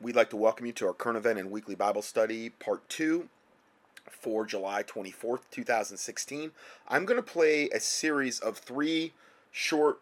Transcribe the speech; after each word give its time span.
we'd 0.00 0.16
like 0.16 0.30
to 0.30 0.36
welcome 0.36 0.66
you 0.66 0.72
to 0.72 0.86
our 0.86 0.92
current 0.92 1.18
event 1.18 1.38
and 1.38 1.50
weekly 1.50 1.74
Bible 1.74 2.02
study, 2.02 2.50
part 2.50 2.88
two, 2.88 3.28
for 4.08 4.46
July 4.46 4.82
24th, 4.82 5.40
2016. 5.50 6.52
I'm 6.88 7.04
going 7.04 7.16
to 7.16 7.22
play 7.22 7.68
a 7.70 7.80
series 7.80 8.38
of 8.38 8.58
three 8.58 9.12
short 9.50 9.98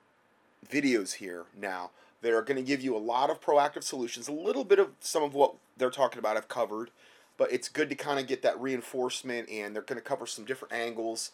videos 0.70 1.14
here 1.14 1.44
now 1.58 1.90
that 2.20 2.32
are 2.32 2.42
going 2.42 2.56
to 2.56 2.62
give 2.62 2.82
you 2.82 2.94
a 2.94 2.98
lot 2.98 3.30
of 3.30 3.40
proactive 3.40 3.82
solutions. 3.82 4.28
A 4.28 4.32
little 4.32 4.64
bit 4.64 4.78
of 4.78 4.90
some 5.00 5.22
of 5.22 5.34
what 5.34 5.54
they're 5.76 5.90
talking 5.90 6.18
about 6.18 6.36
I've 6.36 6.48
covered, 6.48 6.90
but 7.38 7.50
it's 7.52 7.68
good 7.68 7.88
to 7.88 7.94
kind 7.94 8.20
of 8.20 8.26
get 8.26 8.42
that 8.42 8.60
reinforcement, 8.60 9.48
and 9.48 9.74
they're 9.74 9.82
going 9.82 10.00
to 10.00 10.06
cover 10.06 10.26
some 10.26 10.44
different 10.44 10.74
angles 10.74 11.32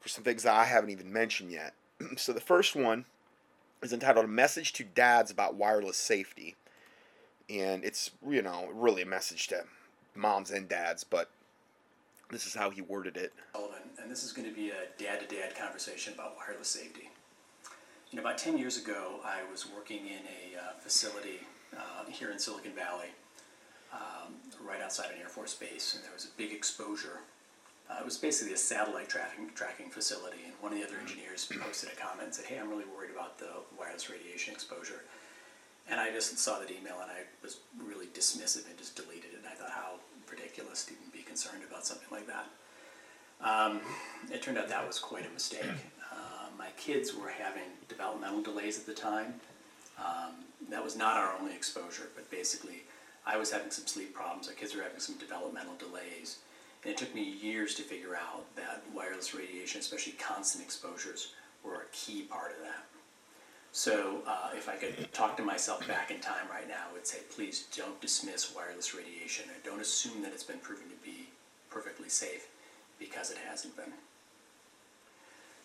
for 0.00 0.08
some 0.08 0.24
things 0.24 0.44
that 0.44 0.54
I 0.54 0.64
haven't 0.64 0.90
even 0.90 1.12
mentioned 1.12 1.52
yet. 1.52 1.74
so 2.16 2.32
the 2.32 2.40
first 2.40 2.74
one 2.74 3.04
is 3.82 3.92
entitled 3.92 4.24
A 4.24 4.28
Message 4.28 4.72
to 4.74 4.84
Dads 4.84 5.30
About 5.30 5.54
Wireless 5.54 5.96
Safety. 5.96 6.56
And 7.50 7.84
it's, 7.84 8.10
you 8.28 8.42
know, 8.42 8.68
really 8.72 9.02
a 9.02 9.06
message 9.06 9.48
to 9.48 9.64
moms 10.14 10.50
and 10.50 10.68
dads, 10.68 11.02
but 11.02 11.30
this 12.30 12.46
is 12.46 12.54
how 12.54 12.70
he 12.70 12.80
worded 12.80 13.16
it. 13.16 13.32
And 14.00 14.10
this 14.10 14.22
is 14.22 14.32
going 14.32 14.48
to 14.48 14.54
be 14.54 14.70
a 14.70 15.02
dad 15.02 15.20
to 15.20 15.34
dad 15.34 15.56
conversation 15.56 16.14
about 16.14 16.36
wireless 16.36 16.68
safety. 16.68 17.10
You 18.10 18.16
know, 18.16 18.22
about 18.22 18.38
10 18.38 18.58
years 18.58 18.76
ago, 18.76 19.20
I 19.24 19.38
was 19.50 19.66
working 19.74 20.06
in 20.06 20.20
a 20.26 20.58
uh, 20.58 20.72
facility 20.78 21.40
uh, 21.76 22.04
here 22.10 22.30
in 22.30 22.38
Silicon 22.38 22.72
Valley, 22.72 23.08
um, 23.92 24.34
right 24.64 24.80
outside 24.80 25.10
an 25.12 25.20
Air 25.20 25.28
Force 25.28 25.54
base, 25.54 25.94
and 25.94 26.04
there 26.04 26.12
was 26.12 26.24
a 26.24 26.36
big 26.36 26.52
exposure 26.52 27.20
uh, 27.90 27.98
it 28.00 28.04
was 28.04 28.16
basically 28.16 28.54
a 28.54 28.56
satellite 28.56 29.08
tracking, 29.08 29.50
tracking 29.54 29.90
facility, 29.90 30.38
and 30.44 30.54
one 30.60 30.72
of 30.72 30.78
the 30.78 30.84
other 30.86 30.98
engineers 31.00 31.50
posted 31.60 31.90
a 31.90 31.96
comment 31.96 32.26
and 32.26 32.34
said, 32.34 32.44
Hey, 32.44 32.58
I'm 32.58 32.68
really 32.68 32.84
worried 32.96 33.10
about 33.10 33.38
the 33.38 33.48
wireless 33.78 34.08
radiation 34.08 34.54
exposure. 34.54 35.02
And 35.88 36.00
I 36.00 36.10
just 36.10 36.38
saw 36.38 36.58
that 36.58 36.70
email 36.70 36.98
and 37.02 37.10
I 37.10 37.22
was 37.42 37.58
really 37.84 38.06
dismissive 38.06 38.68
and 38.68 38.78
just 38.78 38.96
deleted 38.96 39.32
it. 39.32 39.38
And 39.38 39.46
I 39.46 39.54
thought, 39.54 39.70
how 39.70 39.94
ridiculous 40.30 40.84
to 40.86 40.92
even 40.92 41.04
be 41.12 41.22
concerned 41.22 41.62
about 41.68 41.86
something 41.86 42.08
like 42.10 42.26
that. 42.26 42.46
Um, 43.42 43.80
it 44.30 44.42
turned 44.42 44.58
out 44.58 44.68
that 44.68 44.86
was 44.86 44.98
quite 44.98 45.26
a 45.26 45.30
mistake. 45.30 45.64
Uh, 46.12 46.46
my 46.58 46.68
kids 46.76 47.14
were 47.14 47.28
having 47.28 47.64
developmental 47.88 48.42
delays 48.42 48.78
at 48.78 48.86
the 48.86 48.94
time. 48.94 49.34
Um, 49.98 50.44
that 50.70 50.82
was 50.82 50.96
not 50.96 51.16
our 51.16 51.36
only 51.38 51.54
exposure, 51.54 52.08
but 52.14 52.30
basically, 52.30 52.82
I 53.26 53.36
was 53.36 53.50
having 53.50 53.70
some 53.70 53.86
sleep 53.86 54.14
problems. 54.14 54.48
Our 54.48 54.54
kids 54.54 54.74
were 54.74 54.82
having 54.82 55.00
some 55.00 55.16
developmental 55.16 55.74
delays. 55.76 56.38
And 56.82 56.92
it 56.92 56.96
took 56.96 57.14
me 57.14 57.22
years 57.22 57.74
to 57.74 57.82
figure 57.82 58.16
out 58.16 58.44
that 58.56 58.82
wireless 58.94 59.34
radiation, 59.34 59.80
especially 59.80 60.12
constant 60.14 60.64
exposures, 60.64 61.32
were 61.62 61.82
a 61.82 61.86
key 61.92 62.22
part 62.22 62.52
of 62.52 62.58
that. 62.62 62.84
So 63.72 64.22
uh, 64.26 64.50
if 64.54 64.68
I 64.68 64.74
could 64.74 65.12
talk 65.12 65.36
to 65.36 65.44
myself 65.44 65.86
back 65.86 66.10
in 66.10 66.20
time 66.20 66.48
right 66.50 66.68
now, 66.68 66.82
I 66.90 66.92
would 66.92 67.06
say, 67.06 67.18
please 67.34 67.66
don't 67.76 68.00
dismiss 68.00 68.54
wireless 68.54 68.94
radiation 68.94 69.46
and 69.54 69.62
don't 69.62 69.80
assume 69.80 70.22
that 70.22 70.32
it's 70.32 70.42
been 70.42 70.58
proven 70.58 70.88
to 70.88 70.96
be 71.04 71.28
perfectly 71.70 72.08
safe 72.08 72.48
because 72.98 73.30
it 73.30 73.38
hasn't 73.48 73.76
been. 73.76 73.92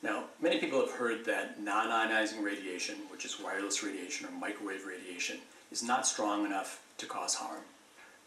Now, 0.03 0.25
many 0.39 0.59
people 0.59 0.79
have 0.79 0.91
heard 0.91 1.25
that 1.25 1.59
non-ionizing 1.59 2.43
radiation, 2.43 2.95
which 3.11 3.25
is 3.25 3.39
wireless 3.39 3.83
radiation 3.83 4.27
or 4.27 4.31
microwave 4.31 4.85
radiation, 4.85 5.39
is 5.71 5.81
not 5.81 6.05
strong 6.05 6.45
enough 6.45 6.83
to 6.99 7.07
cause 7.07 7.33
harm. 7.33 7.61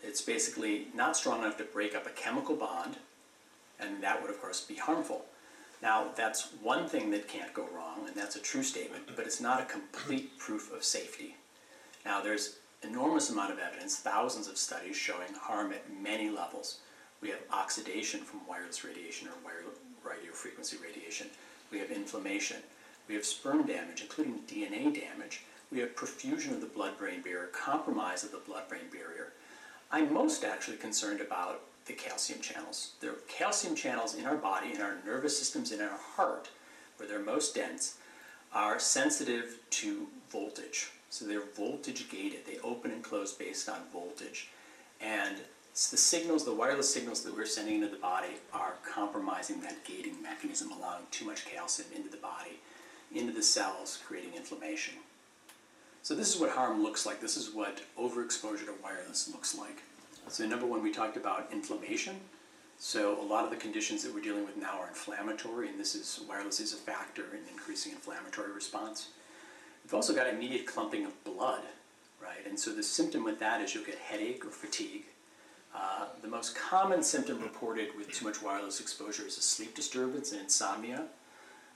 It's 0.02 0.20
basically 0.20 0.88
not 0.94 1.16
strong 1.16 1.40
enough 1.40 1.56
to 1.58 1.64
break 1.64 1.94
up 1.94 2.06
a 2.06 2.10
chemical 2.10 2.56
bond, 2.56 2.96
and 3.78 4.02
that 4.02 4.20
would, 4.20 4.30
of 4.30 4.40
course, 4.40 4.60
be 4.60 4.74
harmful. 4.74 5.24
Now, 5.80 6.08
that's 6.16 6.48
one 6.62 6.88
thing 6.88 7.10
that 7.10 7.28
can't 7.28 7.54
go 7.54 7.68
wrong, 7.74 8.06
and 8.06 8.16
that's 8.16 8.36
a 8.36 8.40
true 8.40 8.62
statement, 8.64 9.04
but 9.14 9.26
it's 9.26 9.40
not 9.40 9.60
a 9.60 9.64
complete 9.64 10.36
proof 10.38 10.72
of 10.72 10.82
safety. 10.82 11.36
Now, 12.04 12.20
there's 12.20 12.56
enormous 12.82 13.30
amount 13.30 13.52
of 13.52 13.58
evidence, 13.58 13.96
thousands 13.96 14.48
of 14.48 14.58
studies 14.58 14.96
showing 14.96 15.34
harm 15.40 15.72
at 15.72 15.84
many 16.02 16.30
levels. 16.30 16.78
We 17.20 17.30
have 17.30 17.40
oxidation 17.52 18.20
from 18.20 18.46
wireless 18.48 18.84
radiation 18.84 19.28
or 19.28 19.34
radio 20.08 20.32
frequency 20.32 20.76
radiation. 20.82 21.28
We 21.70 21.78
have 21.78 21.90
inflammation. 21.90 22.58
We 23.08 23.14
have 23.14 23.24
sperm 23.24 23.66
damage, 23.66 24.00
including 24.00 24.40
DNA 24.48 24.94
damage. 24.94 25.44
We 25.70 25.80
have 25.80 25.96
perfusion 25.96 26.52
of 26.52 26.60
the 26.60 26.66
blood 26.66 26.96
brain 26.98 27.20
barrier, 27.20 27.48
compromise 27.52 28.24
of 28.24 28.32
the 28.32 28.38
blood 28.38 28.68
brain 28.68 28.88
barrier. 28.90 29.32
I'm 29.90 30.12
most 30.12 30.44
actually 30.44 30.76
concerned 30.76 31.20
about 31.20 31.62
the 31.88 31.94
calcium 31.94 32.40
channels. 32.40 32.92
Are 33.02 33.16
calcium 33.26 33.74
channels 33.74 34.14
in 34.14 34.26
our 34.26 34.36
body, 34.36 34.72
in 34.72 34.80
our 34.80 34.98
nervous 35.04 35.36
systems, 35.36 35.72
in 35.72 35.80
our 35.80 35.98
heart, 36.16 36.48
where 36.96 37.08
they're 37.08 37.18
most 37.18 37.54
dense, 37.54 37.96
are 38.52 38.78
sensitive 38.78 39.58
to 39.70 40.06
voltage. 40.30 40.90
So 41.10 41.24
they're 41.24 41.42
voltage 41.56 42.08
gated. 42.10 42.46
They 42.46 42.58
open 42.62 42.90
and 42.92 43.02
close 43.02 43.32
based 43.32 43.68
on 43.68 43.80
voltage. 43.92 44.48
And 45.00 45.38
the 45.72 45.96
signals, 45.96 46.44
the 46.44 46.54
wireless 46.54 46.92
signals 46.92 47.22
that 47.22 47.34
we're 47.34 47.46
sending 47.46 47.76
into 47.76 47.88
the 47.88 47.96
body 47.96 48.34
are 48.52 48.74
compromising 48.88 49.60
that 49.62 49.84
gating 49.84 50.20
mechanism, 50.22 50.70
allowing 50.72 51.04
too 51.10 51.24
much 51.24 51.46
calcium 51.46 51.88
into 51.94 52.10
the 52.10 52.16
body, 52.18 52.58
into 53.14 53.32
the 53.32 53.42
cells, 53.42 53.98
creating 54.06 54.34
inflammation. 54.36 54.94
So 56.02 56.14
this 56.14 56.34
is 56.34 56.40
what 56.40 56.50
harm 56.50 56.82
looks 56.82 57.06
like. 57.06 57.20
This 57.20 57.36
is 57.36 57.54
what 57.54 57.80
overexposure 57.98 58.66
to 58.66 58.74
wireless 58.82 59.30
looks 59.32 59.56
like. 59.56 59.82
So 60.28 60.46
number 60.46 60.66
one, 60.66 60.82
we 60.82 60.92
talked 60.92 61.16
about 61.16 61.48
inflammation. 61.52 62.16
So 62.78 63.20
a 63.20 63.24
lot 63.24 63.44
of 63.44 63.50
the 63.50 63.56
conditions 63.56 64.04
that 64.04 64.14
we're 64.14 64.20
dealing 64.20 64.44
with 64.44 64.56
now 64.56 64.78
are 64.78 64.88
inflammatory, 64.88 65.68
and 65.68 65.80
this 65.80 65.94
is 65.94 66.20
wireless 66.28 66.60
is 66.60 66.74
a 66.74 66.76
factor 66.76 67.24
in 67.32 67.40
increasing 67.50 67.92
inflammatory 67.92 68.52
response. 68.52 69.08
We've 69.82 69.94
also 69.94 70.14
got 70.14 70.28
immediate 70.28 70.66
clumping 70.66 71.06
of 71.06 71.24
blood, 71.24 71.62
right? 72.22 72.46
And 72.46 72.58
so 72.58 72.72
the 72.72 72.82
symptom 72.82 73.24
with 73.24 73.40
that 73.40 73.62
is 73.62 73.74
you'll 73.74 73.84
get 73.84 73.96
headache 73.98 74.44
or 74.44 74.50
fatigue. 74.50 75.04
Uh, 75.74 76.06
the 76.22 76.28
most 76.28 76.54
common 76.56 77.02
symptom 77.02 77.40
reported 77.40 77.88
with 77.96 78.12
too 78.12 78.26
much 78.26 78.42
wireless 78.42 78.80
exposure 78.80 79.26
is 79.26 79.38
a 79.38 79.42
sleep 79.42 79.74
disturbance 79.74 80.32
and 80.32 80.42
insomnia. 80.42 81.04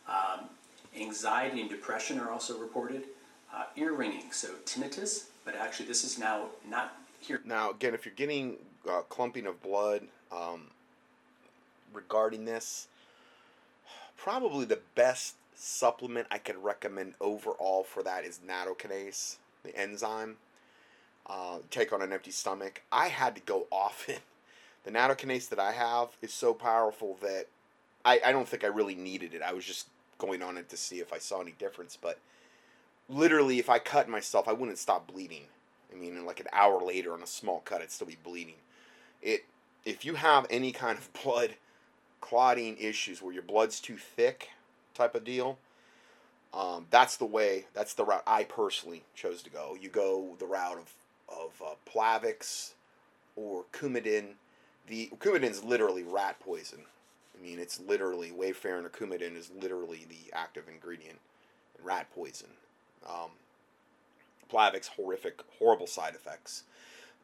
Um, 0.09 0.47
anxiety 0.99 1.63
and 1.63 1.71
depression 1.71 2.19
are 2.21 2.31
also 2.31 2.59
reported 2.59 3.05
uh, 3.55 3.65
ear 3.77 3.93
ringing, 3.93 4.31
so 4.31 4.49
tinnitus, 4.67 5.25
but 5.45 5.57
actually 5.57 5.87
this 5.87 6.05
is 6.05 6.19
now 6.19 6.47
not 6.69 7.02
here. 7.25 7.41
Now, 7.45 7.71
again, 7.71 7.95
if 7.95 8.05
you're 8.05 8.15
getting 8.15 8.57
uh, 8.89 9.03
clumping 9.03 9.47
of 9.47 9.63
blood 9.63 10.03
um, 10.31 10.69
regarding 11.93 12.45
this, 12.45 12.89
probably 14.17 14.65
the 14.65 14.81
best 14.95 15.37
supplement 15.55 16.27
I 16.31 16.39
could 16.39 16.63
recommend 16.63 17.15
overall 17.21 17.85
for 17.85 18.03
that 18.03 18.25
is 18.25 18.41
nattokinase, 18.47 19.37
the 19.63 19.77
enzyme. 19.77 20.37
Uh, 21.27 21.59
take 21.71 21.93
on 21.93 22.03
an 22.03 22.13
empty 22.13 22.33
stomach. 22.33 22.83
I 22.91 23.09
had 23.09 23.37
to 23.37 23.41
go 23.43 23.67
it. 24.09 24.21
The 24.85 24.91
nattokinase 24.91 25.49
that 25.51 25.61
I 25.61 25.73
have 25.73 26.09
is 26.21 26.33
so 26.33 26.53
powerful 26.53 27.17
that 27.23 27.47
I, 28.05 28.21
I 28.27 28.33
don't 28.33 28.49
think 28.49 28.65
I 28.65 28.69
really 28.69 28.97
needed 28.97 29.35
it. 29.35 29.43
I 29.43 29.53
was 29.53 29.65
just 29.65 29.87
going 30.19 30.43
on 30.43 30.57
it 30.57 30.69
to 30.71 30.77
see 30.77 30.99
if 30.99 31.13
I 31.13 31.19
saw 31.19 31.41
any 31.41 31.53
difference, 31.53 31.97
but 32.01 32.19
literally, 33.09 33.59
if 33.59 33.71
I 33.71 33.79
cut 33.79 34.09
myself, 34.09 34.49
I 34.49 34.53
wouldn't 34.53 34.79
stop 34.79 35.07
bleeding. 35.07 35.45
I 35.93 35.99
mean, 35.99 36.25
like 36.25 36.41
an 36.41 36.47
hour 36.53 36.81
later 36.81 37.13
on 37.13 37.23
a 37.23 37.27
small 37.27 37.61
cut, 37.65 37.81
it'd 37.81 37.91
still 37.93 38.07
be 38.07 38.19
bleeding. 38.23 38.55
It, 39.21 39.45
if 39.85 40.05
you 40.05 40.15
have 40.15 40.47
any 40.51 40.73
kind 40.73 40.99
of 40.99 41.13
blood 41.23 41.55
clotting 42.21 42.77
issues 42.79 43.21
where 43.21 43.33
your 43.33 43.43
blood's 43.43 43.81
too 43.81 43.97
thick, 43.97 44.51
type 44.95 45.15
of 45.15 45.25
deal, 45.25 45.59
um, 46.55 46.87
that's 46.91 47.17
the 47.17 47.25
way. 47.25 47.67
That's 47.75 47.95
the 47.95 48.05
route 48.05 48.23
I 48.27 48.45
personally 48.45 49.05
chose 49.15 49.43
to 49.43 49.51
go. 49.51 49.77
You 49.81 49.89
go 49.89 50.37
the 50.39 50.47
route 50.47 50.79
of 50.79 50.93
of 51.29 51.63
uh, 51.65 51.75
Plavix 51.91 52.73
or 53.37 53.65
Coumadin. 53.73 54.35
The 54.87 55.11
Coumadin 55.19 55.51
is 55.51 55.65
literally 55.65 56.03
rat 56.03 56.39
poison. 56.41 56.81
I 57.37 57.43
mean, 57.43 57.59
it's 57.59 57.81
literally 57.81 58.31
warfarin 58.31 58.85
or 58.85 58.91
Coumadin 58.91 59.37
is 59.37 59.51
literally 59.61 60.07
the 60.09 60.37
active 60.37 60.69
ingredient 60.69 61.19
in 61.79 61.85
rat 61.85 62.09
poison. 62.15 62.49
Um, 63.09 63.31
Plavix, 64.53 64.89
horrific, 64.89 65.41
horrible 65.59 65.87
side 65.87 66.15
effects. 66.15 66.65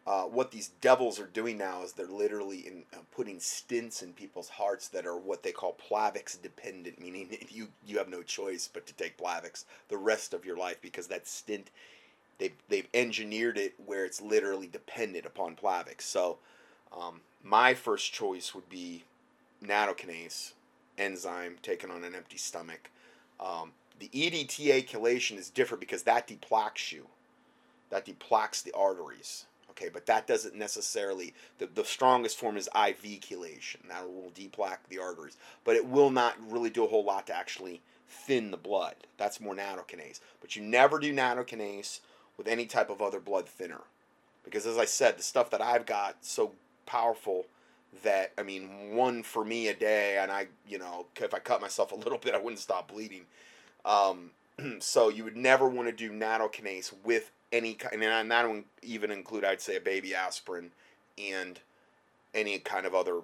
Uh, 0.07 0.23
what 0.23 0.51
these 0.51 0.69
devils 0.81 1.21
are 1.21 1.27
doing 1.27 1.59
now 1.59 1.83
is 1.83 1.93
they're 1.93 2.07
literally 2.07 2.67
in, 2.67 2.83
uh, 2.95 3.01
putting 3.15 3.39
stints 3.39 4.01
in 4.01 4.13
people's 4.15 4.49
hearts 4.49 4.89
that 4.89 5.07
are 5.07 5.19
what 5.19 5.43
they 5.43 5.53
call 5.53 5.77
Plavix 5.91 6.41
dependent, 6.41 6.99
meaning 7.01 7.29
you 7.51 7.69
you 7.87 7.99
have 7.99 8.09
no 8.09 8.23
choice 8.23 8.69
but 8.73 8.87
to 8.87 8.95
take 8.95 9.19
Plavix 9.19 9.65
the 9.89 9.99
rest 9.99 10.33
of 10.33 10.47
your 10.47 10.57
life 10.57 10.79
because 10.81 11.09
that 11.09 11.27
stint 11.27 11.71
they've 12.39 12.57
they've 12.69 12.89
engineered 12.95 13.59
it 13.59 13.75
where 13.85 14.07
it's 14.07 14.23
literally 14.23 14.67
dependent 14.67 15.27
upon 15.27 15.57
Plavix. 15.57 16.03
So 16.03 16.39
um, 16.99 17.21
my 17.43 17.75
first 17.75 18.13
choice 18.13 18.55
would 18.55 18.69
be 18.71 19.05
nattokinase 19.63 20.53
enzyme 20.97 21.57
taken 21.63 21.91
on 21.91 22.03
an 22.05 22.15
empty 22.15 22.39
stomach. 22.39 22.91
Um, 23.39 23.73
the 23.99 24.09
EDTA 24.09 24.89
chelation 24.89 25.37
is 25.37 25.51
different 25.51 25.81
because 25.81 26.05
that 26.05 26.27
deplaques 26.29 26.93
you. 26.93 27.07
That 27.91 28.07
deplaques 28.07 28.63
the 28.63 28.73
arteries. 28.73 29.47
Okay, 29.71 29.89
but 29.89 30.07
that 30.07 30.27
doesn't 30.27 30.57
necessarily, 30.57 31.35
the, 31.59 31.67
the 31.67 31.85
strongest 31.85 32.37
form 32.37 32.57
is 32.57 32.69
IV 32.75 33.21
chelation. 33.21 33.89
That 33.89 34.09
will 34.09 34.33
deplaque 34.35 34.79
the 34.89 34.99
arteries. 34.99 35.37
But 35.65 35.77
it 35.77 35.87
will 35.87 36.11
not 36.11 36.35
really 36.51 36.71
do 36.71 36.85
a 36.85 36.89
whole 36.89 37.05
lot 37.05 37.29
to 37.29 37.37
actually 37.37 37.81
thin 38.09 38.51
the 38.51 38.57
blood. 38.57 38.97
That's 39.19 39.41
more 39.41 39.55
nattokinase. 39.55 40.21
But 40.41 40.57
you 40.57 40.63
never 40.63 40.99
do 40.99 41.15
nattokinase 41.15 42.01
with 42.37 42.49
any 42.49 42.67
type 42.67 42.91
of 42.91 43.01
other 43.03 43.21
blood 43.21 43.49
thinner. 43.49 43.83
because 44.45 44.67
as 44.67 44.79
I 44.79 44.85
said, 44.87 45.19
the 45.19 45.23
stuff 45.23 45.51
that 45.51 45.61
I've 45.61 45.87
got 45.87 46.17
so 46.23 46.53
powerful 46.87 47.47
that 48.03 48.33
I 48.39 48.43
mean, 48.43 48.95
one 48.95 49.23
for 49.23 49.45
me 49.45 49.69
a 49.69 49.75
day, 49.75 50.19
and 50.19 50.31
I, 50.31 50.49
you 50.67 50.79
know, 50.79 51.07
if 51.21 51.35
I 51.35 51.39
cut 51.39 51.61
myself 51.61 51.93
a 51.93 51.97
little 51.97 52.19
bit, 52.23 52.35
I 52.35 52.39
wouldn't 52.39 52.61
stop 52.61 52.91
bleeding. 52.91 53.27
Um, 53.85 54.31
so 54.81 55.09
you 55.09 55.25
would 55.25 55.37
never 55.37 55.69
want 55.69 55.89
to 55.89 55.93
do 55.93 56.11
nattokinase 56.11 56.93
with 57.05 57.31
any 57.53 57.75
kind, 57.75 58.03
and 58.03 58.31
that 58.31 58.49
would 58.49 58.65
even 58.83 59.11
include, 59.11 59.45
I'd 59.45 59.61
say, 59.61 59.77
a 59.77 59.81
baby 59.81 60.15
aspirin 60.15 60.71
and 61.19 61.59
any 62.35 62.59
kind 62.59 62.87
of 62.87 62.95
other 62.95 63.21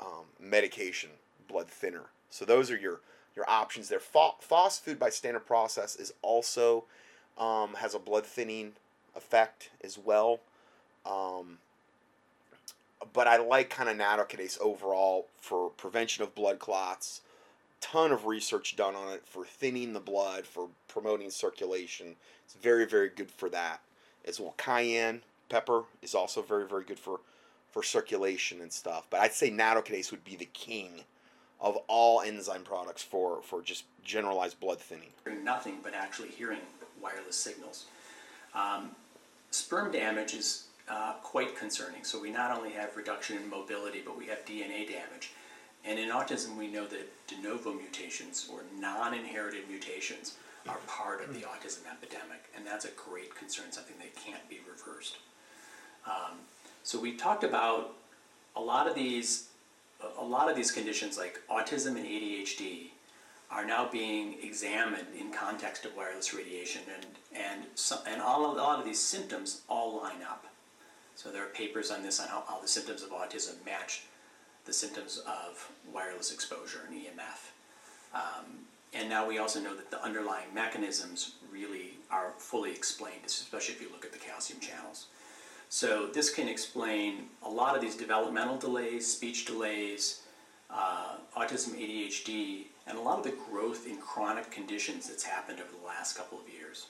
um, 0.00 0.26
medication, 0.40 1.10
blood 1.48 1.68
thinner. 1.68 2.04
So 2.30 2.44
those 2.44 2.70
are 2.70 2.76
your 2.76 3.00
your 3.34 3.48
options 3.48 3.88
there. 3.88 4.00
Phosfood 4.00 4.98
by 4.98 5.10
standard 5.10 5.46
process 5.46 5.96
is 5.96 6.12
also 6.22 6.84
um, 7.38 7.74
has 7.74 7.94
a 7.94 7.98
blood 7.98 8.24
thinning 8.24 8.72
effect 9.14 9.70
as 9.84 9.98
well. 9.98 10.40
Um, 11.04 11.58
but 13.12 13.26
I 13.26 13.36
like 13.36 13.70
kind 13.70 13.88
of 13.88 13.96
nattokinase 13.96 14.58
overall 14.60 15.26
for 15.40 15.68
prevention 15.70 16.24
of 16.24 16.34
blood 16.34 16.58
clots. 16.58 17.20
Ton 17.92 18.12
of 18.12 18.26
research 18.26 18.76
done 18.76 18.94
on 18.94 19.12
it 19.12 19.22
for 19.26 19.44
thinning 19.44 19.92
the 19.92 20.00
blood, 20.00 20.46
for 20.46 20.68
promoting 20.88 21.30
circulation. 21.30 22.16
It's 22.44 22.54
very, 22.54 22.84
very 22.86 23.08
good 23.08 23.30
for 23.30 23.48
that 23.50 23.80
as 24.24 24.40
well. 24.40 24.54
Cayenne 24.56 25.22
pepper 25.48 25.84
is 26.02 26.14
also 26.14 26.42
very, 26.42 26.66
very 26.66 26.84
good 26.84 26.98
for 26.98 27.20
for 27.76 27.82
circulation 27.82 28.62
and 28.62 28.72
stuff. 28.72 29.06
But 29.10 29.20
I'd 29.20 29.34
say 29.34 29.50
nattokinase 29.50 30.10
would 30.10 30.24
be 30.24 30.34
the 30.34 30.46
king 30.46 31.04
of 31.60 31.76
all 31.88 32.22
enzyme 32.22 32.62
products 32.62 33.02
for, 33.02 33.42
for 33.42 33.60
just 33.60 33.84
generalized 34.02 34.58
blood 34.60 34.78
thinning. 34.78 35.10
Nothing 35.44 35.80
but 35.82 35.92
actually 35.92 36.28
hearing 36.28 36.60
wireless 37.02 37.36
signals. 37.36 37.84
Um, 38.54 38.92
sperm 39.50 39.92
damage 39.92 40.32
is 40.32 40.68
uh, 40.88 41.14
quite 41.22 41.54
concerning. 41.54 42.02
So 42.02 42.18
we 42.18 42.30
not 42.30 42.56
only 42.56 42.70
have 42.70 42.96
reduction 42.96 43.36
in 43.36 43.50
mobility, 43.50 44.00
but 44.02 44.16
we 44.16 44.24
have 44.28 44.44
DNA 44.46 44.86
damage. 44.88 45.32
And 45.86 45.98
in 45.98 46.10
autism, 46.10 46.56
we 46.56 46.66
know 46.66 46.86
that 46.86 47.26
de 47.28 47.40
novo 47.40 47.72
mutations 47.72 48.48
or 48.52 48.60
non-inherited 48.78 49.68
mutations 49.68 50.34
are 50.68 50.78
part 50.88 51.22
of 51.22 51.32
the 51.32 51.40
autism 51.40 51.80
epidemic, 51.90 52.50
and 52.56 52.66
that's 52.66 52.84
a 52.84 52.90
great 52.90 53.34
concern, 53.36 53.70
something 53.70 53.96
that 53.98 54.16
can't 54.16 54.48
be 54.48 54.60
reversed. 54.68 55.18
Um, 56.06 56.38
so 56.82 57.00
we 57.00 57.12
talked 57.12 57.44
about 57.44 57.94
a 58.56 58.60
lot 58.60 58.88
of 58.88 58.94
these, 58.96 59.48
a 60.18 60.24
lot 60.24 60.50
of 60.50 60.56
these 60.56 60.72
conditions 60.72 61.16
like 61.16 61.40
autism 61.48 61.96
and 61.96 62.04
ADHD 62.04 62.88
are 63.50 63.64
now 63.64 63.88
being 63.88 64.36
examined 64.42 65.06
in 65.18 65.32
context 65.32 65.84
of 65.84 65.96
wireless 65.96 66.34
radiation, 66.34 66.82
and 66.92 67.06
and 67.32 67.64
some, 67.76 67.98
and 68.06 68.20
all 68.20 68.50
of, 68.50 68.56
a 68.56 68.60
lot 68.60 68.80
of 68.80 68.84
these 68.84 68.98
symptoms 68.98 69.60
all 69.68 69.98
line 69.98 70.22
up. 70.28 70.46
So 71.14 71.30
there 71.30 71.44
are 71.44 71.50
papers 71.50 71.90
on 71.90 72.02
this 72.02 72.18
on 72.18 72.28
how, 72.28 72.42
how 72.48 72.60
the 72.60 72.68
symptoms 72.68 73.02
of 73.02 73.10
autism 73.10 73.64
match 73.64 74.02
the 74.66 74.72
symptoms 74.72 75.22
of 75.26 75.70
wireless 75.92 76.32
exposure 76.32 76.80
and 76.88 76.96
EMF. 76.96 77.52
Um, 78.14 78.66
and 78.94 79.08
now 79.08 79.26
we 79.26 79.38
also 79.38 79.60
know 79.60 79.74
that 79.76 79.90
the 79.90 80.02
underlying 80.02 80.52
mechanisms 80.54 81.34
really 81.52 81.94
are 82.10 82.32
fully 82.38 82.70
explained, 82.70 83.20
especially 83.24 83.74
if 83.74 83.80
you 83.80 83.88
look 83.90 84.04
at 84.04 84.12
the 84.12 84.18
calcium 84.18 84.60
channels. 84.60 85.06
So 85.68 86.06
this 86.06 86.32
can 86.32 86.48
explain 86.48 87.26
a 87.42 87.48
lot 87.48 87.74
of 87.74 87.80
these 87.80 87.96
developmental 87.96 88.56
delays, 88.56 89.06
speech 89.06 89.44
delays, 89.44 90.22
uh, 90.70 91.16
autism, 91.36 91.74
ADHD, 91.74 92.66
and 92.86 92.96
a 92.96 93.00
lot 93.00 93.18
of 93.18 93.24
the 93.24 93.34
growth 93.50 93.86
in 93.86 93.98
chronic 93.98 94.50
conditions 94.50 95.08
that's 95.08 95.24
happened 95.24 95.60
over 95.60 95.70
the 95.80 95.86
last 95.86 96.16
couple 96.16 96.38
of 96.38 96.48
years. 96.48 96.86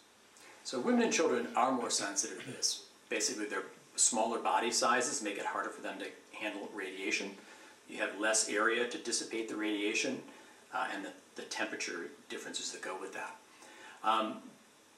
So 0.64 0.78
women 0.80 1.02
and 1.02 1.12
children 1.12 1.48
are 1.56 1.72
more 1.72 1.90
sensitive 1.90 2.42
to 2.44 2.52
this. 2.52 2.84
Basically, 3.08 3.46
their 3.46 3.62
smaller 3.96 4.38
body 4.38 4.70
sizes 4.70 5.22
make 5.22 5.38
it 5.38 5.46
harder 5.46 5.70
for 5.70 5.80
them 5.80 5.98
to 5.98 6.06
handle 6.38 6.68
radiation. 6.74 7.30
You 7.88 7.98
have 7.98 8.18
less 8.18 8.48
area 8.48 8.88
to 8.88 8.98
dissipate 8.98 9.48
the 9.48 9.56
radiation 9.56 10.20
uh, 10.74 10.86
and 10.94 11.04
the, 11.04 11.10
the 11.36 11.42
temperature 11.42 12.10
differences 12.28 12.72
that 12.72 12.82
go 12.82 12.96
with 13.00 13.14
that. 13.14 13.36
Um, 14.02 14.38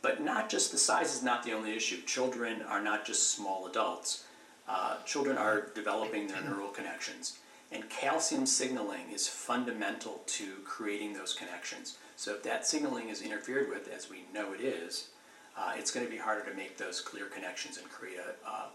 but 0.01 0.23
not 0.23 0.49
just 0.49 0.71
the 0.71 0.79
size 0.79 1.15
is 1.15 1.23
not 1.23 1.43
the 1.43 1.53
only 1.53 1.75
issue. 1.75 2.01
Children 2.03 2.63
are 2.63 2.83
not 2.83 3.05
just 3.05 3.33
small 3.33 3.67
adults. 3.67 4.25
Uh, 4.69 4.97
children 5.05 5.37
are 5.37 5.69
developing 5.75 6.29
their 6.29 6.43
neural 6.43 6.69
connections. 6.69 7.39
And 7.73 7.89
calcium 7.91 8.47
signaling 8.47 9.11
is 9.13 9.29
fundamental 9.29 10.23
to 10.27 10.53
creating 10.65 11.13
those 11.13 11.35
connections. 11.35 11.99
So 12.17 12.35
if 12.35 12.43
that 12.45 12.67
signaling 12.67 13.09
is 13.09 13.23
interfered 13.23 13.69
with, 13.69 13.93
as 13.95 14.09
we 14.09 14.25
know 14.33 14.53
it 14.53 14.61
is, 14.61 15.09
uh, 15.57 15.73
it's 15.77 15.91
going 15.91 16.07
to 16.07 16.11
be 16.11 16.19
harder 16.19 16.49
to 16.49 16.57
make 16.57 16.77
those 16.77 17.01
clear 17.01 17.27
connections 17.27 17.77
and 17.79 17.89
create 17.91 18.19
a, 18.19 18.49
a 18.49 18.69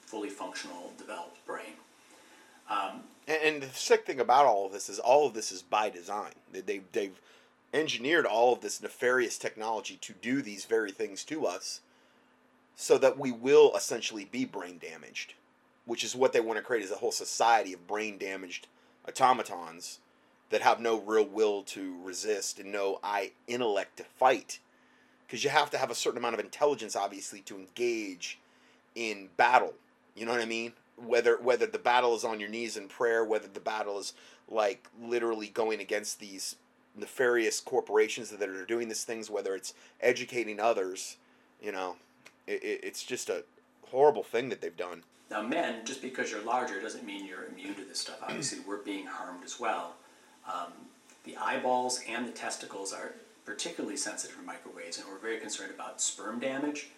fully 0.00 0.28
functional, 0.28 0.92
developed 0.98 1.44
brain. 1.46 1.74
Um, 2.70 3.02
and, 3.26 3.42
and, 3.42 3.62
the 3.62 3.68
sick 3.74 4.06
thing 4.06 4.20
about 4.20 4.46
all 4.46 4.66
of 4.66 4.72
this 4.72 4.88
is 4.88 5.00
all 5.00 5.26
of 5.26 5.34
this 5.34 5.50
is 5.50 5.60
by 5.60 5.90
design. 5.90 6.32
They, 6.52 6.80
they've 6.92 7.20
engineered 7.74 8.26
all 8.26 8.52
of 8.52 8.60
this 8.60 8.80
nefarious 8.80 9.38
technology 9.38 9.98
to 10.02 10.12
do 10.22 10.40
these 10.40 10.64
very 10.64 10.92
things 10.92 11.24
to 11.24 11.46
us 11.46 11.80
so 12.76 12.96
that 12.98 13.18
we 13.18 13.32
will 13.32 13.74
essentially 13.76 14.24
be 14.24 14.44
brain 14.44 14.78
damaged, 14.80 15.34
which 15.84 16.04
is 16.04 16.14
what 16.14 16.32
they 16.32 16.40
want 16.40 16.58
to 16.58 16.62
create 16.62 16.84
is 16.84 16.92
a 16.92 16.96
whole 16.96 17.12
society 17.12 17.72
of 17.72 17.86
brain 17.86 18.16
damaged 18.18 18.68
automatons 19.06 19.98
that 20.50 20.62
have 20.62 20.80
no 20.80 21.00
real 21.00 21.26
will 21.26 21.62
to 21.62 21.96
resist 22.02 22.58
and 22.58 22.72
no 22.72 23.00
I 23.02 23.32
intellect 23.48 23.96
to 23.96 24.04
fight. 24.04 24.60
Because 25.26 25.44
you 25.44 25.50
have 25.50 25.70
to 25.70 25.78
have 25.78 25.90
a 25.90 25.94
certain 25.94 26.18
amount 26.18 26.34
of 26.34 26.40
intelligence, 26.40 26.96
obviously, 26.96 27.40
to 27.42 27.56
engage 27.56 28.38
in 28.94 29.28
battle 29.36 29.74
you 30.14 30.26
know 30.26 30.32
what 30.32 30.40
I 30.40 30.46
mean? 30.46 30.72
Whether 31.04 31.36
whether 31.36 31.66
the 31.66 31.78
battle 31.78 32.14
is 32.14 32.24
on 32.24 32.40
your 32.40 32.48
knees 32.48 32.76
in 32.76 32.88
prayer, 32.88 33.24
whether 33.24 33.48
the 33.48 33.60
battle 33.60 33.98
is 33.98 34.12
like 34.48 34.88
literally 35.02 35.48
going 35.48 35.80
against 35.80 36.20
these 36.20 36.56
nefarious 36.96 37.60
corporations 37.60 38.30
that 38.30 38.48
are 38.48 38.66
doing 38.66 38.88
these 38.88 39.04
things, 39.04 39.30
whether 39.30 39.54
it's 39.54 39.74
educating 40.00 40.60
others, 40.60 41.16
you 41.62 41.72
know, 41.72 41.96
it, 42.46 42.80
it's 42.82 43.02
just 43.02 43.28
a 43.28 43.44
horrible 43.90 44.22
thing 44.22 44.48
that 44.48 44.60
they've 44.60 44.76
done. 44.76 45.02
Now, 45.30 45.42
men, 45.42 45.84
just 45.84 46.02
because 46.02 46.30
you're 46.30 46.42
larger 46.42 46.80
doesn't 46.80 47.06
mean 47.06 47.24
you're 47.24 47.44
immune 47.44 47.76
to 47.76 47.84
this 47.84 48.00
stuff. 48.00 48.18
Obviously, 48.22 48.58
we're 48.66 48.78
being 48.78 49.06
harmed 49.06 49.44
as 49.44 49.60
well. 49.60 49.94
Um, 50.52 50.72
the 51.24 51.36
eyeballs 51.36 52.00
and 52.08 52.26
the 52.26 52.32
testicles 52.32 52.92
are 52.92 53.14
particularly 53.44 53.96
sensitive 53.96 54.36
to 54.36 54.42
microwaves, 54.42 54.98
and 54.98 55.06
we're 55.08 55.18
very 55.18 55.38
concerned 55.38 55.72
about 55.72 56.00
sperm 56.00 56.40
damage 56.40 56.88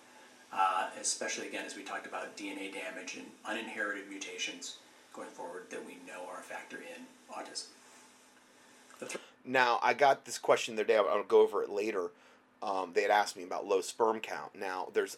uh, 0.53 0.89
especially 1.01 1.47
again 1.49 1.65
as 1.65 1.77
we 1.77 1.83
talked 1.83 2.07
about 2.07 2.37
DNA 2.37 2.73
damage 2.73 3.17
and 3.17 3.27
uninherited 3.45 4.09
mutations 4.09 4.77
going 5.13 5.29
forward 5.29 5.65
that 5.71 5.85
we 5.87 5.95
know 6.07 6.27
are 6.31 6.41
a 6.41 6.43
factor 6.43 6.79
in 6.79 7.05
autism. 7.33 7.67
Now, 9.45 9.81
I 9.83 9.95
got 9.95 10.25
this 10.25 10.39
question 10.39 10.77
the 10.77 10.83
other 10.83 10.89
day. 10.89 10.97
I'll, 10.97 11.25
go 11.25 11.41
over 11.41 11.63
it 11.63 11.71
later. 11.71 12.11
Um, 12.63 12.93
they 12.95 13.03
had 13.03 13.11
asked 13.11 13.37
me 13.37 13.43
about 13.43 13.67
low 13.67 13.81
sperm 13.81 14.21
count. 14.21 14.55
Now, 14.55 14.89
there's 14.93 15.17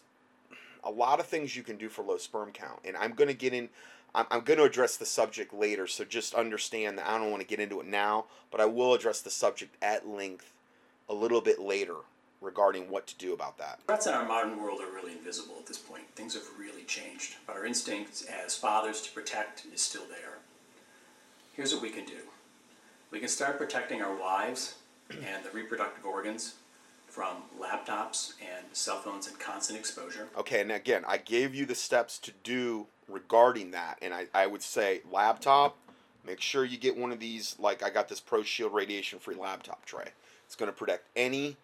a 0.83 0.89
lot 0.89 1.19
of 1.19 1.27
things 1.27 1.55
you 1.55 1.63
can 1.63 1.77
do 1.77 1.89
for 1.89 2.03
low 2.03 2.17
sperm 2.17 2.51
count, 2.51 2.79
and 2.83 2.97
I'm 2.97 3.13
going 3.13 3.27
to 3.27 3.35
get 3.35 3.53
in. 3.53 3.69
I'm 4.15 4.43
going 4.45 4.59
to 4.59 4.63
address 4.63 4.95
the 4.95 5.05
subject 5.05 5.53
later, 5.53 5.87
so 5.87 6.05
just 6.05 6.33
understand 6.33 6.97
that 6.97 7.05
I 7.05 7.17
don't 7.17 7.31
want 7.31 7.41
to 7.41 7.47
get 7.47 7.59
into 7.59 7.81
it 7.81 7.85
now, 7.85 8.25
but 8.49 8.61
I 8.61 8.65
will 8.65 8.93
address 8.93 9.19
the 9.19 9.29
subject 9.29 9.75
at 9.81 10.07
length 10.07 10.53
a 11.09 11.13
little 11.13 11.41
bit 11.41 11.59
later 11.59 11.95
regarding 12.41 12.89
what 12.89 13.07
to 13.07 13.17
do 13.17 13.33
about 13.33 13.57
that. 13.57 13.79
Threats 13.87 14.07
in 14.07 14.13
our 14.13 14.25
modern 14.25 14.61
world 14.61 14.81
are 14.81 14.93
really 14.93 15.13
invisible 15.13 15.55
at 15.59 15.65
this 15.65 15.77
point. 15.77 16.03
Things 16.15 16.33
have 16.33 16.43
really 16.57 16.83
changed, 16.83 17.35
but 17.47 17.55
our 17.55 17.65
instinct 17.65 18.25
as 18.29 18.55
fathers 18.55 19.01
to 19.01 19.11
protect 19.11 19.65
is 19.73 19.81
still 19.81 20.05
there. 20.09 20.39
Here's 21.53 21.73
what 21.73 21.81
we 21.81 21.89
can 21.89 22.05
do 22.05 22.19
we 23.11 23.19
can 23.19 23.29
start 23.29 23.57
protecting 23.57 24.01
our 24.01 24.15
wives 24.15 24.75
and 25.09 25.43
the 25.43 25.49
reproductive 25.51 26.05
organs 26.05 26.55
from 27.07 27.37
laptops 27.61 28.33
and 28.41 28.65
cell 28.73 28.97
phones 28.99 29.27
and 29.27 29.39
constant 29.39 29.79
exposure. 29.79 30.27
Okay, 30.37 30.59
and 30.59 30.71
again, 30.71 31.05
I 31.07 31.17
gave 31.17 31.55
you 31.55 31.65
the 31.65 31.75
steps 31.75 32.17
to 32.19 32.31
do 32.43 32.87
regarding 33.07 33.71
that, 33.71 33.97
and 34.01 34.13
I, 34.13 34.27
I 34.33 34.47
would 34.47 34.61
say 34.61 35.01
laptop, 35.09 35.77
make 36.25 36.41
sure 36.41 36.65
you 36.65 36.77
get 36.77 36.97
one 36.97 37.11
of 37.11 37.19
these, 37.19 37.55
like 37.57 37.83
I 37.83 37.89
got 37.89 38.09
this 38.09 38.19
Pro 38.19 38.43
Shield 38.43 38.73
radiation 38.73 39.19
free 39.19 39.35
laptop 39.35 39.85
tray. 39.85 40.09
It's 40.45 40.55
going 40.55 40.71
to 40.71 40.77
protect 40.77 41.07
any 41.15 41.55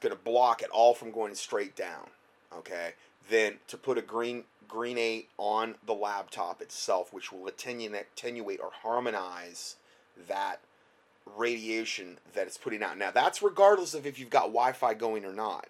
going 0.00 0.14
to 0.14 0.22
block 0.22 0.62
it 0.62 0.70
all 0.70 0.94
from 0.94 1.10
going 1.10 1.34
straight 1.34 1.76
down. 1.76 2.08
Okay, 2.56 2.94
then 3.28 3.54
to 3.68 3.76
put 3.76 3.98
a 3.98 4.02
green 4.02 4.44
green 4.66 4.98
eight 4.98 5.28
on 5.36 5.74
the 5.84 5.94
laptop 5.94 6.62
itself, 6.62 7.12
which 7.12 7.32
will 7.32 7.46
attenuate, 7.46 8.60
or 8.60 8.70
harmonize 8.82 9.76
that 10.28 10.60
radiation 11.36 12.18
that 12.34 12.46
it's 12.46 12.58
putting 12.58 12.82
out. 12.82 12.98
Now 12.98 13.10
that's 13.10 13.42
regardless 13.42 13.94
of 13.94 14.06
if 14.06 14.18
you've 14.18 14.30
got 14.30 14.46
Wi-Fi 14.46 14.94
going 14.94 15.24
or 15.24 15.32
not. 15.32 15.66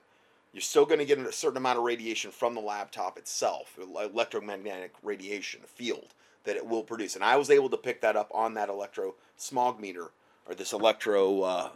You're 0.53 0.61
still 0.63 0.85
going 0.85 0.99
to 0.99 1.05
get 1.05 1.19
a 1.19 1.31
certain 1.31 1.59
amount 1.59 1.79
of 1.79 1.85
radiation 1.85 2.33
from 2.33 2.55
the 2.55 2.61
laptop 2.61 3.17
itself, 3.17 3.79
electromagnetic 3.79 4.95
radiation 5.01 5.61
field 5.65 6.09
that 6.43 6.57
it 6.57 6.67
will 6.67 6.83
produce. 6.83 7.15
And 7.15 7.23
I 7.23 7.37
was 7.37 7.51
able 7.51 7.69
to 7.71 7.77
pick 7.77 8.01
that 8.01 8.17
up 8.17 8.31
on 8.35 8.55
that 8.55 8.69
electro 8.69 9.15
smog 9.37 9.79
meter 9.79 10.11
or 10.47 10.55
this 10.55 10.73
electro 10.73 11.43
uh, 11.43 11.69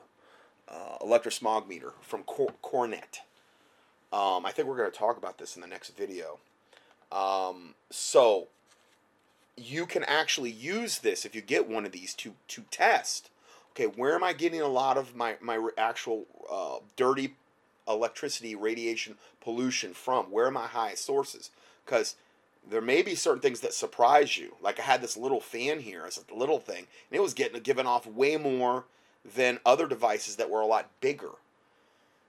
uh, 0.74 0.98
electrosmog 1.00 1.68
meter 1.68 1.92
from 2.00 2.22
Cor- 2.24 2.54
Cornet. 2.62 3.20
Um, 4.12 4.44
I 4.46 4.52
think 4.52 4.68
we're 4.68 4.76
going 4.76 4.90
to 4.90 4.96
talk 4.96 5.16
about 5.16 5.38
this 5.38 5.56
in 5.56 5.62
the 5.62 5.68
next 5.68 5.96
video. 5.96 6.38
Um, 7.10 7.74
so 7.90 8.48
you 9.56 9.86
can 9.86 10.04
actually 10.04 10.50
use 10.50 10.98
this 10.98 11.24
if 11.24 11.34
you 11.34 11.40
get 11.40 11.68
one 11.68 11.84
of 11.86 11.92
these 11.92 12.14
to 12.14 12.34
to 12.48 12.64
test. 12.70 13.30
Okay, 13.72 13.86
where 13.86 14.14
am 14.14 14.24
I 14.24 14.32
getting 14.32 14.60
a 14.60 14.68
lot 14.68 14.96
of 14.96 15.14
my 15.14 15.36
my 15.40 15.68
actual 15.76 16.26
uh, 16.50 16.78
dirty 16.96 17.34
electricity, 17.86 18.54
radiation, 18.54 19.16
pollution 19.40 19.94
from? 19.94 20.26
Where 20.26 20.46
are 20.46 20.50
my 20.50 20.66
highest 20.66 21.04
sources? 21.04 21.50
Because 21.84 22.16
there 22.68 22.80
may 22.80 23.02
be 23.02 23.14
certain 23.14 23.42
things 23.42 23.60
that 23.60 23.74
surprise 23.74 24.38
you. 24.38 24.54
Like 24.62 24.80
I 24.80 24.82
had 24.82 25.02
this 25.02 25.16
little 25.16 25.40
fan 25.40 25.80
here, 25.80 26.06
it's 26.06 26.18
a 26.18 26.34
little 26.34 26.58
thing, 26.58 26.86
and 27.10 27.16
it 27.16 27.22
was 27.22 27.34
getting 27.34 27.60
given 27.62 27.86
off 27.86 28.06
way 28.06 28.36
more 28.36 28.84
than 29.24 29.60
other 29.64 29.86
devices 29.86 30.36
that 30.36 30.50
were 30.50 30.60
a 30.60 30.66
lot 30.66 30.90
bigger. 31.00 31.30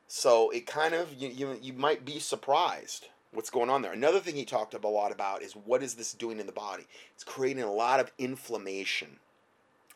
So 0.08 0.50
it 0.52 0.66
kind 0.66 0.94
of 0.94 1.14
you 1.14 1.30
you, 1.30 1.60
you 1.62 1.74
might 1.74 2.06
be 2.06 2.20
surprised 2.20 3.08
what's 3.32 3.50
going 3.50 3.70
on 3.70 3.82
there. 3.82 3.92
Another 3.92 4.20
thing 4.20 4.36
he 4.36 4.46
talked 4.46 4.74
a 4.74 4.88
lot 4.88 5.12
about 5.12 5.42
is 5.42 5.54
what 5.54 5.84
is 5.84 5.96
this 5.96 6.14
doing 6.14 6.40
in 6.40 6.46
the 6.46 6.52
body? 6.52 6.86
It's 7.14 7.24
creating 7.24 7.64
a 7.64 7.72
lot 7.72 8.00
of 8.00 8.12
inflammation, 8.18 9.20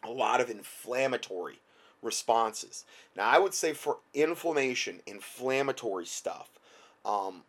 a 0.04 0.10
lot 0.10 0.42
of 0.42 0.50
inflammatory 0.50 1.60
responses. 2.02 2.86
Now, 3.16 3.30
I 3.30 3.40
would 3.40 3.54
say 3.54 3.74
for 3.74 3.98
inflammation, 4.14 5.02
inflammatory 5.06 6.06
stuff, 6.06 6.50
um, 7.06 7.44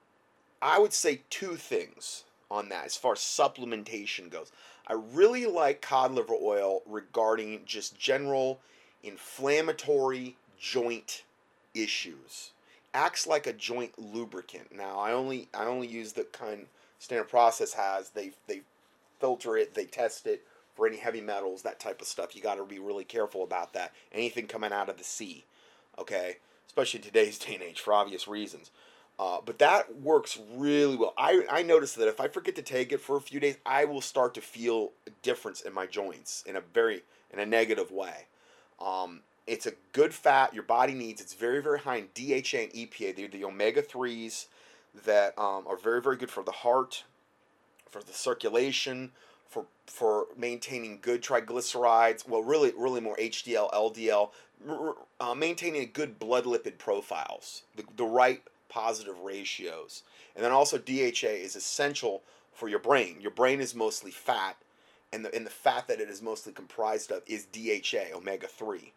I 0.62 0.78
would 0.78 0.92
say 0.92 1.22
two 1.30 1.56
things 1.56 2.24
on 2.50 2.68
that 2.68 2.86
as 2.86 2.96
far 2.96 3.12
as 3.12 3.18
supplementation 3.18 4.30
goes. 4.30 4.52
I 4.86 4.94
really 4.94 5.46
like 5.46 5.82
cod 5.82 6.12
liver 6.12 6.34
oil 6.40 6.82
regarding 6.86 7.62
just 7.64 7.98
general 7.98 8.60
inflammatory 9.02 10.36
joint 10.58 11.24
issues 11.74 12.50
acts 12.94 13.26
like 13.26 13.46
a 13.46 13.52
joint 13.52 13.98
lubricant. 13.98 14.74
Now, 14.74 14.98
I 14.98 15.12
only 15.12 15.48
I 15.54 15.64
only 15.64 15.86
use 15.86 16.12
the 16.12 16.24
kind 16.24 16.66
standard 16.98 17.28
process 17.28 17.74
has. 17.74 18.10
They 18.10 18.32
they 18.46 18.62
filter 19.20 19.56
it, 19.56 19.74
they 19.74 19.84
test 19.84 20.26
it 20.26 20.42
for 20.74 20.86
any 20.86 20.96
heavy 20.96 21.20
metals, 21.20 21.62
that 21.62 21.80
type 21.80 22.00
of 22.00 22.06
stuff. 22.06 22.34
You 22.34 22.42
got 22.42 22.56
to 22.56 22.64
be 22.64 22.78
really 22.78 23.04
careful 23.04 23.42
about 23.42 23.72
that. 23.74 23.92
Anything 24.12 24.46
coming 24.46 24.72
out 24.72 24.88
of 24.88 24.98
the 24.98 25.04
sea, 25.04 25.44
okay, 25.98 26.36
especially 26.66 27.00
today's 27.00 27.38
day 27.46 27.54
and 27.54 27.62
age 27.62 27.80
for 27.80 27.92
obvious 27.92 28.26
reasons. 28.26 28.70
Uh, 29.18 29.38
but 29.44 29.58
that 29.58 30.00
works 30.00 30.38
really 30.54 30.96
well. 30.96 31.12
I, 31.18 31.44
I 31.50 31.62
noticed 31.62 31.96
that 31.96 32.08
if 32.08 32.20
I 32.20 32.28
forget 32.28 32.56
to 32.56 32.62
take 32.62 32.90
it 32.90 33.02
for 33.02 33.18
a 33.18 33.20
few 33.20 33.38
days, 33.38 33.58
I 33.66 33.84
will 33.84 34.00
start 34.00 34.32
to 34.34 34.40
feel 34.40 34.92
a 35.06 35.10
difference 35.22 35.60
in 35.60 35.74
my 35.74 35.84
joints 35.84 36.42
in 36.46 36.56
a 36.56 36.62
very 36.62 37.02
in 37.30 37.38
a 37.38 37.44
negative 37.44 37.90
way. 37.90 38.26
Um, 38.80 39.20
it's 39.46 39.66
a 39.66 39.72
good 39.92 40.14
fat 40.14 40.54
your 40.54 40.62
body 40.62 40.94
needs. 40.94 41.20
It's 41.20 41.34
very, 41.34 41.60
very 41.60 41.80
high 41.80 41.96
in 41.96 42.08
DHA 42.14 42.58
and 42.58 42.72
EPA. 42.72 43.16
They're 43.16 43.28
the 43.28 43.44
omega 43.44 43.82
3s 43.82 44.46
that 45.04 45.38
um, 45.38 45.64
are 45.66 45.76
very, 45.76 46.00
very 46.00 46.16
good 46.16 46.30
for 46.30 46.42
the 46.42 46.52
heart, 46.52 47.04
for 47.88 48.02
the 48.02 48.12
circulation, 48.12 49.10
for, 49.48 49.66
for 49.86 50.26
maintaining 50.36 51.00
good 51.02 51.22
triglycerides. 51.22 52.28
Well, 52.28 52.42
really, 52.42 52.72
really 52.76 53.00
more 53.00 53.16
HDL, 53.16 53.72
LDL, 53.72 54.30
uh, 55.20 55.34
maintaining 55.34 55.90
good 55.92 56.18
blood 56.18 56.44
lipid 56.44 56.78
profiles, 56.78 57.62
the, 57.76 57.84
the 57.96 58.04
right 58.04 58.42
positive 58.68 59.18
ratios. 59.20 60.02
And 60.36 60.44
then 60.44 60.52
also, 60.52 60.78
DHA 60.78 61.28
is 61.28 61.56
essential 61.56 62.22
for 62.52 62.68
your 62.68 62.78
brain. 62.78 63.16
Your 63.20 63.32
brain 63.32 63.60
is 63.60 63.74
mostly 63.74 64.10
fat, 64.10 64.56
and 65.12 65.24
the, 65.24 65.34
and 65.34 65.44
the 65.44 65.50
fat 65.50 65.88
that 65.88 66.00
it 66.00 66.08
is 66.08 66.22
mostly 66.22 66.52
comprised 66.52 67.10
of 67.10 67.22
is 67.26 67.46
DHA, 67.46 68.16
omega 68.16 68.46
3 68.46 68.92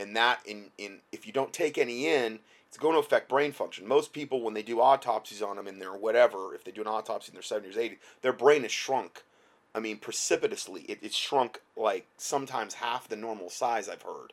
and 0.00 0.16
that 0.16 0.40
in 0.46 0.70
in 0.78 0.98
if 1.12 1.26
you 1.26 1.32
don't 1.32 1.52
take 1.52 1.78
any 1.78 2.06
in 2.06 2.38
it's 2.68 2.78
going 2.78 2.94
to 2.94 3.00
affect 3.00 3.28
brain 3.28 3.50
function. 3.50 3.88
Most 3.88 4.12
people 4.12 4.42
when 4.42 4.54
they 4.54 4.62
do 4.62 4.80
autopsies 4.80 5.42
on 5.42 5.56
them 5.56 5.66
in 5.66 5.80
their 5.80 5.92
whatever 5.92 6.54
if 6.54 6.64
they 6.64 6.70
do 6.70 6.80
an 6.80 6.86
autopsy 6.86 7.32
in 7.32 7.34
their 7.34 7.42
70s 7.42 7.76
80s 7.76 7.98
their 8.22 8.32
brain 8.32 8.64
is 8.64 8.72
shrunk. 8.72 9.24
I 9.74 9.80
mean 9.80 9.98
precipitously 9.98 10.82
it, 10.82 10.98
it's 11.02 11.16
shrunk 11.16 11.60
like 11.76 12.06
sometimes 12.16 12.74
half 12.74 13.08
the 13.08 13.16
normal 13.16 13.50
size 13.50 13.88
i've 13.88 14.02
heard 14.02 14.32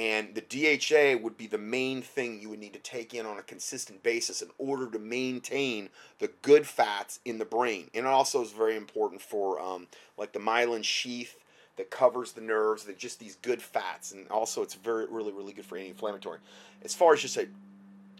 and 0.00 0.34
the 0.34 0.40
DHA 0.40 1.22
would 1.22 1.36
be 1.36 1.46
the 1.46 1.58
main 1.58 2.00
thing 2.00 2.40
you 2.40 2.48
would 2.48 2.58
need 2.58 2.72
to 2.72 2.78
take 2.78 3.12
in 3.12 3.26
on 3.26 3.36
a 3.36 3.42
consistent 3.42 4.02
basis 4.02 4.40
in 4.40 4.48
order 4.56 4.90
to 4.90 4.98
maintain 4.98 5.90
the 6.20 6.30
good 6.40 6.66
fats 6.66 7.20
in 7.26 7.36
the 7.36 7.44
brain. 7.44 7.90
And 7.92 8.06
it 8.06 8.08
also 8.08 8.40
is 8.40 8.50
very 8.50 8.76
important 8.76 9.20
for 9.20 9.60
um, 9.60 9.88
like 10.16 10.32
the 10.32 10.38
myelin 10.38 10.82
sheath 10.82 11.36
that 11.76 11.90
covers 11.90 12.32
the 12.32 12.40
nerves, 12.40 12.84
that 12.84 12.96
just 12.96 13.20
these 13.20 13.36
good 13.42 13.60
fats, 13.60 14.12
and 14.12 14.26
also 14.30 14.62
it's 14.62 14.72
very 14.72 15.04
really 15.04 15.32
really 15.32 15.52
good 15.52 15.66
for 15.66 15.76
anti-inflammatory. 15.76 16.38
As 16.82 16.94
far 16.94 17.12
as 17.12 17.20
just 17.20 17.36
a 17.36 17.48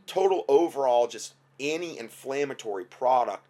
total 0.06 0.44
overall 0.48 1.06
just 1.06 1.32
any 1.58 1.98
inflammatory 1.98 2.84
product, 2.84 3.46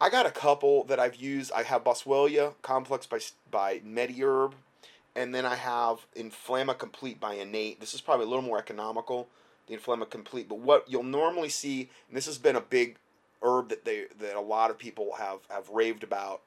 I 0.00 0.10
got 0.10 0.26
a 0.26 0.30
couple 0.30 0.84
that 0.84 1.00
I've 1.00 1.16
used. 1.16 1.50
I 1.50 1.64
have 1.64 1.82
Boswellia 1.82 2.54
complex 2.62 3.04
by 3.04 3.18
by 3.50 3.80
MediHerb, 3.80 4.52
and 5.16 5.34
then 5.34 5.44
I 5.44 5.56
have 5.56 6.06
Inflamma 6.16 6.78
Complete 6.78 7.20
by 7.20 7.34
Innate. 7.34 7.80
This 7.80 7.94
is 7.94 8.00
probably 8.00 8.26
a 8.26 8.28
little 8.28 8.44
more 8.44 8.58
economical, 8.58 9.28
the 9.66 9.76
Inflamma 9.76 10.08
Complete. 10.08 10.48
But 10.48 10.58
what 10.58 10.84
you'll 10.88 11.02
normally 11.02 11.48
see, 11.48 11.88
and 12.08 12.16
this 12.16 12.26
has 12.26 12.38
been 12.38 12.56
a 12.56 12.60
big 12.60 12.96
herb 13.42 13.68
that 13.68 13.84
they 13.84 14.06
that 14.18 14.36
a 14.36 14.40
lot 14.40 14.70
of 14.70 14.78
people 14.78 15.14
have 15.18 15.40
have 15.48 15.68
raved 15.70 16.02
about 16.02 16.40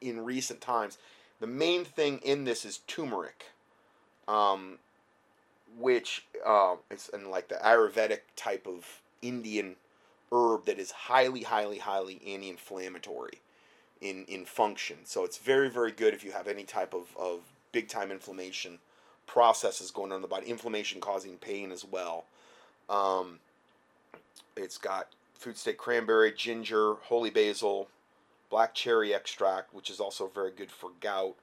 in 0.00 0.24
recent 0.24 0.60
times 0.60 0.98
the 1.40 1.46
main 1.46 1.84
thing 1.84 2.18
in 2.18 2.44
this 2.44 2.64
is 2.64 2.78
turmeric, 2.86 3.46
um, 4.26 4.78
which 5.78 6.24
uh, 6.44 6.76
is 6.90 7.08
in 7.12 7.30
like 7.30 7.48
the 7.48 7.56
Ayurvedic 7.56 8.20
type 8.36 8.66
of 8.66 9.00
Indian 9.22 9.76
herb 10.32 10.66
that 10.66 10.78
is 10.78 10.90
highly, 10.90 11.42
highly, 11.42 11.78
highly 11.78 12.20
anti-inflammatory 12.26 13.40
in 14.00 14.24
in 14.26 14.44
function. 14.44 14.98
So 15.04 15.24
it's 15.24 15.38
very, 15.38 15.70
very 15.70 15.92
good 15.92 16.12
if 16.12 16.24
you 16.24 16.32
have 16.32 16.48
any 16.48 16.64
type 16.64 16.92
of, 16.92 17.16
of 17.18 17.40
big 17.72 17.88
time 17.88 18.10
inflammation 18.10 18.78
processes 19.26 19.90
going 19.90 20.10
on 20.10 20.16
in 20.16 20.22
the 20.22 20.28
body, 20.28 20.46
inflammation 20.46 21.00
causing 21.00 21.36
pain 21.36 21.70
as 21.70 21.84
well. 21.84 22.24
Um, 22.88 23.38
it's 24.56 24.78
got 24.78 25.08
food 25.34 25.56
state 25.56 25.78
cranberry, 25.78 26.32
ginger, 26.32 26.94
holy 26.94 27.30
basil, 27.30 27.88
black 28.50 28.74
cherry 28.74 29.14
extract, 29.14 29.72
which 29.72 29.90
is 29.90 30.00
also 30.00 30.30
very 30.34 30.50
good 30.50 30.70
for 30.70 30.90
gout, 31.00 31.36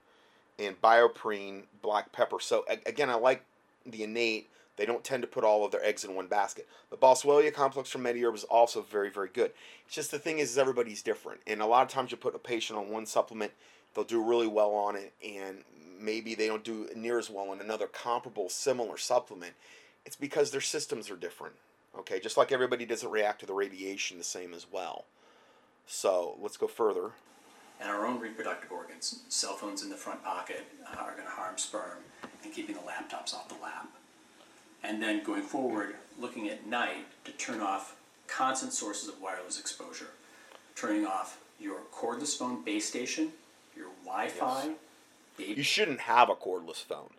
and 0.60 0.82
BioPerine 0.82 1.64
black 1.82 2.12
pepper. 2.12 2.40
So 2.40 2.66
again, 2.86 3.10
I 3.10 3.16
like 3.16 3.44
the 3.86 4.04
innate. 4.04 4.50
They 4.78 4.86
don't 4.86 5.06
tend 5.06 5.24
to 5.24 5.28
put 5.28 5.46
all 5.46 5.64
of 5.64 5.72
their 5.72 5.86
eggs 5.86 6.04
in 6.04 6.16
one 6.16 6.28
basket. 6.28 6.68
The 6.90 6.98
Boswellia 6.98 7.54
complex 7.54 7.90
from 7.90 8.04
MediHerb 8.04 8.36
is 8.36 8.44
also 8.44 8.82
very, 8.82 9.10
very 9.10 9.30
good. 9.30 9.52
It's 9.86 9.96
just 9.96 10.12
the 10.12 10.20
thing 10.20 10.40
is, 10.40 10.52
is 10.52 10.58
everybody's 10.58 11.02
different, 11.02 11.40
and 11.48 11.62
a 11.62 11.66
lot 11.66 11.84
of 11.84 11.90
times 11.90 12.12
you 12.12 12.18
put 12.18 12.36
a 12.36 12.40
patient 12.40 12.78
on 12.78 12.90
one 12.90 13.06
supplement, 13.06 13.54
they'll 13.94 14.04
do 14.04 14.22
really 14.22 14.48
well 14.48 14.72
on 14.72 14.98
it, 14.98 15.14
and 15.24 15.64
maybe 16.00 16.36
they 16.36 16.48
don't 16.48 16.64
do 16.64 16.90
near 16.96 17.20
as 17.20 17.30
well 17.30 17.52
in 17.54 17.62
another 17.62 17.88
comparable, 17.88 18.50
similar 18.50 18.98
supplement. 18.98 19.54
It's 20.06 20.16
because 20.16 20.52
their 20.52 20.62
systems 20.62 21.10
are 21.10 21.16
different. 21.16 21.56
Okay, 21.98 22.20
just 22.20 22.38
like 22.38 22.52
everybody 22.52 22.86
doesn't 22.86 23.10
react 23.10 23.40
to 23.40 23.46
the 23.46 23.54
radiation 23.54 24.18
the 24.18 24.24
same 24.24 24.54
as 24.54 24.66
well. 24.72 25.06
So 25.88 26.38
let's 26.42 26.58
go 26.58 26.68
further. 26.68 27.12
And 27.80 27.90
our 27.90 28.06
own 28.06 28.20
reproductive 28.20 28.72
organs, 28.72 29.24
cell 29.30 29.56
phones 29.56 29.84
in 29.84 29.90
the 29.90 29.96
front 29.96 30.24
pocket, 30.24 30.64
uh, 30.86 30.98
are 31.00 31.12
going 31.12 31.26
to 31.26 31.30
harm 31.30 31.58
sperm 31.58 32.00
and 32.44 32.54
keeping 32.54 32.76
the 32.76 32.82
laptops 32.82 33.34
off 33.34 33.50
the 33.50 33.62
lap. 33.62 33.90
And 34.84 35.02
then 35.02 35.24
going 35.24 35.42
forward, 35.42 35.96
looking 36.20 36.50
at 36.50 36.66
night 36.68 37.06
to 37.26 37.32
turn 37.34 37.60
off 37.60 37.96
constant 38.28 38.72
sources 38.72 39.10
of 39.10 39.22
wireless 39.22 39.60
exposure, 39.60 40.10
turning 40.76 41.06
off 41.06 41.40
your 41.60 41.80
cordless 41.94 42.38
phone 42.38 42.64
base 42.64 42.88
station, 42.88 43.32
your 43.76 43.90
Wi-Fi. 44.06 44.66
Yes. 44.66 44.76
You 45.38 45.64
shouldn't 45.64 46.02
have 46.02 46.30
a 46.30 46.36
cordless 46.36 46.84
phone. 46.84 47.12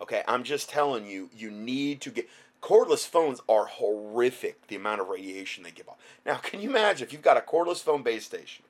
Okay, 0.00 0.22
I'm 0.28 0.44
just 0.44 0.70
telling 0.70 1.06
you, 1.06 1.28
you 1.36 1.50
need 1.50 2.00
to 2.02 2.10
get 2.10 2.28
Cordless 2.62 3.06
phones 3.06 3.40
are 3.48 3.66
horrific, 3.66 4.66
the 4.66 4.76
amount 4.76 5.00
of 5.00 5.08
radiation 5.08 5.62
they 5.62 5.70
give 5.70 5.88
off. 5.88 5.98
Now, 6.26 6.36
can 6.36 6.60
you 6.60 6.70
imagine 6.70 7.06
if 7.06 7.12
you've 7.12 7.22
got 7.22 7.36
a 7.36 7.40
cordless 7.40 7.82
phone 7.82 8.02
base 8.02 8.24
station, 8.24 8.64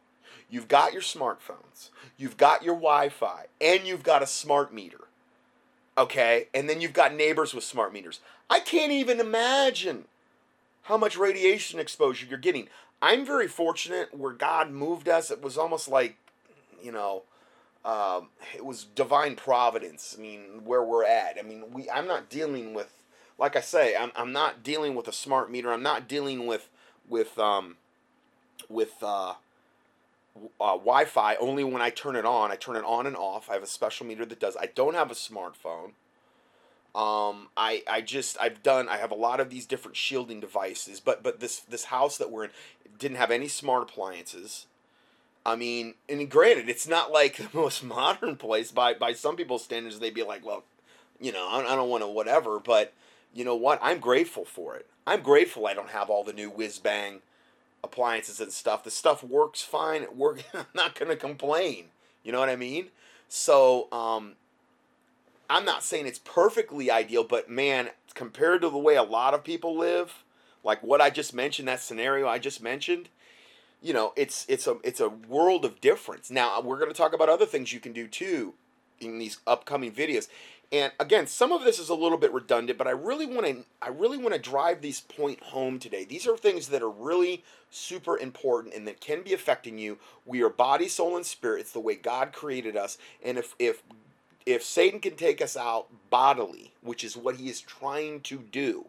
you've 0.51 0.69
got 0.69 0.93
your 0.93 1.03
smartphones, 1.03 1.89
you've 2.17 2.37
got 2.37 2.63
your 2.63 2.75
Wi 2.75 3.09
Fi, 3.09 3.47
and 3.61 3.87
you've 3.87 4.03
got 4.03 4.23
a 4.23 4.27
smart 4.27 4.75
meter, 4.75 5.09
okay? 5.97 6.49
And 6.53 6.69
then 6.69 6.81
you've 6.83 6.93
got 6.93 7.15
neighbors 7.15 7.55
with 7.55 7.65
smart 7.65 7.93
meters. 7.93 8.21
I 8.51 8.61
can't 8.61 8.93
even 8.93 9.21
imagine 9.21 10.05
how 10.83 10.99
much 10.99 11.17
radiation 11.17 11.81
exposure 11.81 12.27
you're 12.29 12.39
getting. 12.39 12.69
I'm 13.01 13.25
very 13.25 13.49
fortunate 13.49 14.15
where 14.15 14.33
God 14.33 14.71
moved 14.71 15.09
us. 15.09 15.31
It 15.31 15.43
was 15.43 15.57
almost 15.57 15.89
like, 15.89 16.17
you 16.83 16.93
know, 16.93 17.23
um, 17.85 18.29
it 18.55 18.65
was 18.65 18.85
divine 18.85 19.37
providence. 19.37 20.15
I 20.19 20.21
mean, 20.21 20.63
where 20.65 20.83
we're 20.83 21.05
at. 21.05 21.37
I 21.39 21.43
mean, 21.43 21.65
we. 21.73 21.89
I'm 21.91 22.07
not 22.07 22.29
dealing 22.29 22.75
with 22.75 22.99
like 23.39 23.55
I 23.57 23.61
say, 23.61 23.97
I'm, 23.97 24.11
I'm 24.17 24.33
not 24.33 24.63
dealing 24.63 24.95
with 24.95 25.09
a 25.09 25.13
smart 25.13 25.51
meter. 25.51 25.73
I'm 25.73 25.83
not 25.83 26.09
dealing 26.09 26.47
with 26.47 26.69
with 27.09 27.39
um, 27.39 27.77
with 28.69 28.95
uh, 29.03 29.35
uh, 30.61 30.73
Wi-Fi. 30.73 31.37
Only 31.37 31.65
when 31.65 31.81
I 31.81 31.91
turn 31.91 32.17
it 32.17 32.27
on, 32.27 32.51
I 32.51 32.57
turn 32.57 32.77
it 32.77 32.85
on 32.85 33.07
and 33.07 33.17
off. 33.17 33.49
I 33.49 33.55
have 33.55 33.63
a 33.63 33.69
special 33.69 34.07
meter 34.07 34.27
that 34.27 34.41
does. 34.41 34.57
I 34.57 34.67
don't 34.67 34.95
have 34.95 35.11
a 35.11 35.15
smartphone. 35.15 35.93
Um, 36.95 37.49
I 37.57 37.85
I 37.89 38.01
just 38.01 38.37
I've 38.41 38.63
done. 38.63 38.89
I 38.89 38.97
have 38.97 39.13
a 39.13 39.17
lot 39.17 39.39
of 39.41 39.51
these 39.51 39.67
different 39.67 39.97
shielding 39.97 40.41
devices, 40.41 40.99
but 40.99 41.23
but 41.23 41.39
this 41.39 41.61
this 41.61 41.85
house 41.85 42.19
that 42.19 42.33
we're 42.33 42.45
in 42.45 42.51
didn't 42.99 43.19
have 43.19 43.31
any 43.31 43.47
smart 43.47 43.85
appliances. 43.85 44.67
I 45.49 45.57
mean, 45.57 45.95
and 46.09 46.31
granted, 46.31 46.69
it's 46.69 46.87
not 46.87 47.11
like 47.11 47.37
the 47.37 47.49
most 47.53 47.83
modern 47.83 48.37
place 48.37 48.71
by 48.71 48.95
by 48.95 49.13
some 49.13 49.37
people's 49.37 49.65
standards. 49.65 49.99
They'd 49.99 50.15
be 50.15 50.23
like, 50.23 50.45
well, 50.45 50.65
you 51.21 51.33
know, 51.33 51.49
I, 51.49 51.75
don't 51.75 51.91
want 51.91 52.03
to 52.03 52.09
whatever, 52.09 52.61
but 52.61 52.93
you 53.35 53.45
know 53.45 53.57
what? 53.57 53.79
I'm 53.83 53.99
grateful 53.99 54.45
for 54.45 54.77
it. 54.77 54.87
I'm 55.07 55.23
grateful 55.23 55.67
I 55.67 55.75
don't 55.75 55.91
have 55.91 56.11
all 56.11 56.23
the 56.23 56.33
new 56.33 56.51
whiz 56.51 56.79
bang 56.79 57.21
appliances 57.83 58.41
and 58.41 58.53
stuff. 58.53 58.85
The 58.85 58.91
stuff 58.91 59.23
works 59.25 59.63
fine. 59.63 60.03
It 60.03 60.17
work. 60.17 60.45
I'm 60.55 60.67
not 60.75 60.95
gonna 60.95 61.17
complain. 61.17 61.87
You 62.23 62.33
know 62.33 62.41
what 62.41 62.49
I 62.49 62.57
mean? 62.57 62.89
So, 63.29 63.89
um, 63.93 64.33
I'm 65.51 65.65
not 65.65 65.83
saying 65.83 66.07
it's 66.07 66.19
perfectly 66.19 66.91
ideal, 66.91 67.25
but 67.25 67.49
man, 67.49 67.91
compared 68.15 68.63
to 68.63 68.71
the 68.71 68.79
way 68.79 68.97
a 68.97 69.03
lot 69.03 69.35
of 69.35 69.45
people 69.45 69.77
live, 69.77 70.25
like 70.63 70.83
what 70.83 71.01
I 71.01 71.11
just 71.11 71.33
mentioned, 71.33 71.69
that 71.69 71.81
scenario 71.81 72.27
I 72.29 72.39
just 72.39 72.63
mentioned, 72.63 73.09
you 73.83 73.93
know, 73.93 74.13
it's 74.17 74.45
it's 74.49 74.67
a 74.67 74.77
it's 74.83 75.01
a 75.01 75.09
world 75.09 75.65
of 75.65 75.81
difference. 75.81 76.31
Now 76.31 76.59
uh, 76.59 76.63
we're 76.63 76.79
going 76.79 76.91
to 76.91 76.97
talk 76.97 77.13
about 77.13 77.29
other 77.29 77.47
things 77.47 77.73
you 77.73 77.81
can 77.81 77.93
do 77.93 78.09
too 78.09 78.55
in 79.01 79.19
these 79.19 79.39
upcoming 79.47 79.93
videos. 79.93 80.29
And 80.71 80.93
again, 81.01 81.27
some 81.27 81.51
of 81.51 81.65
this 81.65 81.79
is 81.79 81.89
a 81.89 81.95
little 81.95 82.19
bit 82.19 82.33
redundant, 82.33 82.77
but 82.77 82.87
I 82.87 82.91
really 82.91 83.27
want 83.27 83.47
to 83.47 83.65
I 83.81 83.89
really 83.89 84.19
want 84.19 84.35
to 84.35 84.41
drive 84.41 84.83
these 84.83 85.01
point 85.01 85.41
home 85.41 85.79
today. 85.79 86.05
These 86.05 86.27
are 86.27 86.37
things 86.37 86.69
that 86.69 86.83
are 86.83 86.91
really 86.91 87.45
super 87.71 88.19
important 88.19 88.75
and 88.75 88.87
that 88.87 89.01
can 89.01 89.23
be 89.23 89.33
affecting 89.33 89.79
you. 89.79 89.99
We 90.27 90.43
are 90.43 90.51
body, 90.51 90.89
soul, 90.89 91.17
and 91.17 91.25
spirit. 91.25 91.61
It's 91.61 91.73
the 91.73 91.81
way 91.81 91.95
God 91.95 92.33
created 92.33 92.77
us. 92.77 92.99
And 93.25 93.39
if 93.39 93.55
if 93.59 93.83
if 94.45 94.63
Satan 94.63 95.01
can 95.01 95.15
take 95.15 95.41
us 95.41 95.57
out 95.57 95.87
bodily, 96.11 96.73
which 96.83 97.05
is 97.05 97.17
what 97.17 97.37
he 97.37 97.49
is 97.49 97.61
trying 97.61 98.21
to 98.23 98.39
do, 98.39 98.87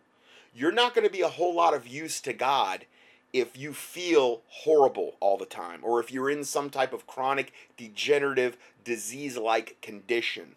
you're 0.53 0.71
not 0.71 0.95
going 0.95 1.05
to 1.05 1.13
be 1.13 1.21
a 1.21 1.29
whole 1.29 1.53
lot 1.53 1.73
of 1.73 1.87
use 1.87 2.19
to 2.21 2.33
God 2.33 2.85
if 3.31 3.57
you 3.57 3.73
feel 3.73 4.41
horrible 4.47 5.15
all 5.19 5.37
the 5.37 5.45
time 5.45 5.79
or 5.83 5.99
if 5.99 6.11
you're 6.11 6.29
in 6.29 6.43
some 6.43 6.69
type 6.69 6.93
of 6.93 7.07
chronic 7.07 7.53
degenerative 7.77 8.57
disease 8.83 9.37
like 9.37 9.77
condition 9.81 10.55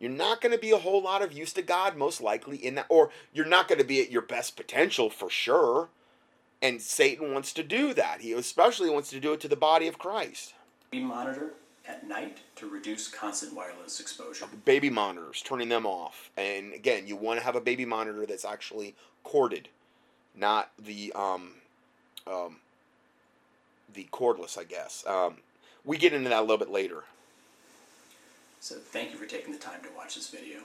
you're 0.00 0.10
not 0.10 0.40
going 0.40 0.52
to 0.52 0.58
be 0.58 0.70
a 0.70 0.78
whole 0.78 1.02
lot 1.02 1.22
of 1.22 1.32
use 1.32 1.52
to 1.54 1.62
God, 1.62 1.96
most 1.96 2.20
likely, 2.20 2.56
in 2.56 2.76
that, 2.76 2.86
or 2.88 3.10
you're 3.32 3.46
not 3.46 3.68
going 3.68 3.80
to 3.80 3.86
be 3.86 4.00
at 4.00 4.10
your 4.10 4.22
best 4.22 4.56
potential 4.56 5.10
for 5.10 5.28
sure. 5.28 5.88
And 6.62 6.80
Satan 6.80 7.32
wants 7.32 7.52
to 7.54 7.62
do 7.62 7.94
that. 7.94 8.20
He 8.20 8.32
especially 8.32 8.90
wants 8.90 9.10
to 9.10 9.20
do 9.20 9.32
it 9.32 9.40
to 9.40 9.48
the 9.48 9.56
body 9.56 9.86
of 9.88 9.98
Christ. 9.98 10.54
Baby 10.90 11.04
monitor 11.04 11.54
at 11.86 12.06
night 12.06 12.38
to 12.56 12.68
reduce 12.68 13.08
constant 13.08 13.54
wireless 13.54 14.00
exposure. 14.00 14.46
Baby 14.64 14.90
monitors, 14.90 15.42
turning 15.42 15.68
them 15.68 15.86
off. 15.86 16.30
And 16.36 16.72
again, 16.72 17.06
you 17.06 17.16
want 17.16 17.40
to 17.40 17.44
have 17.44 17.56
a 17.56 17.60
baby 17.60 17.84
monitor 17.84 18.26
that's 18.26 18.44
actually 18.44 18.94
corded, 19.24 19.68
not 20.34 20.70
the 20.78 21.12
um, 21.14 21.54
um, 22.30 22.56
the 23.92 24.06
cordless, 24.12 24.58
I 24.58 24.64
guess. 24.64 25.04
Um, 25.06 25.36
we 25.84 25.96
get 25.96 26.12
into 26.12 26.28
that 26.28 26.38
a 26.38 26.42
little 26.42 26.58
bit 26.58 26.70
later. 26.70 27.04
So 28.60 28.74
thank 28.76 29.12
you 29.12 29.16
for 29.16 29.26
taking 29.26 29.52
the 29.52 29.58
time 29.58 29.80
to 29.82 29.88
watch 29.96 30.14
this 30.14 30.28
video. 30.28 30.60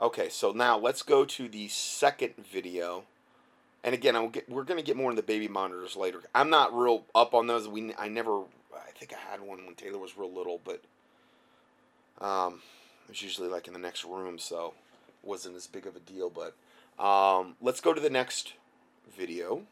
Okay, 0.00 0.28
so 0.28 0.52
now 0.52 0.78
let's 0.78 1.02
go 1.02 1.24
to 1.24 1.48
the 1.48 1.68
second 1.68 2.34
video. 2.36 3.04
And 3.82 3.94
again, 3.94 4.28
get, 4.30 4.48
we're 4.48 4.64
going 4.64 4.78
to 4.78 4.84
get 4.84 4.96
more 4.96 5.10
in 5.10 5.16
the 5.16 5.22
baby 5.22 5.48
monitors 5.48 5.96
later. 5.96 6.20
I'm 6.34 6.50
not 6.50 6.76
real 6.76 7.04
up 7.14 7.34
on 7.34 7.46
those. 7.46 7.66
We 7.66 7.94
I 7.96 8.08
never, 8.08 8.40
I 8.74 8.90
think 8.98 9.14
I 9.14 9.30
had 9.30 9.40
one 9.40 9.64
when 9.64 9.74
Taylor 9.74 9.98
was 9.98 10.18
real 10.18 10.32
little, 10.32 10.60
but 10.64 10.82
um, 12.20 12.60
it 13.04 13.10
was 13.10 13.22
usually 13.22 13.48
like 13.48 13.68
in 13.68 13.72
the 13.72 13.78
next 13.78 14.04
room, 14.04 14.38
so 14.38 14.74
wasn't 15.26 15.56
as 15.56 15.66
big 15.66 15.86
of 15.86 15.96
a 15.96 16.00
deal. 16.00 16.30
But 16.30 16.54
um, 17.02 17.56
let's 17.60 17.80
go 17.80 17.92
to 17.92 18.00
the 18.00 18.10
next 18.10 18.54
video. 19.16 19.62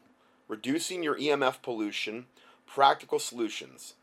Reducing 0.47 1.01
your 1.01 1.15
EMF 1.15 1.61
pollution 1.61 2.25
practical 2.67 3.19
solutions. 3.19 3.93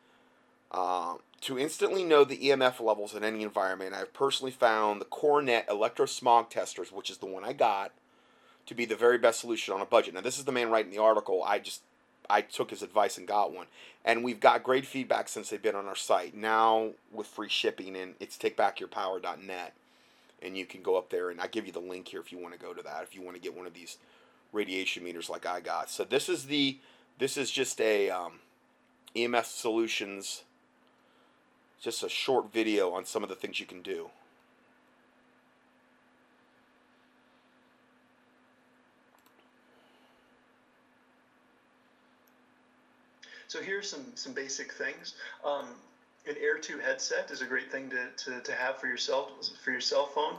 Uh, 0.70 1.16
to 1.42 1.58
instantly 1.58 2.04
know 2.04 2.24
the 2.24 2.38
EMF 2.38 2.80
levels 2.80 3.14
in 3.14 3.24
any 3.24 3.42
environment, 3.42 3.94
I've 3.94 4.14
personally 4.14 4.52
found 4.52 5.00
the 5.00 5.06
Cornet 5.06 5.66
electrosmog 5.68 6.48
testers, 6.48 6.92
which 6.92 7.10
is 7.10 7.18
the 7.18 7.26
one 7.26 7.44
I 7.44 7.52
got, 7.52 7.92
to 8.66 8.74
be 8.74 8.84
the 8.84 8.96
very 8.96 9.18
best 9.18 9.40
solution 9.40 9.74
on 9.74 9.80
a 9.80 9.86
budget. 9.86 10.14
Now, 10.14 10.20
this 10.20 10.38
is 10.38 10.44
the 10.44 10.52
man 10.52 10.70
writing 10.70 10.92
the 10.92 11.02
article. 11.02 11.42
I 11.44 11.58
just 11.58 11.82
I 12.30 12.40
took 12.40 12.70
his 12.70 12.82
advice 12.82 13.18
and 13.18 13.26
got 13.26 13.52
one, 13.52 13.66
and 14.04 14.24
we've 14.24 14.40
got 14.40 14.62
great 14.62 14.86
feedback 14.86 15.28
since 15.28 15.50
they've 15.50 15.60
been 15.60 15.74
on 15.74 15.86
our 15.86 15.96
site. 15.96 16.34
Now 16.34 16.92
with 17.12 17.26
free 17.26 17.48
shipping, 17.48 17.96
and 17.96 18.14
it's 18.20 18.38
takebackyourpower.net, 18.38 19.74
and 20.42 20.56
you 20.56 20.66
can 20.66 20.82
go 20.82 20.96
up 20.96 21.10
there 21.10 21.30
and 21.30 21.40
I 21.40 21.46
give 21.46 21.66
you 21.66 21.72
the 21.72 21.80
link 21.80 22.08
here 22.08 22.20
if 22.20 22.32
you 22.32 22.38
want 22.38 22.54
to 22.54 22.60
go 22.60 22.74
to 22.74 22.82
that. 22.82 23.02
If 23.02 23.14
you 23.14 23.22
want 23.22 23.36
to 23.36 23.42
get 23.42 23.56
one 23.56 23.66
of 23.66 23.74
these 23.74 23.98
radiation 24.52 25.04
meters 25.04 25.30
like 25.30 25.46
I 25.46 25.60
got. 25.60 25.90
So 25.90 26.04
this 26.04 26.28
is 26.28 26.46
the 26.46 26.78
this 27.18 27.36
is 27.36 27.50
just 27.50 27.80
a 27.80 28.10
um, 28.10 28.40
EMF 29.14 29.44
Solutions, 29.44 30.42
just 31.80 32.02
a 32.02 32.08
short 32.08 32.52
video 32.52 32.90
on 32.90 33.04
some 33.04 33.22
of 33.22 33.28
the 33.28 33.34
things 33.34 33.60
you 33.60 33.66
can 33.66 33.82
do. 33.82 34.10
So 43.52 43.60
here's 43.60 43.88
some, 43.90 44.06
some 44.14 44.32
basic 44.32 44.72
things. 44.72 45.14
Um, 45.44 45.66
an 46.28 46.36
Air 46.40 46.58
AirTube 46.58 46.80
headset 46.80 47.30
is 47.30 47.42
a 47.42 47.44
great 47.44 47.70
thing 47.70 47.90
to, 47.90 48.06
to, 48.24 48.40
to 48.40 48.52
have 48.52 48.76
for 48.76 48.86
yourself 48.86 49.30
for 49.64 49.70
your 49.70 49.80
cell 49.80 50.06
phone. 50.06 50.34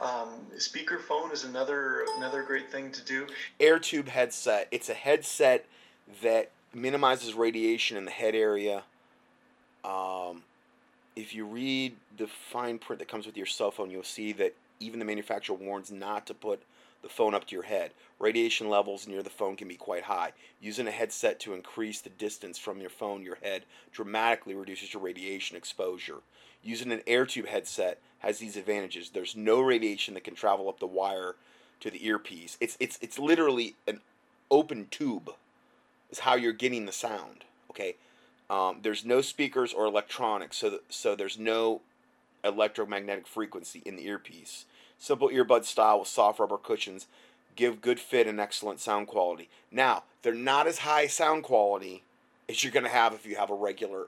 Um, 0.00 0.30
speakerphone 0.56 1.32
is 1.32 1.44
another 1.44 2.04
another 2.16 2.42
great 2.42 2.70
thing 2.70 2.90
to 2.92 3.04
do. 3.04 3.26
AirTube 3.60 4.08
headset. 4.08 4.68
It's 4.70 4.88
a 4.88 4.94
headset 4.94 5.66
that 6.22 6.50
minimizes 6.74 7.34
radiation 7.34 7.96
in 7.96 8.04
the 8.04 8.10
head 8.10 8.34
area. 8.34 8.82
Um, 9.84 10.42
if 11.14 11.34
you 11.34 11.46
read 11.46 11.96
the 12.16 12.26
fine 12.26 12.78
print 12.78 12.98
that 12.98 13.08
comes 13.08 13.26
with 13.26 13.36
your 13.36 13.46
cell 13.46 13.70
phone, 13.70 13.90
you'll 13.90 14.02
see 14.02 14.32
that 14.32 14.54
even 14.80 14.98
the 14.98 15.04
manufacturer 15.04 15.56
warns 15.56 15.90
not 15.90 16.26
to 16.26 16.34
put 16.34 16.60
the 17.02 17.08
phone 17.08 17.34
up 17.34 17.46
to 17.46 17.54
your 17.54 17.64
head. 17.64 17.92
Radiation 18.18 18.68
levels 18.68 19.06
near 19.06 19.22
the 19.22 19.30
phone 19.30 19.56
can 19.56 19.68
be 19.68 19.76
quite 19.76 20.04
high. 20.04 20.32
Using 20.60 20.86
a 20.86 20.92
headset 20.92 21.38
to 21.40 21.54
increase 21.54 22.00
the 22.00 22.10
distance 22.10 22.58
from 22.58 22.80
your 22.80 22.90
phone 22.90 23.22
your 23.22 23.38
head 23.42 23.64
dramatically 23.92 24.54
reduces 24.54 24.92
your 24.92 25.02
radiation 25.02 25.56
exposure. 25.56 26.18
Using 26.62 26.90
an 26.90 27.02
air 27.06 27.24
tube 27.26 27.46
headset 27.46 27.98
has 28.20 28.38
these 28.38 28.56
advantages. 28.56 29.10
There's 29.10 29.36
no 29.36 29.60
radiation 29.60 30.14
that 30.14 30.24
can 30.24 30.34
travel 30.34 30.68
up 30.68 30.80
the 30.80 30.86
wire 30.86 31.36
to 31.80 31.90
the 31.90 32.04
earpiece. 32.04 32.56
It's 32.60 32.76
it's 32.80 32.98
it's 33.00 33.18
literally 33.18 33.76
an 33.86 34.00
open 34.50 34.88
tube 34.90 35.30
is 36.10 36.20
how 36.20 36.34
you're 36.34 36.52
getting 36.52 36.86
the 36.86 36.92
sound. 36.92 37.44
Okay, 37.70 37.94
um, 38.50 38.78
there's 38.82 39.04
no 39.04 39.20
speakers 39.20 39.72
or 39.72 39.84
electronics, 39.86 40.56
so 40.56 40.80
so 40.88 41.14
there's 41.14 41.38
no 41.38 41.82
electromagnetic 42.42 43.26
frequency 43.26 43.82
in 43.84 43.96
the 43.96 44.06
earpiece. 44.06 44.64
Simple 44.98 45.28
earbud 45.28 45.64
style 45.64 46.00
with 46.00 46.08
soft 46.08 46.40
rubber 46.40 46.58
cushions 46.58 47.06
give 47.56 47.80
good 47.80 47.98
fit 47.98 48.26
and 48.26 48.40
excellent 48.40 48.80
sound 48.80 49.06
quality. 49.08 49.48
Now 49.70 50.04
they're 50.22 50.34
not 50.34 50.66
as 50.66 50.78
high 50.78 51.06
sound 51.06 51.42
quality 51.42 52.02
as 52.48 52.62
you're 52.62 52.72
gonna 52.72 52.88
have 52.88 53.12
if 53.12 53.26
you 53.26 53.36
have 53.36 53.50
a 53.50 53.54
regular 53.54 54.06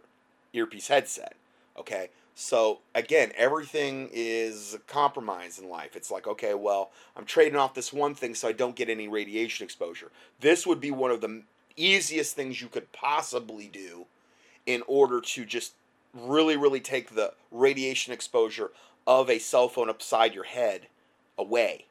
earpiece 0.53 0.89
headset. 0.89 1.35
Okay, 1.77 2.11
so 2.35 2.81
again, 2.95 3.33
everything 3.37 4.09
is 4.13 4.75
a 4.75 4.79
compromise 4.79 5.59
in 5.59 5.69
life. 5.69 5.95
It's 5.95 6.11
like, 6.11 6.27
okay, 6.27 6.55
well, 6.55 6.91
I'm 7.17 7.25
trading 7.25 7.57
off 7.57 7.75
this 7.75 7.93
one 7.93 8.15
thing 8.15 8.35
so 8.35 8.49
I 8.49 8.53
don't 8.53 8.77
get 8.77 8.89
any 8.89 9.09
radiation 9.09 9.65
exposure. 9.65 10.11
This 10.41 10.67
would 10.67 10.81
be 10.81 10.91
one 10.91 11.11
of 11.11 11.21
the 11.21 11.43
easiest 11.77 12.35
things 12.35 12.61
you 12.61 12.69
could 12.69 12.93
possibly 12.93 13.69
do 13.69 14.07
in 14.67 14.83
order 14.87 15.21
to 15.21 15.45
just 15.45 15.73
really, 16.13 16.57
really 16.57 16.81
take 16.81 17.15
the 17.15 17.33
radiation 17.51 18.13
exposure 18.13 18.71
of 19.11 19.29
a 19.29 19.39
cell 19.41 19.69
phone 19.69 19.91
upside 19.91 20.35
your 20.35 20.45
head 20.45 20.87
away. 21.37 21.87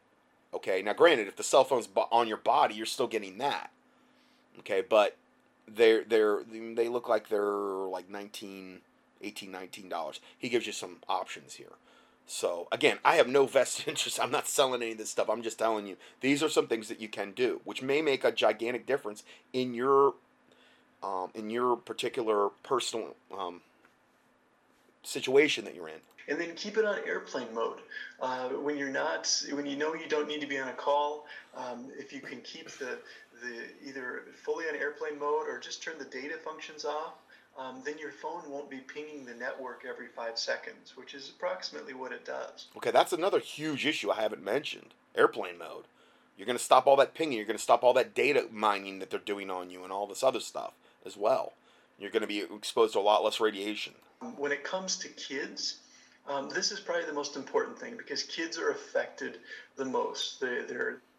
Okay, 0.53 0.82
now 0.82 0.93
granted, 0.93 1.27
if 1.27 1.36
the 1.36 1.43
cell 1.43 1.63
phone's 1.63 1.89
on 2.12 2.27
your 2.27 2.38
body, 2.38 2.73
you're 2.73 2.86
still 2.86 3.08
getting 3.08 3.38
that. 3.39 3.71
Okay, 4.60 4.82
but 4.82 5.17
they're 5.67 6.03
they're 6.03 6.43
they 6.43 6.88
look 6.88 7.08
like 7.08 7.29
they're 7.29 7.43
like 7.43 8.10
19 8.10 8.79
18 9.21 9.51
19 9.51 9.88
dollars 9.88 10.19
he 10.36 10.49
gives 10.49 10.65
you 10.65 10.73
some 10.73 10.95
options 11.08 11.53
here 11.53 11.73
so 12.32 12.67
again, 12.71 12.99
I 13.03 13.15
have 13.15 13.27
no 13.27 13.45
vested 13.47 13.88
interest. 13.88 14.19
I'm 14.21 14.29
not 14.29 14.47
selling 14.47 14.84
any 14.84 14.91
of 14.91 14.99
this 14.99 15.10
stuff. 15.10 15.29
I'm 15.29 15.41
just 15.41 15.58
telling 15.58 15.88
you 15.88 15.97
these 16.21 16.43
are 16.43 16.49
some 16.49 16.67
things 16.67 16.88
that 16.88 17.01
you 17.01 17.10
can 17.10 17.32
do, 17.32 17.60
which 17.65 17.82
may 17.82 18.03
make 18.03 18.23
a 18.23 18.32
gigantic 18.32 18.86
difference 18.86 19.23
in 19.51 19.73
your 19.73 20.13
um, 21.01 21.32
in 21.34 21.49
your 21.49 21.75
particular 21.75 22.49
personal 22.62 23.15
um, 23.36 23.62
situation 25.01 25.65
that 25.65 25.73
you're 25.73 25.89
in. 25.89 26.01
And 26.30 26.39
then 26.39 26.54
keep 26.56 26.78
it 26.78 26.86
on 26.86 27.00
airplane 27.08 27.54
mode. 27.54 27.80
Uh, 28.22 28.50
when 28.50 28.78
you're 28.78 28.89
not, 28.89 29.34
when 29.52 29.65
you 29.65 29.76
know 29.76 29.96
you 29.96 30.08
don't 30.08 30.28
need 30.28 30.42
to 30.42 30.48
be 30.48 30.60
on 30.60 30.68
a 30.68 30.74
call, 30.74 31.26
um, 31.56 31.88
if 31.98 32.13
you 32.13 32.22
can 32.22 32.42
keep 32.42 32.70
the 32.72 33.00
the 33.42 33.88
either 33.88 34.24
fully 34.44 34.65
on 34.65 34.76
airplane 34.76 35.18
mode 35.18 35.48
or 35.48 35.60
just 35.60 35.82
turn 35.82 35.98
the 35.98 36.06
data 36.06 36.36
functions 36.44 36.84
off 36.84 37.13
um, 37.60 37.82
then 37.84 37.98
your 37.98 38.12
phone 38.12 38.50
won't 38.50 38.70
be 38.70 38.78
pinging 38.78 39.26
the 39.26 39.34
network 39.34 39.84
every 39.88 40.08
five 40.08 40.39
seconds, 40.39 40.96
which 40.96 41.13
is 41.13 41.30
approximately 41.30 41.94
what 41.94 42.13
it 42.13 42.26
does. 42.26 42.68
Okay, 42.78 42.92
that's 42.92 43.12
another 43.12 43.39
huge 43.39 43.86
issue 43.86 44.10
I 44.12 44.22
haven't 44.22 44.44
mentioned 44.44 44.94
airplane 45.15 45.58
mode. 45.58 45.86
You're 46.38 46.46
going 46.46 46.58
to 46.58 46.63
stop 46.63 46.88
all 46.88 46.96
that 46.98 47.13
pinging. 47.13 47.38
You're 47.38 47.46
going 47.46 47.58
to 47.58 47.63
stop 47.63 47.84
all 47.84 47.94
that 47.94 48.15
data 48.15 48.46
mining 48.50 49.00
that 49.00 49.10
they're 49.10 49.20
doing 49.20 49.50
on 49.52 49.70
you 49.70 49.84
and 49.84 49.92
all 49.92 50.08
this 50.08 50.24
other 50.24 50.39
stuff 50.39 50.72
as 51.06 51.18
well. 51.18 51.52
You're 52.00 52.12
going 52.12 52.22
to 52.22 52.28
be 52.28 52.39
exposed 52.39 52.94
to 52.94 53.00
a 53.00 53.02
lot 53.02 53.26
less 53.26 53.42
radiation. 53.42 53.94
When 54.38 54.54
it 54.54 54.63
comes 54.63 54.96
to 54.98 55.10
kids, 55.10 55.80
um, 56.30 56.48
this 56.50 56.72
is 56.72 56.80
probably 56.80 57.06
the 57.06 57.13
most 57.13 57.36
important 57.36 57.78
thing 57.80 57.98
because 57.98 58.24
kids 58.24 58.58
are 58.58 58.70
affected 58.70 59.39
the 59.76 59.86
most. 59.86 60.39
They, 60.39 60.62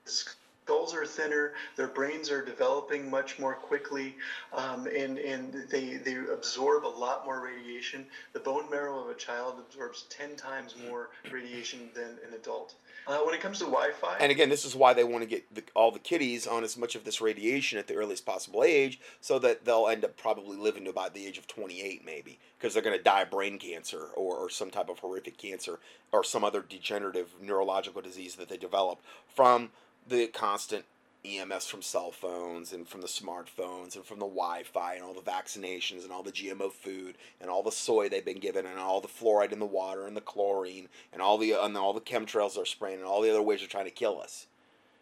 skulls 0.04 0.94
are 0.94 1.04
thinner, 1.04 1.52
their 1.76 1.88
brains 1.88 2.30
are 2.30 2.44
developing 2.44 3.10
much 3.10 3.38
more 3.38 3.54
quickly, 3.54 4.14
um, 4.52 4.86
and, 4.86 5.18
and 5.18 5.66
they, 5.68 5.96
they 5.96 6.14
absorb 6.32 6.86
a 6.86 6.88
lot 6.88 7.24
more 7.24 7.40
radiation. 7.40 8.06
The 8.34 8.40
bone 8.40 8.70
marrow 8.70 9.00
of 9.00 9.10
a 9.10 9.14
child 9.14 9.56
absorbs 9.58 10.04
10 10.10 10.36
times 10.36 10.76
more 10.88 11.10
radiation 11.30 11.90
than 11.92 12.18
an 12.26 12.34
adult. 12.34 12.74
Uh, 13.06 13.18
when 13.18 13.34
it 13.34 13.40
comes 13.40 13.58
to 13.58 13.64
Wi-Fi, 13.64 14.16
and 14.20 14.30
again, 14.30 14.48
this 14.48 14.64
is 14.64 14.74
why 14.74 14.92
they 14.92 15.04
want 15.04 15.22
to 15.22 15.28
get 15.28 15.54
the, 15.54 15.62
all 15.74 15.90
the 15.90 15.98
kiddies 15.98 16.46
on 16.46 16.64
as 16.64 16.76
much 16.76 16.94
of 16.94 17.04
this 17.04 17.20
radiation 17.20 17.78
at 17.78 17.86
the 17.86 17.94
earliest 17.94 18.24
possible 18.24 18.62
age, 18.62 19.00
so 19.20 19.38
that 19.38 19.64
they'll 19.64 19.88
end 19.88 20.04
up 20.04 20.16
probably 20.16 20.56
living 20.56 20.84
to 20.84 20.90
about 20.90 21.14
the 21.14 21.26
age 21.26 21.38
of 21.38 21.46
28, 21.46 22.04
maybe, 22.04 22.38
because 22.58 22.74
they're 22.74 22.82
going 22.82 22.96
to 22.96 23.02
die 23.02 23.22
of 23.22 23.30
brain 23.30 23.58
cancer 23.58 24.08
or, 24.14 24.36
or 24.36 24.50
some 24.50 24.70
type 24.70 24.88
of 24.88 24.98
horrific 25.00 25.38
cancer 25.38 25.78
or 26.12 26.22
some 26.22 26.44
other 26.44 26.62
degenerative 26.62 27.34
neurological 27.40 28.02
disease 28.02 28.36
that 28.36 28.48
they 28.48 28.56
develop 28.56 29.00
from 29.28 29.70
the 30.06 30.26
constant 30.28 30.84
EMS 31.24 31.66
from 31.66 31.82
cell 31.82 32.10
phones 32.10 32.72
and 32.72 32.88
from 32.88 33.02
the 33.02 33.06
smartphones 33.06 33.94
and 33.94 34.04
from 34.04 34.18
the 34.18 34.26
Wi-Fi 34.26 34.94
and 34.94 35.04
all 35.04 35.12
the 35.12 35.20
vaccinations 35.20 36.02
and 36.02 36.10
all 36.10 36.22
the 36.22 36.32
GMO 36.32 36.72
food 36.72 37.16
and 37.40 37.50
all 37.50 37.62
the 37.62 37.70
soy 37.70 38.08
they've 38.08 38.24
been 38.24 38.38
given 38.38 38.64
and 38.64 38.78
all 38.78 39.00
the 39.00 39.08
fluoride 39.08 39.52
in 39.52 39.58
the 39.58 39.66
water 39.66 40.06
and 40.06 40.16
the 40.16 40.22
chlorine 40.22 40.88
and 41.12 41.20
all 41.20 41.36
the 41.36 41.52
and 41.52 41.76
all 41.76 41.92
the 41.92 42.00
chemtrails 42.00 42.54
they're 42.54 42.64
spraying 42.64 42.98
and 42.98 43.04
all 43.04 43.20
the 43.20 43.30
other 43.30 43.42
ways 43.42 43.60
they're 43.60 43.68
trying 43.68 43.84
to 43.84 43.90
kill 43.90 44.20
us. 44.20 44.46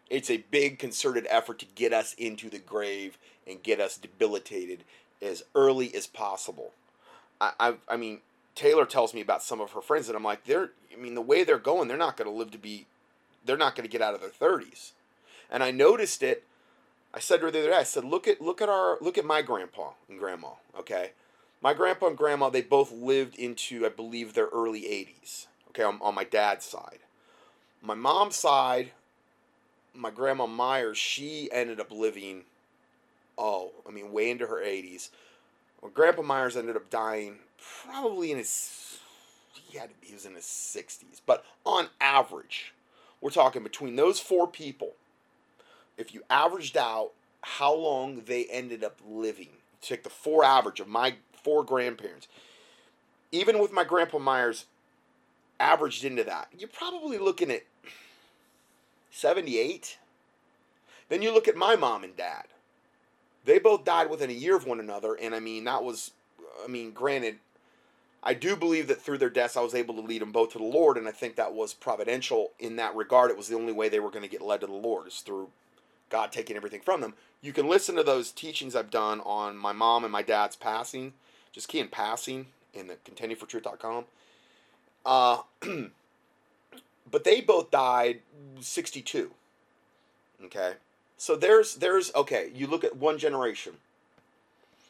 It's 0.09 0.29
a 0.29 0.43
big 0.51 0.77
concerted 0.77 1.25
effort 1.29 1.59
to 1.59 1.65
get 1.75 1.93
us 1.93 2.13
into 2.15 2.49
the 2.49 2.59
grave 2.59 3.17
and 3.47 3.63
get 3.63 3.79
us 3.79 3.97
debilitated 3.97 4.83
as 5.21 5.43
early 5.55 5.93
as 5.95 6.05
possible. 6.05 6.73
I 7.39 7.53
I, 7.59 7.73
I 7.87 7.95
mean 7.97 8.19
Taylor 8.55 8.85
tells 8.85 9.13
me 9.13 9.21
about 9.21 9.41
some 9.41 9.61
of 9.61 9.71
her 9.71 9.81
friends 9.81 10.09
and 10.09 10.17
I'm 10.17 10.23
like 10.23 10.43
they're 10.43 10.71
I 10.91 10.97
mean 10.97 11.15
the 11.15 11.21
way 11.21 11.45
they're 11.45 11.59
going 11.59 11.87
they're 11.87 11.97
not 11.97 12.17
going 12.17 12.29
to 12.29 12.37
live 12.37 12.51
to 12.51 12.57
be 12.57 12.87
they're 13.45 13.55
not 13.55 13.75
going 13.75 13.87
to 13.87 13.91
get 13.91 14.01
out 14.01 14.13
of 14.13 14.19
their 14.19 14.29
30s 14.29 14.91
and 15.51 15.63
I 15.63 15.71
noticed 15.71 16.23
it. 16.23 16.43
I 17.13 17.19
said 17.19 17.37
to 17.37 17.45
her 17.45 17.51
the 17.51 17.59
other 17.59 17.69
day, 17.69 17.75
I 17.75 17.83
said, 17.83 18.03
look 18.03 18.27
at 18.27 18.41
look 18.41 18.61
at 18.61 18.69
our 18.69 18.97
look 19.01 19.17
at 19.17 19.25
my 19.25 19.41
grandpa 19.41 19.91
and 20.07 20.19
grandma. 20.19 20.49
Okay, 20.77 21.11
my 21.61 21.73
grandpa 21.73 22.07
and 22.07 22.17
grandma 22.17 22.49
they 22.49 22.61
both 22.61 22.91
lived 22.91 23.35
into 23.35 23.85
I 23.85 23.89
believe 23.89 24.33
their 24.33 24.47
early 24.47 24.81
80s. 24.81 25.47
Okay, 25.69 25.83
on, 25.83 25.99
on 26.01 26.15
my 26.15 26.23
dad's 26.23 26.65
side. 26.65 26.99
My 27.81 27.95
mom's 27.95 28.35
side, 28.35 28.91
my 29.93 30.09
grandma 30.09 30.45
Myers, 30.47 30.97
she 30.97 31.49
ended 31.51 31.79
up 31.79 31.91
living, 31.91 32.43
oh, 33.37 33.71
I 33.87 33.91
mean, 33.91 34.11
way 34.11 34.29
into 34.29 34.47
her 34.47 34.63
80s. 34.63 35.09
Well, 35.81 35.91
Grandpa 35.93 36.21
Myers 36.21 36.57
ended 36.57 36.75
up 36.75 36.89
dying 36.89 37.37
probably 37.85 38.31
in 38.31 38.37
his, 38.37 38.99
he, 39.53 39.77
had, 39.77 39.89
he 40.01 40.13
was 40.13 40.25
in 40.25 40.35
his 40.35 40.43
60s. 40.43 41.21
But 41.25 41.45
on 41.65 41.87
average, 42.01 42.73
we're 43.21 43.29
talking 43.29 43.63
between 43.63 43.95
those 43.95 44.19
four 44.19 44.47
people, 44.47 44.93
if 45.99 46.13
you 46.13 46.23
averaged 46.29 46.77
out 46.77 47.11
how 47.41 47.73
long 47.73 48.23
they 48.25 48.45
ended 48.45 48.83
up 48.83 48.99
living, 49.07 49.49
take 49.81 50.03
the 50.03 50.09
four 50.09 50.43
average 50.43 50.79
of 50.79 50.87
my 50.87 51.15
four 51.43 51.63
grandparents, 51.63 52.27
even 53.31 53.59
with 53.59 53.71
my 53.71 53.83
grandpa 53.83 54.17
Myers 54.17 54.65
averaged 55.59 56.03
into 56.03 56.23
that, 56.23 56.47
you're 56.57 56.69
probably 56.69 57.17
looking 57.17 57.51
at 57.51 57.63
78. 59.11 59.97
Then 61.09 61.21
you 61.21 61.33
look 61.33 61.47
at 61.47 61.55
my 61.55 61.75
mom 61.75 62.03
and 62.03 62.15
dad. 62.15 62.45
They 63.45 63.59
both 63.59 63.83
died 63.83 64.09
within 64.09 64.29
a 64.29 64.33
year 64.33 64.55
of 64.55 64.65
one 64.65 64.79
another, 64.79 65.15
and 65.15 65.33
I 65.33 65.39
mean, 65.39 65.63
that 65.65 65.83
was, 65.83 66.11
I 66.63 66.67
mean, 66.67 66.91
granted, 66.91 67.37
I 68.21 68.33
do 68.33 68.55
believe 68.55 68.87
that 68.87 69.01
through 69.01 69.17
their 69.17 69.29
deaths, 69.29 69.57
I 69.57 69.61
was 69.61 69.73
able 69.73 69.95
to 69.95 70.01
lead 70.01 70.21
them 70.21 70.31
both 70.31 70.51
to 70.51 70.57
the 70.57 70.63
Lord, 70.65 70.97
and 70.97 71.07
I 71.07 71.11
think 71.11 71.35
that 71.35 71.53
was 71.53 71.73
providential 71.73 72.51
in 72.59 72.75
that 72.75 72.95
regard. 72.95 73.31
It 73.31 73.37
was 73.37 73.47
the 73.47 73.55
only 73.55 73.73
way 73.73 73.89
they 73.89 74.01
were 74.01 74.11
going 74.11 74.23
to 74.23 74.29
get 74.29 74.41
led 74.41 74.61
to 74.61 74.67
the 74.67 74.73
Lord, 74.73 75.07
is 75.07 75.21
through 75.21 75.49
God 76.09 76.31
taking 76.31 76.55
everything 76.55 76.81
from 76.81 77.01
them. 77.01 77.13
You 77.41 77.53
can 77.53 77.67
listen 77.67 77.95
to 77.95 78.03
those 78.03 78.31
teachings 78.31 78.75
I've 78.75 78.91
done 78.91 79.21
on 79.21 79.57
my 79.57 79.71
mom 79.71 80.03
and 80.03 80.11
my 80.11 80.21
dad's 80.21 80.55
passing. 80.55 81.13
Just 81.51 81.67
key 81.67 81.79
in 81.79 81.87
passing 81.87 82.47
in 82.73 82.87
the 82.87 82.95
contendingfortruth.com. 82.95 84.05
Uh, 85.05 85.37
but 87.11 87.23
they 87.23 87.41
both 87.41 87.71
died 87.71 88.19
62. 88.59 89.31
Okay? 90.45 90.73
So 91.17 91.35
there's 91.35 91.75
there's 91.75 92.13
okay, 92.15 92.49
you 92.55 92.67
look 92.67 92.83
at 92.83 92.95
one 92.95 93.17
generation. 93.17 93.73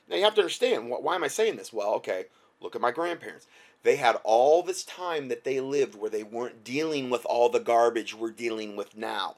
Now 0.09 0.15
you 0.15 0.23
have 0.23 0.35
to 0.35 0.41
understand 0.41 0.89
why 0.89 1.15
am 1.15 1.23
I 1.23 1.27
saying 1.27 1.55
this? 1.55 1.73
Well, 1.73 1.93
okay, 1.95 2.25
look 2.61 2.75
at 2.75 2.81
my 2.81 2.91
grandparents. 2.91 3.47
They 3.81 3.95
had 3.95 4.17
all 4.23 4.61
this 4.61 4.83
time 4.83 5.29
that 5.29 5.43
they 5.43 5.59
lived 5.59 5.95
where 5.95 6.09
they 6.09 6.23
weren't 6.23 6.63
dealing 6.63 7.09
with 7.09 7.25
all 7.25 7.49
the 7.49 7.59
garbage 7.59 8.13
we're 8.13 8.31
dealing 8.31 8.75
with 8.75 8.97
now 8.97 9.37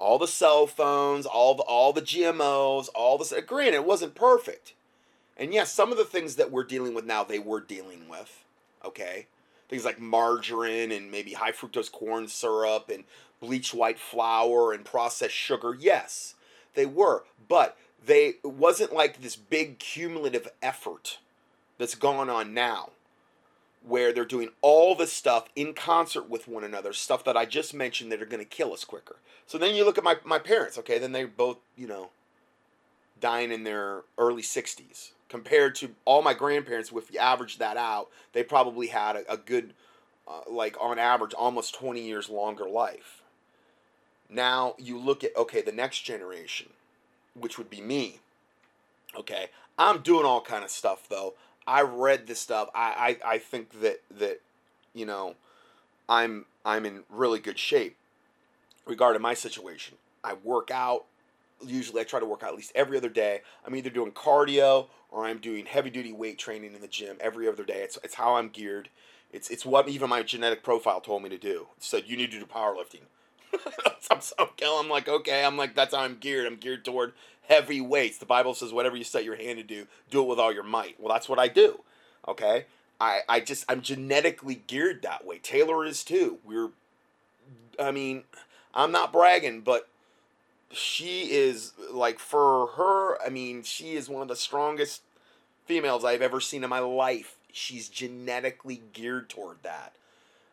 all 0.00 0.18
the 0.18 0.26
cell 0.26 0.66
phones, 0.66 1.26
all 1.26 1.54
the 1.54 1.62
all 1.62 1.92
the 1.92 2.02
GMOs, 2.02 2.88
all 2.94 3.18
this. 3.18 3.32
Granted, 3.46 3.74
it 3.74 3.84
wasn't 3.84 4.14
perfect, 4.14 4.72
and 5.36 5.52
yes, 5.52 5.72
some 5.72 5.92
of 5.92 5.98
the 5.98 6.04
things 6.04 6.36
that 6.36 6.50
we're 6.50 6.64
dealing 6.64 6.94
with 6.94 7.04
now 7.04 7.22
they 7.22 7.38
were 7.38 7.60
dealing 7.60 8.08
with. 8.08 8.44
Okay, 8.84 9.26
things 9.68 9.84
like 9.84 10.00
margarine 10.00 10.90
and 10.90 11.10
maybe 11.10 11.34
high 11.34 11.52
fructose 11.52 11.92
corn 11.92 12.26
syrup 12.26 12.90
and 12.92 13.04
bleached 13.40 13.74
white 13.74 13.98
flour 13.98 14.72
and 14.72 14.84
processed 14.84 15.34
sugar. 15.34 15.76
Yes, 15.78 16.34
they 16.74 16.86
were, 16.86 17.24
but 17.48 17.76
they 18.04 18.34
it 18.42 18.52
wasn't 18.52 18.92
like 18.92 19.20
this 19.20 19.36
big 19.36 19.78
cumulative 19.78 20.48
effort 20.62 21.18
that's 21.78 21.94
gone 21.94 22.30
on 22.30 22.54
now 22.54 22.90
where 23.86 24.12
they're 24.12 24.24
doing 24.24 24.50
all 24.60 24.94
this 24.94 25.12
stuff 25.12 25.48
in 25.56 25.72
concert 25.72 26.28
with 26.28 26.46
one 26.46 26.64
another, 26.64 26.92
stuff 26.92 27.24
that 27.24 27.36
I 27.36 27.46
just 27.46 27.72
mentioned 27.72 28.12
that 28.12 28.20
are 28.20 28.26
going 28.26 28.44
to 28.44 28.48
kill 28.48 28.72
us 28.72 28.84
quicker. 28.84 29.16
So 29.46 29.58
then 29.58 29.74
you 29.74 29.84
look 29.84 29.98
at 29.98 30.04
my, 30.04 30.16
my 30.24 30.38
parents, 30.38 30.78
okay, 30.78 30.98
then 30.98 31.12
they're 31.12 31.26
both, 31.26 31.56
you 31.76 31.86
know, 31.86 32.10
dying 33.20 33.52
in 33.52 33.64
their 33.64 34.02
early 34.18 34.42
60s. 34.42 35.10
Compared 35.28 35.74
to 35.76 35.90
all 36.04 36.22
my 36.22 36.34
grandparents, 36.34 36.90
if 36.94 37.12
you 37.12 37.18
average 37.18 37.58
that 37.58 37.76
out, 37.76 38.08
they 38.32 38.42
probably 38.42 38.88
had 38.88 39.16
a, 39.16 39.32
a 39.32 39.36
good, 39.36 39.72
uh, 40.28 40.40
like 40.50 40.76
on 40.80 40.98
average, 40.98 41.34
almost 41.34 41.74
20 41.74 42.00
years 42.00 42.28
longer 42.28 42.68
life. 42.68 43.22
Now 44.28 44.74
you 44.78 44.98
look 44.98 45.24
at, 45.24 45.36
okay, 45.36 45.62
the 45.62 45.72
next 45.72 46.00
generation, 46.00 46.70
which 47.34 47.58
would 47.58 47.70
be 47.70 47.80
me. 47.80 48.18
Okay, 49.16 49.46
I'm 49.78 50.02
doing 50.02 50.24
all 50.24 50.40
kind 50.40 50.62
of 50.64 50.70
stuff 50.70 51.08
though. 51.08 51.34
I 51.66 51.82
read 51.82 52.26
this 52.26 52.40
stuff. 52.40 52.68
I, 52.74 53.18
I, 53.24 53.34
I 53.34 53.38
think 53.38 53.80
that 53.80 54.00
that 54.18 54.40
you 54.94 55.06
know 55.06 55.34
I'm 56.08 56.46
I'm 56.64 56.84
in 56.86 57.04
really 57.08 57.38
good 57.38 57.58
shape 57.58 57.96
regarding 58.86 59.22
my 59.22 59.34
situation. 59.34 59.96
I 60.22 60.34
work 60.34 60.70
out. 60.70 61.04
Usually, 61.64 62.00
I 62.00 62.04
try 62.04 62.20
to 62.20 62.26
work 62.26 62.42
out 62.42 62.50
at 62.50 62.56
least 62.56 62.72
every 62.74 62.96
other 62.96 63.08
day. 63.08 63.42
I'm 63.66 63.76
either 63.76 63.90
doing 63.90 64.12
cardio 64.12 64.86
or 65.10 65.24
I'm 65.24 65.38
doing 65.38 65.66
heavy 65.66 65.90
duty 65.90 66.12
weight 66.12 66.38
training 66.38 66.74
in 66.74 66.80
the 66.80 66.88
gym 66.88 67.16
every 67.20 67.48
other 67.48 67.64
day. 67.64 67.82
It's, 67.82 67.98
it's 68.02 68.14
how 68.14 68.36
I'm 68.36 68.48
geared. 68.48 68.88
It's, 69.32 69.50
it's 69.50 69.66
what 69.66 69.88
even 69.88 70.08
my 70.08 70.22
genetic 70.22 70.62
profile 70.62 71.00
told 71.00 71.22
me 71.22 71.28
to 71.28 71.38
do. 71.38 71.66
It 71.76 71.82
said, 71.82 72.04
you 72.06 72.16
need 72.16 72.30
to 72.32 72.38
do 72.38 72.46
powerlifting. 72.46 73.02
I'm, 74.10 74.20
so, 74.20 74.34
I'm 74.64 74.88
like, 74.88 75.08
okay. 75.08 75.44
I'm 75.44 75.56
like, 75.56 75.74
that's 75.74 75.94
how 75.94 76.02
I'm 76.02 76.18
geared. 76.18 76.46
I'm 76.46 76.56
geared 76.56 76.84
toward 76.84 77.12
heavy 77.50 77.80
weights. 77.80 78.16
The 78.16 78.26
Bible 78.26 78.54
says, 78.54 78.72
whatever 78.72 78.96
you 78.96 79.04
set 79.04 79.24
your 79.24 79.36
hand 79.36 79.58
to 79.58 79.64
do, 79.64 79.86
do 80.10 80.22
it 80.22 80.28
with 80.28 80.38
all 80.38 80.52
your 80.52 80.62
might. 80.62 80.98
Well, 80.98 81.12
that's 81.12 81.28
what 81.28 81.40
I 81.40 81.48
do. 81.48 81.80
Okay. 82.26 82.64
I, 83.00 83.20
I 83.28 83.40
just, 83.40 83.64
I'm 83.68 83.82
genetically 83.82 84.62
geared 84.66 85.02
that 85.02 85.26
way. 85.26 85.38
Taylor 85.38 85.84
is 85.84 86.04
too. 86.04 86.38
We're, 86.44 86.68
I 87.78 87.90
mean, 87.90 88.22
I'm 88.72 88.92
not 88.92 89.12
bragging, 89.12 89.62
but 89.62 89.88
she 90.70 91.32
is 91.32 91.72
like, 91.90 92.20
for 92.20 92.68
her, 92.76 93.20
I 93.20 93.30
mean, 93.30 93.64
she 93.64 93.94
is 93.94 94.08
one 94.08 94.22
of 94.22 94.28
the 94.28 94.36
strongest 94.36 95.02
females 95.66 96.04
I've 96.04 96.22
ever 96.22 96.40
seen 96.40 96.62
in 96.62 96.70
my 96.70 96.78
life. 96.78 97.36
She's 97.52 97.88
genetically 97.88 98.82
geared 98.92 99.28
toward 99.28 99.62
that. 99.64 99.92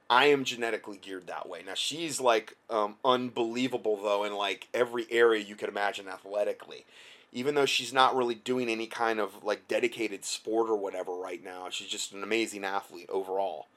I 0.10 0.28
am 0.28 0.44
genetically 0.44 0.98
geared 0.98 1.28
that 1.28 1.50
way. 1.50 1.64
Now 1.66 1.74
she's 1.74 2.22
like 2.22 2.56
um, 2.70 2.96
unbelievable 3.04 3.98
though 3.98 4.24
in 4.24 4.34
like 4.34 4.68
every 4.74 5.06
area 5.12 5.44
you 5.44 5.56
could 5.56 5.70
imagine 5.70 6.08
athletically. 6.08 6.86
Even 7.34 7.56
though 7.56 7.66
she's 7.66 7.92
not 7.92 8.16
really 8.16 8.36
doing 8.36 8.70
any 8.70 8.88
kind 8.88 9.20
of 9.20 9.44
like 9.44 9.68
dedicated 9.68 10.24
sport 10.24 10.70
or 10.70 10.78
whatever 10.78 11.14
right 11.14 11.44
now, 11.44 11.68
she's 11.70 11.90
just 11.90 12.14
an 12.14 12.24
amazing 12.24 12.64
athlete 12.64 13.10
overall. 13.10 13.68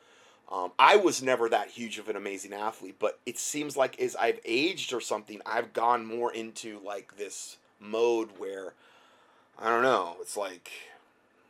Um, 0.50 0.72
I 0.78 0.96
was 0.96 1.22
never 1.22 1.48
that 1.48 1.68
huge 1.68 1.98
of 1.98 2.08
an 2.08 2.16
amazing 2.16 2.52
athlete, 2.52 2.96
but 2.98 3.20
it 3.24 3.38
seems 3.38 3.76
like 3.76 4.00
as 4.00 4.16
I've 4.16 4.40
aged 4.44 4.92
or 4.92 5.00
something, 5.00 5.40
I've 5.46 5.72
gone 5.72 6.06
more 6.06 6.32
into 6.32 6.80
like 6.84 7.16
this 7.16 7.56
mode 7.80 8.30
where 8.38 8.74
I 9.58 9.68
don't 9.68 9.82
know. 9.82 10.16
It's 10.20 10.36
like 10.36 10.70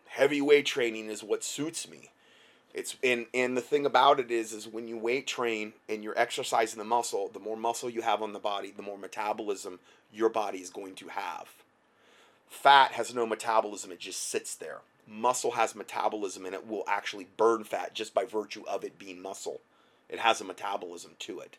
heavyweight 0.08 0.66
training 0.66 1.06
is 1.06 1.22
what 1.22 1.44
suits 1.44 1.88
me 1.88 2.10
It's 2.72 2.96
and 3.02 3.26
and 3.35 3.56
the 3.56 3.62
thing 3.62 3.85
about 3.85 4.20
it 4.20 4.30
is 4.30 4.52
is 4.52 4.68
when 4.68 4.87
you 4.87 4.96
weight 4.96 5.26
train 5.26 5.72
and 5.88 6.04
you're 6.04 6.18
exercising 6.18 6.78
the 6.78 6.85
muscle, 6.85 7.28
the 7.33 7.40
more 7.40 7.56
muscle 7.56 7.90
you 7.90 8.02
have 8.02 8.22
on 8.22 8.33
the 8.33 8.38
body, 8.38 8.72
the 8.74 8.83
more 8.83 8.98
metabolism 8.98 9.80
your 10.12 10.28
body 10.28 10.59
is 10.59 10.70
going 10.70 10.94
to 10.96 11.09
have. 11.09 11.48
Fat 12.48 12.92
has 12.92 13.14
no 13.14 13.26
metabolism, 13.26 13.92
it 13.92 14.00
just 14.00 14.28
sits 14.28 14.54
there. 14.54 14.78
Muscle 15.06 15.52
has 15.52 15.74
metabolism 15.74 16.46
and 16.46 16.54
it 16.54 16.66
will 16.66 16.85
actually 16.88 17.26
burn 17.37 17.64
fat 17.64 17.94
just 17.94 18.14
by 18.14 18.24
virtue 18.24 18.64
of 18.68 18.85
it 18.85 18.98
being 18.98 19.20
muscle. 19.20 19.61
It 20.09 20.18
has 20.20 20.40
a 20.40 20.44
metabolism 20.44 21.12
to 21.20 21.40
it. 21.40 21.56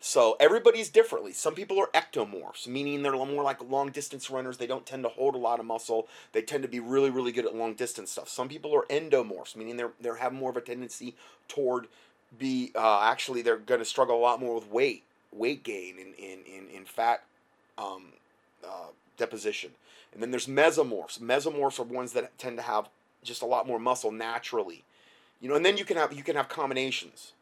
So 0.00 0.36
everybody's 0.38 0.88
differently. 0.88 1.32
Some 1.32 1.54
people 1.54 1.80
are 1.80 1.88
ectomorphs, 1.88 2.66
meaning 2.66 3.02
they're 3.02 3.12
more 3.12 3.42
like 3.42 3.62
long 3.68 3.90
distance 3.90 4.30
runners. 4.30 4.58
They 4.58 4.66
don't 4.66 4.86
tend 4.86 5.02
to 5.04 5.08
hold 5.08 5.34
a 5.34 5.38
lot 5.38 5.58
of 5.58 5.66
muscle. 5.66 6.06
They 6.32 6.42
tend 6.42 6.62
to 6.62 6.68
be 6.68 6.80
really, 6.80 7.10
really 7.10 7.32
good 7.32 7.46
at 7.46 7.54
long 7.54 7.74
distance 7.74 8.12
stuff. 8.12 8.28
Some 8.28 8.48
people 8.48 8.74
are 8.74 8.84
endomorphs, 8.84 9.56
meaning 9.56 9.76
they're 9.76 9.92
they 10.00 10.10
have 10.18 10.32
more 10.32 10.50
of 10.50 10.56
a 10.56 10.60
tendency 10.60 11.14
toward 11.48 11.88
be 12.38 12.72
uh, 12.74 13.00
actually 13.02 13.42
they're 13.42 13.56
going 13.56 13.80
to 13.80 13.84
struggle 13.84 14.16
a 14.16 14.20
lot 14.20 14.40
more 14.40 14.54
with 14.54 14.70
weight, 14.70 15.02
weight 15.32 15.62
gain, 15.62 15.96
in 15.98 16.12
in 16.14 16.40
in, 16.44 16.68
in 16.68 16.84
fat 16.84 17.24
um, 17.78 18.12
uh, 18.64 18.88
deposition. 19.16 19.70
And 20.12 20.22
then 20.22 20.30
there's 20.30 20.46
mesomorphs. 20.46 21.18
Mesomorphs 21.18 21.78
are 21.78 21.84
ones 21.84 22.12
that 22.12 22.36
tend 22.38 22.58
to 22.58 22.62
have 22.62 22.88
just 23.22 23.42
a 23.42 23.46
lot 23.46 23.66
more 23.66 23.78
muscle 23.78 24.12
naturally, 24.12 24.84
you 25.40 25.48
know. 25.48 25.56
And 25.56 25.64
then 25.64 25.78
you 25.78 25.84
can 25.84 25.96
have 25.96 26.12
you 26.12 26.22
can 26.22 26.36
have 26.36 26.48
combinations 26.48 27.32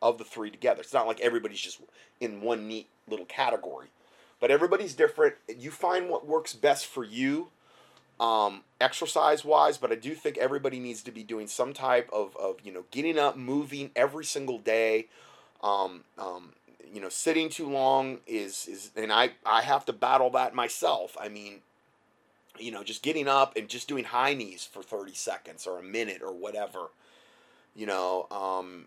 of 0.00 0.18
the 0.18 0.24
three 0.24 0.50
together. 0.50 0.80
It's 0.80 0.94
not 0.94 1.06
like 1.06 1.20
everybody's 1.20 1.60
just 1.60 1.80
in 2.20 2.40
one 2.40 2.68
neat 2.68 2.88
little 3.08 3.26
category, 3.26 3.88
but 4.40 4.50
everybody's 4.50 4.94
different. 4.94 5.34
You 5.48 5.70
find 5.70 6.08
what 6.08 6.26
works 6.26 6.54
best 6.54 6.86
for 6.86 7.04
you, 7.04 7.48
um, 8.20 8.62
exercise 8.80 9.44
wise. 9.44 9.78
But 9.78 9.92
I 9.92 9.96
do 9.96 10.14
think 10.14 10.38
everybody 10.38 10.78
needs 10.78 11.02
to 11.02 11.10
be 11.10 11.22
doing 11.22 11.46
some 11.46 11.72
type 11.72 12.08
of, 12.12 12.36
of 12.36 12.56
you 12.62 12.72
know 12.72 12.84
getting 12.90 13.18
up, 13.18 13.36
moving 13.36 13.90
every 13.96 14.24
single 14.24 14.58
day. 14.58 15.06
Um, 15.62 16.04
um, 16.16 16.52
you 16.92 17.00
know, 17.00 17.08
sitting 17.08 17.48
too 17.48 17.68
long 17.68 18.18
is 18.26 18.66
is, 18.66 18.90
and 18.96 19.12
I 19.12 19.32
I 19.44 19.62
have 19.62 19.84
to 19.86 19.92
battle 19.92 20.30
that 20.30 20.54
myself. 20.54 21.16
I 21.20 21.28
mean, 21.28 21.60
you 22.58 22.70
know, 22.70 22.82
just 22.82 23.02
getting 23.02 23.28
up 23.28 23.56
and 23.56 23.68
just 23.68 23.88
doing 23.88 24.04
high 24.04 24.34
knees 24.34 24.68
for 24.70 24.82
thirty 24.82 25.14
seconds 25.14 25.66
or 25.66 25.78
a 25.78 25.82
minute 25.82 26.22
or 26.22 26.32
whatever. 26.32 26.90
You 27.74 27.86
know, 27.86 28.26
um, 28.30 28.86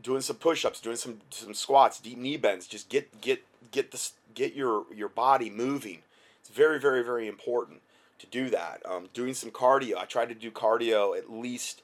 doing 0.00 0.20
some 0.20 0.36
push-ups, 0.36 0.80
doing 0.80 0.96
some 0.96 1.20
some 1.30 1.54
squats, 1.54 2.00
deep 2.00 2.18
knee 2.18 2.36
bends. 2.36 2.66
Just 2.66 2.88
get 2.88 3.20
get 3.20 3.42
get 3.70 3.90
this 3.90 4.12
get 4.34 4.54
your 4.54 4.84
your 4.94 5.08
body 5.08 5.50
moving. 5.50 6.02
It's 6.40 6.50
very 6.50 6.78
very 6.78 7.02
very 7.02 7.26
important 7.28 7.80
to 8.18 8.26
do 8.26 8.50
that. 8.50 8.82
Um, 8.84 9.08
doing 9.12 9.34
some 9.34 9.50
cardio. 9.50 9.96
I 9.96 10.04
try 10.04 10.26
to 10.26 10.34
do 10.34 10.50
cardio 10.50 11.16
at 11.16 11.30
least, 11.30 11.82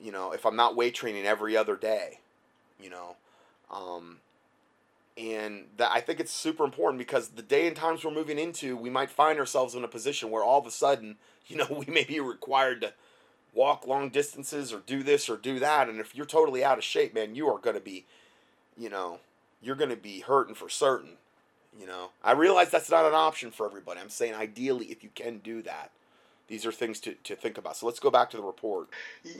you 0.00 0.12
know, 0.12 0.32
if 0.32 0.46
I'm 0.46 0.56
not 0.56 0.76
weight 0.76 0.94
training 0.94 1.26
every 1.26 1.56
other 1.56 1.76
day, 1.76 2.20
you 2.80 2.90
know, 2.90 3.16
um, 3.70 4.18
and 5.16 5.64
that 5.76 5.90
I 5.92 6.00
think 6.00 6.20
it's 6.20 6.32
super 6.32 6.64
important 6.64 6.98
because 6.98 7.30
the 7.30 7.42
day 7.42 7.66
and 7.66 7.76
times 7.76 8.04
we're 8.04 8.10
moving 8.10 8.38
into, 8.38 8.76
we 8.76 8.90
might 8.90 9.10
find 9.10 9.38
ourselves 9.38 9.74
in 9.74 9.84
a 9.84 9.88
position 9.88 10.30
where 10.30 10.42
all 10.42 10.60
of 10.60 10.66
a 10.66 10.70
sudden, 10.70 11.16
you 11.46 11.56
know, 11.56 11.66
we 11.70 11.92
may 11.92 12.04
be 12.04 12.20
required 12.20 12.80
to 12.82 12.92
walk 13.56 13.86
long 13.86 14.10
distances 14.10 14.72
or 14.72 14.80
do 14.80 15.02
this 15.02 15.28
or 15.28 15.36
do 15.36 15.58
that. 15.58 15.88
And 15.88 15.98
if 15.98 16.14
you're 16.14 16.26
totally 16.26 16.62
out 16.62 16.78
of 16.78 16.84
shape, 16.84 17.14
man, 17.14 17.34
you 17.34 17.48
are 17.48 17.58
going 17.58 17.74
to 17.74 17.82
be, 17.82 18.04
you 18.76 18.90
know, 18.90 19.18
you're 19.62 19.74
going 19.74 19.90
to 19.90 19.96
be 19.96 20.20
hurting 20.20 20.54
for 20.54 20.68
certain. 20.68 21.12
You 21.78 21.86
know, 21.86 22.10
I 22.22 22.32
realize 22.32 22.70
that's 22.70 22.90
not 22.90 23.06
an 23.06 23.14
option 23.14 23.50
for 23.50 23.66
everybody. 23.66 24.00
I'm 24.00 24.08
saying 24.08 24.34
ideally, 24.34 24.86
if 24.86 25.02
you 25.02 25.10
can 25.14 25.38
do 25.38 25.62
that, 25.62 25.90
these 26.48 26.64
are 26.64 26.70
things 26.70 27.00
to, 27.00 27.14
to 27.24 27.34
think 27.34 27.58
about. 27.58 27.76
So 27.76 27.86
let's 27.86 27.98
go 27.98 28.10
back 28.10 28.30
to 28.30 28.36
the 28.36 28.42
report. 28.42 28.88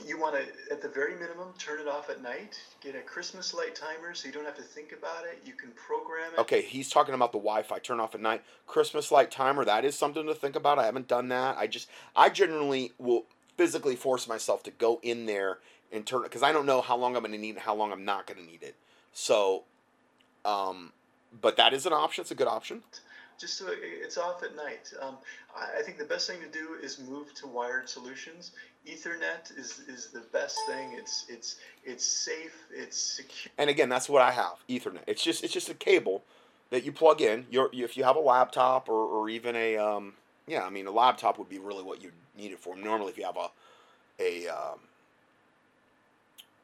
You, 0.05 0.19
want 0.19 0.35
to, 0.35 0.73
at 0.73 0.81
the 0.81 0.89
very 0.89 1.13
minimum, 1.13 1.53
turn 1.57 1.79
it 1.79 1.87
off 1.87 2.09
at 2.09 2.21
night. 2.21 2.59
Get 2.81 2.95
a 2.95 2.99
Christmas 2.99 3.53
light 3.53 3.75
timer 3.75 4.13
so 4.13 4.27
you 4.27 4.33
don't 4.33 4.45
have 4.45 4.57
to 4.57 4.61
think 4.61 4.91
about 4.91 5.23
it. 5.23 5.41
You 5.45 5.53
can 5.53 5.71
program 5.71 6.33
it. 6.33 6.39
Okay, 6.41 6.61
he's 6.61 6.89
talking 6.89 7.15
about 7.15 7.31
the 7.31 7.37
Wi-Fi 7.37 7.79
turn 7.79 8.01
off 8.01 8.13
at 8.13 8.21
night. 8.21 8.43
Christmas 8.65 9.09
light 9.09 9.31
timer. 9.31 9.63
That 9.63 9.85
is 9.85 9.95
something 9.95 10.27
to 10.27 10.35
think 10.35 10.57
about. 10.57 10.79
I 10.79 10.85
haven't 10.85 11.07
done 11.07 11.29
that. 11.29 11.57
I 11.57 11.67
just, 11.67 11.89
I 12.13 12.27
generally 12.27 12.91
will 12.97 13.25
physically 13.57 13.95
force 13.95 14.27
myself 14.27 14.63
to 14.63 14.71
go 14.71 14.99
in 15.03 15.25
there 15.25 15.57
and 15.91 16.05
turn 16.05 16.21
it 16.21 16.23
because 16.25 16.43
I 16.43 16.51
don't 16.51 16.65
know 16.65 16.81
how 16.81 16.95
long 16.95 17.15
I'm 17.15 17.23
going 17.23 17.33
to 17.33 17.37
need 17.37 17.55
and 17.55 17.59
how 17.59 17.75
long 17.75 17.91
I'm 17.91 18.05
not 18.05 18.27
going 18.27 18.39
to 18.39 18.45
need 18.45 18.63
it. 18.63 18.75
So, 19.13 19.63
um, 20.45 20.93
but 21.41 21.57
that 21.57 21.73
is 21.73 21.85
an 21.85 21.93
option. 21.93 22.21
It's 22.21 22.31
a 22.31 22.35
good 22.35 22.47
option. 22.47 22.83
Just 23.39 23.57
so 23.57 23.67
it's 23.69 24.17
off 24.17 24.41
at 24.41 24.55
night. 24.55 24.91
Um, 24.99 25.17
I 25.55 25.83
think 25.83 25.99
the 25.99 26.05
best 26.05 26.27
thing 26.27 26.39
to 26.41 26.47
do 26.47 26.75
is 26.81 26.99
move 26.99 27.33
to 27.35 27.47
wired 27.47 27.87
solutions. 27.87 28.51
Ethernet 28.87 29.55
is, 29.57 29.79
is 29.87 30.07
the 30.07 30.21
best 30.33 30.57
thing. 30.67 30.93
It's 30.93 31.25
it's 31.29 31.57
it's 31.83 32.03
safe. 32.03 32.55
It's 32.73 32.97
secure. 32.97 33.51
And 33.59 33.69
again, 33.69 33.89
that's 33.89 34.09
what 34.09 34.23
I 34.23 34.31
have. 34.31 34.55
Ethernet. 34.67 35.01
It's 35.05 35.23
just 35.23 35.43
it's 35.43 35.53
just 35.53 35.69
a 35.69 35.75
cable 35.75 36.23
that 36.71 36.83
you 36.83 36.91
plug 36.91 37.21
in. 37.21 37.45
Your 37.51 37.69
if 37.73 37.95
you 37.95 38.03
have 38.05 38.15
a 38.15 38.21
laptop 38.21 38.89
or, 38.89 39.05
or 39.05 39.29
even 39.29 39.55
a 39.55 39.77
um, 39.77 40.13
yeah, 40.47 40.65
I 40.65 40.69
mean 40.69 40.87
a 40.87 40.91
laptop 40.91 41.37
would 41.37 41.49
be 41.49 41.59
really 41.59 41.83
what 41.83 42.01
you 42.01 42.11
need 42.37 42.51
it 42.51 42.59
for. 42.59 42.75
Normally, 42.75 43.11
if 43.11 43.17
you 43.17 43.25
have 43.25 43.37
a 43.37 43.49
a 44.19 44.47
um, 44.47 44.79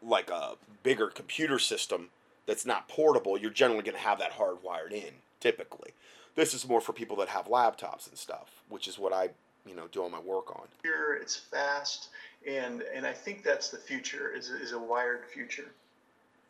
like 0.02 0.30
a 0.30 0.54
bigger 0.82 1.08
computer 1.08 1.60
system 1.60 2.10
that's 2.46 2.66
not 2.66 2.88
portable, 2.88 3.38
you're 3.38 3.52
generally 3.52 3.84
going 3.84 3.96
to 3.96 4.02
have 4.02 4.20
that 4.20 4.34
hardwired 4.34 4.92
in. 4.92 5.14
Typically, 5.40 5.92
this 6.36 6.54
is 6.54 6.68
more 6.68 6.82
for 6.82 6.94
people 6.94 7.18
that 7.18 7.30
have 7.30 7.46
laptops 7.46 8.08
and 8.08 8.18
stuff, 8.18 8.64
which 8.70 8.88
is 8.88 8.98
what 8.98 9.14
I 9.14 9.30
you 9.68 9.76
know 9.76 9.88
do 9.92 10.02
all 10.02 10.10
my 10.10 10.20
work 10.20 10.56
on. 10.56 10.68
Here, 10.82 11.20
it's 11.22 11.36
fast, 11.36 12.10
and 12.48 12.84
and 12.94 13.06
I 13.06 13.14
think 13.14 13.44
that's 13.44 13.70
the 13.70 13.78
future. 13.78 14.32
Is 14.36 14.50
is 14.50 14.72
a 14.72 14.80
wired 14.80 15.26
future. 15.26 15.72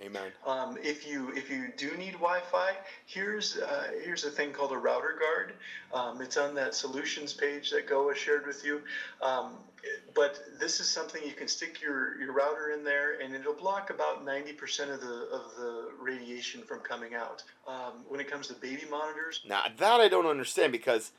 Amen. 0.01 0.31
Um, 0.45 0.77
if 0.81 1.07
you 1.07 1.31
if 1.35 1.49
you 1.49 1.71
do 1.77 1.95
need 1.97 2.13
Wi-Fi, 2.13 2.71
here's 3.05 3.57
uh, 3.57 3.91
here's 4.03 4.25
a 4.25 4.29
thing 4.29 4.51
called 4.51 4.71
a 4.71 4.77
router 4.77 5.17
guard. 5.19 5.53
Um, 5.93 6.21
it's 6.21 6.35
on 6.35 6.55
that 6.55 6.75
solutions 6.75 7.31
page 7.33 7.69
that 7.71 7.87
Goa 7.87 8.15
shared 8.15 8.45
with 8.45 8.65
you. 8.65 8.81
Um, 9.21 9.57
but 10.15 10.39
this 10.59 10.79
is 10.79 10.87
something 10.87 11.21
you 11.25 11.33
can 11.33 11.47
stick 11.47 11.81
your, 11.81 12.19
your 12.19 12.31
router 12.31 12.71
in 12.71 12.83
there, 12.83 13.19
and 13.21 13.35
it'll 13.35 13.53
block 13.53 13.89
about 13.89 14.25
90% 14.25 14.93
of 14.93 15.01
the 15.01 15.27
of 15.31 15.55
the 15.57 15.89
radiation 15.99 16.63
from 16.63 16.79
coming 16.79 17.15
out. 17.15 17.43
Um, 17.67 18.03
when 18.07 18.19
it 18.19 18.29
comes 18.29 18.47
to 18.47 18.53
baby 18.55 18.83
monitors, 18.89 19.41
now 19.47 19.63
that 19.77 20.01
I 20.01 20.07
don't 20.07 20.25
understand 20.25 20.71
because 20.71 21.11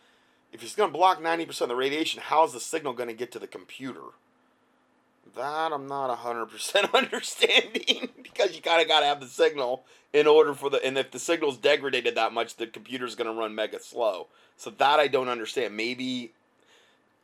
if 0.52 0.62
it's 0.62 0.74
going 0.74 0.90
to 0.90 0.96
block 0.96 1.20
90% 1.20 1.62
of 1.62 1.68
the 1.68 1.76
radiation, 1.76 2.22
how's 2.24 2.52
the 2.52 2.60
signal 2.60 2.92
going 2.92 3.08
to 3.08 3.14
get 3.14 3.32
to 3.32 3.38
the 3.38 3.46
computer? 3.46 4.02
That 5.36 5.72
I'm 5.72 5.86
not 5.86 6.16
100% 6.16 6.94
understanding 6.94 8.08
because 8.22 8.54
you 8.54 8.62
kind 8.62 8.80
of 8.80 8.88
got 8.88 9.00
to 9.00 9.06
have 9.06 9.20
the 9.20 9.26
signal 9.26 9.84
in 10.12 10.26
order 10.26 10.54
for 10.54 10.70
the 10.70 10.84
and 10.84 10.96
if 10.96 11.10
the 11.10 11.18
signal's 11.18 11.56
degraded 11.56 12.14
that 12.14 12.32
much 12.32 12.56
the 12.56 12.66
computer's 12.66 13.14
going 13.14 13.32
to 13.32 13.38
run 13.38 13.54
mega 13.54 13.80
slow. 13.80 14.28
So 14.56 14.70
that 14.70 15.00
I 15.00 15.08
don't 15.08 15.28
understand. 15.28 15.76
Maybe 15.76 16.32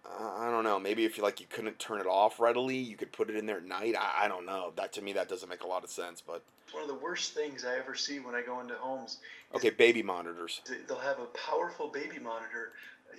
uh, 0.05 0.31
I 0.39 0.51
don't 0.51 0.65
know. 0.65 0.79
Maybe 0.81 1.05
if 1.05 1.17
you 1.17 1.23
like 1.23 1.41
you 1.41 1.47
couldn't 1.49 1.79
turn 1.79 2.01
it 2.01 2.07
off 2.07 2.41
readily, 2.41 2.77
you 2.77 2.97
could 2.97 3.13
put 3.13 3.31
it 3.31 3.37
in 3.37 3.47
there 3.47 3.59
at 3.59 3.65
night. 3.65 3.95
I, 3.99 4.25
I 4.25 4.29
don't 4.29 4.47
know. 4.47 4.73
That 4.77 4.93
to 4.95 5.03
me 5.03 5.13
that 5.13 5.29
doesn't 5.29 5.49
make 5.49 5.63
a 5.63 5.69
lot 5.69 5.85
of 5.85 5.91
sense, 5.91 6.21
but 6.25 6.43
one 6.73 6.83
of 6.83 6.89
the 6.89 6.95
worst 6.95 7.33
things 7.33 7.65
I 7.65 7.77
ever 7.79 7.95
see 7.95 8.19
when 8.19 8.35
I 8.35 8.43
go 8.43 8.61
into 8.61 8.75
homes. 8.75 9.19
Okay, 9.55 9.71
baby 9.71 10.03
monitors. 10.03 10.61
They'll 10.87 10.99
have 10.99 11.19
a 11.19 11.27
powerful 11.27 11.89
baby 11.89 12.19
monitor 12.19 12.73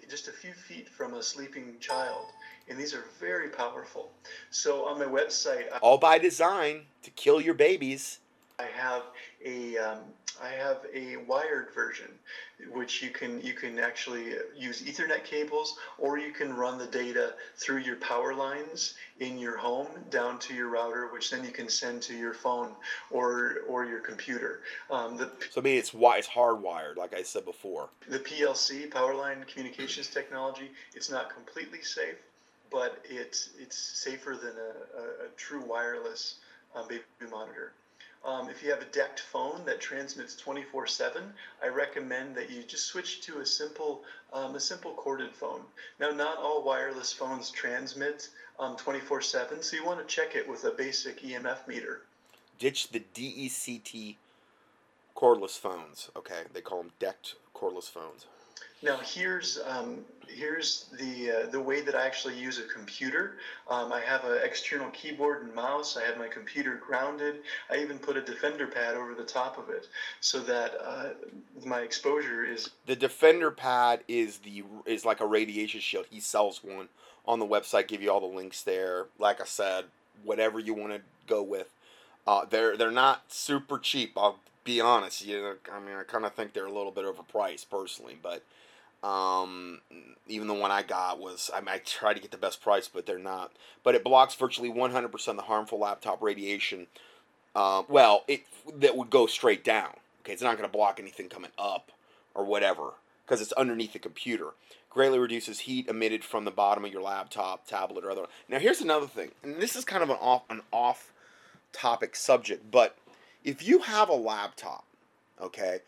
just 0.10 0.28
a 0.28 0.32
few 0.32 0.54
feet 0.54 0.90
from 0.90 1.14
a 1.14 1.24
sleeping 1.24 1.76
child 1.80 2.26
and 2.72 2.80
these 2.80 2.94
are 2.94 3.04
very 3.20 3.50
powerful. 3.50 4.12
So 4.50 4.86
on 4.86 4.98
my 4.98 5.06
website, 5.06 5.66
all 5.82 5.98
by 5.98 6.18
design 6.18 6.84
to 7.04 7.12
kill 7.12 7.42
your 7.42 7.54
babies. 7.54 8.20
I 8.62 8.68
have 8.80 9.04
a 9.44 9.78
um, 9.78 10.00
I 10.42 10.50
have 10.50 10.80
a 10.94 11.18
wired 11.18 11.70
version, 11.74 12.08
which 12.72 13.02
you 13.02 13.10
can 13.10 13.42
you 13.42 13.54
can 13.54 13.80
actually 13.80 14.36
use 14.56 14.82
Ethernet 14.84 15.24
cables, 15.24 15.78
or 15.98 16.18
you 16.18 16.32
can 16.32 16.54
run 16.54 16.78
the 16.78 16.86
data 16.86 17.34
through 17.58 17.80
your 17.80 17.96
power 17.98 18.34
lines 18.34 18.96
in 19.20 19.40
your 19.40 19.58
home 19.58 19.88
down 20.10 20.40
to 20.40 20.54
your 20.54 20.70
router, 20.70 21.08
which 21.12 21.32
then 21.32 21.44
you 21.44 21.52
can 21.52 21.70
send 21.70 22.02
to 22.04 22.16
your 22.16 22.34
phone 22.34 22.72
or 23.10 23.58
or 23.68 23.86
your 23.86 24.00
computer. 24.00 24.62
Um, 24.90 25.18
the, 25.18 25.32
so 25.50 25.62
I 25.62 25.64
mean, 25.64 25.78
it's 25.78 25.94
why 25.94 26.18
it's 26.18 26.28
hardwired, 26.28 26.98
like 26.98 27.14
I 27.14 27.24
said 27.24 27.46
before. 27.46 27.90
The 28.08 28.20
PLC 28.20 28.90
power 28.92 29.16
line 29.16 29.44
communications 29.52 30.08
technology, 30.08 30.72
it's 30.94 31.10
not 31.10 31.34
completely 31.34 31.82
safe 31.82 32.18
but 32.72 33.04
it's 33.04 33.50
it's 33.60 33.78
safer 33.78 34.40
than 34.42 34.54
a, 34.54 35.02
a, 35.02 35.26
a 35.26 35.30
true 35.36 35.62
wireless 35.68 36.36
um, 36.74 36.88
baby 36.88 37.04
monitor. 37.30 37.74
Um, 38.24 38.50
if 38.50 38.62
you 38.62 38.70
have 38.70 38.82
a 38.82 38.86
DECT 38.86 39.20
phone 39.20 39.66
that 39.66 39.80
transmits 39.80 40.36
24/7, 40.36 41.34
I 41.64 41.68
recommend 41.68 42.36
that 42.36 42.52
you 42.52 42.62
just 42.62 42.86
switch 42.86 43.22
to 43.22 43.40
a 43.40 43.46
simple 43.46 44.04
um, 44.32 44.56
a 44.56 44.60
simple 44.60 44.94
corded 44.94 45.34
phone. 45.34 45.62
Now, 46.00 46.12
not 46.12 46.38
all 46.38 46.64
wireless 46.64 47.12
phones 47.12 47.50
transmit 47.50 48.30
24/7, 48.60 49.52
um, 49.52 49.64
so 49.64 49.76
you 49.76 49.84
want 49.84 50.00
to 50.00 50.16
check 50.16 50.36
it 50.36 50.48
with 50.48 50.64
a 50.66 50.72
basic 50.72 51.24
EMF 51.24 51.68
meter. 51.68 52.04
Ditch 52.60 52.90
the 52.90 53.00
DECT 53.00 54.18
cordless 55.16 55.58
phones. 55.58 56.10
Okay, 56.16 56.44
they 56.54 56.62
call 56.62 56.84
them 56.84 56.92
DECT 57.00 57.36
cordless 57.56 57.90
phones. 57.90 58.28
Now 58.84 58.98
here's 58.98 59.60
um, 59.68 60.00
here's 60.28 60.86
the 61.00 61.32
uh, 61.32 61.52
the 61.52 61.60
way 61.60 61.82
that 61.82 61.96
I 61.96 62.06
actually 62.06 62.38
use 62.38 62.60
a 62.60 62.64
computer. 62.64 63.38
Um, 63.70 63.92
I 63.92 64.02
have 64.02 64.24
an 64.26 64.40
external 64.44 64.90
keyboard 64.90 65.44
and 65.44 65.54
mouse. 65.54 65.98
I 65.98 66.04
have 66.04 66.18
my 66.18 66.28
computer 66.28 66.82
grounded. 66.86 67.42
I 67.70 67.78
even 67.78 68.00
put 68.00 68.18
a 68.18 68.22
defender 68.22 68.68
pad 68.68 68.96
over 68.96 69.14
the 69.14 69.24
top 69.24 69.58
of 69.58 69.70
it 69.70 69.88
so 70.20 70.40
that 70.40 70.74
uh, 70.84 71.10
my 71.66 71.82
exposure 71.82 72.44
is. 72.44 72.72
The 72.86 72.96
defender 72.96 73.52
pad 73.52 74.02
is 74.08 74.40
the 74.40 74.64
is 74.86 75.06
like 75.06 75.20
a 75.20 75.28
radiation 75.28 75.80
shield. 75.80 76.06
He 76.10 76.20
sells 76.20 76.64
one 76.64 76.90
on 77.26 77.40
the 77.40 77.48
website. 77.48 77.88
Give 77.88 78.02
you 78.02 78.12
all 78.12 78.22
the 78.22 78.36
links 78.36 78.64
there. 78.64 79.08
Like 79.20 79.42
I 79.42 79.46
said, 79.46 79.86
whatever 80.24 80.60
you 80.60 80.74
want 80.74 80.94
to 80.94 81.02
go 81.28 81.44
with. 81.44 81.70
Uh, 82.26 82.46
they're 82.50 82.78
they're 82.78 82.92
not 82.92 83.32
super 83.32 83.78
cheap. 83.78 84.14
I'll 84.18 84.40
be 84.64 84.82
honest. 84.82 85.26
You 85.26 85.42
know, 85.42 85.56
I 85.72 85.80
mean, 85.80 85.96
I 85.96 86.04
kind 86.04 86.26
of 86.26 86.34
think 86.34 86.54
they're 86.54 86.66
a 86.66 86.74
little 86.74 86.92
bit 86.92 87.06
overpriced 87.06 87.70
personally, 87.70 88.18
but 88.22 88.44
um, 89.04 89.80
even 90.28 90.48
the 90.48 90.54
one 90.54 90.72
I 90.72 90.84
got 90.84 91.20
was 91.20 91.50
I, 91.54 91.60
mean, 91.60 91.70
I 91.70 91.80
try 91.80 92.14
to 92.14 92.20
get 92.20 92.32
the 92.32 92.38
best 92.38 92.62
price, 92.62 92.88
but 92.88 93.06
they're 93.06 93.20
not. 93.20 93.52
But 93.84 93.96
it 93.96 94.04
blocks 94.04 94.36
virtually 94.36 94.72
100% 94.72 95.28
of 95.28 95.36
the 95.36 95.42
harmful 95.44 95.80
laptop 95.80 96.22
radiation. 96.22 96.88
Uh, 97.56 97.84
well, 97.88 98.24
it 98.28 98.46
that 98.78 98.96
would 98.96 99.10
go 99.10 99.28
straight 99.28 99.64
down. 99.64 99.94
Okay, 100.22 100.34
it's 100.34 100.42
not 100.42 100.58
going 100.58 100.70
to 100.70 100.72
block 100.72 101.00
anything 101.00 101.30
coming 101.30 101.52
up 101.58 101.92
or 102.36 102.46
whatever 102.46 102.94
because 103.26 103.42
it's 103.42 103.52
underneath 103.54 103.94
the 103.94 104.00
computer. 104.00 104.50
Greatly 104.90 105.20
reduces 105.20 105.62
heat 105.62 105.88
emitted 105.88 106.24
from 106.24 106.46
the 106.46 106.52
bottom 106.52 106.86
of 106.86 106.92
your 106.92 107.02
laptop, 107.02 107.66
tablet, 107.66 108.04
or 108.04 108.12
other. 108.12 108.26
Now, 108.50 108.60
here's 108.60 108.82
another 108.82 109.08
thing, 109.08 109.32
and 109.42 109.56
this 109.62 109.76
is 109.76 109.86
kind 109.86 110.04
of 110.04 110.10
an 110.10 110.18
off 110.20 110.44
an 110.50 110.62
off 110.72 111.12
topic 111.74 112.16
subject, 112.16 112.70
but 112.70 112.98
if 113.44 113.66
you 113.66 113.80
have 113.80 114.10
a 114.10 114.14
laptop, 114.14 114.86
okay, 115.40 115.80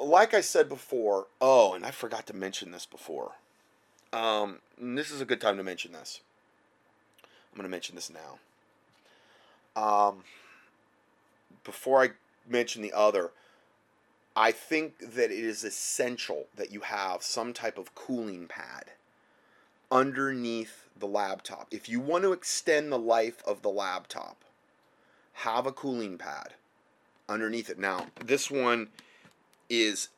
like 0.00 0.34
I 0.34 0.40
said 0.40 0.68
before, 0.68 1.26
oh, 1.40 1.74
and 1.74 1.84
I 1.84 1.90
forgot 1.90 2.26
to 2.26 2.34
mention 2.34 2.72
this 2.72 2.86
before. 2.86 3.32
Um, 4.12 4.58
this 4.78 5.10
is 5.10 5.20
a 5.20 5.24
good 5.24 5.40
time 5.40 5.56
to 5.56 5.62
mention 5.62 5.92
this. 5.92 6.20
I'm 7.22 7.56
going 7.56 7.64
to 7.64 7.70
mention 7.70 7.94
this 7.94 8.10
now. 8.10 8.38
Um, 9.80 10.24
before 11.64 12.02
I 12.02 12.10
mention 12.48 12.82
the 12.82 12.92
other, 12.92 13.30
I 14.36 14.50
think 14.50 14.98
that 14.98 15.30
it 15.30 15.44
is 15.44 15.62
essential 15.62 16.46
that 16.56 16.72
you 16.72 16.80
have 16.80 17.22
some 17.22 17.52
type 17.52 17.78
of 17.78 17.94
cooling 17.94 18.46
pad 18.48 18.86
underneath 19.90 20.88
the 20.98 21.06
laptop. 21.06 21.68
If 21.70 21.88
you 21.88 22.00
want 22.00 22.24
to 22.24 22.32
extend 22.32 22.90
the 22.90 22.98
life 22.98 23.42
of 23.46 23.62
the 23.62 23.68
laptop, 23.68 24.44
have 25.34 25.66
a 25.66 25.72
cooling 25.72 26.18
pad 26.18 26.54
underneath 27.28 27.70
it. 27.70 27.78
Now, 27.78 28.06
this 28.24 28.50
one 28.50 28.88
is 29.68 30.08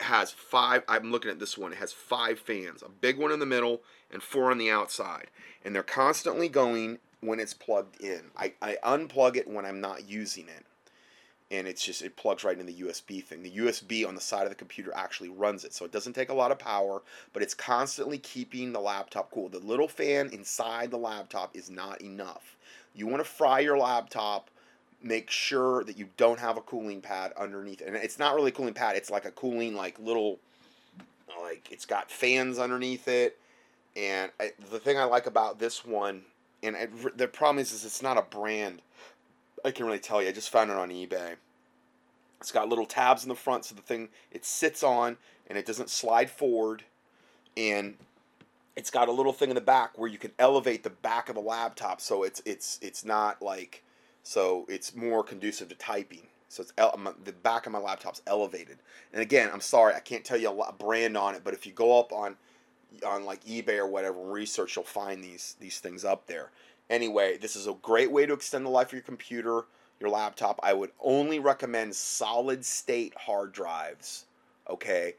has 0.00 0.30
five 0.30 0.82
I'm 0.88 1.10
looking 1.10 1.30
at 1.30 1.38
this 1.38 1.58
one. 1.58 1.72
It 1.72 1.78
has 1.78 1.92
five 1.92 2.38
fans, 2.38 2.82
a 2.82 2.88
big 2.88 3.18
one 3.18 3.32
in 3.32 3.38
the 3.38 3.46
middle 3.46 3.82
and 4.10 4.22
four 4.22 4.50
on 4.50 4.58
the 4.58 4.70
outside. 4.70 5.28
And 5.64 5.74
they're 5.74 5.82
constantly 5.82 6.48
going 6.48 6.98
when 7.20 7.38
it's 7.38 7.54
plugged 7.54 8.00
in. 8.00 8.30
I, 8.36 8.54
I 8.62 8.78
unplug 8.82 9.36
it 9.36 9.48
when 9.48 9.66
I'm 9.66 9.80
not 9.80 10.08
using 10.08 10.48
it. 10.48 10.64
And 11.52 11.66
it's 11.66 11.84
just 11.84 12.02
it 12.02 12.16
plugs 12.16 12.44
right 12.44 12.58
in 12.58 12.66
the 12.66 12.82
USB 12.82 13.22
thing. 13.22 13.42
The 13.42 13.50
USB 13.50 14.06
on 14.06 14.14
the 14.14 14.20
side 14.20 14.44
of 14.44 14.50
the 14.50 14.54
computer 14.54 14.92
actually 14.94 15.30
runs 15.30 15.64
it. 15.64 15.74
So 15.74 15.84
it 15.84 15.90
doesn't 15.90 16.12
take 16.12 16.28
a 16.28 16.34
lot 16.34 16.52
of 16.52 16.60
power, 16.60 17.02
but 17.32 17.42
it's 17.42 17.54
constantly 17.54 18.18
keeping 18.18 18.72
the 18.72 18.80
laptop 18.80 19.32
cool. 19.32 19.48
The 19.48 19.58
little 19.58 19.88
fan 19.88 20.30
inside 20.32 20.92
the 20.92 20.96
laptop 20.96 21.56
is 21.56 21.68
not 21.68 22.00
enough. 22.02 22.56
You 22.94 23.08
want 23.08 23.18
to 23.18 23.28
fry 23.28 23.60
your 23.60 23.78
laptop 23.78 24.48
make 25.02 25.30
sure 25.30 25.84
that 25.84 25.96
you 25.96 26.08
don't 26.16 26.38
have 26.38 26.56
a 26.56 26.60
cooling 26.60 27.00
pad 27.00 27.32
underneath 27.38 27.80
and 27.80 27.96
it's 27.96 28.18
not 28.18 28.34
really 28.34 28.50
a 28.50 28.54
cooling 28.54 28.74
pad 28.74 28.96
it's 28.96 29.10
like 29.10 29.24
a 29.24 29.30
cooling 29.30 29.74
like 29.74 29.98
little 29.98 30.38
like 31.42 31.68
it's 31.70 31.86
got 31.86 32.10
fans 32.10 32.58
underneath 32.58 33.08
it 33.08 33.38
and 33.96 34.30
I, 34.38 34.52
the 34.70 34.78
thing 34.78 34.98
i 34.98 35.04
like 35.04 35.26
about 35.26 35.58
this 35.58 35.84
one 35.84 36.22
and 36.62 36.76
the 37.16 37.26
problem 37.26 37.58
is, 37.58 37.72
is 37.72 37.84
it's 37.84 38.02
not 38.02 38.18
a 38.18 38.22
brand 38.22 38.82
i 39.64 39.70
can 39.70 39.86
really 39.86 39.98
tell 39.98 40.22
you 40.22 40.28
i 40.28 40.32
just 40.32 40.50
found 40.50 40.70
it 40.70 40.76
on 40.76 40.90
ebay. 40.90 41.36
It's 42.40 42.52
got 42.52 42.68
little 42.68 42.86
tabs 42.86 43.22
in 43.22 43.28
the 43.28 43.34
front 43.34 43.64
so 43.64 43.74
the 43.74 43.82
thing 43.82 44.08
it 44.30 44.44
sits 44.44 44.82
on 44.82 45.16
and 45.46 45.56
it 45.56 45.66
doesn't 45.66 45.90
slide 45.90 46.30
forward 46.30 46.84
and 47.56 47.94
it's 48.76 48.90
got 48.90 49.08
a 49.08 49.12
little 49.12 49.32
thing 49.32 49.50
in 49.50 49.54
the 49.54 49.60
back 49.60 49.98
where 49.98 50.08
you 50.08 50.18
can 50.18 50.32
elevate 50.38 50.82
the 50.82 50.90
back 50.90 51.28
of 51.28 51.34
the 51.34 51.40
laptop 51.40 52.00
so 52.00 52.22
it's 52.22 52.42
it's 52.44 52.78
it's 52.82 53.04
not 53.04 53.40
like 53.42 53.82
so 54.22 54.66
it's 54.68 54.94
more 54.94 55.22
conducive 55.22 55.68
to 55.68 55.74
typing. 55.74 56.26
So 56.48 56.62
it's 56.62 56.72
the 57.24 57.32
back 57.32 57.66
of 57.66 57.72
my 57.72 57.78
laptop's 57.78 58.22
elevated. 58.26 58.78
And 59.12 59.22
again, 59.22 59.50
I'm 59.52 59.60
sorry, 59.60 59.94
I 59.94 60.00
can't 60.00 60.24
tell 60.24 60.36
you 60.36 60.50
a 60.50 60.72
brand 60.72 61.16
on 61.16 61.36
it, 61.36 61.42
but 61.44 61.54
if 61.54 61.64
you 61.64 61.72
go 61.72 61.98
up 61.98 62.12
on 62.12 62.36
on 63.06 63.24
like 63.24 63.44
eBay 63.44 63.78
or 63.78 63.86
whatever 63.86 64.20
research, 64.20 64.74
you'll 64.74 64.84
find 64.84 65.22
these 65.22 65.54
these 65.60 65.78
things 65.78 66.04
up 66.04 66.26
there. 66.26 66.50
Anyway, 66.88 67.38
this 67.38 67.54
is 67.54 67.68
a 67.68 67.74
great 67.74 68.10
way 68.10 68.26
to 68.26 68.32
extend 68.32 68.66
the 68.66 68.70
life 68.70 68.88
of 68.88 68.94
your 68.94 69.02
computer, 69.02 69.62
your 70.00 70.10
laptop. 70.10 70.58
I 70.60 70.72
would 70.72 70.90
only 71.00 71.38
recommend 71.38 71.94
solid 71.94 72.64
state 72.64 73.14
hard 73.16 73.52
drives. 73.52 74.26
Okay. 74.68 75.14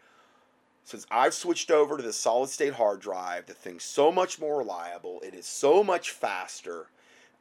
Since 0.83 1.05
I've 1.09 1.33
switched 1.33 1.71
over 1.71 1.95
to 1.95 2.03
the 2.03 2.11
solid 2.11 2.49
state 2.49 2.73
hard 2.73 2.99
drive, 2.99 3.45
the 3.45 3.53
thing's 3.53 3.83
so 3.83 4.11
much 4.11 4.39
more 4.39 4.57
reliable. 4.57 5.21
It 5.23 5.33
is 5.33 5.45
so 5.45 5.83
much 5.83 6.09
faster. 6.09 6.87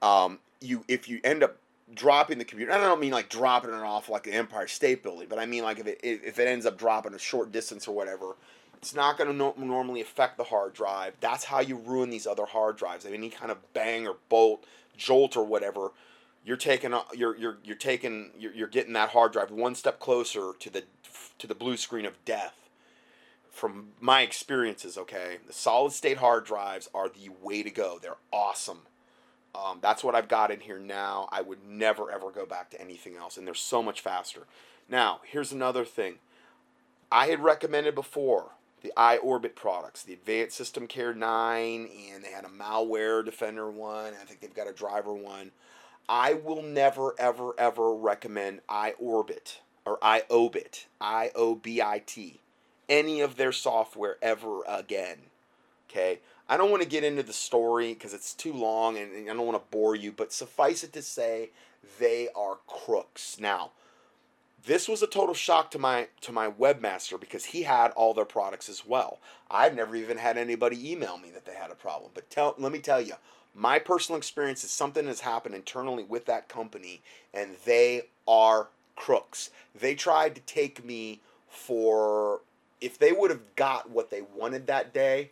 Um, 0.00 0.38
you 0.60 0.84
if 0.88 1.08
you 1.08 1.20
end 1.24 1.42
up 1.42 1.56
dropping 1.94 2.38
the 2.38 2.44
computer, 2.44 2.72
I 2.72 2.78
don't 2.78 3.00
mean 3.00 3.12
like 3.12 3.28
dropping 3.28 3.70
it 3.70 3.76
off 3.76 4.08
like 4.08 4.24
the 4.24 4.32
Empire 4.32 4.68
State 4.68 5.02
Building, 5.02 5.26
but 5.28 5.38
I 5.38 5.46
mean 5.46 5.62
like 5.62 5.78
if 5.78 5.86
it 5.86 6.00
if 6.02 6.38
it 6.38 6.48
ends 6.48 6.66
up 6.66 6.78
dropping 6.78 7.14
a 7.14 7.18
short 7.18 7.52
distance 7.52 7.88
or 7.88 7.94
whatever, 7.94 8.36
it's 8.76 8.94
not 8.94 9.18
going 9.18 9.28
to 9.28 9.36
no- 9.36 9.54
normally 9.58 10.00
affect 10.00 10.38
the 10.38 10.44
hard 10.44 10.72
drive. 10.72 11.14
That's 11.20 11.44
how 11.44 11.60
you 11.60 11.76
ruin 11.76 12.10
these 12.10 12.26
other 12.26 12.46
hard 12.46 12.76
drives. 12.76 13.04
Any 13.04 13.28
kind 13.28 13.50
of 13.50 13.72
bang 13.74 14.06
or 14.06 14.16
bolt, 14.28 14.64
jolt 14.96 15.36
or 15.36 15.44
whatever, 15.44 15.92
you're 16.44 16.56
taking 16.56 16.94
uh, 16.94 17.02
you're 17.14 17.36
you're 17.36 17.58
you're 17.64 17.76
taking 17.76 18.30
you're, 18.38 18.52
you're 18.54 18.68
getting 18.68 18.94
that 18.94 19.10
hard 19.10 19.32
drive 19.32 19.50
one 19.50 19.74
step 19.74 20.00
closer 20.00 20.52
to 20.58 20.70
the 20.70 20.84
to 21.38 21.46
the 21.46 21.54
blue 21.54 21.76
screen 21.76 22.06
of 22.06 22.24
death. 22.24 22.54
From 23.50 23.88
my 24.00 24.22
experiences, 24.22 24.96
okay, 24.96 25.38
the 25.46 25.52
solid 25.52 25.92
state 25.92 26.18
hard 26.18 26.46
drives 26.46 26.88
are 26.94 27.08
the 27.08 27.30
way 27.42 27.62
to 27.62 27.70
go. 27.70 27.98
They're 28.00 28.16
awesome. 28.32 28.82
Um, 29.54 29.78
that's 29.80 30.04
what 30.04 30.14
I've 30.14 30.28
got 30.28 30.50
in 30.50 30.60
here 30.60 30.78
now. 30.78 31.28
I 31.32 31.40
would 31.40 31.66
never 31.66 32.10
ever 32.10 32.30
go 32.30 32.46
back 32.46 32.70
to 32.70 32.80
anything 32.80 33.16
else, 33.16 33.36
and 33.36 33.46
they're 33.46 33.54
so 33.54 33.82
much 33.82 34.00
faster. 34.00 34.46
Now, 34.88 35.20
here's 35.24 35.52
another 35.52 35.84
thing. 35.84 36.16
I 37.10 37.26
had 37.26 37.40
recommended 37.40 37.94
before 37.94 38.52
the 38.82 38.92
iOrbit 38.96 39.54
products, 39.54 40.02
the 40.02 40.12
Advanced 40.12 40.56
System 40.56 40.86
Care 40.86 41.14
9, 41.14 41.88
and 42.12 42.24
they 42.24 42.30
had 42.30 42.44
a 42.44 42.48
malware 42.48 43.24
defender 43.24 43.70
one. 43.70 44.14
I 44.20 44.24
think 44.24 44.40
they've 44.40 44.54
got 44.54 44.68
a 44.68 44.72
driver 44.72 45.12
one. 45.12 45.50
I 46.08 46.34
will 46.34 46.62
never, 46.62 47.14
ever, 47.18 47.52
ever 47.58 47.94
recommend 47.94 48.60
iOrbit 48.68 49.58
or 49.84 49.98
iObit, 49.98 50.86
I 51.00 51.30
O 51.34 51.54
B 51.54 51.80
I 51.80 52.02
T, 52.04 52.40
any 52.88 53.20
of 53.20 53.36
their 53.36 53.52
software 53.52 54.16
ever 54.22 54.62
again. 54.66 55.18
Okay? 55.88 56.20
I 56.50 56.56
don't 56.56 56.72
want 56.72 56.82
to 56.82 56.88
get 56.88 57.04
into 57.04 57.22
the 57.22 57.32
story 57.32 57.94
because 57.94 58.12
it's 58.12 58.34
too 58.34 58.52
long 58.52 58.98
and 58.98 59.30
I 59.30 59.32
don't 59.32 59.46
want 59.46 59.56
to 59.56 59.70
bore 59.70 59.94
you, 59.94 60.10
but 60.10 60.32
suffice 60.32 60.82
it 60.82 60.92
to 60.94 61.00
say, 61.00 61.50
they 62.00 62.28
are 62.34 62.58
crooks. 62.66 63.36
Now, 63.38 63.70
this 64.66 64.88
was 64.88 65.00
a 65.00 65.06
total 65.06 65.34
shock 65.34 65.70
to 65.70 65.78
my 65.78 66.08
to 66.22 66.32
my 66.32 66.50
webmaster 66.50 67.18
because 67.20 67.44
he 67.46 67.62
had 67.62 67.92
all 67.92 68.14
their 68.14 68.24
products 68.24 68.68
as 68.68 68.84
well. 68.84 69.20
I've 69.48 69.76
never 69.76 69.94
even 69.94 70.18
had 70.18 70.36
anybody 70.36 70.90
email 70.90 71.18
me 71.18 71.30
that 71.30 71.46
they 71.46 71.54
had 71.54 71.70
a 71.70 71.76
problem. 71.76 72.10
But 72.14 72.28
tell 72.30 72.56
let 72.58 72.72
me 72.72 72.80
tell 72.80 73.00
you, 73.00 73.14
my 73.54 73.78
personal 73.78 74.18
experience 74.18 74.64
is 74.64 74.72
something 74.72 75.06
has 75.06 75.20
happened 75.20 75.54
internally 75.54 76.02
with 76.02 76.26
that 76.26 76.48
company 76.48 77.00
and 77.32 77.50
they 77.64 78.08
are 78.26 78.66
crooks. 78.96 79.50
They 79.72 79.94
tried 79.94 80.34
to 80.34 80.40
take 80.40 80.84
me 80.84 81.20
for 81.48 82.40
if 82.80 82.98
they 82.98 83.12
would 83.12 83.30
have 83.30 83.54
got 83.54 83.88
what 83.88 84.10
they 84.10 84.22
wanted 84.22 84.66
that 84.66 84.92
day, 84.92 85.30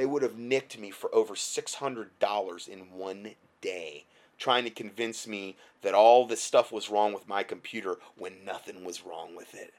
they 0.00 0.06
would 0.06 0.22
have 0.22 0.38
nicked 0.38 0.78
me 0.78 0.90
for 0.90 1.14
over 1.14 1.34
$600 1.34 2.68
in 2.68 2.78
one 2.90 3.32
day 3.60 4.06
trying 4.38 4.64
to 4.64 4.70
convince 4.70 5.26
me 5.26 5.54
that 5.82 5.92
all 5.92 6.24
this 6.24 6.40
stuff 6.40 6.72
was 6.72 6.88
wrong 6.88 7.12
with 7.12 7.28
my 7.28 7.42
computer 7.42 7.98
when 8.16 8.42
nothing 8.42 8.82
was 8.82 9.04
wrong 9.04 9.36
with 9.36 9.54
it 9.54 9.74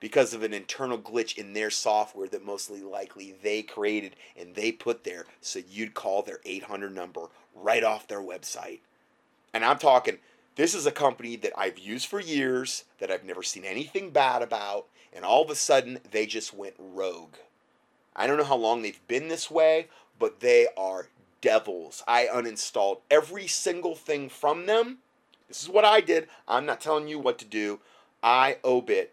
because 0.00 0.32
of 0.32 0.42
an 0.42 0.54
internal 0.54 0.96
glitch 0.96 1.36
in 1.36 1.52
their 1.52 1.68
software 1.68 2.26
that 2.28 2.42
mostly 2.42 2.80
likely 2.80 3.34
they 3.42 3.60
created 3.60 4.16
and 4.38 4.54
they 4.54 4.72
put 4.72 5.04
there 5.04 5.26
so 5.42 5.60
you'd 5.68 5.92
call 5.92 6.22
their 6.22 6.40
800 6.46 6.94
number 6.94 7.26
right 7.54 7.84
off 7.84 8.08
their 8.08 8.22
website. 8.22 8.78
And 9.52 9.66
I'm 9.66 9.78
talking, 9.78 10.16
this 10.56 10.74
is 10.74 10.86
a 10.86 10.90
company 10.90 11.36
that 11.36 11.52
I've 11.58 11.78
used 11.78 12.06
for 12.06 12.20
years, 12.20 12.84
that 13.00 13.10
I've 13.10 13.24
never 13.24 13.42
seen 13.42 13.66
anything 13.66 14.12
bad 14.12 14.40
about, 14.40 14.86
and 15.12 15.26
all 15.26 15.44
of 15.44 15.50
a 15.50 15.54
sudden 15.54 16.00
they 16.10 16.24
just 16.24 16.54
went 16.54 16.74
rogue. 16.78 17.34
I 18.14 18.26
don't 18.26 18.36
know 18.36 18.44
how 18.44 18.56
long 18.56 18.82
they've 18.82 19.06
been 19.08 19.28
this 19.28 19.50
way, 19.50 19.88
but 20.18 20.40
they 20.40 20.68
are 20.76 21.08
devils. 21.40 22.02
I 22.06 22.28
uninstalled 22.32 23.00
every 23.10 23.46
single 23.46 23.94
thing 23.94 24.28
from 24.28 24.66
them. 24.66 24.98
This 25.48 25.62
is 25.62 25.68
what 25.68 25.84
I 25.84 26.00
did. 26.00 26.28
I'm 26.48 26.64
not 26.64 26.80
telling 26.80 27.08
you 27.08 27.18
what 27.18 27.38
to 27.40 27.44
do. 27.44 27.80
IObit. 28.24 29.08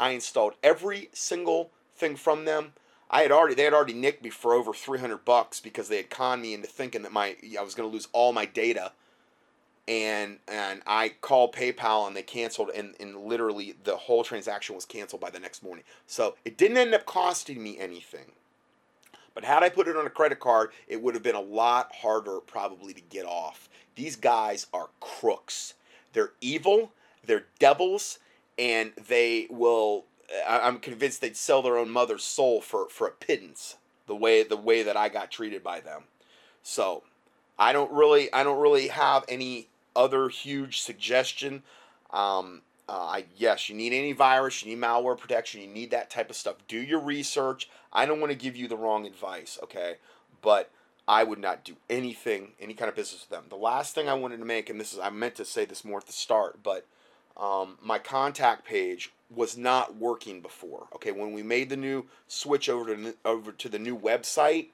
I 0.00 0.10
installed 0.10 0.54
every 0.62 1.10
single 1.12 1.70
thing 1.94 2.16
from 2.16 2.44
them. 2.44 2.72
I 3.10 3.22
had 3.22 3.30
already 3.30 3.54
they 3.54 3.64
had 3.64 3.74
already 3.74 3.92
nicked 3.92 4.24
me 4.24 4.30
for 4.30 4.54
over 4.54 4.72
300 4.72 5.24
bucks 5.24 5.60
because 5.60 5.88
they 5.88 5.98
had 5.98 6.10
conned 6.10 6.42
me 6.42 6.54
into 6.54 6.66
thinking 6.66 7.02
that 7.02 7.12
my 7.12 7.36
I 7.56 7.62
was 7.62 7.74
going 7.74 7.88
to 7.88 7.92
lose 7.92 8.08
all 8.12 8.32
my 8.32 8.44
data. 8.44 8.92
And 9.86 10.38
and 10.48 10.82
I 10.86 11.10
called 11.20 11.54
PayPal 11.54 12.06
and 12.06 12.16
they 12.16 12.22
canceled 12.22 12.70
and, 12.74 12.94
and 12.98 13.16
literally 13.16 13.76
the 13.84 13.96
whole 13.96 14.24
transaction 14.24 14.74
was 14.74 14.84
canceled 14.84 15.20
by 15.20 15.30
the 15.30 15.38
next 15.38 15.62
morning. 15.62 15.84
So 16.06 16.34
it 16.44 16.56
didn't 16.56 16.78
end 16.78 16.94
up 16.94 17.06
costing 17.06 17.62
me 17.62 17.78
anything. 17.78 18.32
But 19.34 19.44
had 19.44 19.62
I 19.62 19.68
put 19.68 19.88
it 19.88 19.96
on 19.96 20.06
a 20.06 20.10
credit 20.10 20.40
card, 20.40 20.70
it 20.86 21.02
would 21.02 21.14
have 21.14 21.22
been 21.22 21.34
a 21.34 21.40
lot 21.40 21.92
harder 21.94 22.40
probably 22.40 22.94
to 22.94 23.00
get 23.00 23.26
off. 23.26 23.68
These 23.96 24.16
guys 24.16 24.66
are 24.72 24.90
crooks. 25.00 25.74
They're 26.12 26.32
evil, 26.40 26.92
they're 27.24 27.46
devils, 27.58 28.20
and 28.58 28.92
they 29.08 29.46
will 29.50 30.04
I'm 30.48 30.78
convinced 30.78 31.20
they'd 31.20 31.36
sell 31.36 31.62
their 31.62 31.76
own 31.76 31.90
mother's 31.90 32.24
soul 32.24 32.60
for, 32.60 32.88
for 32.88 33.06
a 33.06 33.12
pittance. 33.12 33.76
The 34.06 34.16
way 34.16 34.42
the 34.42 34.56
way 34.56 34.82
that 34.82 34.96
I 34.96 35.08
got 35.08 35.30
treated 35.30 35.62
by 35.62 35.80
them. 35.80 36.04
So 36.62 37.02
I 37.58 37.72
don't 37.72 37.90
really 37.90 38.32
I 38.32 38.44
don't 38.44 38.60
really 38.60 38.88
have 38.88 39.24
any 39.28 39.68
other 39.96 40.28
huge 40.28 40.80
suggestion. 40.80 41.62
Um, 42.10 42.62
uh, 42.88 42.92
I 42.92 43.24
yes, 43.36 43.68
you 43.68 43.74
need 43.74 43.92
antivirus, 43.92 44.64
you 44.64 44.70
need 44.70 44.82
malware 44.82 45.18
protection, 45.18 45.60
you 45.60 45.68
need 45.68 45.90
that 45.92 46.10
type 46.10 46.30
of 46.30 46.36
stuff. 46.36 46.56
Do 46.68 46.78
your 46.78 47.00
research. 47.00 47.68
I 47.92 48.06
don't 48.06 48.20
want 48.20 48.32
to 48.32 48.38
give 48.38 48.56
you 48.56 48.68
the 48.68 48.76
wrong 48.76 49.06
advice, 49.06 49.58
okay? 49.62 49.96
But 50.42 50.70
I 51.06 51.24
would 51.24 51.38
not 51.38 51.64
do 51.64 51.76
anything, 51.88 52.52
any 52.60 52.74
kind 52.74 52.88
of 52.88 52.96
business 52.96 53.22
with 53.22 53.30
them. 53.30 53.44
The 53.48 53.56
last 53.56 53.94
thing 53.94 54.08
I 54.08 54.14
wanted 54.14 54.38
to 54.38 54.44
make, 54.44 54.68
and 54.68 54.80
this 54.80 54.92
is 54.92 54.98
I 54.98 55.10
meant 55.10 55.34
to 55.36 55.44
say 55.44 55.64
this 55.64 55.84
more 55.84 55.98
at 55.98 56.06
the 56.06 56.12
start, 56.12 56.62
but 56.62 56.86
um, 57.36 57.78
my 57.82 57.98
contact 57.98 58.64
page 58.64 59.12
was 59.34 59.56
not 59.56 59.96
working 59.96 60.40
before. 60.40 60.86
Okay, 60.94 61.10
when 61.10 61.32
we 61.32 61.42
made 61.42 61.70
the 61.70 61.76
new 61.76 62.06
switch 62.28 62.68
over 62.68 62.94
to 62.94 63.14
over 63.24 63.52
to 63.52 63.68
the 63.68 63.78
new 63.78 63.98
website, 63.98 64.68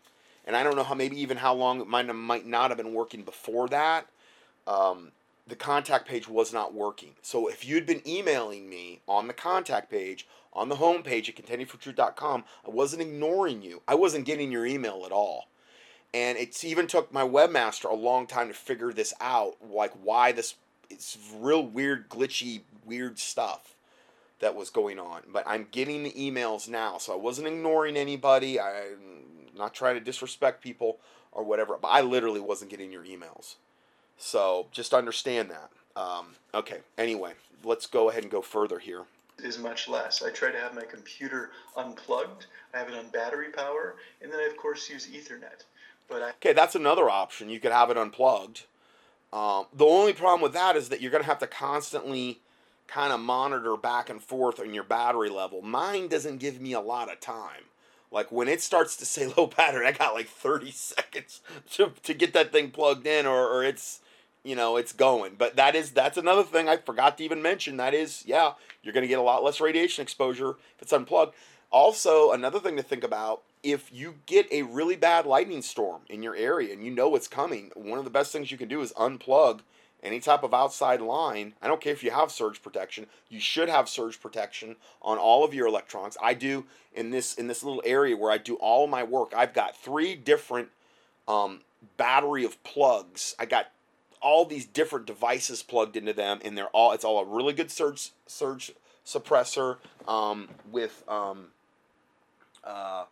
and 0.44 0.56
I 0.56 0.62
don't 0.62 0.76
know 0.76 0.82
how 0.82 0.94
maybe 0.94 1.20
even 1.20 1.36
how 1.36 1.54
long 1.54 1.80
it 1.80 1.86
might 1.86 2.12
might 2.14 2.46
not 2.46 2.70
have 2.70 2.76
been 2.76 2.94
working 2.94 3.22
before 3.22 3.68
that. 3.68 4.06
Um, 4.66 5.12
the 5.50 5.56
contact 5.56 6.08
page 6.08 6.28
was 6.28 6.52
not 6.52 6.72
working. 6.72 7.14
So 7.22 7.48
if 7.48 7.66
you'd 7.66 7.86
been 7.86 8.06
emailing 8.06 8.70
me 8.70 9.00
on 9.06 9.26
the 9.26 9.34
contact 9.34 9.90
page, 9.90 10.26
on 10.52 10.68
the 10.68 10.76
home 10.76 11.02
page 11.02 11.28
at 11.28 11.36
contendingfortruth.com, 11.36 12.44
I 12.66 12.70
wasn't 12.70 13.02
ignoring 13.02 13.62
you. 13.62 13.82
I 13.86 13.94
wasn't 13.94 14.24
getting 14.24 14.50
your 14.50 14.66
email 14.66 15.02
at 15.04 15.12
all. 15.12 15.48
And 16.12 16.38
it's 16.38 16.64
even 16.64 16.86
took 16.86 17.12
my 17.12 17.22
webmaster 17.22 17.90
a 17.90 17.94
long 17.94 18.26
time 18.26 18.48
to 18.48 18.54
figure 18.54 18.92
this 18.92 19.14
out, 19.20 19.56
like 19.62 19.92
why 20.02 20.32
this 20.32 20.54
it's 20.88 21.16
real 21.36 21.64
weird, 21.64 22.08
glitchy, 22.08 22.62
weird 22.84 23.18
stuff 23.18 23.76
that 24.40 24.56
was 24.56 24.70
going 24.70 24.98
on. 24.98 25.22
But 25.32 25.44
I'm 25.46 25.68
getting 25.70 26.02
the 26.02 26.10
emails 26.12 26.68
now, 26.68 26.98
so 26.98 27.12
I 27.12 27.16
wasn't 27.16 27.46
ignoring 27.46 27.96
anybody. 27.96 28.60
I'm 28.60 29.46
not 29.56 29.72
trying 29.72 29.94
to 29.94 30.00
disrespect 30.00 30.62
people 30.62 30.98
or 31.30 31.44
whatever, 31.44 31.78
but 31.80 31.88
I 31.88 32.00
literally 32.00 32.40
wasn't 32.40 32.72
getting 32.72 32.90
your 32.90 33.04
emails. 33.04 33.54
So 34.20 34.66
just 34.70 34.92
understand 34.92 35.50
that. 35.50 35.70
Um, 36.00 36.34
okay, 36.54 36.78
anyway, 36.98 37.32
let's 37.64 37.86
go 37.86 38.10
ahead 38.10 38.22
and 38.22 38.30
go 38.30 38.42
further 38.42 38.78
here. 38.78 39.04
Is 39.42 39.58
much 39.58 39.88
less. 39.88 40.22
I 40.22 40.30
try 40.30 40.50
to 40.52 40.58
have 40.58 40.74
my 40.74 40.82
computer 40.82 41.50
unplugged, 41.74 42.46
I 42.74 42.78
have 42.78 42.88
it 42.88 42.94
on 42.94 43.08
battery 43.08 43.48
power, 43.48 43.96
and 44.20 44.30
then 44.30 44.38
I, 44.38 44.44
of 44.44 44.56
course, 44.58 44.90
use 44.90 45.06
Ethernet. 45.06 45.64
But 46.08 46.22
I- 46.22 46.30
okay, 46.30 46.52
that's 46.52 46.74
another 46.74 47.08
option. 47.08 47.48
You 47.48 47.58
could 47.60 47.72
have 47.72 47.90
it 47.90 47.96
unplugged. 47.96 48.64
Um, 49.32 49.66
the 49.72 49.86
only 49.86 50.12
problem 50.12 50.42
with 50.42 50.52
that 50.52 50.76
is 50.76 50.90
that 50.90 51.00
you're 51.00 51.10
going 51.10 51.22
to 51.22 51.28
have 51.28 51.38
to 51.38 51.46
constantly 51.46 52.40
kind 52.88 53.12
of 53.12 53.20
monitor 53.20 53.76
back 53.76 54.10
and 54.10 54.22
forth 54.22 54.60
on 54.60 54.74
your 54.74 54.84
battery 54.84 55.30
level. 55.30 55.62
Mine 55.62 56.08
doesn't 56.08 56.38
give 56.38 56.60
me 56.60 56.74
a 56.74 56.80
lot 56.80 57.10
of 57.10 57.20
time. 57.20 57.64
Like 58.10 58.30
when 58.30 58.48
it 58.48 58.60
starts 58.60 58.96
to 58.96 59.06
say 59.06 59.32
low 59.36 59.46
battery, 59.46 59.86
I 59.86 59.92
got 59.92 60.12
like 60.12 60.28
30 60.28 60.70
seconds 60.72 61.40
to, 61.72 61.92
to 62.02 62.12
get 62.12 62.34
that 62.34 62.52
thing 62.52 62.70
plugged 62.70 63.06
in 63.06 63.24
or, 63.24 63.48
or 63.48 63.64
it's, 63.64 64.00
you 64.44 64.56
know, 64.56 64.76
it's 64.76 64.92
going. 64.92 65.34
But 65.36 65.56
that 65.56 65.74
is, 65.74 65.90
that's 65.90 66.16
another 66.16 66.42
thing 66.42 66.68
I 66.68 66.76
forgot 66.76 67.18
to 67.18 67.24
even 67.24 67.42
mention. 67.42 67.76
That 67.76 67.94
is, 67.94 68.24
yeah, 68.26 68.52
you're 68.82 68.94
going 68.94 69.02
to 69.02 69.08
get 69.08 69.18
a 69.18 69.22
lot 69.22 69.44
less 69.44 69.60
radiation 69.60 70.02
exposure 70.02 70.50
if 70.76 70.82
it's 70.82 70.92
unplugged. 70.92 71.34
Also, 71.70 72.32
another 72.32 72.58
thing 72.58 72.76
to 72.76 72.82
think 72.82 73.04
about 73.04 73.42
if 73.62 73.92
you 73.92 74.16
get 74.26 74.50
a 74.50 74.62
really 74.62 74.96
bad 74.96 75.26
lightning 75.26 75.62
storm 75.62 76.02
in 76.08 76.22
your 76.22 76.34
area 76.34 76.72
and 76.72 76.84
you 76.84 76.90
know 76.90 77.14
it's 77.14 77.28
coming, 77.28 77.70
one 77.74 77.98
of 77.98 78.04
the 78.04 78.10
best 78.10 78.32
things 78.32 78.50
you 78.50 78.58
can 78.58 78.68
do 78.68 78.80
is 78.80 78.92
unplug 78.94 79.60
any 80.02 80.18
type 80.18 80.42
of 80.42 80.54
outside 80.54 81.00
line. 81.00 81.54
I 81.60 81.68
don't 81.68 81.80
care 81.80 81.92
if 81.92 82.02
you 82.02 82.10
have 82.10 82.30
surge 82.30 82.62
protection. 82.62 83.06
You 83.28 83.38
should 83.38 83.68
have 83.68 83.88
surge 83.88 84.20
protection 84.20 84.76
on 85.02 85.18
all 85.18 85.44
of 85.44 85.54
your 85.54 85.66
electronics. 85.66 86.16
I 86.22 86.34
do 86.34 86.64
in 86.94 87.10
this 87.10 87.34
in 87.34 87.46
this 87.46 87.62
little 87.62 87.82
area 87.84 88.16
where 88.16 88.32
I 88.32 88.38
do 88.38 88.54
all 88.56 88.86
my 88.86 89.02
work. 89.02 89.32
I've 89.36 89.52
got 89.52 89.76
three 89.76 90.14
different 90.14 90.68
um, 91.28 91.60
battery 91.96 92.44
of 92.44 92.62
plugs. 92.64 93.34
I 93.38 93.44
got 93.44 93.66
all 94.20 94.44
these 94.44 94.66
different 94.66 95.06
devices 95.06 95.62
plugged 95.62 95.96
into 95.96 96.12
them, 96.12 96.40
and 96.44 96.56
they're 96.56 96.68
all 96.68 96.92
it's 96.92 97.04
all 97.04 97.20
a 97.20 97.24
really 97.24 97.52
good 97.52 97.70
surge 97.70 98.10
surge 98.26 98.72
suppressor 99.04 99.78
um, 100.06 100.48
with 100.70 101.02
um, 101.08 101.46
uh, 102.64 103.04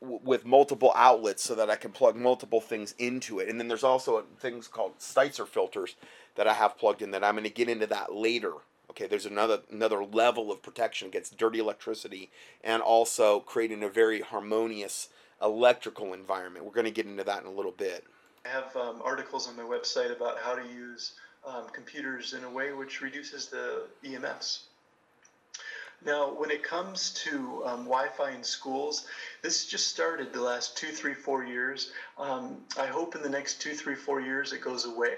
w- 0.00 0.20
with 0.22 0.44
multiple 0.46 0.92
outlets 0.94 1.42
so 1.42 1.54
that 1.54 1.70
I 1.70 1.76
can 1.76 1.92
plug 1.92 2.16
multiple 2.16 2.60
things 2.60 2.94
into 2.98 3.38
it. 3.38 3.48
And 3.48 3.60
then 3.60 3.68
there's 3.68 3.84
also 3.84 4.24
things 4.38 4.68
called 4.68 4.98
Stetzer 4.98 5.46
filters 5.46 5.96
that 6.36 6.46
I 6.46 6.54
have 6.54 6.78
plugged 6.78 7.02
in 7.02 7.10
that 7.10 7.24
I'm 7.24 7.34
going 7.34 7.44
to 7.44 7.50
get 7.50 7.68
into 7.68 7.86
that 7.88 8.14
later. 8.14 8.52
Okay, 8.90 9.06
there's 9.06 9.26
another 9.26 9.60
another 9.70 10.02
level 10.04 10.50
of 10.50 10.62
protection 10.62 11.08
against 11.08 11.36
dirty 11.36 11.58
electricity 11.58 12.30
and 12.64 12.82
also 12.82 13.40
creating 13.40 13.82
a 13.82 13.88
very 13.88 14.22
harmonious 14.22 15.10
electrical 15.42 16.14
environment. 16.14 16.64
We're 16.64 16.72
going 16.72 16.86
to 16.86 16.90
get 16.90 17.06
into 17.06 17.24
that 17.24 17.42
in 17.42 17.46
a 17.46 17.52
little 17.52 17.72
bit. 17.72 18.04
I 18.48 18.50
have 18.50 18.76
um, 18.76 19.02
articles 19.04 19.46
on 19.46 19.56
my 19.56 19.62
website 19.62 20.14
about 20.14 20.38
how 20.38 20.54
to 20.54 20.62
use 20.62 21.12
um, 21.46 21.64
computers 21.72 22.32
in 22.32 22.44
a 22.44 22.50
way 22.50 22.72
which 22.72 23.02
reduces 23.02 23.46
the 23.46 23.82
EMFs. 24.04 24.60
Now, 26.04 26.32
when 26.32 26.50
it 26.50 26.62
comes 26.62 27.10
to 27.24 27.62
um, 27.66 27.84
Wi-Fi 27.84 28.30
in 28.30 28.44
schools, 28.44 29.06
this 29.42 29.66
just 29.66 29.88
started 29.88 30.32
the 30.32 30.40
last 30.40 30.78
two, 30.78 30.92
three, 30.92 31.14
four 31.14 31.44
years. 31.44 31.92
Um, 32.16 32.58
I 32.78 32.86
hope 32.86 33.16
in 33.16 33.22
the 33.22 33.28
next 33.28 33.60
two, 33.60 33.74
three, 33.74 33.96
four 33.96 34.20
years 34.20 34.52
it 34.52 34.60
goes 34.60 34.84
away 34.84 35.16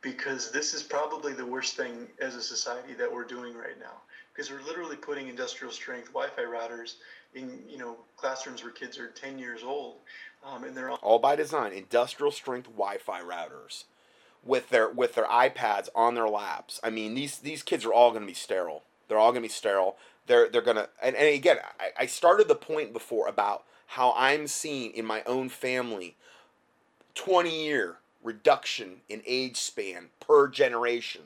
because 0.00 0.52
this 0.52 0.74
is 0.74 0.82
probably 0.82 1.32
the 1.32 1.46
worst 1.46 1.76
thing 1.76 2.06
as 2.20 2.36
a 2.36 2.42
society 2.42 2.94
that 2.94 3.12
we're 3.12 3.24
doing 3.24 3.54
right 3.54 3.78
now. 3.80 4.02
Because 4.32 4.52
we're 4.52 4.62
literally 4.62 4.96
putting 4.96 5.28
industrial 5.28 5.72
strength 5.72 6.12
Wi-Fi 6.12 6.42
routers 6.42 6.94
in 7.34 7.58
you 7.68 7.78
know 7.78 7.96
classrooms 8.16 8.62
where 8.62 8.72
kids 8.72 8.98
are 8.98 9.08
10 9.08 9.38
years 9.38 9.62
old, 9.62 9.96
um, 10.44 10.64
and 10.64 10.76
they're 10.76 10.90
all, 10.90 11.18
by 11.18 11.36
design. 11.36 11.72
Industrial 11.72 12.32
strength 12.32 12.66
Wi-Fi 12.66 13.20
routers 13.22 13.84
with 14.44 14.70
their 14.70 14.88
with 14.88 15.14
their 15.14 15.26
iPads 15.26 15.88
on 15.94 16.14
their 16.14 16.28
laps. 16.28 16.80
I 16.82 16.90
mean, 16.90 17.14
these 17.14 17.38
these 17.38 17.62
kids 17.62 17.84
are 17.84 17.92
all 17.92 18.10
going 18.10 18.22
to 18.22 18.26
be 18.26 18.34
sterile. 18.34 18.82
They're 19.08 19.18
all 19.18 19.32
going 19.32 19.42
to 19.42 19.48
be 19.48 19.52
sterile 19.52 19.96
they're 20.28 20.48
they're 20.48 20.62
gonna 20.62 20.88
and, 21.02 21.16
and 21.16 21.34
again 21.34 21.56
I, 21.80 22.02
I 22.02 22.06
started 22.06 22.46
the 22.46 22.54
point 22.54 22.92
before 22.92 23.26
about 23.26 23.64
how 23.88 24.14
i'm 24.16 24.46
seeing 24.46 24.92
in 24.92 25.04
my 25.04 25.24
own 25.26 25.48
family 25.48 26.14
20 27.16 27.64
year 27.64 27.96
reduction 28.22 29.00
in 29.08 29.22
age 29.26 29.56
span 29.56 30.06
per 30.20 30.46
generation 30.46 31.22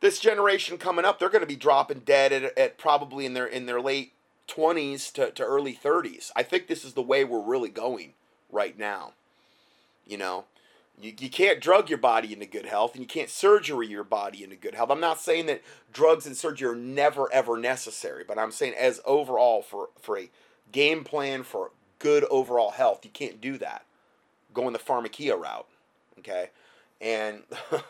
this 0.00 0.20
generation 0.20 0.78
coming 0.78 1.04
up 1.04 1.18
they're 1.18 1.28
going 1.28 1.40
to 1.40 1.46
be 1.46 1.56
dropping 1.56 2.00
dead 2.00 2.32
at, 2.32 2.56
at 2.56 2.78
probably 2.78 3.26
in 3.26 3.34
their 3.34 3.46
in 3.46 3.66
their 3.66 3.80
late 3.80 4.12
20s 4.48 5.12
to, 5.12 5.30
to 5.30 5.42
early 5.42 5.74
30s 5.74 6.30
i 6.36 6.42
think 6.42 6.66
this 6.66 6.84
is 6.84 6.94
the 6.94 7.02
way 7.02 7.24
we're 7.24 7.40
really 7.40 7.68
going 7.68 8.12
right 8.50 8.78
now 8.78 9.12
you 10.06 10.16
know 10.16 10.44
you, 11.00 11.12
you 11.18 11.28
can't 11.28 11.60
drug 11.60 11.88
your 11.88 11.98
body 11.98 12.32
into 12.32 12.46
good 12.46 12.66
health 12.66 12.94
and 12.94 13.02
you 13.02 13.06
can't 13.06 13.28
surgery 13.28 13.86
your 13.86 14.04
body 14.04 14.42
into 14.42 14.56
good 14.56 14.74
health. 14.74 14.90
I'm 14.90 15.00
not 15.00 15.20
saying 15.20 15.46
that 15.46 15.62
drugs 15.92 16.26
and 16.26 16.36
surgery 16.36 16.68
are 16.68 16.74
never 16.74 17.32
ever 17.32 17.56
necessary, 17.56 18.24
but 18.26 18.38
I'm 18.38 18.52
saying 18.52 18.74
as 18.78 19.00
overall 19.04 19.62
for, 19.62 19.90
for 20.00 20.18
a 20.18 20.30
game 20.72 21.04
plan 21.04 21.42
for 21.42 21.70
good 21.98 22.24
overall 22.24 22.70
health, 22.70 23.04
you 23.04 23.10
can't 23.10 23.40
do 23.40 23.58
that. 23.58 23.84
Going 24.54 24.72
the 24.72 24.78
pharmakeia 24.78 25.38
route. 25.38 25.66
Okay? 26.18 26.50
And 27.00 27.42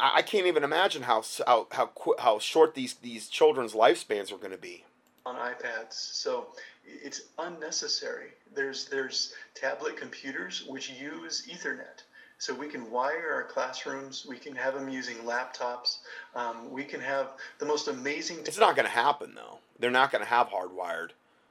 I 0.00 0.22
can't 0.22 0.46
even 0.46 0.64
imagine 0.64 1.04
how 1.04 1.22
how 1.46 1.68
how, 1.70 1.90
how 2.18 2.38
short 2.38 2.74
these, 2.74 2.94
these 2.94 3.28
children's 3.28 3.72
lifespans 3.72 4.30
are 4.30 4.36
going 4.36 4.50
to 4.50 4.58
be 4.58 4.84
on 5.26 5.36
iPads. 5.36 5.92
So 5.92 6.48
it's 6.84 7.22
unnecessary. 7.38 8.28
There's 8.54 8.86
there's 8.86 9.32
tablet 9.54 9.96
computers 9.96 10.64
which 10.68 10.90
use 10.90 11.46
Ethernet. 11.50 12.02
So 12.38 12.52
we 12.52 12.68
can 12.68 12.90
wire 12.90 13.30
our 13.32 13.44
classrooms. 13.44 14.26
We 14.28 14.36
can 14.36 14.54
have 14.56 14.74
them 14.74 14.88
using 14.88 15.16
laptops. 15.18 15.98
Um, 16.34 16.70
we 16.70 16.84
can 16.84 17.00
have 17.00 17.28
the 17.58 17.64
most 17.64 17.88
amazing. 17.88 18.38
T- 18.38 18.42
it's 18.46 18.58
not 18.58 18.76
going 18.76 18.86
to 18.86 18.92
happen 18.92 19.34
though. 19.34 19.58
They're 19.78 19.90
not 19.90 20.12
going 20.12 20.22
to 20.22 20.28
have 20.28 20.48
hardwired 20.48 21.10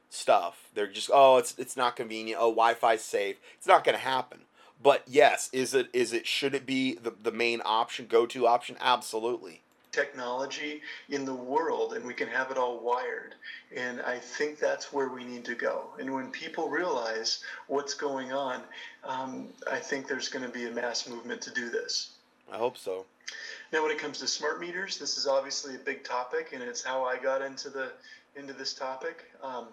stuff. 0.09 0.69
They're 0.76 0.88
just 0.88 1.09
oh, 1.11 1.38
it's 1.38 1.55
it's 1.57 1.78
not 1.78 1.95
convenient. 1.95 2.39
Oh, 2.39 2.51
Wi-Fi's 2.51 3.03
safe. 3.03 3.38
It's 3.57 3.67
not 3.67 3.84
going 3.84 3.97
to 3.97 4.03
happen. 4.03 4.41
But 4.82 5.03
yes, 5.07 5.49
is 5.53 5.74
it 5.74 5.89
is 5.93 6.13
it 6.13 6.28
should 6.28 6.53
it 6.53 6.65
be 6.65 6.93
the 6.95 7.11
the 7.11 7.32
main 7.32 7.61
option, 7.65 8.05
go 8.05 8.26
to 8.28 8.45
option? 8.45 8.76
Absolutely. 8.80 9.61
Technology 9.93 10.81
in 11.09 11.23
the 11.23 11.33
world 11.33 11.93
and 11.93 12.05
we 12.05 12.13
can 12.13 12.27
have 12.27 12.51
it 12.51 12.57
all 12.57 12.79
wired. 12.79 13.35
And 13.75 14.01
I 14.01 14.17
think 14.17 14.59
that's 14.59 14.91
where 14.91 15.07
we 15.07 15.23
need 15.23 15.45
to 15.45 15.55
go. 15.55 15.85
And 15.99 16.13
when 16.13 16.29
people 16.31 16.69
realize 16.69 17.43
what's 17.67 17.93
going 17.93 18.33
on, 18.33 18.61
um, 19.05 19.47
I 19.71 19.77
think 19.77 20.07
there's 20.07 20.27
going 20.27 20.45
to 20.45 20.51
be 20.51 20.65
a 20.65 20.71
mass 20.71 21.07
movement 21.07 21.41
to 21.43 21.51
do 21.51 21.69
this. 21.69 22.11
I 22.51 22.57
hope 22.57 22.77
so. 22.77 23.05
Now, 23.71 23.81
when 23.81 23.91
it 23.91 23.97
comes 23.97 24.19
to 24.19 24.27
smart 24.27 24.59
meters, 24.59 24.97
this 24.97 25.17
is 25.17 25.25
obviously 25.25 25.75
a 25.75 25.79
big 25.79 26.03
topic, 26.03 26.49
and 26.53 26.61
it's 26.61 26.83
how 26.83 27.03
I 27.03 27.17
got 27.17 27.41
into 27.41 27.69
the 27.69 27.91
into 28.35 28.53
this 28.53 28.73
topic. 28.73 29.23
Um, 29.41 29.67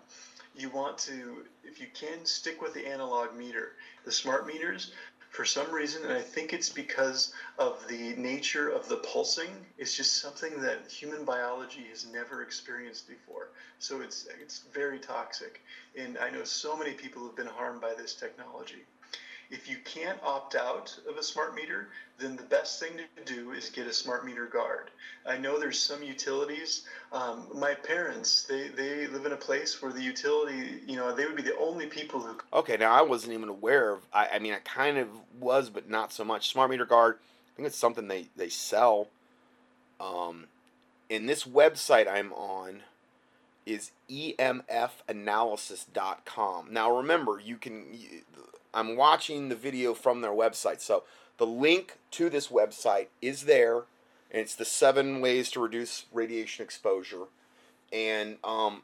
you 0.56 0.70
want 0.70 0.98
to, 0.98 1.44
if 1.64 1.80
you 1.80 1.86
can, 1.94 2.24
stick 2.24 2.60
with 2.60 2.74
the 2.74 2.86
analog 2.86 3.36
meter. 3.36 3.72
The 4.04 4.12
smart 4.12 4.46
meters 4.46 4.92
for 5.30 5.44
some 5.44 5.70
reason, 5.70 6.04
and 6.04 6.12
I 6.12 6.22
think 6.22 6.52
it's 6.52 6.68
because 6.68 7.30
of 7.58 7.86
the 7.88 8.14
nature 8.14 8.68
of 8.68 8.88
the 8.88 8.96
pulsing. 8.96 9.64
It's 9.78 9.96
just 9.96 10.20
something 10.20 10.60
that 10.62 10.90
human 10.90 11.24
biology 11.24 11.86
has 11.90 12.04
never 12.04 12.42
experienced 12.42 13.06
before. 13.08 13.48
So 13.78 14.00
it's 14.00 14.26
it's 14.40 14.60
very 14.72 14.98
toxic, 14.98 15.60
and 15.96 16.18
I 16.18 16.30
know 16.30 16.44
so 16.44 16.76
many 16.76 16.92
people 16.92 17.24
have 17.26 17.36
been 17.36 17.46
harmed 17.46 17.80
by 17.80 17.94
this 17.94 18.14
technology. 18.14 18.84
If 19.50 19.68
you 19.68 19.76
can't 19.84 20.18
opt 20.22 20.54
out 20.54 20.96
of 21.08 21.16
a 21.16 21.22
smart 21.22 21.54
meter, 21.54 21.88
then 22.18 22.36
the 22.36 22.42
best 22.44 22.78
thing 22.78 22.92
to 23.16 23.24
do 23.24 23.50
is 23.50 23.70
get 23.70 23.86
a 23.86 23.92
smart 23.92 24.24
meter 24.24 24.46
guard. 24.46 24.90
I 25.26 25.36
know 25.38 25.58
there's 25.58 25.78
some 25.78 26.02
utilities. 26.02 26.84
Um, 27.12 27.46
my 27.54 27.74
parents, 27.74 28.44
they, 28.44 28.68
they 28.68 29.06
live 29.08 29.26
in 29.26 29.32
a 29.32 29.36
place 29.36 29.82
where 29.82 29.92
the 29.92 30.02
utility, 30.02 30.80
you 30.86 30.96
know, 30.96 31.14
they 31.14 31.26
would 31.26 31.36
be 31.36 31.42
the 31.42 31.58
only 31.58 31.86
people 31.86 32.20
who. 32.20 32.36
Okay, 32.52 32.76
now 32.76 32.92
I 32.92 33.02
wasn't 33.02 33.32
even 33.32 33.48
aware 33.48 33.90
of. 33.90 34.00
I, 34.12 34.28
I 34.34 34.38
mean, 34.38 34.52
I 34.52 34.58
kind 34.58 34.98
of 34.98 35.08
was, 35.40 35.70
but 35.70 35.90
not 35.90 36.12
so 36.12 36.24
much. 36.24 36.50
Smart 36.50 36.70
meter 36.70 36.86
guard. 36.86 37.16
I 37.16 37.56
think 37.56 37.66
it's 37.66 37.76
something 37.76 38.06
they 38.08 38.26
they 38.36 38.48
sell. 38.48 39.08
Um, 39.98 40.46
in 41.08 41.26
this 41.26 41.44
website 41.44 42.08
I'm 42.08 42.32
on 42.32 42.82
is 43.66 43.90
emfanalysis.com. 44.10 46.72
Now 46.72 46.96
remember, 46.96 47.40
you 47.44 47.56
can. 47.56 47.84
I'm 48.72 48.96
watching 48.96 49.48
the 49.48 49.56
video 49.56 49.94
from 49.94 50.20
their 50.20 50.30
website, 50.30 50.80
so 50.80 51.04
the 51.38 51.46
link 51.46 51.98
to 52.12 52.30
this 52.30 52.48
website 52.48 53.06
is 53.20 53.44
there, 53.44 53.84
and 54.30 54.42
it's 54.42 54.54
the 54.54 54.64
seven 54.64 55.20
ways 55.20 55.50
to 55.52 55.60
reduce 55.60 56.06
radiation 56.12 56.64
exposure. 56.64 57.24
And 57.92 58.36
um, 58.44 58.82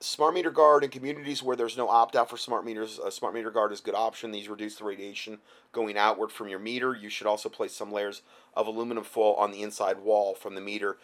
smart 0.00 0.34
meter 0.34 0.50
guard 0.50 0.84
in 0.84 0.90
communities 0.90 1.42
where 1.42 1.56
there's 1.56 1.76
no 1.76 1.88
opt 1.88 2.14
out 2.14 2.30
for 2.30 2.36
smart 2.36 2.64
meters, 2.64 2.98
a 2.98 3.10
smart 3.10 3.34
meter 3.34 3.50
guard 3.50 3.72
is 3.72 3.80
a 3.80 3.82
good 3.82 3.94
option. 3.94 4.30
These 4.30 4.48
reduce 4.48 4.76
the 4.76 4.84
radiation 4.84 5.38
going 5.72 5.96
outward 5.96 6.30
from 6.30 6.48
your 6.48 6.58
meter. 6.58 6.94
You 6.94 7.08
should 7.08 7.26
also 7.26 7.48
place 7.48 7.72
some 7.72 7.92
layers 7.92 8.22
of 8.54 8.66
aluminum 8.66 9.04
foil 9.04 9.34
on 9.34 9.50
the 9.50 9.62
inside 9.62 9.98
wall 10.00 10.34
from 10.34 10.54
the 10.54 10.60
meter. 10.60 10.98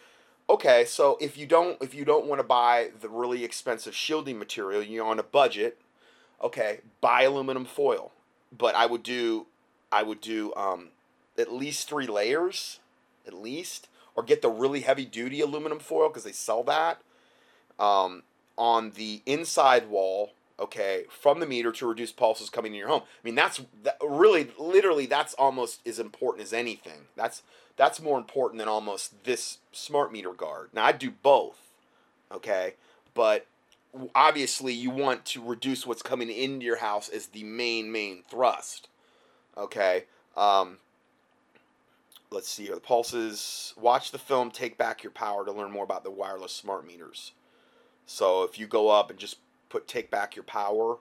Okay, 0.49 0.85
so 0.85 1.17
if 1.21 1.37
you 1.37 1.45
don't 1.45 1.81
if 1.81 1.93
you 1.93 2.05
don't 2.05 2.25
want 2.25 2.39
to 2.39 2.43
buy 2.43 2.89
the 2.99 3.09
really 3.09 3.43
expensive 3.43 3.95
shielding 3.95 4.39
material, 4.39 4.81
you're 4.81 5.05
on 5.05 5.19
a 5.19 5.23
budget. 5.23 5.79
Okay, 6.41 6.79
buy 7.01 7.23
aluminum 7.23 7.65
foil, 7.65 8.11
but 8.57 8.75
I 8.75 8.85
would 8.85 9.03
do 9.03 9.47
I 9.91 10.03
would 10.03 10.21
do 10.21 10.53
um, 10.55 10.89
at 11.37 11.51
least 11.51 11.89
three 11.89 12.07
layers, 12.07 12.79
at 13.27 13.33
least, 13.33 13.87
or 14.15 14.23
get 14.23 14.41
the 14.41 14.49
really 14.49 14.81
heavy 14.81 15.05
duty 15.05 15.41
aluminum 15.41 15.79
foil 15.79 16.09
because 16.09 16.23
they 16.23 16.31
sell 16.31 16.63
that. 16.63 17.01
Um, 17.79 18.23
on 18.57 18.91
the 18.91 19.21
inside 19.25 19.89
wall, 19.89 20.31
okay, 20.59 21.05
from 21.09 21.39
the 21.39 21.45
meter 21.45 21.71
to 21.71 21.87
reduce 21.87 22.11
pulses 22.11 22.49
coming 22.49 22.73
in 22.73 22.79
your 22.79 22.89
home. 22.89 23.03
I 23.03 23.21
mean, 23.23 23.35
that's 23.35 23.61
that, 23.83 23.97
really, 24.01 24.51
literally, 24.57 25.05
that's 25.05 25.33
almost 25.35 25.85
as 25.87 25.99
important 25.99 26.43
as 26.45 26.53
anything. 26.53 27.07
That's 27.15 27.41
that's 27.77 28.01
more 28.01 28.17
important 28.17 28.59
than 28.59 28.67
almost 28.67 29.23
this 29.23 29.59
smart 29.71 30.11
meter 30.11 30.33
guard. 30.33 30.69
Now, 30.73 30.85
I 30.85 30.91
do 30.91 31.11
both, 31.11 31.57
okay, 32.31 32.73
but 33.13 33.45
obviously, 34.15 34.73
you 34.73 34.89
want 34.89 35.25
to 35.25 35.43
reduce 35.43 35.85
what's 35.85 36.01
coming 36.01 36.29
into 36.29 36.65
your 36.65 36.77
house 36.77 37.09
as 37.09 37.27
the 37.27 37.43
main 37.43 37.91
main 37.91 38.23
thrust, 38.29 38.87
okay. 39.57 40.05
Um, 40.37 40.77
let's 42.31 42.49
see 42.49 42.65
here. 42.65 42.75
The 42.75 42.81
pulses. 42.81 43.73
Watch 43.77 44.11
the 44.11 44.17
film. 44.17 44.51
Take 44.51 44.77
back 44.77 45.03
your 45.03 45.11
power 45.11 45.45
to 45.45 45.51
learn 45.51 45.71
more 45.71 45.83
about 45.83 46.03
the 46.03 46.11
wireless 46.11 46.51
smart 46.51 46.85
meters. 46.85 47.33
So 48.05 48.43
if 48.43 48.57
you 48.57 48.67
go 48.67 48.89
up 48.89 49.09
and 49.09 49.19
just 49.19 49.37
put 49.69 49.87
"Take 49.87 50.09
Back 50.09 50.35
Your 50.35 50.43
Power" 50.43 50.97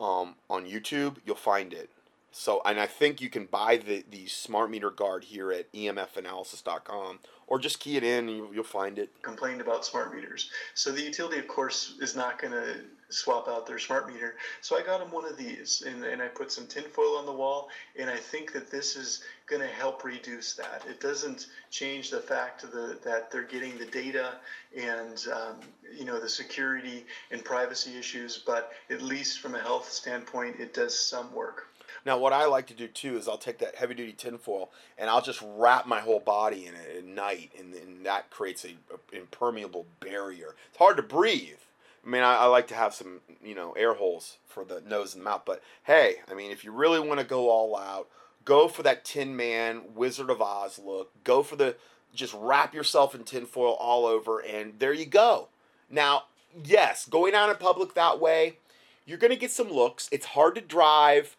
um, 0.00 0.34
on 0.50 0.66
YouTube, 0.66 1.16
you'll 1.24 1.36
find 1.36 1.72
it. 1.72 1.90
So 2.32 2.60
and 2.64 2.80
I 2.80 2.86
think 2.86 3.20
you 3.20 3.30
can 3.30 3.46
buy 3.46 3.76
the 3.76 4.04
the 4.08 4.26
smart 4.26 4.70
meter 4.70 4.90
guard 4.90 5.24
here 5.24 5.52
at 5.52 5.72
emfanalysis.com 5.72 7.20
or 7.48 7.58
just 7.58 7.80
key 7.80 7.96
it 7.96 8.02
in 8.02 8.28
and 8.28 8.36
you, 8.36 8.48
you'll 8.52 8.64
find 8.64 8.98
it. 8.98 9.10
Complained 9.22 9.60
about 9.60 9.84
smart 9.84 10.14
meters. 10.14 10.50
So 10.74 10.90
the 10.90 11.02
utility, 11.02 11.38
of 11.38 11.48
course, 11.48 11.94
is 12.00 12.16
not 12.16 12.40
going 12.40 12.52
to 12.52 12.76
swap 13.08 13.46
out 13.46 13.66
their 13.66 13.78
smart 13.78 14.12
meter. 14.12 14.34
So 14.60 14.76
I 14.76 14.82
got 14.82 15.00
him 15.00 15.12
one 15.12 15.24
of 15.24 15.36
these 15.36 15.82
and, 15.86 16.04
and 16.04 16.20
I 16.20 16.26
put 16.26 16.50
some 16.50 16.66
tinfoil 16.66 17.16
on 17.16 17.26
the 17.26 17.32
wall 17.32 17.68
and 17.98 18.10
I 18.10 18.16
think 18.16 18.52
that 18.52 18.70
this 18.70 18.96
is 18.96 19.22
going 19.46 19.62
to 19.62 19.68
help 19.68 20.04
reduce 20.04 20.54
that. 20.54 20.82
It 20.88 21.00
doesn't 21.00 21.46
change 21.70 22.10
the 22.10 22.20
fact 22.20 22.62
the, 22.62 22.98
that 23.04 23.30
they're 23.30 23.44
getting 23.44 23.78
the 23.78 23.86
data 23.86 24.34
and 24.76 25.24
um, 25.32 25.56
you 25.96 26.04
know 26.04 26.18
the 26.18 26.28
security 26.28 27.06
and 27.30 27.44
privacy 27.44 27.96
issues, 27.96 28.42
but 28.44 28.72
at 28.90 29.02
least 29.02 29.38
from 29.38 29.54
a 29.54 29.60
health 29.60 29.90
standpoint, 29.90 30.56
it 30.58 30.74
does 30.74 30.98
some 30.98 31.32
work. 31.32 31.65
Now, 32.06 32.16
what 32.18 32.32
I 32.32 32.46
like 32.46 32.68
to 32.68 32.74
do 32.74 32.86
too 32.86 33.16
is 33.16 33.26
I'll 33.26 33.36
take 33.36 33.58
that 33.58 33.74
heavy 33.74 33.94
duty 33.94 34.12
tinfoil 34.12 34.70
and 34.96 35.10
I'll 35.10 35.20
just 35.20 35.42
wrap 35.44 35.88
my 35.88 35.98
whole 35.98 36.20
body 36.20 36.66
in 36.66 36.74
it 36.74 36.98
at 36.98 37.04
night, 37.04 37.50
and, 37.58 37.74
and 37.74 38.06
that 38.06 38.30
creates 38.30 38.64
a, 38.64 38.76
impermeable 39.12 39.86
barrier. 39.98 40.54
It's 40.68 40.78
hard 40.78 40.98
to 40.98 41.02
breathe. 41.02 41.58
I 42.06 42.08
mean, 42.08 42.22
I, 42.22 42.36
I, 42.36 42.44
like 42.46 42.68
to 42.68 42.76
have 42.76 42.94
some, 42.94 43.22
you 43.44 43.56
know, 43.56 43.72
air 43.72 43.94
holes 43.94 44.36
for 44.46 44.64
the 44.64 44.80
nose 44.82 45.16
and 45.16 45.24
mouth. 45.24 45.42
But 45.44 45.60
hey, 45.82 46.18
I 46.30 46.34
mean, 46.34 46.52
if 46.52 46.62
you 46.62 46.70
really 46.70 47.00
want 47.00 47.18
to 47.18 47.26
go 47.26 47.50
all 47.50 47.76
out, 47.76 48.06
go 48.44 48.68
for 48.68 48.84
that 48.84 49.04
Tin 49.04 49.34
Man 49.34 49.82
Wizard 49.96 50.30
of 50.30 50.40
Oz 50.40 50.78
look. 50.78 51.10
Go 51.24 51.42
for 51.42 51.56
the 51.56 51.74
just 52.14 52.34
wrap 52.34 52.72
yourself 52.72 53.16
in 53.16 53.24
tinfoil 53.24 53.72
all 53.72 54.06
over, 54.06 54.38
and 54.38 54.78
there 54.78 54.92
you 54.92 55.06
go. 55.06 55.48
Now, 55.90 56.26
yes, 56.64 57.04
going 57.04 57.34
out 57.34 57.50
in 57.50 57.56
public 57.56 57.94
that 57.94 58.20
way, 58.20 58.58
you're 59.04 59.18
going 59.18 59.32
to 59.32 59.36
get 59.36 59.50
some 59.50 59.72
looks. 59.72 60.08
It's 60.12 60.26
hard 60.26 60.54
to 60.54 60.60
drive 60.60 61.36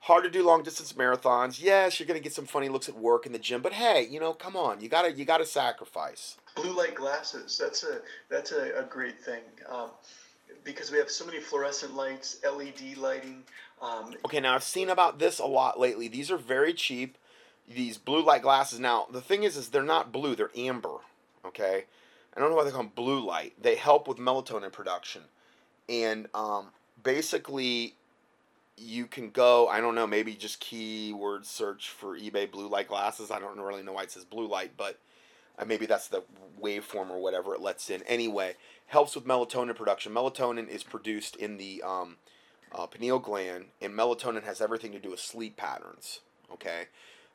hard 0.00 0.24
to 0.24 0.30
do 0.30 0.44
long 0.44 0.62
distance 0.62 0.92
marathons. 0.94 1.62
Yes, 1.62 1.98
you're 1.98 2.06
gonna 2.06 2.20
get 2.20 2.32
some 2.32 2.46
funny 2.46 2.68
looks 2.68 2.88
at 2.88 2.96
work 2.96 3.26
in 3.26 3.32
the 3.32 3.38
gym, 3.38 3.62
but 3.62 3.72
hey, 3.72 4.06
you 4.06 4.20
know, 4.20 4.32
come 4.32 4.56
on, 4.56 4.80
you 4.80 4.88
gotta 4.88 5.12
you 5.12 5.24
gotta 5.24 5.46
sacrifice. 5.46 6.36
Blue 6.56 6.72
light 6.72 6.94
glasses. 6.94 7.56
That's 7.58 7.84
a 7.84 8.00
that's 8.28 8.52
a, 8.52 8.78
a 8.78 8.82
great 8.84 9.20
thing. 9.20 9.42
Um, 9.68 9.90
because 10.64 10.90
we 10.90 10.98
have 10.98 11.10
so 11.10 11.24
many 11.24 11.40
fluorescent 11.40 11.94
lights, 11.94 12.40
LED 12.44 12.96
lighting. 12.98 13.44
Um, 13.80 14.14
okay, 14.26 14.40
now 14.40 14.54
I've 14.54 14.62
seen 14.62 14.90
about 14.90 15.18
this 15.18 15.38
a 15.38 15.46
lot 15.46 15.78
lately. 15.78 16.08
These 16.08 16.30
are 16.30 16.36
very 16.36 16.74
cheap. 16.74 17.16
These 17.68 17.98
blue 17.98 18.22
light 18.22 18.42
glasses. 18.42 18.80
Now 18.80 19.06
the 19.10 19.20
thing 19.20 19.42
is, 19.42 19.56
is 19.56 19.68
they're 19.68 19.82
not 19.82 20.12
blue; 20.12 20.34
they're 20.34 20.50
amber. 20.56 20.98
Okay, 21.44 21.84
I 22.36 22.40
don't 22.40 22.50
know 22.50 22.56
why 22.56 22.64
they 22.64 22.70
call 22.70 22.82
them 22.82 22.92
blue 22.94 23.24
light. 23.24 23.54
They 23.60 23.76
help 23.76 24.08
with 24.08 24.18
melatonin 24.18 24.72
production, 24.72 25.22
and 25.88 26.28
um, 26.34 26.68
basically 27.02 27.94
you 28.80 29.06
can 29.06 29.30
go, 29.30 29.68
I 29.68 29.80
don't 29.80 29.94
know, 29.94 30.06
maybe 30.06 30.34
just 30.34 30.60
keyword 30.60 31.44
search 31.44 31.90
for 31.90 32.18
eBay 32.18 32.50
blue 32.50 32.68
light 32.68 32.88
glasses. 32.88 33.30
I 33.30 33.38
don't 33.38 33.58
really 33.60 33.82
know 33.82 33.92
why 33.92 34.04
it 34.04 34.10
says 34.10 34.24
blue 34.24 34.46
light, 34.48 34.72
but 34.76 34.98
uh, 35.58 35.64
maybe 35.64 35.86
that's 35.86 36.08
the 36.08 36.22
waveform 36.60 37.10
or 37.10 37.20
whatever 37.20 37.54
it 37.54 37.60
lets 37.60 37.90
in. 37.90 38.02
Anyway, 38.04 38.56
helps 38.86 39.14
with 39.14 39.26
melatonin 39.26 39.76
production. 39.76 40.12
Melatonin 40.12 40.68
is 40.68 40.82
produced 40.82 41.36
in 41.36 41.58
the 41.58 41.82
um, 41.82 42.16
uh, 42.72 42.86
pineal 42.86 43.18
gland, 43.18 43.66
and 43.80 43.92
melatonin 43.92 44.44
has 44.44 44.60
everything 44.60 44.92
to 44.92 44.98
do 44.98 45.10
with 45.10 45.20
sleep 45.20 45.56
patterns. 45.56 46.20
Okay, 46.52 46.84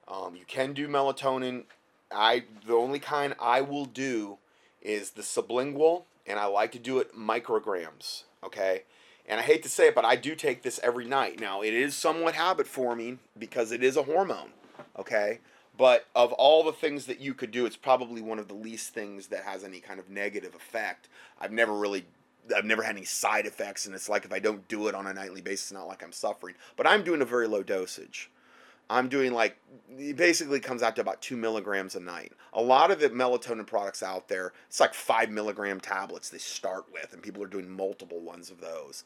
um, 0.08 0.36
you 0.36 0.46
can 0.46 0.74
do 0.74 0.88
melatonin. 0.88 1.64
I 2.12 2.46
the 2.66 2.74
only 2.74 3.00
kind 3.00 3.36
I 3.40 3.62
will 3.62 3.86
do 3.86 4.38
is 4.82 5.12
the 5.12 5.22
sublingual, 5.22 6.04
and 6.26 6.40
I 6.40 6.46
like 6.46 6.72
to 6.74 6.80
do 6.80 7.00
it 7.00 7.16
micrograms. 7.16 8.24
Okay, 8.44 8.84
and 9.28 9.40
I 9.40 9.44
hate 9.44 9.64
to 9.64 9.70
say 9.70 9.88
it, 9.88 9.96
but 9.96 10.06
I 10.06 10.16
do 10.16 10.36
take 10.36 10.62
this 10.62 10.80
every 10.84 11.06
night. 11.06 11.40
Now, 11.40 11.62
it 11.62 11.74
is 11.74 11.96
somewhat 11.96 12.36
habit 12.36 12.68
forming 12.68 13.20
because 13.38 13.72
it 13.72 13.84
is 13.84 13.98
a 13.98 14.04
hormone, 14.04 14.50
okay? 14.98 15.40
But 15.78 16.06
of 16.16 16.32
all 16.34 16.64
the 16.64 16.72
things 16.72 17.06
that 17.08 17.20
you 17.20 17.34
could 17.34 17.52
do, 17.52 17.66
it's 17.66 17.76
probably 17.76 18.22
one 18.22 18.40
of 18.40 18.48
the 18.48 18.54
least 18.54 18.94
things 18.94 19.28
that 19.28 19.44
has 19.44 19.64
any 19.64 19.80
kind 19.80 20.00
of 20.00 20.10
negative 20.10 20.56
effect. 20.56 21.10
I've 21.40 21.52
never 21.52 21.74
really 21.74 22.06
I've 22.56 22.66
never 22.66 22.84
had 22.84 22.96
any 22.96 23.06
side 23.06 23.46
effects, 23.46 23.86
and 23.86 23.96
it's 23.96 24.10
like 24.10 24.26
if 24.26 24.32
I 24.32 24.40
don't 24.40 24.68
do 24.68 24.88
it 24.88 24.96
on 24.96 25.08
a 25.08 25.14
nightly 25.14 25.42
basis, 25.42 25.66
it's 25.66 25.72
not 25.72 25.88
like 25.88 26.04
I'm 26.04 26.12
suffering. 26.12 26.56
But 26.78 26.88
I'm 26.88 27.04
doing 27.04 27.22
a 27.22 27.26
very 27.26 27.48
low 27.48 27.64
dosage. 27.64 28.30
I'm 28.90 29.10
doing 29.10 29.34
like 29.34 29.58
it 29.98 30.16
basically 30.16 30.60
comes 30.60 30.84
out 30.84 30.96
to 30.96 31.02
about 31.02 31.22
two 31.22 31.38
milligrams 31.38 31.96
a 31.96 32.00
night. 32.00 32.34
A 32.54 32.62
lot 32.62 32.92
of 32.92 33.00
the 33.00 33.10
melatonin 33.10 33.66
products 33.66 34.04
out 34.04 34.28
there, 34.28 34.54
it's 34.68 34.80
like 34.80 34.94
five 34.94 35.30
milligram 35.30 35.80
tablets 35.80 36.30
they 36.30 36.38
start 36.38 36.86
with, 36.92 37.14
and 37.14 37.22
people 37.22 37.44
are 37.44 37.48
doing 37.48 37.70
multiple 37.70 38.20
ones 38.20 38.50
of 38.50 38.62
those. 38.62 39.04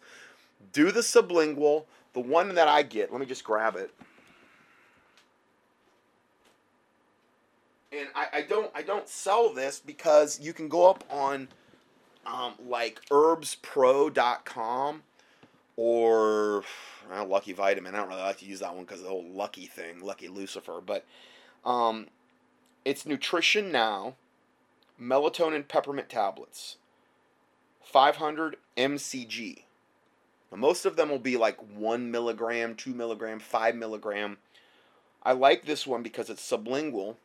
Do 0.73 0.91
the 0.91 1.01
sublingual. 1.01 1.85
The 2.13 2.19
one 2.19 2.55
that 2.55 2.67
I 2.67 2.81
get, 2.81 3.11
let 3.11 3.19
me 3.19 3.27
just 3.27 3.43
grab 3.43 3.75
it. 3.75 3.91
and 7.91 8.07
I, 8.15 8.27
I 8.33 8.41
don't 8.43 8.71
I 8.75 8.81
don't 8.81 9.07
sell 9.07 9.53
this 9.53 9.79
because 9.79 10.39
you 10.39 10.53
can 10.53 10.67
go 10.67 10.89
up 10.89 11.03
on 11.09 11.47
um, 12.25 12.53
like 12.67 13.01
herbspro.com 13.09 15.03
or 15.79 16.61
Lucky 17.25 17.53
Vitamin. 17.53 17.95
I 17.95 17.99
don't 17.99 18.09
really 18.09 18.21
like 18.21 18.39
to 18.39 18.45
use 18.45 18.59
that 18.59 18.75
one 18.75 18.83
because 18.83 19.01
the 19.01 19.07
whole 19.07 19.25
Lucky 19.25 19.65
thing, 19.65 20.01
Lucky 20.01 20.27
Lucifer. 20.27 20.81
But 20.85 21.05
um, 21.63 22.07
it's 22.83 23.05
Nutrition 23.05 23.71
Now, 23.71 24.15
melatonin 25.01 25.65
peppermint 25.65 26.09
tablets, 26.09 26.75
500 27.81 28.57
mcg. 28.75 29.63
Now, 30.51 30.57
most 30.57 30.85
of 30.85 30.97
them 30.97 31.09
will 31.09 31.17
be 31.17 31.37
like 31.37 31.57
one 31.73 32.11
milligram, 32.11 32.75
two 32.75 32.93
milligram, 32.93 33.39
five 33.39 33.73
milligram. 33.73 34.37
I 35.23 35.31
like 35.31 35.65
this 35.65 35.87
one 35.87 36.03
because 36.03 36.29
it's 36.29 36.45
sublingual. 36.45 37.15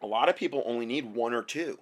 A 0.00 0.06
lot 0.06 0.30
of 0.30 0.36
people 0.36 0.62
only 0.64 0.86
need 0.86 1.14
one 1.14 1.34
or 1.34 1.42
two. 1.42 1.78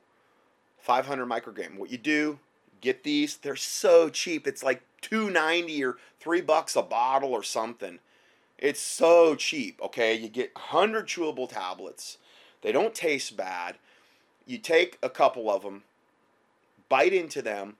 500 0.81 1.27
microgram. 1.27 1.77
What 1.77 1.91
you 1.91 1.99
do, 1.99 2.41
get 2.83 3.05
these. 3.05 3.39
They're 3.39 3.57
so 3.57 4.11
cheap. 4.11 4.47
It's 4.47 4.63
like 4.63 4.83
290 5.01 5.83
or 5.85 5.97
3 6.21 6.41
bucks 6.43 6.77
a 6.77 6.83
bottle 6.83 7.33
or 7.33 7.43
something. 7.43 8.01
It's 8.59 8.81
so 8.81 9.35
cheap, 9.35 9.81
okay? 9.83 10.15
You 10.15 10.29
get 10.29 10.55
100 10.55 11.07
chewable 11.07 11.49
tablets. 11.49 12.19
They 12.61 12.71
don't 12.71 12.95
taste 12.95 13.37
bad. 13.37 13.77
You 14.47 14.59
take 14.59 14.99
a 15.03 15.11
couple 15.11 15.51
of 15.51 15.63
them, 15.63 15.83
bite 16.89 17.13
into 17.13 17.43
them, 17.43 17.77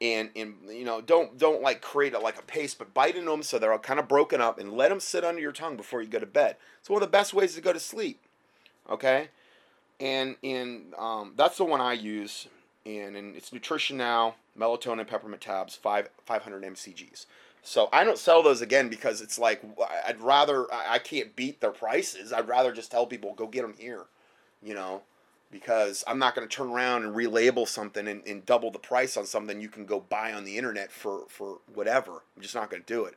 and 0.00 0.30
and 0.34 0.54
you 0.68 0.84
know 0.84 1.00
don't 1.00 1.36
don't 1.38 1.62
like 1.62 1.82
create 1.82 2.14
a, 2.14 2.18
like 2.18 2.38
a 2.38 2.42
paste, 2.42 2.78
but 2.78 2.94
bite 2.94 3.16
into 3.16 3.30
them 3.30 3.42
so 3.42 3.58
they're 3.58 3.72
all 3.72 3.78
kind 3.78 4.00
of 4.00 4.08
broken 4.08 4.40
up, 4.40 4.58
and 4.58 4.72
let 4.72 4.88
them 4.88 5.00
sit 5.00 5.24
under 5.24 5.40
your 5.40 5.52
tongue 5.52 5.76
before 5.76 6.00
you 6.02 6.08
go 6.08 6.18
to 6.18 6.26
bed. 6.26 6.56
It's 6.80 6.88
one 6.88 7.02
of 7.02 7.08
the 7.08 7.12
best 7.12 7.34
ways 7.34 7.54
to 7.54 7.60
go 7.60 7.72
to 7.72 7.80
sleep. 7.80 8.20
Okay, 8.88 9.28
and 10.00 10.36
and 10.42 10.94
um, 10.98 11.34
that's 11.36 11.58
the 11.58 11.64
one 11.64 11.80
I 11.80 11.92
use, 11.92 12.48
and 12.98 13.16
and 13.16 13.36
it's 13.36 13.52
Nutrition 13.52 13.96
Now 13.96 14.34
melatonin 14.58 15.06
peppermint 15.06 15.42
tabs 15.42 15.74
five 15.74 16.08
500 16.24 16.62
mcgs. 16.62 17.26
So 17.62 17.88
I 17.92 18.04
don't 18.04 18.18
sell 18.18 18.42
those 18.42 18.62
again 18.62 18.88
because 18.88 19.20
it's 19.20 19.38
like 19.38 19.62
I'd 20.06 20.20
rather 20.20 20.66
I 20.72 20.98
can't 20.98 21.36
beat 21.36 21.60
their 21.60 21.72
prices. 21.72 22.32
I'd 22.32 22.48
rather 22.48 22.72
just 22.72 22.90
tell 22.90 23.06
people 23.06 23.34
go 23.34 23.46
get 23.46 23.62
them 23.62 23.74
here, 23.78 24.06
you 24.62 24.74
know, 24.74 25.02
because 25.50 26.02
I'm 26.06 26.18
not 26.18 26.34
going 26.34 26.48
to 26.48 26.54
turn 26.54 26.70
around 26.70 27.04
and 27.04 27.14
relabel 27.14 27.68
something 27.68 28.08
and, 28.08 28.26
and 28.26 28.46
double 28.46 28.70
the 28.70 28.78
price 28.78 29.16
on 29.16 29.26
something 29.26 29.60
you 29.60 29.68
can 29.68 29.84
go 29.84 30.00
buy 30.00 30.32
on 30.32 30.44
the 30.44 30.56
internet 30.56 30.90
for 30.90 31.24
for 31.28 31.58
whatever. 31.72 32.22
I'm 32.36 32.42
just 32.42 32.54
not 32.54 32.70
going 32.70 32.82
to 32.82 32.92
do 32.92 33.04
it. 33.04 33.14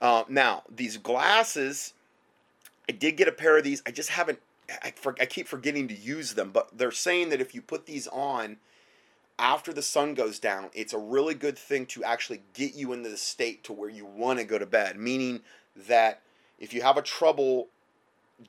Uh, 0.00 0.24
now 0.28 0.62
these 0.74 0.96
glasses, 0.96 1.94
I 2.88 2.92
did 2.92 3.16
get 3.16 3.28
a 3.28 3.32
pair 3.32 3.56
of 3.56 3.64
these. 3.64 3.82
I 3.86 3.90
just 3.90 4.10
haven't. 4.10 4.40
I, 4.82 4.92
for, 4.92 5.16
I 5.20 5.26
keep 5.26 5.48
forgetting 5.48 5.88
to 5.88 5.94
use 5.94 6.34
them, 6.34 6.50
but 6.52 6.68
they're 6.76 6.92
saying 6.92 7.30
that 7.30 7.40
if 7.40 7.56
you 7.56 7.62
put 7.62 7.86
these 7.86 8.06
on 8.06 8.58
after 9.40 9.72
the 9.72 9.82
sun 9.82 10.14
goes 10.14 10.38
down, 10.38 10.70
it's 10.74 10.92
a 10.92 10.98
really 10.98 11.34
good 11.34 11.58
thing 11.58 11.86
to 11.86 12.04
actually 12.04 12.42
get 12.52 12.74
you 12.74 12.92
into 12.92 13.08
the 13.08 13.16
state 13.16 13.64
to 13.64 13.72
where 13.72 13.88
you 13.88 14.04
want 14.04 14.38
to 14.38 14.44
go 14.44 14.58
to 14.58 14.66
bed. 14.66 14.96
Meaning 14.96 15.40
that 15.88 16.20
if 16.58 16.74
you 16.74 16.82
have 16.82 16.98
a 16.98 17.02
trouble 17.02 17.68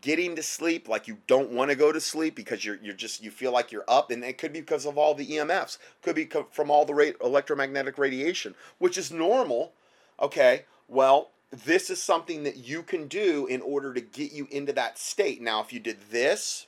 getting 0.02 0.36
to 0.36 0.44
sleep, 0.44 0.88
like 0.88 1.08
you 1.08 1.18
don't 1.28 1.52
want 1.52 1.72
to 1.72 1.76
go 1.76 1.92
to 1.92 2.02
sleep 2.02 2.36
because 2.36 2.64
you're 2.66 2.78
you're 2.82 2.94
just 2.94 3.24
you 3.24 3.32
feel 3.32 3.52
like 3.52 3.72
you're 3.72 3.86
up, 3.88 4.12
and 4.12 4.24
it 4.24 4.38
could 4.38 4.54
be 4.54 4.60
because 4.60 4.86
of 4.86 4.98
all 4.98 5.16
the 5.16 5.26
EMFs, 5.26 5.78
could 6.02 6.16
be 6.16 6.30
from 6.52 6.70
all 6.70 6.86
the 6.86 6.94
ra- 6.94 7.06
electromagnetic 7.24 7.98
radiation, 7.98 8.54
which 8.78 8.98
is 8.98 9.12
normal. 9.12 9.74
Okay, 10.22 10.66
well 10.88 11.30
this 11.52 11.90
is 11.90 12.02
something 12.02 12.44
that 12.44 12.58
you 12.58 12.82
can 12.82 13.08
do 13.08 13.46
in 13.46 13.62
order 13.62 13.94
to 13.94 14.02
get 14.02 14.32
you 14.32 14.48
into 14.52 14.72
that 14.72 14.98
state. 14.98 15.42
Now, 15.42 15.62
if 15.62 15.74
you 15.74 15.82
did 15.82 15.98
this, 16.10 16.68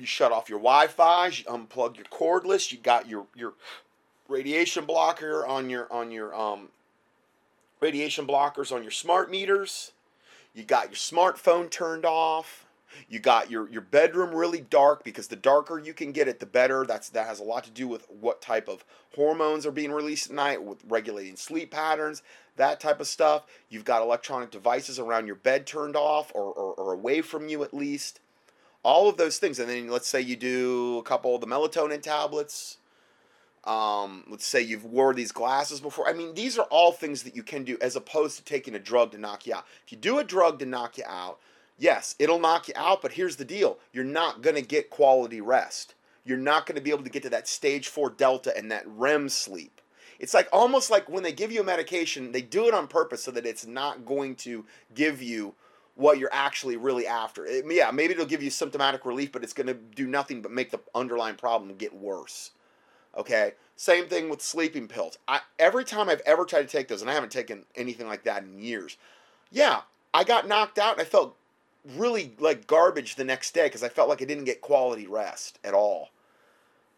you 0.00 0.06
shut 0.06 0.32
off 0.32 0.48
your 0.48 0.58
Wi-Fi, 0.58 1.26
you 1.26 1.44
unplug 1.44 1.96
your 1.96 2.06
cordless, 2.06 2.72
you 2.72 2.78
got 2.78 3.08
your 3.08 3.26
your 3.34 3.54
radiation 4.28 4.84
blocker 4.84 5.46
on 5.46 5.68
your 5.68 5.92
on 5.92 6.10
your 6.10 6.34
um 6.34 6.68
radiation 7.80 8.26
blockers 8.26 8.72
on 8.72 8.82
your 8.82 8.90
smart 8.90 9.30
meters. 9.30 9.92
You 10.54 10.64
got 10.64 10.86
your 10.86 10.96
smartphone 10.96 11.70
turned 11.70 12.04
off. 12.04 12.66
You 13.08 13.20
got 13.20 13.50
your, 13.52 13.68
your 13.70 13.82
bedroom 13.82 14.34
really 14.34 14.60
dark 14.60 15.04
because 15.04 15.28
the 15.28 15.36
darker 15.36 15.78
you 15.78 15.94
can 15.94 16.10
get 16.10 16.26
it, 16.26 16.40
the 16.40 16.46
better. 16.46 16.84
That's 16.84 17.08
that 17.10 17.28
has 17.28 17.38
a 17.38 17.44
lot 17.44 17.62
to 17.64 17.70
do 17.70 17.86
with 17.86 18.06
what 18.08 18.42
type 18.42 18.68
of 18.68 18.84
hormones 19.14 19.64
are 19.64 19.70
being 19.70 19.92
released 19.92 20.28
at 20.30 20.34
night, 20.34 20.62
with 20.62 20.82
regulating 20.88 21.36
sleep 21.36 21.70
patterns, 21.70 22.22
that 22.56 22.80
type 22.80 23.00
of 23.00 23.06
stuff. 23.06 23.46
You've 23.68 23.84
got 23.84 24.02
electronic 24.02 24.50
devices 24.50 24.98
around 24.98 25.28
your 25.28 25.36
bed 25.36 25.66
turned 25.66 25.94
off 25.94 26.32
or, 26.34 26.52
or, 26.52 26.74
or 26.74 26.92
away 26.92 27.20
from 27.20 27.48
you 27.48 27.62
at 27.62 27.72
least 27.72 28.18
all 28.82 29.08
of 29.08 29.16
those 29.16 29.38
things. 29.38 29.58
And 29.58 29.68
then 29.68 29.88
let's 29.88 30.08
say 30.08 30.20
you 30.20 30.36
do 30.36 30.98
a 30.98 31.02
couple 31.02 31.34
of 31.34 31.40
the 31.40 31.46
melatonin 31.46 32.02
tablets. 32.02 32.78
Um, 33.64 34.24
let's 34.28 34.46
say 34.46 34.62
you've 34.62 34.86
wore 34.86 35.12
these 35.12 35.32
glasses 35.32 35.80
before. 35.80 36.08
I 36.08 36.14
mean, 36.14 36.34
these 36.34 36.58
are 36.58 36.66
all 36.70 36.92
things 36.92 37.24
that 37.24 37.36
you 37.36 37.42
can 37.42 37.62
do 37.62 37.76
as 37.82 37.94
opposed 37.94 38.38
to 38.38 38.44
taking 38.44 38.74
a 38.74 38.78
drug 38.78 39.12
to 39.12 39.18
knock 39.18 39.46
you 39.46 39.54
out. 39.54 39.66
If 39.84 39.92
you 39.92 39.98
do 39.98 40.18
a 40.18 40.24
drug 40.24 40.58
to 40.60 40.66
knock 40.66 40.96
you 40.96 41.04
out, 41.06 41.38
yes, 41.78 42.14
it'll 42.18 42.38
knock 42.38 42.68
you 42.68 42.74
out, 42.76 43.02
but 43.02 43.12
here's 43.12 43.36
the 43.36 43.44
deal 43.44 43.78
you're 43.92 44.04
not 44.04 44.40
going 44.40 44.56
to 44.56 44.62
get 44.62 44.88
quality 44.88 45.42
rest. 45.42 45.94
You're 46.24 46.38
not 46.38 46.66
going 46.66 46.76
to 46.76 46.82
be 46.82 46.90
able 46.90 47.04
to 47.04 47.10
get 47.10 47.22
to 47.24 47.30
that 47.30 47.48
stage 47.48 47.88
four 47.88 48.10
delta 48.10 48.56
and 48.56 48.70
that 48.70 48.84
REM 48.86 49.28
sleep. 49.28 49.80
It's 50.18 50.34
like 50.34 50.48
almost 50.52 50.90
like 50.90 51.08
when 51.08 51.22
they 51.22 51.32
give 51.32 51.50
you 51.50 51.60
a 51.60 51.64
medication, 51.64 52.32
they 52.32 52.42
do 52.42 52.68
it 52.68 52.74
on 52.74 52.88
purpose 52.88 53.24
so 53.24 53.30
that 53.30 53.46
it's 53.46 53.66
not 53.66 54.04
going 54.04 54.36
to 54.36 54.66
give 54.94 55.22
you 55.22 55.54
what 56.00 56.18
you're 56.18 56.32
actually 56.32 56.76
really 56.76 57.06
after. 57.06 57.44
It, 57.44 57.64
yeah, 57.68 57.90
maybe 57.90 58.14
it'll 58.14 58.26
give 58.26 58.42
you 58.42 58.50
symptomatic 58.50 59.04
relief, 59.04 59.32
but 59.32 59.44
it's 59.44 59.52
going 59.52 59.66
to 59.66 59.74
do 59.74 60.06
nothing 60.06 60.40
but 60.40 60.50
make 60.50 60.70
the 60.70 60.80
underlying 60.94 61.36
problem 61.36 61.74
get 61.76 61.94
worse. 61.94 62.52
Okay? 63.16 63.52
Same 63.76 64.06
thing 64.06 64.28
with 64.28 64.40
sleeping 64.40 64.88
pills. 64.88 65.18
I 65.28 65.40
every 65.58 65.84
time 65.84 66.08
I've 66.08 66.22
ever 66.26 66.44
tried 66.44 66.62
to 66.62 66.68
take 66.68 66.88
those, 66.88 67.02
and 67.02 67.10
I 67.10 67.14
haven't 67.14 67.32
taken 67.32 67.64
anything 67.76 68.06
like 68.06 68.24
that 68.24 68.42
in 68.42 68.60
years. 68.60 68.96
Yeah, 69.52 69.82
I 70.14 70.24
got 70.24 70.48
knocked 70.48 70.78
out 70.78 70.92
and 70.92 71.02
I 71.02 71.04
felt 71.04 71.36
really 71.96 72.34
like 72.38 72.66
garbage 72.66 73.16
the 73.16 73.24
next 73.24 73.52
day 73.54 73.66
because 73.66 73.82
I 73.82 73.88
felt 73.88 74.08
like 74.08 74.22
I 74.22 74.26
didn't 74.26 74.44
get 74.44 74.60
quality 74.60 75.06
rest 75.06 75.58
at 75.64 75.74
all 75.74 76.10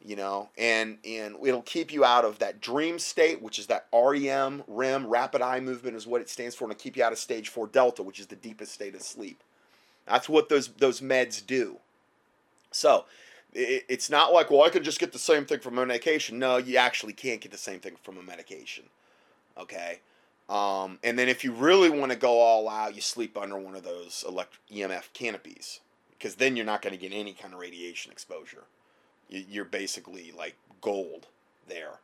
you 0.05 0.17
know, 0.17 0.49
and 0.59 0.99
and 1.05 1.37
it'll 1.45 1.63
keep 1.63 1.93
you 1.93 2.05
out 2.05 2.25
of 2.25 2.39
that 2.41 2.61
dream 2.61 2.99
state, 2.99 3.41
which 3.41 3.59
is 3.59 3.67
that 3.67 3.87
REM, 3.93 4.65
REM, 4.67 5.07
rapid 5.07 5.43
eye 5.43 5.61
movement 5.61 5.97
is 5.97 6.07
what 6.07 6.21
it 6.21 6.29
stands 6.29 6.55
for, 6.55 6.65
and 6.65 6.73
it'll 6.73 6.83
keep 6.83 6.97
you 6.97 7.05
out 7.05 7.13
of 7.13 7.19
stage 7.19 7.49
four 7.49 7.67
delta, 7.67 8.03
which 8.03 8.21
is 8.21 8.27
the 8.27 8.37
deepest 8.37 8.73
state 8.73 8.95
of 8.95 9.03
sleep. 9.03 9.43
That's 10.07 10.29
what 10.29 10.49
those 10.49 10.69
those 10.69 11.01
meds 11.01 11.45
do. 11.47 11.79
So 12.71 13.05
it, 13.53 13.85
it's 13.89 14.11
not 14.11 14.33
like, 14.33 14.51
well, 14.51 14.63
I 14.63 14.71
can 14.71 14.83
just 14.83 14.99
get 14.99 15.13
the 15.13 15.19
same 15.19 15.45
thing 15.45 15.61
from 15.61 15.79
a 15.79 15.87
medication. 15.87 16.39
No, 16.39 16.57
you 16.57 16.77
actually 16.77 17.13
can't 17.13 17.41
get 17.41 17.53
the 17.53 17.59
same 17.59 17.81
thing 17.81 17.95
from 18.03 18.19
a 18.19 18.23
medication. 18.23 18.85
Okay. 19.59 20.01
Um, 20.49 20.99
and 21.05 21.19
then 21.19 21.29
if 21.29 21.45
you 21.45 21.53
really 21.53 21.89
want 21.89 22.13
to 22.13 22.19
go 22.19 22.41
all 22.41 22.69
out, 22.69 22.95
you 22.95 23.01
sleep 23.01 23.39
under 23.39 23.57
one 23.57 23.77
of 23.77 23.85
those 23.85 24.25
EMF 24.71 25.13
canopies 25.15 25.81
because 26.11 26.35
then 26.35 26.57
you're 26.57 26.67
not 26.67 26.83
going 26.83 26.93
to 26.93 26.99
get 26.99 27.17
any 27.17 27.33
kind 27.33 27.55
of 27.55 27.61
radiation 27.61 28.13
exposure 28.13 28.65
you're 29.33 29.65
basically 29.65 30.33
like 30.37 30.57
gold 30.81 31.27
there. 31.69 32.01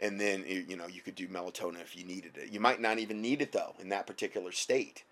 And 0.00 0.20
then 0.20 0.44
you 0.46 0.76
know 0.76 0.86
you 0.86 1.00
could 1.00 1.14
do 1.14 1.28
melatonin 1.28 1.80
if 1.80 1.96
you 1.96 2.04
needed 2.04 2.36
it. 2.36 2.50
You 2.50 2.60
might 2.60 2.80
not 2.80 2.98
even 2.98 3.22
need 3.22 3.40
it 3.40 3.52
though 3.52 3.74
in 3.78 3.88
that 3.90 4.06
particular 4.06 4.52
state. 4.52 5.04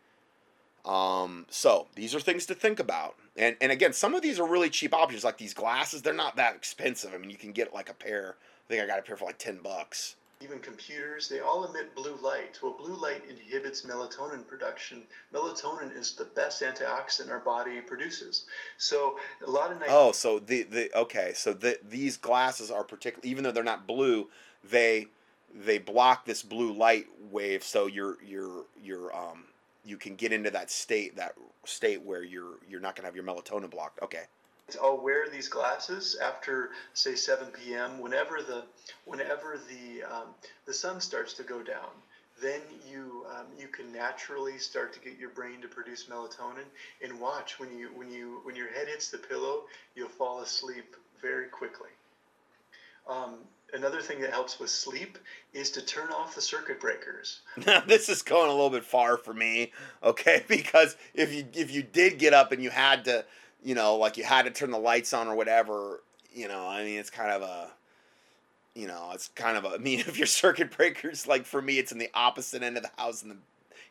Um, 0.85 1.47
so 1.49 1.87
these 1.95 2.15
are 2.15 2.21
things 2.21 2.47
to 2.47 2.55
think 2.55 2.81
about. 2.81 3.15
And 3.37 3.57
and 3.61 3.71
again 3.71 3.93
some 3.93 4.15
of 4.15 4.23
these 4.23 4.41
are 4.41 4.47
really 4.47 4.71
cheap 4.71 4.93
options 4.93 5.25
like 5.25 5.39
these 5.39 5.55
glasses. 5.55 6.03
They're 6.03 6.13
not 6.13 6.37
that 6.37 6.57
expensive. 6.57 7.13
I 7.15 7.19
mean 7.19 7.31
you 7.31 7.37
can 7.37 7.53
get 7.53 7.73
like 7.73 7.89
a 7.89 7.95
pair. 7.95 8.37
I 8.67 8.69
think 8.69 8.83
i 8.83 8.87
got 8.87 8.99
a 8.99 9.03
pair 9.03 9.17
for 9.17 9.25
like 9.25 9.39
10 9.39 9.59
bucks 9.59 10.17
even 10.43 10.59
computers, 10.59 11.29
they 11.29 11.41
all 11.41 11.65
emit 11.65 11.95
blue 11.95 12.17
light. 12.23 12.59
Well, 12.63 12.77
blue 12.79 12.95
light 12.95 13.23
inhibits 13.29 13.83
melatonin 13.83 14.47
production. 14.47 15.03
Melatonin 15.33 15.97
is 15.97 16.15
the 16.15 16.25
best 16.25 16.63
antioxidant 16.63 17.31
our 17.31 17.41
body 17.41 17.81
produces. 17.81 18.47
So 18.79 19.19
a 19.47 19.51
lot 19.51 19.73
of 19.73 19.81
night. 19.81 19.89
Oh, 19.91 20.13
so 20.13 20.39
the 20.39 20.63
the 20.65 20.97
okay, 20.99 21.33
so 21.35 21.53
the, 21.53 21.79
these 21.89 22.17
glasses 22.17 22.71
are 22.71 22.85
particular, 22.85 23.27
even 23.27 23.45
though 23.45 23.53
they're 23.53 23.65
not 23.65 23.87
blue, 23.87 24.29
they 24.69 25.07
they 25.55 25.79
block 25.79 26.25
this 26.25 26.43
blue 26.43 26.73
light 26.73 27.07
wave, 27.31 27.63
so 27.63 27.87
you're 27.87 28.17
you're 28.25 28.65
you're 28.83 29.15
um 29.15 29.45
you 29.85 29.97
can 29.97 30.15
get 30.15 30.33
into 30.33 30.51
that 30.51 30.71
state 30.71 31.17
that 31.17 31.35
state 31.65 32.03
where 32.03 32.23
you're 32.23 32.57
you're 32.69 32.81
not 32.81 32.97
gonna 32.97 33.07
have 33.07 33.17
your 33.17 33.25
melatonin 33.25 33.71
blocked. 33.71 34.03
Okay. 34.03 34.25
I'll 34.83 35.03
wear 35.03 35.29
these 35.29 35.49
glasses 35.49 36.17
after 36.23 36.71
say 36.95 37.15
7 37.15 37.49
p.m. 37.49 38.01
Whenever 38.01 38.43
the 38.43 38.65
whenever 39.05 39.59
the 39.69 40.03
um, 40.05 40.29
the 40.67 40.75
sun 40.75 41.01
starts 41.01 41.35
to 41.35 41.43
go 41.43 41.63
down, 41.63 41.91
then 42.41 42.61
you 42.91 43.27
um, 43.31 43.47
you 43.59 43.69
can 43.69 43.93
naturally 43.93 44.59
start 44.59 44.93
to 44.95 45.01
get 45.01 45.19
your 45.19 45.31
brain 45.31 45.61
to 45.63 45.69
produce 45.69 46.07
melatonin. 46.07 46.67
And 47.03 47.21
watch 47.21 47.59
when 47.59 47.77
you 47.77 47.89
when 47.95 48.11
you 48.11 48.41
when 48.45 48.57
your 48.57 48.73
head 48.73 48.89
hits 48.89 49.11
the 49.11 49.19
pillow, 49.19 49.65
you'll 49.95 50.09
fall 50.09 50.41
asleep 50.41 50.97
very 51.21 51.47
quickly. 51.47 51.91
Um, 53.09 53.39
another 53.73 54.01
thing 54.01 54.21
that 54.21 54.31
helps 54.31 54.59
with 54.61 54.71
sleep 54.71 55.19
is 55.53 55.71
to 55.73 55.85
turn 55.85 56.11
off 56.11 56.35
the 56.35 56.41
circuit 56.41 56.81
breakers. 56.81 57.41
Now 57.67 57.81
this 57.87 58.09
is 58.09 58.23
going 58.23 58.49
a 58.49 58.53
little 58.53 58.71
bit 58.71 58.85
far 58.85 59.17
for 59.17 59.35
me, 59.35 59.73
okay? 60.03 60.45
Because 60.49 60.97
if 61.15 61.33
you 61.33 61.47
if 61.55 61.73
you 61.73 61.83
did 61.83 62.19
get 62.19 62.35
up 62.35 62.53
and 62.53 62.63
you 62.63 62.71
had 62.71 63.05
to 63.07 63.25
you 63.63 63.75
know, 63.75 63.97
like 63.97 64.17
you 64.17 64.25
had 64.25 64.45
to 64.45 64.51
turn 64.51 64.71
the 64.71 64.79
lights 64.79 65.13
on 65.13 65.29
or 65.29 65.35
whatever. 65.35 66.03
You 66.35 66.49
know, 66.49 66.67
I 66.67 66.85
mean, 66.85 66.99
it's 66.99 67.11
kind 67.11 67.31
of 67.31 67.43
a, 67.43 67.71
you 68.75 68.87
know, 68.87 69.11
it's 69.13 69.29
kind 69.29 69.57
of 69.57 69.65
a. 69.65 69.69
I 69.75 69.79
mean, 69.79 70.01
if 70.01 70.19
your 70.19 70.27
circuit 70.27 70.77
breakers, 70.77 71.27
like 71.27 71.45
for 71.45 71.63
me, 71.63 71.79
it's 71.79 71.93
in 71.93 71.99
the 71.99 72.11
opposite 72.15 72.63
end 72.63 72.77
of 72.77 72.83
the 72.83 72.91
house 72.97 73.23
in 73.23 73.29
the 73.31 73.37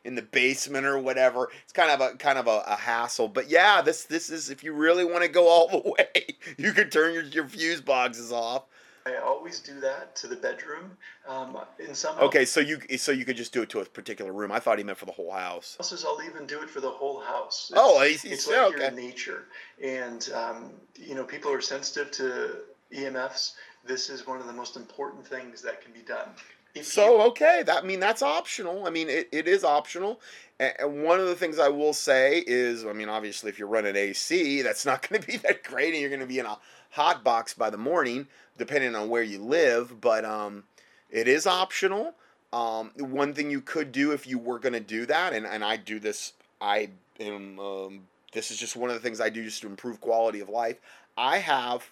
in 0.04 0.14
the 0.14 0.22
basement 0.22 0.84
or 0.84 0.98
whatever. 0.98 1.48
It's 1.62 1.72
kind 1.72 1.90
of 1.90 2.00
a 2.00 2.16
kind 2.16 2.38
of 2.38 2.46
a, 2.46 2.62
a 2.66 2.76
hassle. 2.76 3.28
But 3.28 3.48
yeah, 3.48 3.82
this 3.82 4.04
this 4.04 4.30
is 4.30 4.50
if 4.50 4.64
you 4.64 4.72
really 4.72 5.04
want 5.04 5.22
to 5.22 5.28
go 5.28 5.48
all 5.48 5.68
the 5.82 5.90
way, 5.90 6.36
you 6.56 6.72
could 6.72 6.92
turn 6.92 7.14
your, 7.14 7.24
your 7.24 7.48
fuse 7.48 7.80
boxes 7.80 8.32
off. 8.32 8.64
I 9.04 9.16
always 9.16 9.60
do 9.60 9.80
that 9.80 10.14
to 10.16 10.28
the 10.28 10.36
bedroom. 10.36 10.96
Um, 11.28 11.58
in 11.78 11.94
some 11.94 12.18
Okay, 12.18 12.44
so 12.44 12.60
you 12.60 12.80
so 12.98 13.10
you 13.12 13.24
could 13.24 13.36
just 13.36 13.52
do 13.52 13.62
it 13.62 13.68
to 13.70 13.80
a 13.80 13.84
particular 13.84 14.32
room. 14.32 14.52
I 14.52 14.60
thought 14.60 14.78
he 14.78 14.84
meant 14.84 14.98
for 14.98 15.06
the 15.06 15.12
whole 15.12 15.32
house. 15.32 15.76
houses, 15.78 16.04
I'll 16.04 16.22
even 16.22 16.46
do 16.46 16.60
it 16.62 16.70
for 16.70 16.80
the 16.80 16.90
whole 16.90 17.20
house. 17.20 17.70
It's, 17.70 17.80
Oh, 17.82 18.00
he's, 18.02 18.24
it's 18.24 18.46
like 18.46 18.56
yeah, 18.56 18.68
you're 18.68 18.76
okay. 18.78 18.88
in 18.88 18.96
nature, 18.96 19.44
and 19.82 20.30
um, 20.34 20.70
you 20.94 21.14
know 21.14 21.24
people 21.24 21.52
are 21.52 21.60
sensitive 21.60 22.10
to 22.12 22.56
EMFs. 22.92 23.52
This 23.84 24.08
is 24.10 24.26
one 24.26 24.40
of 24.40 24.46
the 24.46 24.52
most 24.52 24.76
important 24.76 25.26
things 25.26 25.62
that 25.62 25.82
can 25.82 25.92
be 25.92 26.02
done. 26.02 26.28
If 26.74 26.86
So 26.86 27.16
you- 27.16 27.22
okay, 27.30 27.62
that 27.66 27.82
I 27.82 27.86
mean 27.86 28.00
that's 28.00 28.22
optional. 28.22 28.86
I 28.86 28.90
mean 28.90 29.08
it, 29.08 29.28
it 29.32 29.48
is 29.48 29.64
optional. 29.64 30.20
And 30.60 31.02
one 31.02 31.18
of 31.18 31.26
the 31.26 31.34
things 31.34 31.58
I 31.58 31.68
will 31.68 31.92
say 31.92 32.44
is, 32.46 32.84
I 32.86 32.92
mean, 32.92 33.08
obviously, 33.08 33.48
if 33.50 33.58
you're 33.58 33.66
running 33.66 33.96
AC, 33.96 34.62
that's 34.62 34.86
not 34.86 35.02
going 35.08 35.20
to 35.20 35.26
be 35.26 35.36
that 35.38 35.64
great, 35.64 35.92
and 35.92 36.00
you're 36.00 36.10
going 36.10 36.20
to 36.20 36.26
be 36.26 36.38
in 36.38 36.46
a 36.46 36.56
hot 36.92 37.24
box 37.24 37.54
by 37.54 37.70
the 37.70 37.76
morning, 37.76 38.28
depending 38.56 38.94
on 38.94 39.08
where 39.08 39.22
you 39.22 39.38
live. 39.38 40.00
But 40.00 40.24
um, 40.24 40.64
it 41.10 41.26
is 41.28 41.46
optional. 41.46 42.14
Um, 42.52 42.92
one 42.96 43.34
thing 43.34 43.50
you 43.50 43.60
could 43.60 43.92
do 43.92 44.12
if 44.12 44.26
you 44.26 44.38
were 44.38 44.58
going 44.58 44.74
to 44.74 44.80
do 44.80 45.06
that, 45.06 45.32
and, 45.32 45.46
and 45.46 45.64
I 45.64 45.76
do 45.76 45.98
this, 45.98 46.34
I 46.60 46.90
am. 47.18 47.58
Um, 47.58 48.00
this 48.32 48.50
is 48.50 48.56
just 48.56 48.76
one 48.76 48.90
of 48.90 48.94
the 48.94 49.00
things 49.00 49.20
I 49.20 49.28
do 49.28 49.44
just 49.44 49.60
to 49.62 49.66
improve 49.66 50.00
quality 50.00 50.40
of 50.40 50.48
life. 50.48 50.78
I 51.16 51.38
have 51.38 51.90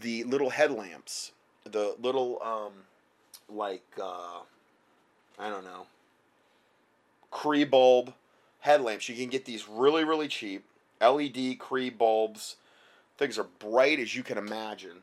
the 0.00 0.24
little 0.24 0.50
headlamps, 0.50 1.32
the 1.64 1.94
little 2.00 2.40
um, 2.42 2.72
like 3.48 3.84
uh, 4.00 4.40
I 5.38 5.48
don't 5.48 5.64
know, 5.64 5.86
Cree 7.30 7.64
bulb 7.64 8.12
headlamps. 8.60 9.08
You 9.08 9.16
can 9.16 9.28
get 9.28 9.46
these 9.46 9.68
really 9.68 10.04
really 10.04 10.28
cheap 10.28 10.64
LED 11.00 11.58
Cree 11.58 11.90
bulbs. 11.90 12.56
Things 13.18 13.38
are 13.38 13.46
bright 13.58 13.98
as 13.98 14.14
you 14.14 14.22
can 14.22 14.38
imagine. 14.38 15.02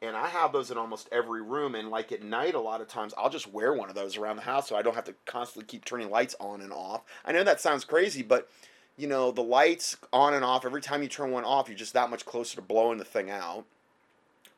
And 0.00 0.16
I 0.16 0.28
have 0.28 0.52
those 0.52 0.70
in 0.70 0.78
almost 0.78 1.08
every 1.10 1.42
room. 1.42 1.74
And 1.74 1.90
like 1.90 2.12
at 2.12 2.22
night, 2.22 2.54
a 2.54 2.60
lot 2.60 2.80
of 2.80 2.88
times 2.88 3.12
I'll 3.18 3.30
just 3.30 3.52
wear 3.52 3.74
one 3.74 3.88
of 3.88 3.94
those 3.94 4.16
around 4.16 4.36
the 4.36 4.42
house 4.42 4.68
so 4.68 4.76
I 4.76 4.82
don't 4.82 4.94
have 4.94 5.04
to 5.04 5.14
constantly 5.24 5.66
keep 5.66 5.84
turning 5.84 6.10
lights 6.10 6.36
on 6.38 6.60
and 6.60 6.72
off. 6.72 7.02
I 7.24 7.32
know 7.32 7.44
that 7.44 7.60
sounds 7.60 7.84
crazy, 7.84 8.22
but 8.22 8.48
you 8.96 9.06
know, 9.06 9.30
the 9.30 9.42
lights 9.42 9.96
on 10.12 10.32
and 10.32 10.44
off, 10.44 10.64
every 10.64 10.80
time 10.80 11.02
you 11.02 11.08
turn 11.08 11.30
one 11.30 11.44
off, 11.44 11.68
you're 11.68 11.76
just 11.76 11.92
that 11.94 12.08
much 12.08 12.24
closer 12.24 12.56
to 12.56 12.62
blowing 12.62 12.98
the 12.98 13.04
thing 13.04 13.30
out. 13.30 13.66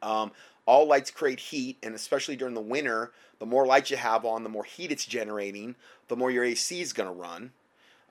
Um, 0.01 0.31
all 0.65 0.87
lights 0.87 1.11
create 1.11 1.41
heat, 1.41 1.77
and 1.83 1.95
especially 1.95 2.37
during 2.37 2.55
the 2.55 2.61
winter, 2.61 3.11
the 3.39 3.47
more 3.47 3.67
lights 3.67 3.91
you 3.91 3.97
have 3.97 4.25
on, 4.25 4.43
the 4.43 4.49
more 4.49 4.65
heat 4.65 4.93
it's 4.93 5.07
generating, 5.07 5.75
the 6.09 6.17
more 6.17 6.31
your 6.31 6.45
AC 6.45 6.81
is 6.81 6.93
going 6.93 7.09
to 7.09 7.15
run. 7.15 7.53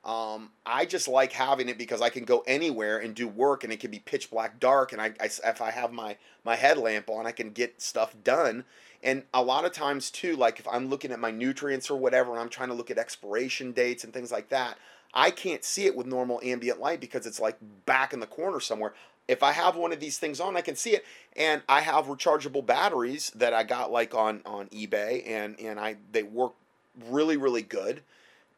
Um, 0.03 0.51
I 0.65 0.85
just 0.85 1.07
like 1.07 1.33
having 1.33 1.67
it 1.67 1.77
because 1.77 2.01
I 2.01 2.09
can 2.09 2.23
go 2.23 2.43
anywhere 2.47 2.99
and 2.99 3.13
do 3.13 3.27
work, 3.27 3.63
and 3.63 3.73
it 3.73 3.79
can 3.79 3.91
be 3.91 3.99
pitch 3.99 4.29
black 4.31 4.59
dark. 4.59 4.93
And 4.93 5.01
I, 5.01 5.13
I, 5.19 5.25
if 5.25 5.61
I 5.61 5.71
have 5.71 5.91
my 5.91 6.17
my 6.45 6.55
headlamp 6.55 7.09
on, 7.09 7.27
I 7.27 7.31
can 7.31 7.51
get 7.51 7.81
stuff 7.81 8.15
done. 8.23 8.63
And 9.03 9.23
a 9.33 9.43
lot 9.43 9.65
of 9.65 9.73
times 9.73 10.09
too, 10.09 10.35
like 10.35 10.59
if 10.59 10.67
I'm 10.67 10.89
looking 10.89 11.11
at 11.11 11.19
my 11.19 11.31
nutrients 11.31 11.89
or 11.89 11.97
whatever, 11.97 12.31
and 12.31 12.39
I'm 12.39 12.49
trying 12.49 12.69
to 12.69 12.75
look 12.75 12.89
at 12.89 12.97
expiration 12.97 13.71
dates 13.71 14.03
and 14.03 14.13
things 14.13 14.31
like 14.31 14.49
that, 14.49 14.77
I 15.13 15.31
can't 15.31 15.63
see 15.63 15.85
it 15.85 15.95
with 15.95 16.07
normal 16.07 16.39
ambient 16.43 16.79
light 16.79 17.01
because 17.01 17.25
it's 17.25 17.39
like 17.39 17.57
back 17.85 18.13
in 18.13 18.19
the 18.19 18.27
corner 18.27 18.59
somewhere. 18.59 18.93
If 19.27 19.43
I 19.43 19.51
have 19.51 19.75
one 19.75 19.91
of 19.91 19.99
these 19.99 20.17
things 20.17 20.39
on, 20.39 20.55
I 20.55 20.61
can 20.61 20.75
see 20.75 20.91
it. 20.91 21.05
And 21.35 21.61
I 21.67 21.81
have 21.81 22.05
rechargeable 22.05 22.65
batteries 22.65 23.29
that 23.35 23.53
I 23.53 23.63
got 23.63 23.91
like 23.91 24.15
on 24.15 24.41
on 24.45 24.67
eBay, 24.67 25.27
and 25.27 25.59
and 25.59 25.79
I 25.79 25.97
they 26.11 26.23
work 26.23 26.53
really 27.09 27.37
really 27.37 27.61
good 27.61 28.01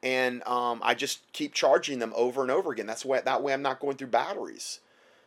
and 0.02 0.46
um, 0.48 0.80
I 0.84 0.94
just 0.94 1.20
keep 1.34 1.54
charging 1.54 2.00
them 2.00 2.14
over 2.16 2.42
and 2.42 2.52
over 2.52 2.72
again. 2.72 2.86
That's 2.86 3.04
why 3.04 3.22
that 3.22 3.44
way 3.44 3.54
I'm 3.54 3.62
not 3.62 3.80
going 3.80 3.98
through 3.98 4.08
batteries. 4.08 4.80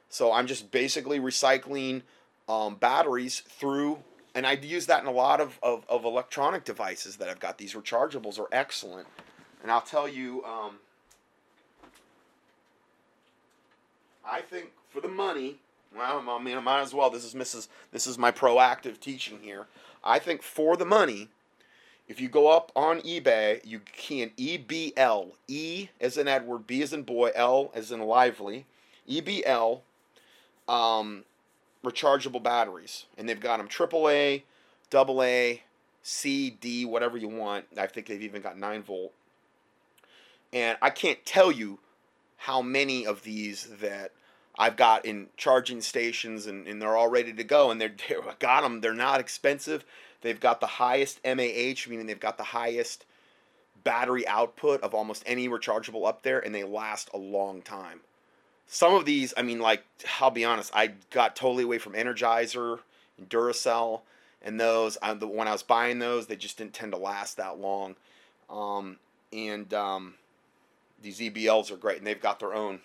So 0.09 0.33
I'm 0.33 0.47
just 0.47 0.71
basically 0.71 1.21
recycling 1.21 2.03
um, 2.49 2.77
batteries 2.77 3.41
through, 3.41 3.99
and 4.35 4.47
I 4.47 4.53
use 4.53 4.87
that 4.87 5.03
in 5.03 5.07
a 5.09 5.13
lot 5.13 5.41
of, 5.41 5.59
of, 5.63 5.85
of 5.89 6.05
electronic 6.05 6.65
devices 6.65 7.17
that 7.17 7.29
I've 7.29 7.41
got. 7.41 7.59
These 7.59 7.75
rechargeables 7.75 8.39
are 8.39 8.49
excellent, 8.53 9.09
and 9.63 9.71
I'll 9.71 9.81
tell 9.81 10.09
you, 10.09 10.45
um, 10.45 10.77
I 14.25 14.41
think 14.41 14.71
for 14.91 15.01
the 15.01 15.09
money, 15.09 15.57
well, 15.97 16.25
I 16.29 16.43
mean, 16.43 16.57
I 16.57 16.61
might 16.61 16.81
as 16.81 16.95
well. 16.95 17.11
This 17.11 17.25
is 17.25 17.35
Mrs. 17.35 17.69
This 17.91 18.07
is 18.07 18.17
my 18.17 18.33
proactive 18.33 18.99
teaching 18.99 19.39
here. 19.43 19.67
I 20.03 20.19
think 20.19 20.43
for 20.43 20.77
the 20.77 20.87
money, 20.87 21.29
if 22.13 22.21
you 22.21 22.29
go 22.29 22.49
up 22.49 22.71
on 22.77 23.01
eBay, 23.01 23.65
you 23.65 23.81
can 23.97 24.29
EBL, 24.37 25.31
E 25.49 25.89
as 25.99 26.19
in 26.19 26.29
Edward, 26.29 26.67
B 26.67 26.83
as 26.83 26.93
in 26.93 27.05
boy, 27.05 27.31
L 27.35 27.71
as 27.75 27.91
in 27.91 28.01
lively, 28.03 28.67
EBL, 29.09 29.81
um, 30.69 31.25
rechargeable 31.83 32.43
batteries, 32.43 33.07
and 33.17 33.27
they've 33.27 33.41
got 33.41 33.57
them 33.57 33.67
AAA, 33.67 34.43
AA, 34.95 35.61
C, 36.03 36.51
D, 36.51 36.85
whatever 36.85 37.17
you 37.17 37.29
want. 37.29 37.65
I 37.79 37.87
think 37.87 38.09
they've 38.09 38.21
even 38.21 38.43
got 38.43 38.59
nine 38.59 38.83
volt. 38.83 39.15
And 40.53 40.77
I 40.83 40.91
can't 40.91 41.25
tell 41.25 41.51
you 41.51 41.79
how 42.37 42.61
many 42.61 43.07
of 43.07 43.23
these 43.23 43.69
that 43.81 44.13
I've 44.59 44.77
got 44.77 45.07
in 45.07 45.29
charging 45.39 45.81
stations, 45.81 46.47
and, 46.47 46.67
and 46.67 46.83
they're 46.83 46.95
all 46.95 47.09
ready 47.09 47.33
to 47.33 47.45
go, 47.45 47.71
and 47.71 47.81
they're, 47.81 47.95
got 48.39 48.65
them. 48.65 48.83
They're 48.83 48.93
not 48.93 49.19
expensive. 49.19 49.87
They've 50.23 50.41
got 50.41 50.61
the 50.61 50.67
highest 50.67 51.21
MAH, 51.25 51.89
meaning 51.89 52.07
they've 52.07 52.19
got 52.19 52.39
the 52.39 52.45
highest 52.45 53.05
battery 53.85 54.27
output 54.27 54.81
of 54.83 54.95
almost 54.95 55.23
any 55.27 55.49
rechargeable 55.49 56.07
up 56.07 56.23
there, 56.23 56.39
and 56.39 56.55
they 56.55 56.65
last 56.65 57.11
a 57.13 57.19
long 57.19 57.63
time. 57.63 58.01
Some 58.67 58.95
of 58.95 59.05
these, 59.05 59.35
I 59.37 59.43
mean, 59.43 59.59
like, 59.59 59.85
I'll 60.21 60.31
be 60.31 60.45
honest, 60.45 60.71
I 60.75 60.93
got 61.11 61.37
totally 61.37 61.65
away 61.65 61.79
from 61.79 61.93
Energizer 61.93 62.79
and 63.19 63.29
Duracell 63.29 64.01
and 64.41 64.59
those. 64.59 64.97
I, 65.03 65.13
the, 65.15 65.27
when 65.27 65.49
I 65.49 65.53
was 65.53 65.63
buying 65.63 65.99
those, 65.99 66.27
they 66.27 66.37
just 66.37 66.59
didn't 66.59 66.73
tend 66.73 66.93
to 66.93 66.99
last 66.99 67.37
that 67.37 67.59
long. 67.59 67.97
Um, 68.49 68.97
and 69.33 69.73
um, 69.75 70.15
these 71.03 71.19
EBLs 71.19 71.71
are 71.71 71.77
great, 71.77 71.99
and 71.99 72.07
they've 72.07 72.21
got 72.21 72.39
their 72.39 72.55
own 72.55 72.81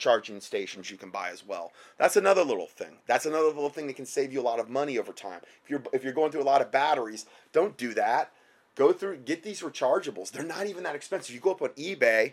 charging 0.00 0.40
stations 0.40 0.90
you 0.90 0.96
can 0.96 1.10
buy 1.10 1.30
as 1.30 1.46
well. 1.46 1.72
That's 1.98 2.16
another 2.16 2.42
little 2.42 2.66
thing. 2.66 2.96
That's 3.06 3.26
another 3.26 3.46
little 3.46 3.70
thing 3.70 3.86
that 3.86 3.96
can 3.96 4.06
save 4.06 4.32
you 4.32 4.40
a 4.40 4.42
lot 4.42 4.58
of 4.58 4.68
money 4.68 4.98
over 4.98 5.12
time. 5.12 5.40
If 5.62 5.70
you're 5.70 5.82
if 5.92 6.02
you're 6.02 6.12
going 6.12 6.32
through 6.32 6.42
a 6.42 6.44
lot 6.44 6.62
of 6.62 6.72
batteries, 6.72 7.26
don't 7.52 7.76
do 7.76 7.94
that. 7.94 8.32
Go 8.74 8.92
through 8.92 9.18
get 9.18 9.42
these 9.42 9.60
rechargeables. 9.60 10.32
They're 10.32 10.42
not 10.42 10.66
even 10.66 10.82
that 10.82 10.96
expensive. 10.96 11.34
You 11.34 11.40
go 11.40 11.52
up 11.52 11.62
on 11.62 11.68
eBay, 11.70 12.32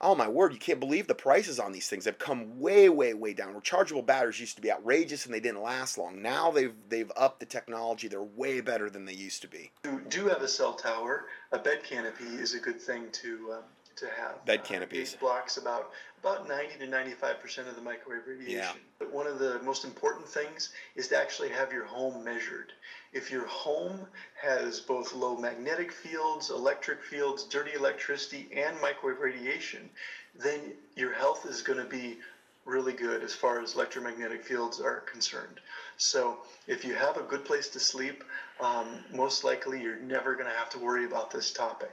oh 0.00 0.14
my 0.14 0.28
word, 0.28 0.52
you 0.52 0.58
can't 0.58 0.80
believe 0.80 1.06
the 1.06 1.14
prices 1.14 1.58
on 1.58 1.72
these 1.72 1.88
things. 1.88 2.04
They've 2.04 2.18
come 2.18 2.60
way 2.60 2.88
way 2.88 3.14
way 3.14 3.32
down. 3.32 3.54
Rechargeable 3.54 4.06
batteries 4.06 4.40
used 4.40 4.56
to 4.56 4.62
be 4.62 4.72
outrageous 4.72 5.26
and 5.26 5.34
they 5.34 5.40
didn't 5.40 5.62
last 5.62 5.98
long. 5.98 6.22
Now 6.22 6.50
they've 6.50 6.74
they've 6.88 7.10
upped 7.16 7.40
the 7.40 7.46
technology. 7.46 8.08
They're 8.08 8.22
way 8.22 8.60
better 8.60 8.90
than 8.90 9.04
they 9.04 9.14
used 9.14 9.42
to 9.42 9.48
be. 9.48 9.70
do 10.08 10.26
have 10.26 10.42
a 10.42 10.48
cell 10.48 10.74
tower, 10.74 11.26
a 11.52 11.58
bed 11.58 11.82
canopy 11.82 12.24
is 12.24 12.54
a 12.54 12.58
good 12.58 12.80
thing 12.80 13.06
to 13.12 13.54
um, 13.54 13.62
to 13.96 14.06
have. 14.06 14.44
Bed 14.44 14.64
canopies. 14.64 15.16
blocks 15.20 15.56
about 15.56 15.92
about 16.20 16.48
ninety 16.48 16.78
to 16.78 16.86
ninety 16.86 17.12
five 17.12 17.40
percent 17.40 17.68
of 17.68 17.76
the 17.76 17.82
microwave 17.82 18.26
radiation. 18.26 18.56
Yeah. 18.56 18.72
But 18.98 19.12
one 19.12 19.26
of 19.26 19.38
the 19.38 19.60
most 19.62 19.84
important 19.84 20.28
things 20.28 20.70
is 20.96 21.08
to 21.08 21.18
actually 21.18 21.50
have 21.50 21.72
your 21.72 21.84
home 21.84 22.24
measured. 22.24 22.72
If 23.12 23.30
your 23.30 23.46
home 23.46 24.06
has 24.40 24.80
both 24.80 25.14
low 25.14 25.36
magnetic 25.36 25.92
fields, 25.92 26.50
electric 26.50 27.02
fields, 27.02 27.44
dirty 27.44 27.72
electricity, 27.74 28.48
and 28.54 28.80
microwave 28.80 29.20
radiation, 29.20 29.88
then 30.34 30.72
your 30.96 31.12
health 31.12 31.46
is 31.46 31.62
going 31.62 31.78
to 31.78 31.84
be 31.84 32.16
really 32.64 32.94
good 32.94 33.22
as 33.22 33.34
far 33.34 33.62
as 33.62 33.74
electromagnetic 33.74 34.42
fields 34.42 34.80
are 34.80 35.00
concerned. 35.00 35.60
So 35.98 36.38
if 36.66 36.84
you 36.84 36.94
have 36.94 37.18
a 37.18 37.22
good 37.22 37.44
place 37.44 37.68
to 37.68 37.80
sleep, 37.80 38.24
um, 38.60 38.86
most 39.12 39.44
likely 39.44 39.82
you're 39.82 40.00
never 40.00 40.34
going 40.34 40.48
to 40.48 40.56
have 40.56 40.70
to 40.70 40.78
worry 40.78 41.04
about 41.04 41.30
this 41.30 41.52
topic. 41.52 41.90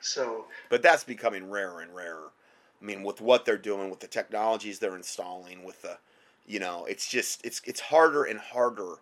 So 0.00 0.46
But 0.68 0.82
that's 0.82 1.04
becoming 1.04 1.50
rarer 1.50 1.80
and 1.80 1.94
rarer. 1.94 2.30
I 2.80 2.84
mean, 2.84 3.02
with 3.02 3.20
what 3.20 3.44
they're 3.44 3.58
doing, 3.58 3.90
with 3.90 4.00
the 4.00 4.06
technologies 4.06 4.78
they're 4.78 4.96
installing, 4.96 5.64
with 5.64 5.82
the, 5.82 5.98
you 6.46 6.58
know, 6.58 6.86
it's 6.86 7.08
just 7.08 7.44
it's 7.44 7.60
it's 7.64 7.80
harder 7.80 8.24
and 8.24 8.38
harder 8.38 8.96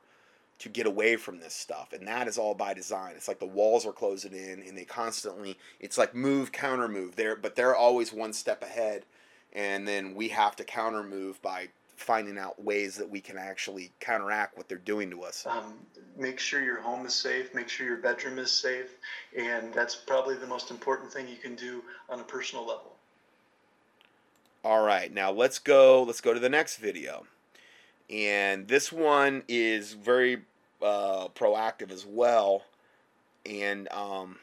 to 0.59 0.69
get 0.69 0.87
away 0.87 1.17
from 1.17 1.39
this 1.39 1.55
stuff, 1.55 1.93
and 1.93 2.07
that 2.09 2.27
is 2.27 2.37
all 2.39 2.55
by 2.55 2.75
design. 2.75 3.13
It's 3.17 3.29
like 3.29 3.39
the 3.39 3.47
walls 3.47 3.87
are 3.87 3.93
closing 3.93 4.33
in, 4.33 4.63
and 4.67 4.77
they 4.77 4.85
constantly. 4.85 5.57
It's 5.81 5.97
like 5.99 6.15
move, 6.15 6.51
counter 6.53 6.89
move. 6.89 7.17
They're 7.17 7.37
but 7.37 7.55
they're 7.57 7.77
always 7.77 8.13
one 8.13 8.33
step 8.33 8.63
ahead, 8.63 9.05
and 9.53 9.87
then 9.87 10.15
we 10.15 10.29
have 10.29 10.57
to 10.57 10.65
counter 10.65 11.03
move 11.05 11.41
by 11.43 11.69
finding 11.99 12.39
out 12.39 12.63
ways 12.63 12.95
that 12.97 13.11
we 13.11 13.21
can 13.21 13.37
actually 13.37 13.91
counteract 13.99 14.57
what 14.57 14.69
they're 14.69 14.79
doing 14.79 15.11
to 15.11 15.23
us. 15.23 15.45
um, 15.49 15.75
make 16.17 16.39
sure 16.39 16.63
your 16.63 16.81
home 16.81 17.05
is 17.05 17.15
safe, 17.15 17.53
make 17.55 17.69
sure 17.69 17.87
your 17.87 17.97
bedroom 17.97 18.39
is 18.39 18.53
safe, 18.53 18.99
and 19.37 19.75
that's 19.75 19.97
probably 19.97 20.37
the 20.37 20.47
most 20.47 20.71
important 20.71 21.13
thing 21.13 21.27
you 21.27 21.37
can 21.37 21.57
do 21.57 21.83
on 22.09 22.21
a 22.21 22.23
personal 22.23 22.65
level. 22.65 22.95
All 24.65 24.85
right, 24.85 25.13
now 25.13 25.33
let's 25.33 25.59
go. 25.59 26.05
Let's 26.05 26.21
go 26.21 26.33
to 26.33 26.41
the 26.41 26.49
next 26.49 26.77
video, 26.77 27.27
and 28.09 28.69
this 28.69 28.93
one 28.93 29.43
is 29.49 29.93
very 29.93 30.43
uh, 30.81 31.29
proactive 31.35 31.91
as 31.91 32.07
well, 32.07 32.63
and 33.45 33.91
um, 33.93 34.37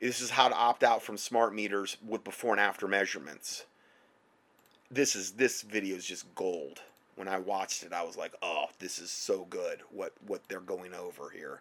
this 0.00 0.20
is 0.20 0.30
how 0.30 0.48
to 0.48 0.54
opt 0.54 0.84
out 0.84 1.02
from 1.02 1.16
smart 1.16 1.54
meters 1.54 1.96
with 2.06 2.22
before 2.22 2.52
and 2.52 2.60
after 2.60 2.86
measurements. 2.86 3.64
This 4.90 5.16
is 5.16 5.32
this 5.32 5.62
video 5.62 5.96
is 5.96 6.06
just 6.06 6.32
gold. 6.36 6.80
When 7.16 7.26
I 7.26 7.38
watched 7.38 7.82
it, 7.82 7.92
I 7.92 8.04
was 8.04 8.16
like, 8.16 8.34
"Oh, 8.40 8.66
this 8.78 9.00
is 9.00 9.10
so 9.10 9.44
good." 9.46 9.80
What 9.90 10.12
what 10.26 10.42
they're 10.48 10.60
going 10.60 10.94
over 10.94 11.28
here. 11.30 11.60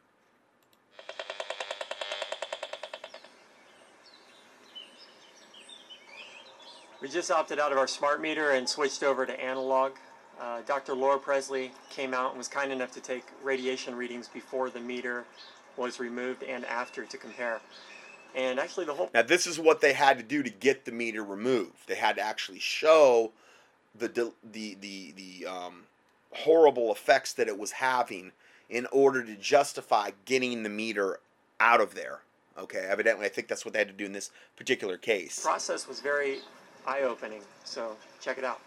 We 7.01 7.09
just 7.09 7.32
opted 7.32 7.59
out 7.59 7.71
of 7.71 7.78
our 7.78 7.88
smart 7.88 8.21
meter 8.21 8.51
and 8.51 8.69
switched 8.69 9.03
over 9.03 9.26
to 9.26 9.43
analog. 9.43 9.93
Uh, 10.39 10.61
Dr. 10.65 10.93
Laura 10.93 11.19
Pressley 11.19 11.71
came 11.89 12.13
out 12.13 12.30
and 12.30 12.38
was 12.38 12.47
kind 12.47 12.71
enough 12.71 12.91
to 12.91 12.99
take 12.99 13.26
radiation 13.43 13.95
readings 13.95 14.28
before 14.28 14.69
the 14.69 14.80
meter 14.80 15.26
was 15.78 15.99
removed 15.99 16.43
and 16.43 16.65
after 16.65 17.05
to 17.05 17.17
compare. 17.17 17.59
And 18.36 18.60
actually, 18.60 18.86
the 18.86 18.94
whole 18.94 19.10
Now, 19.14 19.22
this 19.22 19.48
is 19.48 19.58
what 19.58 19.80
they 19.82 19.94
had 19.94 20.18
to 20.18 20.24
do 20.24 20.44
to 20.44 20.50
get 20.50 20.86
the 20.86 20.92
meter 20.92 21.24
removed. 21.24 21.88
They 21.88 21.96
had 21.96 22.18
to 22.18 22.22
actually 22.22 22.60
show 22.60 23.32
the 23.98 24.10
the 24.10 24.34
the 24.44 24.78
the, 24.82 25.14
the 25.16 25.48
um, 25.48 25.84
horrible 26.32 26.92
effects 26.92 27.32
that 27.34 27.48
it 27.48 27.58
was 27.58 27.72
having 27.72 28.34
in 28.70 28.88
order 28.92 29.24
to 29.24 29.36
justify 29.36 30.12
getting 30.26 30.64
the 30.64 30.70
meter 30.70 31.20
out 31.60 31.80
of 31.80 31.96
there. 31.96 32.20
Okay, 32.58 32.86
evidently, 32.88 33.26
I 33.26 33.30
think 33.30 33.48
that's 33.48 33.66
what 33.66 33.74
they 33.74 33.80
had 33.80 33.88
to 33.88 33.94
do 33.94 34.06
in 34.06 34.14
this 34.14 34.32
particular 34.56 34.98
case. 34.98 35.42
process 35.42 35.88
was 35.88 36.00
very 36.00 36.40
eye-opening. 36.86 37.42
So 37.64 37.96
check 38.22 38.38
it 38.38 38.44
out. 38.44 38.62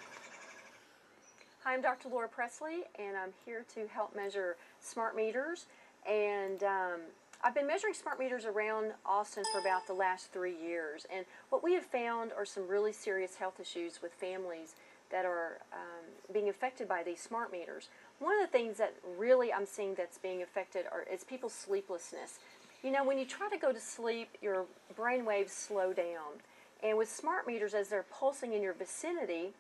Hi, 1.65 1.75
I'm 1.75 1.81
Dr. 1.83 2.09
Laura 2.09 2.29
Pressley, 2.29 2.85
and 2.99 3.17
I'm 3.17 3.33
here 3.45 3.65
to 3.75 3.87
help 3.89 4.15
measure 4.15 4.57
smart 4.81 5.17
meters. 5.17 5.67
And 6.07 6.63
um, 6.63 7.01
I've 7.41 7.55
been 7.55 7.69
measuring 7.69 7.95
smart 7.95 8.19
meters 8.19 8.45
around 8.45 8.95
Austin 9.07 9.45
for 9.53 9.61
about 9.61 9.87
the 9.87 9.93
last 9.93 10.33
three 10.33 10.57
years. 10.57 11.07
And 11.15 11.25
what 11.51 11.63
we 11.63 11.75
have 11.75 11.85
found 11.85 12.33
are 12.33 12.45
some 12.45 12.67
really 12.67 12.93
serious 12.93 13.37
health 13.37 13.61
issues 13.61 14.03
with 14.03 14.13
families 14.13 14.75
that 15.13 15.25
are 15.25 15.59
um, 15.73 16.05
being 16.33 16.49
affected 16.49 16.89
by 16.89 17.05
these 17.05 17.21
smart 17.21 17.53
meters. 17.53 17.91
One 18.19 18.35
of 18.35 18.41
the 18.41 18.51
things 18.51 18.77
that 18.79 18.95
really 19.17 19.53
I'm 19.53 19.67
seeing 19.67 19.95
that's 19.95 20.19
being 20.19 20.43
affected 20.43 20.87
are, 20.91 21.05
is 21.11 21.23
people's 21.23 21.53
sleeplessness. 21.53 22.41
You 22.83 22.91
know, 22.91 23.05
when 23.05 23.19
you 23.19 23.25
try 23.25 23.49
to 23.49 23.57
go 23.57 23.73
to 23.73 23.81
sleep, 23.81 24.31
your 24.43 24.67
brain 24.97 25.25
waves 25.25 25.53
slow 25.53 25.93
down. 25.93 26.43
And 26.83 26.99
with 26.99 27.09
smart 27.11 27.47
meters, 27.47 27.73
as 27.73 27.89
they're 27.89 28.05
pulsing 28.13 28.53
in 28.53 28.63
your 28.63 28.75
vicinity, 28.75 29.53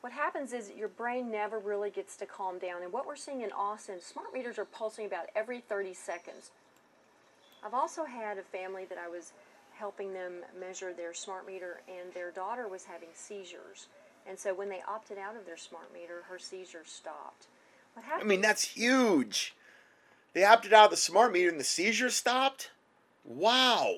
what 0.00 0.12
happens 0.12 0.52
is 0.52 0.72
your 0.76 0.88
brain 0.88 1.30
never 1.30 1.60
really 1.60 1.90
gets 1.90 2.16
to 2.16 2.26
calm 2.26 2.58
down. 2.58 2.82
And 2.82 2.92
what 2.92 3.06
we're 3.06 3.16
seeing 3.16 3.42
in 3.42 3.52
Austin, 3.52 4.00
smart 4.00 4.34
meters 4.34 4.58
are 4.58 4.64
pulsing 4.64 5.06
about 5.06 5.26
every 5.36 5.60
30 5.60 5.94
seconds. 5.94 6.50
I've 7.64 7.74
also 7.74 8.04
had 8.04 8.38
a 8.38 8.42
family 8.42 8.84
that 8.86 8.98
I 8.98 9.08
was 9.08 9.32
helping 9.74 10.12
them 10.12 10.44
measure 10.58 10.92
their 10.92 11.14
smart 11.14 11.46
meter, 11.46 11.80
and 11.88 12.12
their 12.12 12.30
daughter 12.30 12.68
was 12.68 12.84
having 12.84 13.08
seizures. 13.14 13.88
And 14.26 14.38
so 14.38 14.54
when 14.54 14.68
they 14.68 14.82
opted 14.86 15.18
out 15.18 15.36
of 15.36 15.46
their 15.46 15.56
smart 15.56 15.92
meter, 15.92 16.24
her 16.28 16.38
seizures 16.38 16.88
stopped. 16.88 17.46
What 17.94 18.04
happened? 18.04 18.24
I 18.24 18.28
mean, 18.28 18.40
that's 18.40 18.62
huge. 18.62 19.54
They 20.32 20.44
opted 20.44 20.72
out 20.72 20.86
of 20.86 20.90
the 20.90 20.96
smart 20.96 21.32
meter 21.32 21.48
and 21.48 21.58
the 21.58 21.64
seizure 21.64 22.10
stopped. 22.10 22.70
Wow. 23.24 23.96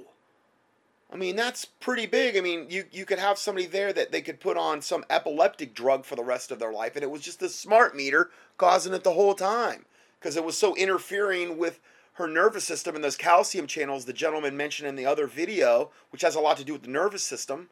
I 1.13 1.17
mean, 1.17 1.37
that's 1.37 1.67
pretty 1.67 2.07
big. 2.07 2.37
I 2.37 2.41
mean, 2.41 2.67
you, 2.71 2.85
you 2.91 3.05
could 3.05 3.19
have 3.19 3.37
somebody 3.37 3.67
there 3.67 3.93
that 3.93 4.13
they 4.13 4.23
could 4.23 4.41
put 4.41 4.57
on 4.57 4.81
some 4.81 5.05
epileptic 5.11 5.75
drug 5.75 6.07
for 6.07 6.17
the 6.17 6.25
rest 6.25 6.51
of 6.51 6.59
their 6.59 6.73
life, 6.73 6.95
and 6.95 7.03
it 7.03 7.11
was 7.11 7.21
just 7.21 7.41
the 7.41 7.51
smart 7.51 7.95
meter 7.95 8.31
causing 8.57 8.95
it 8.95 9.05
the 9.05 9.13
whole 9.13 9.35
time 9.35 9.85
because 10.19 10.37
it 10.37 10.45
was 10.45 10.57
so 10.57 10.75
interfering 10.75 11.59
with 11.59 11.81
her 12.15 12.27
nervous 12.27 12.65
system 12.65 12.95
and 12.95 13.03
those 13.03 13.17
calcium 13.17 13.67
channels 13.67 14.05
the 14.05 14.13
gentleman 14.13 14.57
mentioned 14.57 14.89
in 14.89 14.97
the 14.97 15.07
other 15.07 15.27
video, 15.27 15.91
which 16.11 16.23
has 16.23 16.35
a 16.35 16.41
lot 16.41 16.57
to 16.59 16.65
do 16.65 16.73
with 16.73 16.83
the 16.83 16.91
nervous 16.91 17.23
system. 17.23 17.69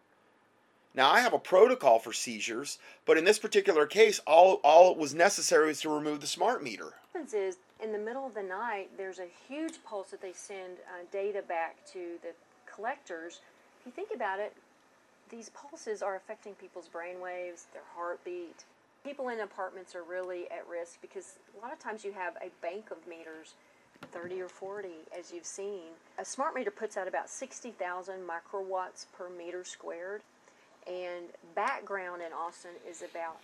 Now, 0.94 1.10
I 1.10 1.20
have 1.20 1.32
a 1.32 1.38
protocol 1.38 1.98
for 1.98 2.12
seizures, 2.12 2.78
but 3.06 3.16
in 3.16 3.24
this 3.24 3.38
particular 3.38 3.86
case, 3.86 4.20
all, 4.26 4.60
all 4.64 4.90
it 4.90 4.98
was 4.98 5.14
necessary 5.14 5.68
was 5.68 5.80
to 5.82 5.88
remove 5.88 6.20
the 6.20 6.26
smart 6.26 6.64
meter. 6.64 6.94
What 7.12 7.22
happens 7.22 7.34
is 7.34 7.58
in 7.82 7.92
the 7.92 7.98
middle 7.98 8.26
of 8.26 8.34
the 8.34 8.42
night, 8.42 8.90
there's 8.96 9.20
a 9.20 9.28
huge 9.48 9.74
pulse 9.84 10.10
that 10.10 10.20
they 10.20 10.32
send 10.32 10.78
uh, 10.78 11.04
data 11.12 11.42
back 11.46 11.76
to 11.92 12.18
the 12.22 12.32
collectors. 12.66 13.40
If 13.80 13.86
you 13.86 13.92
think 13.92 14.08
about 14.14 14.40
it, 14.40 14.54
these 15.30 15.50
pulses 15.50 16.02
are 16.02 16.16
affecting 16.16 16.54
people's 16.54 16.88
brain 16.88 17.20
waves, 17.20 17.66
their 17.72 17.82
heartbeat. 17.94 18.64
People 19.04 19.28
in 19.28 19.40
apartments 19.40 19.94
are 19.94 20.02
really 20.02 20.50
at 20.50 20.66
risk 20.68 21.00
because 21.00 21.34
a 21.56 21.62
lot 21.62 21.72
of 21.72 21.78
times 21.78 22.04
you 22.04 22.12
have 22.12 22.34
a 22.36 22.50
bank 22.60 22.90
of 22.90 22.98
meters, 23.08 23.54
30 24.12 24.42
or 24.42 24.48
40, 24.48 24.88
as 25.18 25.32
you've 25.32 25.46
seen. 25.46 25.90
A 26.18 26.24
smart 26.24 26.54
meter 26.54 26.70
puts 26.70 26.96
out 26.96 27.08
about 27.08 27.28
60,000 27.28 28.14
microwatts 28.26 29.06
per 29.16 29.28
meter 29.30 29.64
squared, 29.64 30.22
and 30.86 31.26
background 31.54 32.22
in 32.22 32.32
Austin 32.32 32.72
is 32.88 33.02
about 33.02 33.38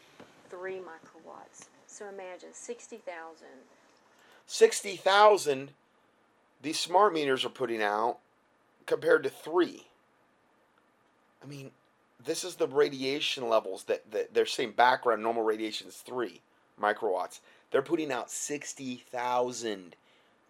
3 0.51 0.77
microwatts. 0.77 1.67
So 1.87 2.09
imagine 2.09 2.51
60,000 2.53 3.47
60,000 4.49 5.71
these 6.63 6.79
smart 6.79 7.13
meters 7.13 7.45
are 7.45 7.51
putting 7.51 7.83
out 7.83 8.19
compared 8.87 9.23
to 9.25 9.29
3. 9.29 9.87
I 11.43 11.47
mean, 11.47 11.71
this 12.25 12.45
is 12.45 12.57
the 12.57 12.67
radiation 12.67 13.49
levels 13.49 13.85
that, 13.85 14.11
that 14.11 14.35
they're 14.35 14.47
saying 14.47 14.73
background 14.73 15.23
normal 15.23 15.43
radiation 15.43 15.89
is 15.89 15.97
3 15.97 16.41
microwatts. 16.81 17.41
They're 17.71 17.83
putting 17.83 18.11
out 18.11 18.31
60,000 18.31 19.97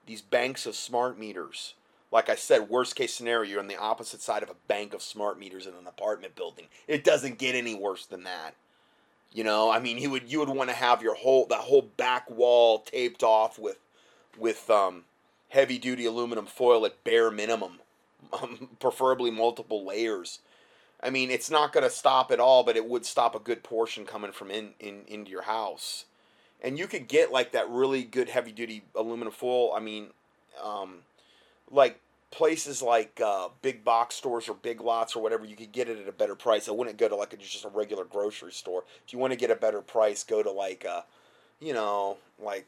these 0.07 0.23
banks 0.23 0.67
of 0.67 0.75
smart 0.75 1.19
meters. 1.19 1.75
Like 2.13 2.29
I 2.29 2.37
said, 2.37 2.71
worst 2.71 2.95
case 2.95 3.13
scenario, 3.13 3.51
you're 3.51 3.61
on 3.61 3.67
the 3.67 3.79
opposite 3.79 4.23
side 4.23 4.43
of 4.43 4.51
a 4.51 4.57
bank 4.69 4.95
of 4.95 5.03
smart 5.03 5.39
meters 5.39 5.67
in 5.67 5.75
an 5.75 5.87
apartment 5.87 6.37
building. 6.37 6.67
It 6.87 7.05
doesn't 7.05 7.39
get 7.39 7.55
any 7.55 7.75
worse 7.75 8.07
than 8.07 8.25
that. 8.25 8.55
You 9.33 9.45
know, 9.45 9.71
I 9.71 9.81
mean, 9.81 9.99
you 9.99 10.11
would 10.11 10.31
you 10.31 10.39
would 10.39 10.49
want 10.49 10.71
to 10.71 10.77
have 10.77 11.03
your 11.03 11.15
whole 11.15 11.47
that 11.47 11.61
whole 11.61 11.83
back 11.83 12.31
wall 12.31 12.81
taped 12.81 13.23
off 13.23 13.59
with 13.59 13.79
with 14.39 14.71
um, 14.71 15.05
heavy 15.49 15.79
duty 15.79 16.07
aluminum 16.07 16.47
foil 16.47 16.87
at 16.87 17.03
bare 17.05 17.31
minimum, 17.31 17.81
um, 18.33 18.69
preferably 18.81 19.31
multiple 19.31 19.85
layers. 19.85 20.39
I 21.03 21.11
mean, 21.11 21.31
it's 21.31 21.51
not 21.51 21.73
going 21.73 21.85
to 21.85 21.91
stop 21.91 22.31
at 22.31 22.41
all, 22.41 22.65
but 22.65 22.77
it 22.77 22.89
would 22.89 23.05
stop 23.05 23.35
a 23.35 23.39
good 23.39 23.63
portion 23.63 24.07
coming 24.07 24.33
from 24.33 24.51
in, 24.51 24.71
in 24.81 25.03
into 25.07 25.31
your 25.31 25.43
house. 25.43 26.07
And 26.63 26.79
you 26.79 26.87
could 26.87 27.09
get 27.09 27.31
like 27.31 27.53
that 27.53 27.69
really 27.69 28.03
good 28.03 28.29
heavy 28.29 28.53
duty 28.53 28.83
aluminum 28.95 29.33
foil. 29.33 29.73
I 29.75 29.81
mean, 29.81 30.09
um, 30.63 30.99
like 31.71 32.01
places 32.31 32.83
like 32.83 33.21
uh, 33.25 33.49
big 33.63 33.85
box 33.85 34.15
stores 34.15 34.49
or 34.49 34.55
big 34.55 34.81
lots 34.81 35.15
or 35.17 35.23
whatever, 35.23 35.45
you 35.45 35.57
could 35.57 35.73
get 35.73 35.89
it 35.89 35.99
at 35.99 36.09
a 36.09 36.13
better 36.13 36.35
price. 36.35 36.69
I 36.69 36.73
wouldn't 36.73 36.97
go 36.97 37.09
to 37.09 37.17
like 37.17 37.33
a, 37.33 37.37
just 37.37 37.65
a 37.65 37.69
regular 37.69 38.05
grocery 38.05 38.53
store. 38.53 38.85
If 39.07 39.13
you 39.13 39.19
want 39.19 39.33
to 39.33 39.39
get 39.39 39.51
a 39.51 39.57
better 39.57 39.81
price, 39.81 40.25
go 40.25 40.43
to 40.43 40.51
like 40.51 40.85
a, 40.85 41.05
you 41.61 41.73
know, 41.73 42.19
like 42.43 42.67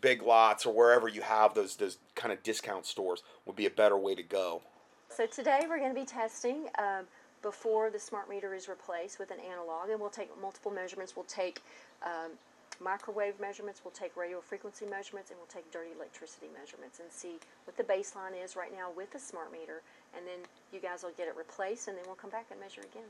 big 0.00 0.22
lots 0.22 0.66
or 0.66 0.74
wherever 0.74 1.08
you 1.08 1.22
have 1.22 1.54
those 1.54 1.76
those 1.76 1.98
kind 2.14 2.32
of 2.32 2.42
discount 2.42 2.86
stores 2.86 3.22
would 3.46 3.56
be 3.56 3.66
a 3.66 3.70
better 3.70 3.96
way 3.96 4.14
to 4.14 4.22
go. 4.22 4.62
So 5.08 5.26
today 5.26 5.60
we're 5.68 5.78
going 5.78 5.94
to 5.94 6.00
be 6.00 6.06
testing 6.06 6.66
um, 6.78 7.04
before 7.42 7.90
the 7.90 7.98
smart 7.98 8.28
meter 8.28 8.54
is 8.54 8.68
replaced 8.68 9.18
with 9.18 9.30
an 9.30 9.38
analog, 9.38 9.90
and 9.90 10.00
we'll 10.00 10.10
take 10.10 10.28
multiple 10.40 10.72
measurements. 10.72 11.14
We'll 11.14 11.26
take 11.26 11.62
um, 12.02 12.32
microwave 12.80 13.38
measurements, 13.40 13.80
we'll 13.84 13.92
take 13.92 14.16
radio 14.16 14.40
frequency 14.40 14.86
measurements, 14.86 15.30
and 15.30 15.38
we'll 15.38 15.46
take 15.46 15.70
dirty 15.70 15.90
electricity 15.96 16.46
measurements 16.58 17.00
and 17.00 17.10
see 17.10 17.36
what 17.66 17.76
the 17.76 17.84
baseline 17.84 18.32
is 18.42 18.56
right 18.56 18.72
now 18.72 18.90
with 18.96 19.10
the 19.12 19.18
smart 19.18 19.52
meter. 19.52 19.82
And 20.16 20.26
then 20.26 20.40
you 20.72 20.80
guys 20.80 21.02
will 21.02 21.12
get 21.16 21.28
it 21.28 21.36
replaced, 21.36 21.88
and 21.88 21.96
then 21.96 22.04
we'll 22.06 22.16
come 22.16 22.30
back 22.30 22.46
and 22.50 22.60
measure 22.60 22.82
again. 22.82 23.08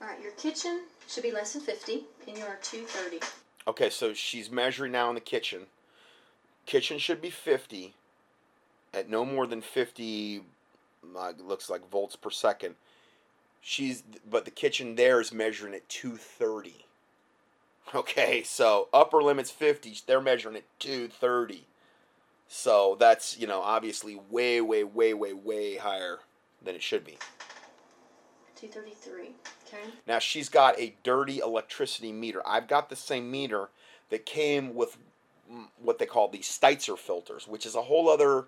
All 0.00 0.08
right, 0.08 0.20
your 0.22 0.32
kitchen 0.32 0.82
should 1.06 1.22
be 1.22 1.32
less 1.32 1.52
than 1.52 1.62
50, 1.62 2.04
and 2.26 2.38
you 2.38 2.44
are 2.44 2.58
230. 2.62 3.20
Okay, 3.68 3.90
so 3.90 4.14
she's 4.14 4.50
measuring 4.50 4.92
now 4.92 5.10
in 5.10 5.14
the 5.14 5.20
kitchen. 5.20 5.66
Kitchen 6.64 6.98
should 6.98 7.20
be 7.20 7.30
50 7.30 7.94
at 8.94 9.08
no 9.08 9.24
more 9.24 9.46
than 9.46 9.60
50 9.60 10.42
uh, 11.16 11.32
looks 11.38 11.70
like 11.70 11.88
volts 11.90 12.16
per 12.16 12.30
second. 12.30 12.74
She's 13.60 14.02
but 14.28 14.44
the 14.44 14.50
kitchen 14.50 14.94
there 14.94 15.20
is 15.20 15.32
measuring 15.32 15.74
at 15.74 15.88
230. 15.88 16.86
Okay, 17.94 18.42
so 18.44 18.88
upper 18.92 19.22
limit's 19.22 19.50
50, 19.50 20.02
they're 20.06 20.20
measuring 20.20 20.56
at 20.56 20.62
230. 20.78 21.66
So 22.46 22.96
that's, 22.98 23.38
you 23.38 23.46
know, 23.46 23.60
obviously 23.60 24.20
way 24.30 24.60
way 24.60 24.84
way 24.84 25.14
way 25.14 25.32
way 25.32 25.76
higher 25.76 26.18
than 26.62 26.74
it 26.74 26.82
should 26.82 27.04
be. 27.04 27.18
233, 28.56 29.34
okay? 29.66 29.90
Now 30.06 30.18
she's 30.18 30.48
got 30.48 30.78
a 30.78 30.94
dirty 31.02 31.38
electricity 31.38 32.12
meter. 32.12 32.42
I've 32.46 32.68
got 32.68 32.90
the 32.90 32.96
same 32.96 33.30
meter 33.30 33.70
that 34.10 34.26
came 34.26 34.74
with 34.74 34.96
mm, 35.50 35.66
what 35.82 35.98
they 35.98 36.06
call 36.06 36.28
these 36.28 36.46
Stetzer 36.46 36.98
filters, 36.98 37.48
which 37.48 37.64
is 37.64 37.74
a 37.74 37.82
whole 37.82 38.08
other 38.08 38.46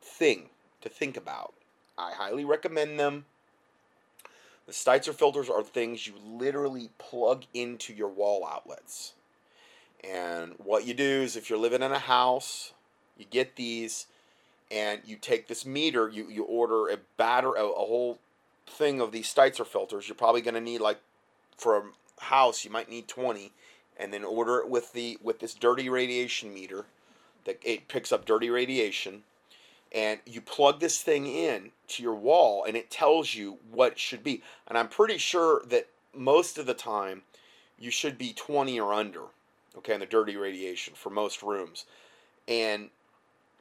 thing 0.00 0.50
to 0.80 0.88
think 0.88 1.16
about. 1.16 1.54
I 1.98 2.12
highly 2.12 2.44
recommend 2.44 2.98
them. 2.98 3.26
The 4.68 4.74
Stetzer 4.74 5.14
filters 5.14 5.48
are 5.48 5.62
things 5.62 6.06
you 6.06 6.12
literally 6.22 6.90
plug 6.98 7.44
into 7.54 7.94
your 7.94 8.10
wall 8.10 8.46
outlets. 8.46 9.14
And 10.04 10.56
what 10.58 10.86
you 10.86 10.92
do 10.92 11.22
is 11.22 11.36
if 11.36 11.48
you're 11.48 11.58
living 11.58 11.80
in 11.80 11.90
a 11.90 11.98
house, 11.98 12.74
you 13.16 13.24
get 13.24 13.56
these 13.56 14.08
and 14.70 15.00
you 15.06 15.16
take 15.16 15.48
this 15.48 15.64
meter, 15.64 16.10
you, 16.10 16.28
you 16.28 16.44
order 16.44 16.90
a 16.90 16.98
batter 17.16 17.54
a, 17.54 17.64
a 17.64 17.86
whole 17.86 18.18
thing 18.66 19.00
of 19.00 19.10
these 19.10 19.32
Stetzer 19.32 19.66
filters. 19.66 20.06
You're 20.06 20.16
probably 20.16 20.42
going 20.42 20.52
to 20.52 20.60
need 20.60 20.82
like 20.82 21.00
for 21.56 21.78
a 21.78 21.82
house, 22.24 22.62
you 22.62 22.70
might 22.70 22.90
need 22.90 23.08
20 23.08 23.50
and 23.98 24.12
then 24.12 24.22
order 24.22 24.58
it 24.58 24.68
with 24.68 24.92
the 24.92 25.16
with 25.22 25.40
this 25.40 25.54
dirty 25.54 25.88
radiation 25.88 26.52
meter 26.52 26.84
that 27.46 27.58
it 27.64 27.88
picks 27.88 28.12
up 28.12 28.26
dirty 28.26 28.50
radiation 28.50 29.22
and 29.92 30.20
you 30.26 30.40
plug 30.40 30.80
this 30.80 31.00
thing 31.02 31.26
in 31.26 31.70
to 31.86 32.02
your 32.02 32.14
wall 32.14 32.64
and 32.64 32.76
it 32.76 32.90
tells 32.90 33.34
you 33.34 33.58
what 33.70 33.92
it 33.92 33.98
should 33.98 34.22
be 34.22 34.42
and 34.66 34.76
i'm 34.76 34.88
pretty 34.88 35.18
sure 35.18 35.62
that 35.66 35.88
most 36.14 36.58
of 36.58 36.66
the 36.66 36.74
time 36.74 37.22
you 37.78 37.90
should 37.90 38.18
be 38.18 38.32
20 38.32 38.78
or 38.80 38.92
under 38.92 39.22
okay 39.76 39.94
on 39.94 40.00
the 40.00 40.06
dirty 40.06 40.36
radiation 40.36 40.94
for 40.94 41.10
most 41.10 41.42
rooms 41.42 41.84
and 42.46 42.90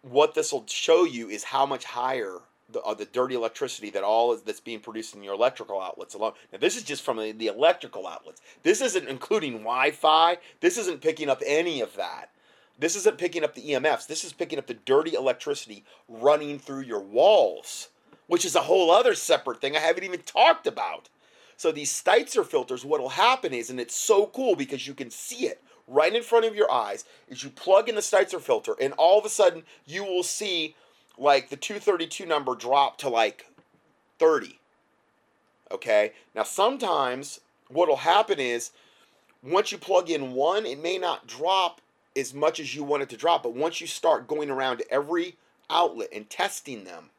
what 0.02 0.34
this 0.34 0.52
will 0.52 0.66
show 0.68 1.04
you 1.04 1.30
is 1.30 1.44
how 1.44 1.66
much 1.66 1.84
higher 1.84 2.40
the, 2.70 2.82
uh, 2.82 2.94
the 2.94 3.06
dirty 3.06 3.36
electricity 3.36 3.90
that 3.92 4.04
all 4.04 4.34
is, 4.34 4.42
that's 4.42 4.60
being 4.60 4.80
produced 4.80 5.16
in 5.16 5.24
your 5.24 5.34
electrical 5.34 5.82
outlets 5.82 6.14
alone. 6.14 6.34
Now, 6.52 6.60
this 6.60 6.76
is 6.76 6.84
just 6.84 7.04
from 7.04 7.18
the, 7.18 7.32
the 7.32 7.48
electrical 7.48 8.08
outlets. 8.08 8.42
This 8.64 8.82
isn't 8.82 9.08
including 9.08 9.60
Wi-Fi. 9.60 10.38
This 10.60 10.78
isn't 10.78 11.02
picking 11.02 11.30
up 11.30 11.42
any 11.46 11.82
of 11.82 11.96
that. 11.96 12.30
This 12.80 12.96
isn't 12.96 13.18
picking 13.18 13.44
up 13.44 13.56
the 13.56 13.72
EMFs. 13.72 14.08
This 14.08 14.24
is 14.24 14.34
picking 14.34 14.60
up 14.60 14.68
the 14.68 14.76
dirty 14.76 15.16
electricity 15.16 15.84
running 16.08 16.60
through 16.60 16.82
your 16.82 17.00
walls, 17.00 17.90
which 18.28 18.46
is 18.46 18.56
a 18.56 18.62
whole 18.62 18.92
other 18.92 19.16
separate 19.16 19.60
thing 19.60 19.76
I 19.76 19.80
haven't 19.80 20.04
even 20.04 20.22
talked 20.22 20.68
about. 20.68 21.10
So 21.56 21.72
these 21.72 21.92
Stetzer 21.92 22.46
filters, 22.46 22.86
what 22.86 23.02
will 23.02 23.10
happen 23.10 23.52
is, 23.52 23.72
and 23.72 23.80
it's 23.80 23.96
so 23.96 24.28
cool 24.28 24.56
because 24.56 24.88
you 24.88 24.94
can 24.94 25.10
see 25.10 25.48
it 25.48 25.62
right 25.88 26.14
in 26.14 26.22
front 26.22 26.46
of 26.46 26.56
your 26.56 26.72
eyes, 26.72 27.06
is 27.28 27.44
you 27.44 27.50
plug 27.50 27.90
in 27.90 27.96
the 27.96 28.02
Stetzer 28.02 28.40
filter, 28.40 28.76
and 28.80 28.94
all 28.94 29.18
of 29.18 29.26
a 29.26 29.30
sudden 29.30 29.64
you 29.86 30.04
will 30.04 30.24
see 30.24 30.76
like 31.18 31.50
the 31.50 31.58
232 31.58 32.26
number 32.26 32.54
drop 32.54 32.98
to 33.00 33.10
like 33.10 33.48
30. 34.20 34.60
Okay? 35.72 36.14
Now 36.36 36.44
sometimes 36.44 37.40
what'll 37.70 37.98
happen 37.98 38.40
is 38.40 38.72
once 39.42 39.72
you 39.72 39.80
plug 39.80 40.12
in 40.12 40.34
one, 40.34 40.66
it 40.66 40.82
may 40.82 40.98
not 40.98 41.26
drop 41.26 41.82
as 42.18 42.34
much 42.34 42.60
as 42.60 42.76
you 42.76 42.84
want 42.84 43.04
it 43.04 43.10
to 43.10 43.18
drop. 43.18 43.44
But 43.44 43.54
once 43.54 43.80
you 43.80 43.88
start 43.88 44.28
going 44.28 44.50
around 44.50 44.84
every 44.90 45.36
outlet 45.70 46.10
and 46.12 46.30
testing 46.30 46.84
them, 46.84 47.12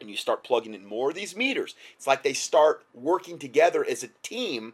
and 0.00 0.10
you 0.10 0.16
start 0.16 0.42
plugging 0.42 0.74
in 0.74 0.84
more 0.84 1.10
of 1.10 1.14
these 1.14 1.36
meters, 1.36 1.76
it's 1.96 2.06
like 2.06 2.22
they 2.22 2.32
start 2.32 2.84
working 2.92 3.38
together 3.38 3.86
as 3.88 4.02
a 4.02 4.08
team. 4.22 4.72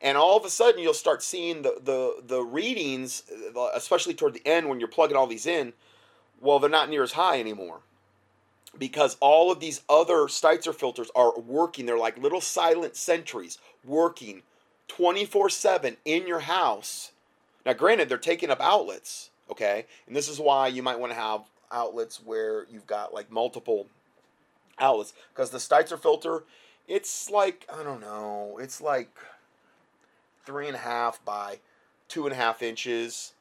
And 0.00 0.16
all 0.16 0.36
of 0.36 0.44
a 0.44 0.50
sudden, 0.50 0.80
you'll 0.80 0.94
start 0.94 1.22
seeing 1.22 1.62
the, 1.62 1.78
the, 1.82 2.22
the 2.26 2.42
readings, 2.42 3.22
uh, 3.54 3.68
especially 3.74 4.14
toward 4.14 4.34
the 4.34 4.46
end 4.46 4.68
when 4.68 4.80
you're 4.80 4.88
plugging 4.88 5.16
all 5.16 5.26
these 5.26 5.46
in. 5.46 5.74
Well, 6.40 6.58
they're 6.58 6.70
not 6.70 6.88
near 6.88 7.02
as 7.02 7.12
high 7.12 7.38
anymore 7.38 7.80
because 8.78 9.16
all 9.20 9.52
of 9.52 9.60
these 9.60 9.82
other 9.88 10.26
Stetzer 10.26 10.74
filters 10.74 11.10
are 11.14 11.38
working. 11.38 11.86
They're 11.86 11.98
like 11.98 12.18
little 12.18 12.40
silent 12.40 12.96
sentries 12.96 13.58
working 13.84 14.42
24 14.88 15.50
7 15.50 15.96
in 16.04 16.26
your 16.26 16.40
house 16.40 17.11
now, 17.64 17.72
granted, 17.72 18.08
they're 18.08 18.18
taking 18.18 18.50
up 18.50 18.60
outlets, 18.60 19.30
okay? 19.50 19.86
And 20.06 20.16
this 20.16 20.28
is 20.28 20.40
why 20.40 20.68
you 20.68 20.82
might 20.82 20.98
want 20.98 21.12
to 21.12 21.18
have 21.18 21.42
outlets 21.70 22.20
where 22.22 22.66
you've 22.70 22.86
got 22.86 23.14
like 23.14 23.30
multiple 23.30 23.86
outlets 24.78 25.14
because 25.32 25.50
the 25.50 25.58
Stetzer 25.58 25.98
filter, 25.98 26.44
it's 26.88 27.30
like, 27.30 27.66
I 27.72 27.82
don't 27.82 28.00
know, 28.00 28.58
it's 28.60 28.80
like 28.80 29.10
three 30.44 30.66
and 30.66 30.76
a 30.76 30.80
half 30.80 31.24
by 31.24 31.60
two 32.08 32.24
and 32.24 32.32
a 32.32 32.36
half 32.36 32.62
inches 32.62 33.32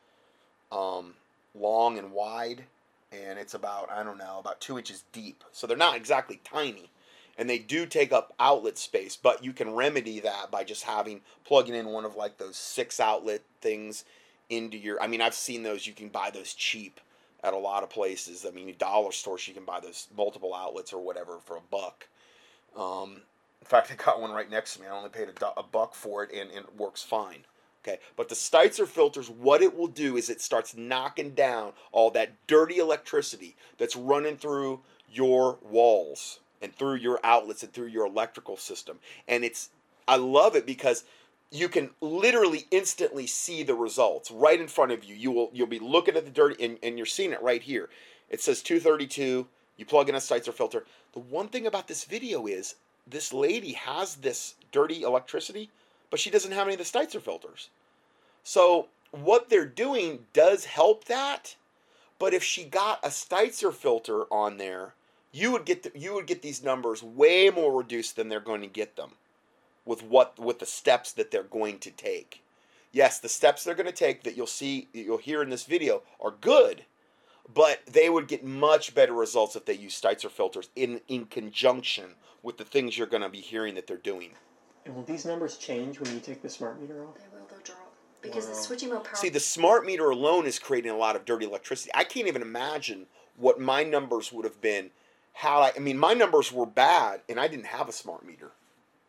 um, 0.72 1.16
long 1.56 1.98
and 1.98 2.12
wide. 2.12 2.64
And 3.12 3.38
it's 3.38 3.56
about, 3.56 3.92
I 3.92 4.04
don't 4.04 4.18
know, 4.18 4.38
about 4.40 4.62
two 4.62 4.78
inches 4.78 5.04
deep. 5.12 5.44
So 5.52 5.68
they're 5.68 5.76
not 5.76 5.98
exactly 5.98 6.40
tiny 6.46 6.90
and 7.38 7.50
they 7.50 7.58
do 7.58 7.86
take 7.86 8.12
up 8.12 8.34
outlet 8.40 8.78
space 8.78 9.16
but 9.16 9.44
you 9.44 9.54
can 9.54 9.74
remedy 9.74 10.20
that 10.20 10.52
by 10.52 10.64
just 10.64 10.84
having 10.84 11.22
plugging 11.44 11.76
in 11.76 11.88
one 11.88 12.06
of 12.06 12.16
like 12.16 12.38
those 12.38 12.56
six 12.56 13.00
outlet 13.00 13.42
things 13.62 14.06
into 14.50 14.78
your 14.78 15.02
i 15.02 15.08
mean 15.08 15.22
i've 15.22 15.34
seen 15.34 15.64
those 15.64 15.88
you 15.88 15.94
can 15.94 16.10
buy 16.10 16.30
those 16.30 16.54
cheap 16.54 17.00
at 17.44 17.54
a 17.54 17.58
lot 17.58 17.84
of 17.84 17.90
places. 17.90 18.46
I 18.48 18.52
mean 18.52 18.74
dollar 18.78 19.12
stores 19.12 19.48
you 19.48 19.54
can 19.54 19.66
buy 19.66 19.80
those 19.80 20.08
multiple 20.16 20.54
outlets 20.54 20.94
or 20.94 21.02
whatever 21.02 21.40
for 21.44 21.58
a 21.58 21.62
buck. 21.72 22.08
Um, 22.78 23.22
in 23.60 23.68
fact 23.68 23.92
i 23.92 23.96
got 23.96 24.22
one 24.22 24.32
right 24.32 24.50
next 24.50 24.76
to 24.76 24.82
me. 24.82 24.88
I 24.88 24.92
only 24.92 25.10
paid 25.10 25.30
a, 25.30 25.60
a 25.60 25.64
buck 25.64 25.94
for 25.94 26.24
it 26.24 26.32
and, 26.32 26.50
and 26.52 26.66
it 26.66 26.76
works 26.78 27.04
fine 27.04 27.46
okay? 27.84 28.00
But 28.16 28.30
the 28.30 28.36
Stetzer 28.36 28.88
filters 28.88 29.30
what 29.30 29.64
it 29.64 29.76
will 29.76 29.88
do 29.88 30.16
is 30.16 30.30
it 30.30 30.40
starts 30.40 30.78
knocking 30.78 31.32
down 31.32 31.74
all 31.92 32.12
that 32.12 32.34
dirty 32.46 32.78
electricity 32.78 33.56
that's 33.78 33.96
running 33.96 34.38
through 34.38 34.82
your 35.12 35.58
walls 35.64 36.40
and 36.62 36.76
through 36.76 36.96
your 36.96 37.20
outlets 37.24 37.64
and 37.64 37.74
through 37.74 37.88
your 37.88 38.06
electrical 38.06 38.58
system. 38.58 39.00
And 39.28 39.44
it's 39.44 39.70
I 40.08 40.18
love 40.18 40.56
it 40.56 40.66
because 40.66 41.04
you 41.52 41.68
can 41.68 41.90
literally 42.00 42.66
instantly 42.72 43.28
see 43.28 43.64
the 43.64 43.76
results 43.76 44.32
right 44.32 44.60
in 44.60 44.68
front 44.68 44.92
of 44.92 45.04
you. 45.04 45.16
You 45.16 45.32
will 45.32 45.50
you'll 45.54 45.68
be 45.68 45.80
looking 45.80 46.16
at 46.16 46.26
the 46.26 46.32
dirty 46.32 46.64
and, 46.64 46.78
and 46.82 46.98
you're 46.98 47.06
seeing 47.06 47.32
it 47.32 47.42
right 47.42 47.62
here. 47.62 47.90
It 48.30 48.42
says 48.42 48.62
232. 48.62 49.48
You 49.78 49.86
plug 49.86 50.10
in 50.10 50.16
a 50.16 50.20
Stetzer 50.20 50.54
filter. 50.54 50.86
The 51.14 51.20
one 51.20 51.48
thing 51.48 51.68
about 51.68 51.88
this 51.88 52.06
video 52.06 52.46
is 52.46 52.76
this 53.08 53.34
lady 53.34 53.74
has 53.74 54.16
this 54.16 54.56
dirty 54.72 55.02
electricity, 55.02 55.70
but 56.10 56.20
she 56.20 56.30
doesn't 56.30 56.52
have 56.52 56.68
any 56.68 56.76
of 56.76 56.80
the 56.80 56.86
Stetzer 56.86 57.22
filters. 57.22 57.70
So 58.44 58.88
what 59.12 59.50
they're 59.50 59.66
doing 59.66 60.26
does 60.34 60.66
help 60.66 61.06
that. 61.06 61.56
But 62.20 62.34
if 62.34 62.44
she 62.44 62.64
got 62.64 63.04
a 63.04 63.10
Stetzer 63.10 63.74
filter 63.74 64.24
on 64.32 64.58
there, 64.58 64.94
you 65.32 65.52
would 65.52 65.66
get 65.66 65.84
the, 65.84 65.92
you 65.98 66.14
would 66.14 66.28
get 66.28 66.42
these 66.42 66.64
numbers 66.64 67.02
way 67.02 67.50
more 67.50 67.78
reduced 67.78 68.16
than 68.16 68.30
they're 68.30 68.40
going 68.40 68.62
to 68.62 68.68
get 68.68 68.96
them 68.96 69.12
with 69.86 70.04
what 70.04 70.38
with 70.40 70.60
the 70.60 70.66
steps 70.66 71.12
that 71.14 71.32
they're 71.32 71.44
going 71.44 71.80
to 71.80 71.92
take. 71.92 72.44
Yes, 72.92 73.20
the 73.20 73.30
steps 73.30 73.64
they're 73.64 73.76
going 73.76 73.86
to 73.86 73.92
take 73.92 74.24
that 74.24 74.36
you'll 74.36 74.48
see 74.48 74.90
you'll 74.94 75.18
hear 75.18 75.42
in 75.42 75.50
this 75.50 75.64
video 75.66 76.04
are 76.20 76.32
good, 76.32 76.84
but 77.54 77.80
they 77.86 78.10
would 78.10 78.28
get 78.28 78.44
much 78.44 78.94
better 78.94 79.14
results 79.14 79.56
if 79.56 79.66
they 79.66 79.74
use 79.74 80.00
Stetzer 80.00 80.30
filters 80.30 80.70
in 80.76 81.02
in 81.08 81.26
conjunction 81.26 82.16
with 82.44 82.58
the 82.58 82.66
things 82.66 82.98
you're 82.98 83.08
going 83.08 83.24
to 83.24 83.30
be 83.30 83.40
hearing 83.42 83.76
that 83.76 83.88
they're 83.88 83.98
doing. 83.98 84.32
And 84.86 84.96
will 84.96 85.04
these 85.04 85.26
numbers 85.26 85.58
change 85.58 86.00
when 86.00 86.12
you 86.14 86.20
take 86.20 86.42
the 86.42 86.50
smart 86.50 86.82
meter 86.82 87.06
off? 87.06 87.16
They 87.16 87.24
will. 87.32 87.46
They'll 87.48 87.60
drop 87.60 87.94
because 88.22 88.46
Wow. 88.46 88.54
the 88.54 88.58
switching 88.58 88.90
mode 88.90 89.04
power. 89.04 89.16
See, 89.16 89.30
the 89.30 89.40
smart 89.40 89.86
meter 89.86 90.10
alone 90.10 90.46
is 90.46 90.60
creating 90.60 90.92
a 90.92 90.98
lot 90.98 91.16
of 91.16 91.26
dirty 91.26 91.46
electricity. 91.46 91.92
I 91.94 92.04
can't 92.04 92.28
even 92.28 92.42
imagine 92.42 93.06
what 93.38 93.60
my 93.60 93.84
numbers 93.84 94.32
would 94.32 94.46
have 94.46 94.60
been 94.60 94.92
had 95.34 95.60
I. 95.60 95.72
I 95.76 95.80
mean, 95.80 95.98
my 95.98 96.14
numbers 96.14 96.52
were 96.52 96.66
bad, 96.66 97.22
and 97.30 97.40
I 97.40 97.48
didn't 97.48 97.68
have 97.68 97.90
a 97.90 97.94
smart 97.94 98.26
meter. 98.26 98.52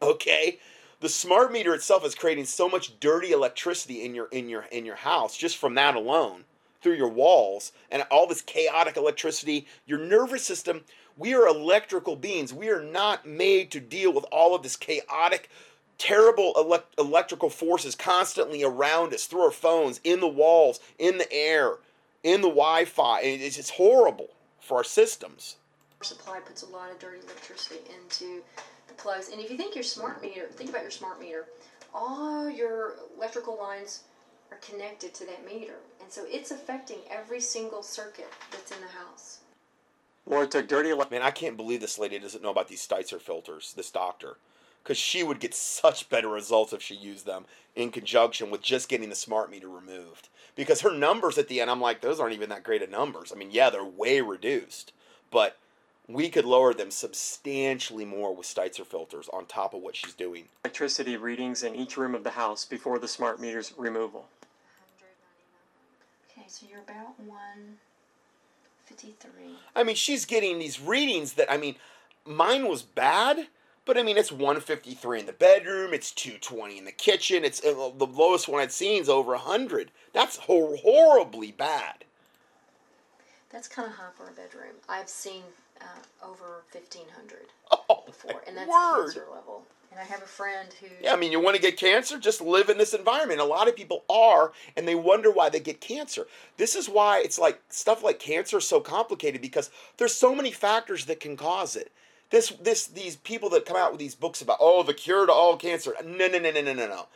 Okay, 0.01 0.59
the 1.01 1.09
smart 1.09 1.53
meter 1.53 1.75
itself 1.75 2.05
is 2.05 2.15
creating 2.15 2.45
so 2.45 2.69
much 2.69 2.99
dirty 3.01 3.33
electricity 3.33 4.05
in 4.05 4.15
your 4.15 4.27
in 4.27 4.49
your 4.49 4.63
in 4.71 4.85
your 4.85 4.97
house 4.97 5.37
just 5.37 5.57
from 5.57 5.75
that 5.75 5.95
alone 5.95 6.45
through 6.81 6.95
your 6.95 7.09
walls 7.09 7.73
and 7.91 8.05
all 8.11 8.27
this 8.27 8.43
chaotic 8.43 8.97
electricity. 8.97 9.67
Your 9.87 9.99
nervous 9.99 10.45
system. 10.45 10.83
We 11.17 11.35
are 11.35 11.47
electrical 11.47 12.17
beings. 12.17 12.55
We 12.55 12.71
are 12.71 12.83
not 12.83 13.27
made 13.27 13.71
to 13.73 13.81
deal 13.81 14.13
with 14.13 14.25
all 14.33 14.55
of 14.55 14.63
this 14.63 14.77
chaotic 14.77 15.51
terrible 15.99 16.53
elect- 16.57 16.99
electrical 16.99 17.51
forces 17.51 17.95
constantly 17.95 18.65
around 18.65 19.13
us 19.15 19.27
through 19.27 19.43
our 19.43 19.51
phones, 19.51 20.01
in 20.03 20.21
the 20.21 20.27
walls, 20.27 20.81
in 20.99 21.19
the 21.19 21.33
air, 21.33 21.75
in 22.23 22.41
the 22.41 22.49
Wi-Fi. 22.49 23.21
It's, 23.21 23.59
it's 23.59 23.71
horrible 23.71 24.31
for 24.61 24.79
our 24.79 24.85
systems. 24.85 25.57
Supply 26.03 26.41
puts 26.41 26.63
a 26.63 26.67
lot 26.67 26.91
of 26.91 26.99
dirty 26.99 27.19
electricity 27.19 27.81
into 27.89 28.43
the 28.89 28.95
plugs. 28.95 29.29
And 29.31 29.41
if 29.41 29.51
you 29.51 29.57
think 29.57 29.75
your 29.75 29.85
smart 29.85 30.23
meter, 30.23 30.47
think 30.53 30.71
about 30.71 30.83
your 30.83 30.91
smart 30.91 31.21
meter. 31.21 31.47
All 31.95 32.49
your 32.49 32.95
electrical 33.17 33.59
lines 33.59 34.05
are 34.51 34.59
connected 34.59 35.15
to 35.15 35.27
that 35.27 35.45
meter, 35.47 35.77
and 36.01 36.11
so 36.11 36.25
it's 36.27 36.51
affecting 36.51 36.99
every 37.11 37.41
single 37.41 37.83
circuit 37.83 38.29
that's 38.51 38.71
in 38.71 38.81
the 38.81 38.89
house. 38.89 39.39
Laura 40.27 40.47
took 40.47 40.69
dirty 40.69 40.91
ele- 40.91 41.07
Man, 41.11 41.23
I 41.23 41.31
can't 41.31 41.57
believe 41.57 41.81
this 41.81 41.99
lady 41.99 42.19
doesn't 42.19 42.43
know 42.43 42.51
about 42.51 42.69
these 42.69 42.87
Stetzer 42.87 43.21
filters, 43.21 43.73
this 43.75 43.91
doctor. 43.91 44.37
Because 44.83 44.99
she 44.99 45.23
would 45.23 45.39
get 45.39 45.55
such 45.55 46.09
better 46.09 46.29
results 46.29 46.73
if 46.73 46.83
she 46.83 46.95
used 46.95 47.25
them 47.25 47.45
in 47.77 47.93
conjunction 47.93 48.51
with 48.51 48.63
just 48.63 48.89
getting 48.89 49.09
the 49.09 49.15
smart 49.15 49.51
meter 49.51 49.69
removed. 49.69 50.29
Because 50.57 50.81
her 50.81 50.91
numbers 50.91 51.39
at 51.39 51.49
the 51.49 51.61
end, 51.61 51.71
I'm 51.71 51.81
like, 51.81 52.01
those 52.01 52.19
aren't 52.19 52.35
even 52.35 52.49
that 52.49 52.65
great 52.65 52.83
of 52.83 52.91
numbers. 52.91 53.33
I 53.33 53.37
mean, 53.37 53.51
yeah, 53.53 53.71
they're 53.71 53.85
way 53.85 54.21
reduced. 54.21 54.93
But 55.31 55.57
we 56.13 56.29
could 56.29 56.45
lower 56.45 56.75
them 56.75 56.91
substantially 56.91 58.05
more 58.05 58.35
with 58.35 58.47
Stetzer 58.47 58.87
filters 58.87 59.29
on 59.33 59.47
top 59.47 59.75
of 59.75 59.83
what 59.83 59.97
she's 59.97 60.15
doing. 60.15 60.45
electricity 60.65 61.17
readings 61.17 61.63
in 61.63 61.75
each 61.75 61.97
room 61.97 62.15
of 62.15 62.25
the 62.25 62.31
house 62.31 62.65
before 62.65 62.99
the 62.99 63.09
smart 63.09 63.41
meter's 63.41 63.73
removal. 63.77 64.27
Okay, 66.31 66.45
so 66.49 66.67
you're 66.71 66.81
about 66.81 67.19
153. 67.21 69.57
I 69.77 69.83
mean, 69.83 69.97
she's 69.97 70.25
getting 70.25 70.59
these 70.59 70.81
readings 70.81 71.35
that, 71.35 71.51
I 71.53 71.57
mean, 71.57 71.77
mine 72.25 72.69
was 72.69 72.83
bad, 72.83 73.47
But 73.85 73.99
I 73.99 74.05
mean, 74.05 74.17
it's 74.17 74.31
153 74.31 75.21
in 75.21 75.27
the 75.27 75.33
bedroom. 75.33 75.93
It's 75.93 76.13
220 76.13 76.79
in 76.79 76.85
the 76.85 76.93
kitchen. 76.93 77.45
It's 77.45 77.61
uh, 77.65 77.91
the 77.97 78.07
lowest 78.07 78.47
one 78.49 78.63
I'd 78.63 78.71
seen 78.71 79.01
is 79.03 79.09
over 79.09 79.33
100. 79.33 79.91
That's 80.13 80.37
hor- 80.37 80.77
horribly 80.77 81.51
bad. 81.51 82.05
That's 83.51 83.67
kind 83.69 83.89
of 83.89 83.95
high 83.95 84.11
for 84.17 84.29
a 84.29 84.33
bedroom. 84.33 84.77
I've 84.89 85.09
seen 85.09 85.43
uh, 85.83 86.27
over 86.27 86.63
1500 86.73 87.47
Oh, 87.71 88.03
before, 88.07 88.43
and 88.47 88.57
that's 88.57 88.69
word. 88.69 89.05
cancer 89.07 89.27
level. 89.35 89.63
And 89.91 90.01
I 90.01 90.05
have 90.05 90.23
a 90.23 90.27
friend 90.27 90.69
who. 90.81 90.87
Yeah, 91.03 91.13
I 91.13 91.17
mean, 91.17 91.33
you 91.33 91.41
want 91.41 91.57
to 91.57 91.61
get 91.63 91.77
cancer? 91.77 92.19
Just 92.19 92.41
live 92.41 92.71
in 92.71 92.79
this 92.79 92.95
environment. 92.95 93.41
A 93.41 93.45
lot 93.45 93.69
of 93.69 93.77
people 93.77 94.05
are, 94.09 94.53
and 94.77 94.89
they 94.89 94.95
wonder 94.95 95.31
why 95.31 95.51
they 95.51 95.61
get 95.61 95.81
cancer. 95.83 96.27
This 96.57 96.75
is 96.75 96.89
why 96.89 97.21
it's 97.21 97.39
like 97.39 97.61
stuff 97.69 98.03
like 98.03 98.19
cancer 98.19 98.57
is 98.59 98.67
so 98.67 98.81
complicated 98.81 99.43
because 99.43 99.71
there's 99.99 100.15
so 100.15 100.35
many 100.35 100.51
factors 100.51 101.05
that 101.07 101.21
can 101.21 101.37
cause 101.37 101.77
it. 101.77 101.93
This, 102.31 102.49
this, 102.63 102.87
these 102.87 103.17
people 103.17 103.51
that 103.51 103.67
come 103.67 103.77
out 103.77 103.91
with 103.93 103.99
these 104.01 104.15
books 104.15 104.41
about 104.41 104.57
oh 104.61 104.83
the 104.83 104.95
cure 104.95 105.27
to 105.27 105.33
all 105.33 105.59
cancer. 105.59 105.95
No, 106.03 106.27
no, 106.27 106.39
no, 106.39 106.51
no, 106.51 106.63
no, 106.63 106.73
no, 106.73 106.87
no. 106.89 107.07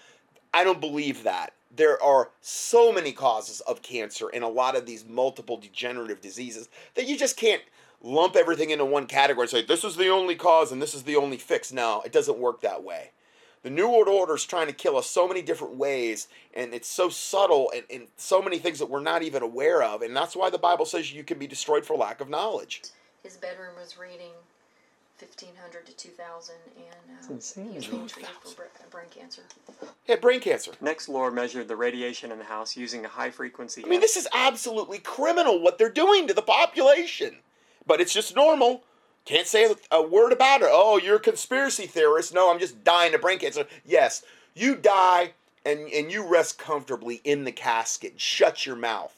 I 0.52 0.62
don't 0.64 0.80
believe 0.80 1.22
that. 1.22 1.54
There 1.74 2.02
are 2.02 2.30
so 2.42 2.92
many 2.92 3.12
causes 3.12 3.60
of 3.62 3.80
cancer 3.82 4.28
and 4.32 4.44
a 4.44 4.48
lot 4.48 4.76
of 4.76 4.84
these 4.84 5.06
multiple 5.06 5.56
degenerative 5.56 6.20
diseases 6.20 6.68
that 6.94 7.06
you 7.06 7.16
just 7.18 7.36
can't 7.38 7.62
lump 8.06 8.36
everything 8.36 8.70
into 8.70 8.84
one 8.84 9.06
category 9.06 9.44
and 9.44 9.50
say 9.50 9.62
this 9.62 9.84
is 9.84 9.96
the 9.96 10.08
only 10.08 10.36
cause 10.36 10.70
and 10.70 10.80
this 10.80 10.94
is 10.94 11.02
the 11.02 11.16
only 11.16 11.36
fix. 11.36 11.72
No, 11.72 12.02
it 12.02 12.12
doesn't 12.12 12.38
work 12.38 12.60
that 12.60 12.82
way. 12.82 13.10
The 13.62 13.70
New 13.70 13.88
World 13.88 14.06
Order 14.06 14.36
is 14.36 14.44
trying 14.44 14.68
to 14.68 14.72
kill 14.72 14.96
us 14.96 15.08
so 15.08 15.26
many 15.26 15.42
different 15.42 15.74
ways, 15.74 16.28
and 16.54 16.72
it's 16.72 16.86
so 16.86 17.08
subtle 17.08 17.72
and, 17.74 17.82
and 17.92 18.06
so 18.16 18.40
many 18.40 18.58
things 18.58 18.78
that 18.78 18.88
we're 18.88 19.00
not 19.00 19.24
even 19.24 19.42
aware 19.42 19.82
of, 19.82 20.02
and 20.02 20.14
that's 20.14 20.36
why 20.36 20.50
the 20.50 20.58
Bible 20.58 20.84
says 20.84 21.12
you 21.12 21.24
can 21.24 21.36
be 21.36 21.48
destroyed 21.48 21.84
for 21.84 21.96
lack 21.96 22.20
of 22.20 22.28
knowledge. 22.28 22.82
His 23.24 23.36
bedroom 23.36 23.74
was 23.76 23.98
reading 23.98 24.30
1500 25.18 25.84
to 25.86 25.96
2000, 25.96 26.54
and 26.76 26.86
uh, 26.86 27.32
insane. 27.32 27.70
he 27.70 27.74
was 27.76 27.88
being 27.88 28.06
treated 28.06 28.30
for 28.44 28.68
brain 28.88 29.06
cancer. 29.10 29.42
He 30.04 30.12
had 30.12 30.20
brain 30.20 30.38
cancer. 30.38 30.70
Next, 30.80 31.08
Laura 31.08 31.32
measured 31.32 31.66
the 31.66 31.74
radiation 31.74 32.30
in 32.30 32.38
the 32.38 32.44
house 32.44 32.76
using 32.76 33.04
a 33.04 33.08
high 33.08 33.30
frequency. 33.30 33.84
I 33.84 33.88
mean, 33.88 34.00
this 34.00 34.16
is 34.16 34.28
absolutely 34.32 34.98
criminal 35.00 35.60
what 35.60 35.76
they're 35.76 35.90
doing 35.90 36.28
to 36.28 36.34
the 36.34 36.42
population. 36.42 37.38
But 37.86 38.00
it's 38.00 38.12
just 38.12 38.34
normal. 38.34 38.82
Can't 39.24 39.46
say 39.46 39.74
a 39.90 40.02
word 40.02 40.32
about 40.32 40.62
it. 40.62 40.68
Oh, 40.70 40.98
you're 40.98 41.16
a 41.16 41.20
conspiracy 41.20 41.86
theorist. 41.86 42.32
No, 42.32 42.50
I'm 42.50 42.60
just 42.60 42.84
dying 42.84 43.14
of 43.14 43.20
brain 43.20 43.38
cancer. 43.38 43.66
Yes, 43.84 44.22
you 44.54 44.76
die 44.76 45.32
and, 45.64 45.88
and 45.88 46.12
you 46.12 46.24
rest 46.24 46.58
comfortably 46.58 47.20
in 47.24 47.44
the 47.44 47.52
casket. 47.52 48.20
Shut 48.20 48.64
your 48.64 48.76
mouth. 48.76 49.12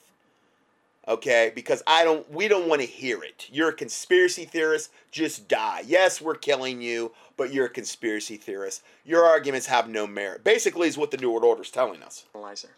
Okay? 1.06 1.52
Because 1.54 1.82
I 1.86 2.04
don't 2.04 2.30
we 2.32 2.48
don't 2.48 2.68
want 2.68 2.80
to 2.80 2.86
hear 2.86 3.22
it. 3.22 3.48
You're 3.52 3.68
a 3.68 3.74
conspiracy 3.74 4.46
theorist. 4.46 4.90
Just 5.10 5.46
die. 5.46 5.82
Yes, 5.86 6.20
we're 6.20 6.34
killing 6.34 6.80
you, 6.80 7.12
but 7.36 7.52
you're 7.52 7.66
a 7.66 7.70
conspiracy 7.70 8.36
theorist. 8.36 8.82
Your 9.04 9.24
arguments 9.24 9.66
have 9.66 9.88
no 9.88 10.06
merit. 10.06 10.42
Basically 10.42 10.88
is 10.88 10.98
what 10.98 11.10
the 11.10 11.18
New 11.18 11.30
World 11.30 11.44
Order 11.44 11.62
is 11.62 11.70
telling 11.70 12.02
us. 12.02 12.24
analyzer. 12.34 12.70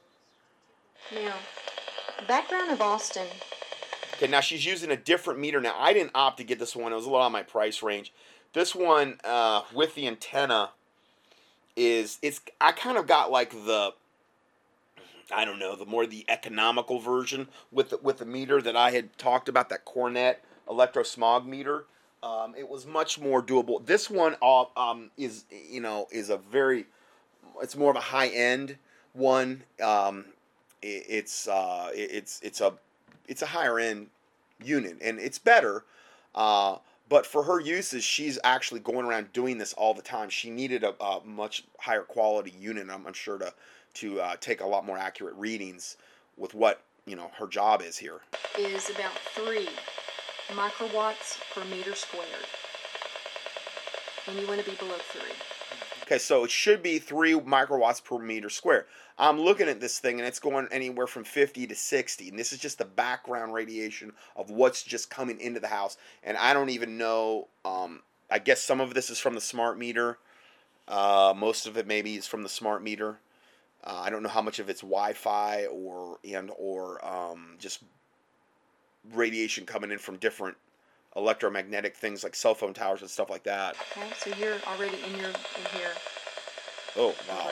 Now, 1.13 1.35
background 2.29 2.71
of 2.71 2.81
Austin. 2.81 3.27
Okay, 4.21 4.31
now 4.31 4.41
she's 4.41 4.67
using 4.67 4.91
a 4.91 4.99
different 4.99 5.41
meter. 5.41 5.63
Now 5.63 5.75
I 5.79 5.95
didn't 5.95 6.11
opt 6.15 6.37
to 6.39 6.45
get 6.45 6.59
this 6.59 6.77
one; 6.77 6.93
it 6.93 6.95
was 6.95 7.07
a 7.07 7.09
little 7.09 7.25
on 7.25 7.33
my 7.33 7.43
price 7.43 7.83
range. 7.83 8.13
This 8.53 8.75
one 8.75 9.19
uh, 9.25 9.63
with 9.73 9.95
the 9.95 10.07
antenna 10.07 10.73
is 11.75 12.19
it's. 12.21 12.43
I 12.61 12.73
kind 12.73 12.99
of 12.99 13.07
got 13.07 13.31
like 13.31 13.53
the. 13.53 13.95
I 15.35 15.47
don't 15.47 15.59
know 15.59 15.75
the 15.75 15.87
more 15.87 16.07
the 16.07 16.27
economical 16.29 16.99
version 16.99 17.49
with 17.73 17.91
the, 17.91 17.97
with 17.97 18.19
the 18.19 18.27
meter 18.27 18.61
that 18.61 18.77
I 18.77 18.91
had 18.91 19.17
talked 19.17 19.49
about 19.49 19.71
that 19.71 19.87
Cornet 19.87 20.43
electro 20.69 21.03
smog 21.03 21.47
meter. 21.47 21.87
Um, 22.23 22.55
it 22.59 22.69
was 22.69 22.85
much 22.85 23.19
more 23.19 23.43
doable. 23.43 23.87
This 23.87 24.11
one 24.11 24.37
uh, 24.43 24.65
um, 24.77 25.11
is 25.17 25.47
you 25.51 25.81
know 25.81 26.09
is 26.11 26.29
a 26.29 26.37
very 26.37 26.85
it's 27.63 27.75
more 27.75 27.91
of 27.91 27.97
a 27.97 28.01
high 28.01 28.29
end 28.29 28.77
one. 29.15 29.63
Um, 29.83 30.27
it, 30.83 31.07
it's 31.09 31.49
uh, 31.49 31.89
it, 31.95 32.11
it's 32.13 32.39
it's 32.43 32.61
a 32.61 32.75
it's 33.31 33.43
a 33.43 33.47
higher 33.47 33.79
end 33.79 34.09
unit 34.63 34.99
and 35.01 35.19
it's 35.19 35.39
better. 35.39 35.85
Uh, 36.35 36.77
but 37.09 37.25
for 37.25 37.45
her 37.45 37.61
uses, 37.61 38.05
she's 38.05 38.39
actually 38.45 38.81
going 38.81 39.07
around 39.07 39.33
doing 39.33 39.57
this 39.57 39.73
all 39.73 39.95
the 39.95 40.03
time. 40.03 40.29
She 40.29 40.51
needed 40.51 40.85
a, 40.85 41.03
a 41.03 41.21
much 41.25 41.65
higher 41.79 42.03
quality 42.03 42.53
unit. 42.59 42.89
I'm, 42.91 43.07
I'm 43.07 43.15
sure 43.15 43.39
to 43.39 43.55
to 43.95 44.21
uh, 44.21 44.37
take 44.41 44.61
a 44.61 44.67
lot 44.67 44.85
more 44.87 44.97
accurate 44.99 45.35
readings 45.35 45.97
with 46.37 46.55
what 46.55 46.83
you 47.07 47.17
know 47.17 47.31
her 47.39 47.47
job 47.47 47.83
is 47.83 47.97
here. 47.97 48.21
is 48.59 48.91
about 48.91 49.13
three 49.35 49.69
microwatts 50.51 51.41
per 51.53 51.65
meter 51.65 51.95
squared. 51.95 52.29
And 54.29 54.39
you 54.39 54.47
want 54.47 54.65
to 54.65 54.71
be 54.71 54.77
below 54.77 54.99
three. 54.99 55.60
Okay, 56.11 56.19
so 56.19 56.43
it 56.43 56.51
should 56.51 56.83
be 56.83 56.99
three 56.99 57.35
microwatts 57.35 58.03
per 58.03 58.19
meter 58.19 58.51
square. 58.51 58.87
I'm 59.17 59.39
looking 59.39 59.69
at 59.69 59.79
this 59.79 60.01
thing 60.01 60.19
and 60.19 60.27
it's 60.27 60.41
going 60.41 60.67
anywhere 60.73 61.07
from 61.07 61.23
50 61.23 61.69
to 61.69 61.75
60. 61.77 62.29
And 62.29 62.37
this 62.37 62.53
is 62.53 62.59
just 62.59 62.79
the 62.79 62.85
background 62.85 63.55
radiation 63.55 64.13
of 64.35 64.51
what's 64.51 64.83
just 64.83 65.09
coming 65.09 65.39
into 65.39 65.61
the 65.61 65.69
house. 65.69 65.99
And 66.25 66.37
I 66.37 66.53
don't 66.53 66.71
even 66.71 66.99
know. 66.99 67.47
Um, 67.65 68.01
I 68.29 68.41
guess 68.41 68.61
some 68.61 68.81
of 68.81 68.93
this 68.93 69.09
is 69.09 69.21
from 69.21 69.37
the 69.37 69.41
smart 69.41 69.79
meter. 69.79 70.19
Uh, 70.89 71.33
most 71.37 71.69
of 71.69 71.77
it 71.77 71.87
maybe 71.87 72.17
is 72.17 72.27
from 72.27 72.43
the 72.43 72.49
smart 72.49 72.83
meter. 72.83 73.21
Uh, 73.85 74.03
I 74.03 74.11
don't 74.11 74.25
know 74.25 74.31
how 74.31 74.43
much 74.43 74.59
of 74.59 74.69
it's 74.69 74.81
Wi-Fi 74.81 75.67
or 75.67 76.19
and 76.29 76.51
or 76.59 77.05
um, 77.07 77.55
just 77.61 77.85
radiation 79.15 79.65
coming 79.65 79.93
in 79.93 79.99
from 79.99 80.17
different 80.17 80.57
electromagnetic 81.17 81.97
things 81.97 82.23
like 82.23 82.35
cell 82.35 82.55
phone 82.55 82.75
towers 82.75 83.01
and 83.01 83.11
stuff 83.11 83.31
like 83.31 83.45
that. 83.45 83.77
Okay, 83.97 84.11
so 84.19 84.31
you're 84.39 84.59
already 84.67 84.99
in 85.05 85.19
your 85.19 85.31
in 85.31 85.67
here 85.73 85.93
Oh 86.97 87.15
wow! 87.29 87.51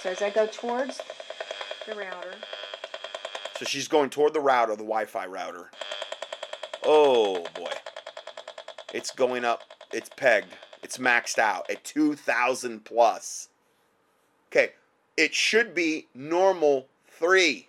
So 0.00 0.10
as 0.10 0.22
I 0.22 0.30
go 0.30 0.46
towards 0.46 1.00
the 1.86 1.94
router, 1.96 2.34
So 3.58 3.64
she's 3.64 3.88
going 3.88 4.10
toward 4.10 4.32
the 4.32 4.40
router, 4.40 4.72
the 4.72 4.84
Wi-Fi 4.84 5.26
router. 5.26 5.70
Oh 6.84 7.44
boy. 7.54 7.72
It's 8.94 9.10
going 9.10 9.44
up. 9.44 9.62
It's 9.92 10.10
pegged. 10.16 10.54
It's 10.82 10.98
maxed 10.98 11.38
out 11.38 11.68
at 11.68 11.82
2000 11.82 12.84
plus. 12.84 13.48
Okay, 14.52 14.72
it 15.16 15.34
should 15.34 15.74
be 15.74 16.06
normal 16.14 16.86
3 17.08 17.66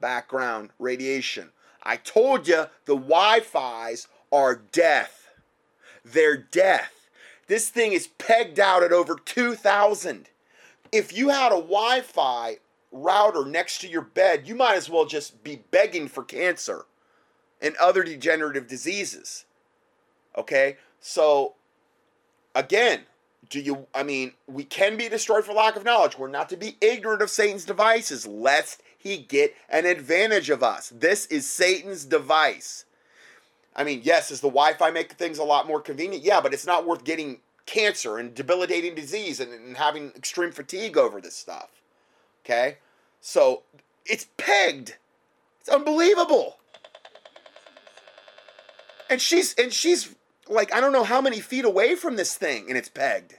background 0.00 0.70
radiation. 0.78 1.50
I 1.82 1.96
told 1.96 2.46
you 2.46 2.66
the 2.84 2.94
Wi-Fis 2.94 4.06
are 4.32 4.62
death. 4.72 5.28
They're 6.04 6.36
death. 6.36 7.08
This 7.46 7.68
thing 7.68 7.92
is 7.92 8.08
pegged 8.18 8.58
out 8.58 8.82
at 8.82 8.92
over 8.92 9.16
2000. 9.16 10.28
If 10.92 11.16
you 11.16 11.28
had 11.28 11.52
a 11.52 11.56
Wi-Fi 11.56 12.58
router 12.92 13.44
next 13.44 13.80
to 13.80 13.88
your 13.88 14.02
bed, 14.02 14.48
you 14.48 14.54
might 14.54 14.76
as 14.76 14.90
well 14.90 15.04
just 15.04 15.42
be 15.44 15.62
begging 15.70 16.08
for 16.08 16.24
cancer 16.24 16.86
and 17.60 17.76
other 17.76 18.02
degenerative 18.02 18.66
diseases. 18.66 19.44
Okay? 20.36 20.76
So 21.00 21.54
again, 22.54 23.02
do 23.48 23.60
you 23.60 23.86
I 23.94 24.02
mean, 24.02 24.32
we 24.46 24.64
can 24.64 24.96
be 24.96 25.08
destroyed 25.08 25.44
for 25.44 25.52
lack 25.52 25.76
of 25.76 25.84
knowledge. 25.84 26.18
We're 26.18 26.28
not 26.28 26.48
to 26.48 26.56
be 26.56 26.76
ignorant 26.80 27.22
of 27.22 27.30
Satan's 27.30 27.64
devices 27.64 28.26
lest 28.26 28.82
he 28.98 29.18
get 29.18 29.54
an 29.68 29.86
advantage 29.86 30.50
of 30.50 30.62
us. 30.64 30.92
This 30.94 31.26
is 31.26 31.48
Satan's 31.48 32.04
device. 32.04 32.85
I 33.76 33.84
mean, 33.84 34.00
yes, 34.02 34.30
does 34.30 34.40
the 34.40 34.48
Wi-Fi 34.48 34.90
make 34.90 35.12
things 35.12 35.38
a 35.38 35.44
lot 35.44 35.66
more 35.66 35.80
convenient? 35.80 36.24
Yeah, 36.24 36.40
but 36.40 36.54
it's 36.54 36.66
not 36.66 36.86
worth 36.86 37.04
getting 37.04 37.40
cancer 37.66 38.16
and 38.16 38.34
debilitating 38.34 38.94
disease 38.94 39.38
and, 39.38 39.52
and 39.52 39.76
having 39.76 40.12
extreme 40.16 40.50
fatigue 40.50 40.96
over 40.96 41.20
this 41.20 41.36
stuff. 41.36 41.68
Okay? 42.44 42.78
So 43.20 43.62
it's 44.06 44.28
pegged. 44.38 44.96
It's 45.60 45.68
unbelievable. 45.68 46.56
And 49.10 49.20
she's 49.20 49.54
and 49.54 49.72
she's 49.72 50.14
like 50.48 50.72
I 50.74 50.80
don't 50.80 50.92
know 50.92 51.04
how 51.04 51.20
many 51.20 51.40
feet 51.40 51.64
away 51.64 51.94
from 51.94 52.16
this 52.16 52.36
thing 52.36 52.66
and 52.68 52.78
it's 52.78 52.88
pegged. 52.88 53.34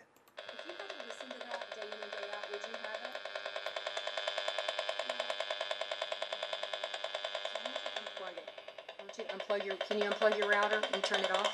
Turn 11.08 11.20
it 11.22 11.32
off? 11.32 11.54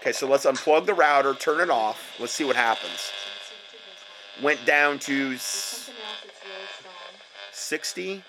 Okay, 0.00 0.12
so 0.12 0.26
let's 0.28 0.46
unplug 0.46 0.86
the 0.86 0.94
router, 0.94 1.34
turn 1.34 1.60
it 1.60 1.70
off. 1.70 2.16
Let's 2.18 2.32
see 2.32 2.44
what 2.44 2.56
happens. 2.56 2.90
So 2.98 3.12
let's 3.34 3.48
see 3.48 3.54
what 3.54 3.74
it 3.74 3.78
goes 3.86 4.36
like. 4.36 4.44
Went 4.44 4.66
down 4.66 4.98
to 5.00 5.28
There's 5.28 5.40
s- 5.40 5.44
something 5.86 6.02
else 6.02 6.22
that's 6.24 6.44
really 6.44 6.90
60. 7.52 8.24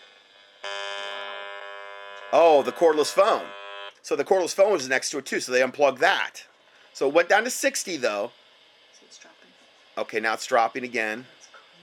Oh, 2.34 2.62
the 2.64 2.72
cordless 2.72 3.12
phone. 3.12 3.46
So 4.02 4.16
the 4.16 4.24
cordless 4.24 4.54
phone 4.54 4.72
was 4.74 4.88
next 4.88 5.10
to 5.12 5.18
it 5.18 5.26
too, 5.26 5.40
so 5.40 5.52
they 5.52 5.62
unplugged 5.62 6.00
that. 6.00 6.44
So 6.94 7.08
it 7.08 7.14
went 7.14 7.30
down 7.30 7.44
to 7.46 7.50
60 7.50 7.98
though. 7.98 8.32
So 8.94 9.06
it's 9.06 9.18
dropping. 9.18 9.38
Okay, 9.98 10.20
now 10.20 10.34
it's 10.34 10.46
dropping 10.46 10.84
again. 10.84 11.26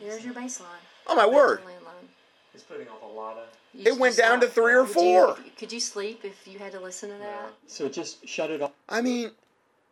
There's 0.00 0.24
your 0.24 0.34
baseline. 0.34 0.66
Oh 1.06 1.14
my 1.16 1.24
Back 1.24 1.34
word. 1.34 1.60
It's 2.54 2.62
putting 2.62 2.88
off 2.88 3.02
a 3.02 3.06
lot 3.06 3.36
of. 3.36 3.48
You 3.78 3.92
It 3.92 3.98
went 3.98 4.16
down 4.16 4.40
to 4.40 4.48
three 4.48 4.72
or 4.72 4.82
Would 4.82 4.88
you- 4.88 4.94
four. 4.94 5.38
could 5.56 5.72
you 5.72 5.78
sleep 5.78 6.24
if 6.24 6.48
you 6.48 6.58
had 6.58 6.72
to 6.72 6.80
listen 6.80 7.10
to 7.10 7.18
that? 7.18 7.52
So 7.68 7.88
just 7.88 8.26
shut 8.26 8.50
it 8.50 8.60
off. 8.60 8.72
I 8.88 9.00
mean, 9.00 9.30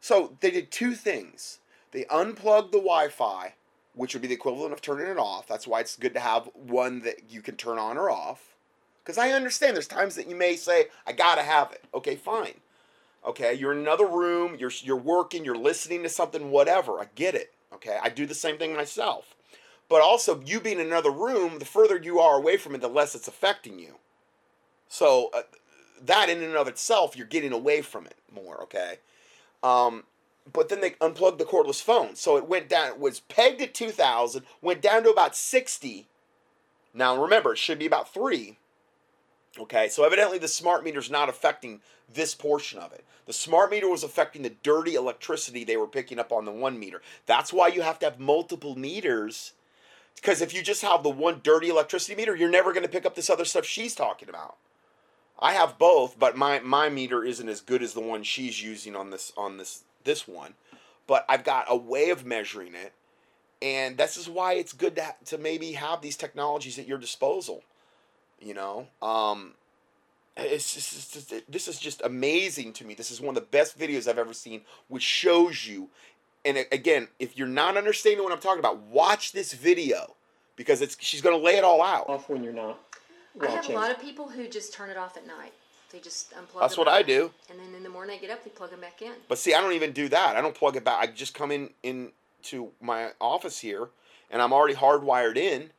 so 0.00 0.36
they 0.40 0.50
did 0.50 0.70
two 0.72 0.94
things. 0.94 1.58
they 1.92 2.04
unplugged 2.06 2.72
the 2.72 2.78
Wi-Fi, 2.78 3.54
which 3.94 4.12
would 4.12 4.20
be 4.20 4.28
the 4.28 4.34
equivalent 4.34 4.72
of 4.74 4.82
turning 4.82 5.06
it 5.06 5.16
off. 5.16 5.46
That's 5.46 5.66
why 5.66 5.80
it's 5.80 5.96
good 5.96 6.12
to 6.14 6.20
have 6.20 6.50
one 6.54 7.00
that 7.02 7.30
you 7.30 7.40
can 7.40 7.56
turn 7.56 7.78
on 7.78 7.96
or 7.96 8.10
off. 8.10 8.54
Because 9.02 9.16
I 9.16 9.30
understand 9.30 9.76
there's 9.76 9.86
times 9.88 10.14
that 10.16 10.26
you 10.28 10.34
may 10.36 10.56
say, 10.56 10.88
I 11.06 11.12
gotta 11.12 11.42
have 11.42 11.70
it. 11.72 11.84
Okay, 11.94 12.16
fine. 12.16 12.60
Okay, 13.24 13.54
you're 13.54 13.72
in 13.72 13.78
another 13.78 14.04
room, 14.06 14.56
you're 14.58 14.72
you're 14.82 14.96
working, 14.96 15.44
you're 15.44 15.56
listening 15.56 16.02
to 16.02 16.08
something, 16.10 16.50
whatever. 16.50 17.00
I 17.00 17.06
get 17.14 17.34
it. 17.36 17.54
Okay, 17.72 17.98
I 18.02 18.08
do 18.10 18.26
the 18.26 18.34
same 18.34 18.58
thing 18.58 18.74
myself. 18.74 19.35
But 19.88 20.02
also, 20.02 20.40
you 20.44 20.60
being 20.60 20.80
in 20.80 20.86
another 20.86 21.12
room, 21.12 21.58
the 21.58 21.64
further 21.64 21.96
you 21.96 22.18
are 22.18 22.36
away 22.36 22.56
from 22.56 22.74
it, 22.74 22.80
the 22.80 22.88
less 22.88 23.14
it's 23.14 23.28
affecting 23.28 23.78
you. 23.78 23.94
So 24.88 25.30
uh, 25.32 25.42
that 26.04 26.28
in 26.28 26.42
and 26.42 26.56
of 26.56 26.68
itself, 26.68 27.16
you're 27.16 27.26
getting 27.26 27.52
away 27.52 27.82
from 27.82 28.06
it 28.06 28.16
more. 28.34 28.62
Okay. 28.62 28.98
Um, 29.62 30.04
but 30.52 30.68
then 30.68 30.80
they 30.80 30.94
unplugged 31.00 31.38
the 31.38 31.44
cordless 31.44 31.82
phone, 31.82 32.14
so 32.16 32.36
it 32.36 32.48
went 32.48 32.68
down. 32.68 32.88
It 32.88 33.00
was 33.00 33.20
pegged 33.20 33.62
at 33.62 33.74
two 33.74 33.90
thousand, 33.90 34.44
went 34.60 34.80
down 34.80 35.02
to 35.04 35.10
about 35.10 35.36
sixty. 35.36 36.06
Now 36.94 37.20
remember, 37.20 37.52
it 37.52 37.58
should 37.58 37.78
be 37.78 37.86
about 37.86 38.12
three. 38.12 38.58
Okay, 39.58 39.88
so 39.88 40.04
evidently 40.04 40.38
the 40.38 40.48
smart 40.48 40.84
meter 40.84 40.98
is 40.98 41.10
not 41.10 41.28
affecting 41.28 41.80
this 42.12 42.34
portion 42.34 42.78
of 42.78 42.92
it. 42.92 43.04
The 43.24 43.32
smart 43.32 43.70
meter 43.70 43.88
was 43.88 44.04
affecting 44.04 44.42
the 44.42 44.54
dirty 44.62 44.94
electricity 44.94 45.64
they 45.64 45.76
were 45.76 45.86
picking 45.86 46.18
up 46.18 46.30
on 46.30 46.44
the 46.44 46.52
one 46.52 46.78
meter. 46.78 47.02
That's 47.24 47.52
why 47.52 47.68
you 47.68 47.82
have 47.82 47.98
to 48.00 48.06
have 48.06 48.20
multiple 48.20 48.76
meters. 48.76 49.52
Because 50.16 50.40
if 50.40 50.52
you 50.52 50.62
just 50.62 50.82
have 50.82 51.02
the 51.02 51.10
one 51.10 51.40
dirty 51.42 51.68
electricity 51.68 52.16
meter, 52.16 52.34
you're 52.34 52.50
never 52.50 52.72
going 52.72 52.82
to 52.82 52.88
pick 52.88 53.06
up 53.06 53.14
this 53.14 53.30
other 53.30 53.44
stuff 53.44 53.64
she's 53.64 53.94
talking 53.94 54.28
about. 54.28 54.56
I 55.38 55.52
have 55.52 55.78
both, 55.78 56.18
but 56.18 56.36
my, 56.36 56.60
my 56.60 56.88
meter 56.88 57.22
isn't 57.22 57.48
as 57.48 57.60
good 57.60 57.82
as 57.82 57.92
the 57.92 58.00
one 58.00 58.22
she's 58.22 58.62
using 58.62 58.96
on 58.96 59.10
this 59.10 59.32
on 59.36 59.58
this 59.58 59.84
this 60.04 60.26
one. 60.26 60.54
But 61.06 61.26
I've 61.28 61.44
got 61.44 61.66
a 61.68 61.76
way 61.76 62.10
of 62.10 62.24
measuring 62.24 62.74
it, 62.74 62.92
and 63.60 63.98
this 63.98 64.16
is 64.16 64.28
why 64.28 64.54
it's 64.54 64.72
good 64.72 64.96
to 64.96 65.14
to 65.26 65.38
maybe 65.38 65.72
have 65.72 66.00
these 66.00 66.16
technologies 66.16 66.78
at 66.78 66.88
your 66.88 66.98
disposal. 66.98 67.62
You 68.40 68.54
know, 68.54 68.86
um, 69.02 69.52
it's 70.36 70.74
just, 70.74 70.94
it's 70.94 71.28
just, 71.28 71.50
this 71.50 71.68
is 71.68 71.78
just 71.78 72.02
amazing 72.02 72.72
to 72.74 72.84
me. 72.84 72.94
This 72.94 73.10
is 73.10 73.20
one 73.20 73.36
of 73.36 73.42
the 73.42 73.48
best 73.48 73.78
videos 73.78 74.08
I've 74.08 74.18
ever 74.18 74.34
seen, 74.34 74.62
which 74.88 75.02
shows 75.02 75.66
you. 75.66 75.90
And 76.46 76.64
again, 76.70 77.08
if 77.18 77.36
you're 77.36 77.48
not 77.48 77.76
understanding 77.76 78.22
what 78.22 78.32
I'm 78.32 78.38
talking 78.38 78.60
about, 78.60 78.78
watch 78.78 79.32
this 79.32 79.52
video 79.52 80.14
because 80.54 80.80
it's 80.80 80.96
she's 81.00 81.20
going 81.20 81.36
to 81.36 81.44
lay 81.44 81.56
it 81.56 81.64
all 81.64 81.82
out. 81.82 82.08
Off 82.08 82.28
when 82.28 82.44
you're 82.44 82.52
not 82.52 82.78
I 83.42 83.46
have 83.48 83.68
a 83.68 83.72
lot 83.72 83.90
of 83.90 84.00
people 84.00 84.28
who 84.28 84.48
just 84.48 84.72
turn 84.72 84.88
it 84.88 84.96
off 84.96 85.16
at 85.16 85.26
night. 85.26 85.52
They 85.90 85.98
just 85.98 86.32
unplug. 86.32 86.60
That's 86.60 86.76
them 86.76 86.84
what 86.84 86.88
I 86.88 87.02
do. 87.02 87.30
And 87.50 87.58
then 87.58 87.74
in 87.74 87.82
the 87.82 87.88
morning, 87.88 88.16
I 88.16 88.20
get 88.20 88.30
up, 88.30 88.44
they 88.44 88.50
plug 88.50 88.70
them 88.70 88.80
back 88.80 89.02
in. 89.02 89.12
But 89.28 89.38
see, 89.38 89.54
I 89.54 89.60
don't 89.60 89.72
even 89.72 89.92
do 89.92 90.08
that. 90.08 90.36
I 90.36 90.40
don't 90.40 90.54
plug 90.54 90.76
it 90.76 90.84
back. 90.84 90.98
I 91.00 91.06
just 91.06 91.34
come 91.34 91.50
in 91.50 91.70
into 91.82 92.70
my 92.80 93.10
office 93.20 93.58
here, 93.58 93.88
and 94.30 94.40
I'm 94.40 94.52
already 94.52 94.74
hardwired 94.74 95.36
in, 95.36 95.70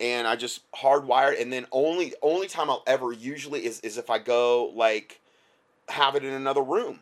and 0.00 0.26
I 0.26 0.36
just 0.36 0.70
hardwired. 0.72 1.40
And 1.40 1.52
then 1.52 1.66
only 1.72 2.14
only 2.22 2.48
time 2.48 2.70
I'll 2.70 2.82
ever 2.86 3.12
usually 3.12 3.64
is 3.66 3.80
is 3.80 3.98
if 3.98 4.10
I 4.10 4.18
go 4.18 4.72
like 4.74 5.20
have 5.88 6.16
it 6.16 6.24
in 6.24 6.32
another 6.32 6.62
room, 6.62 7.00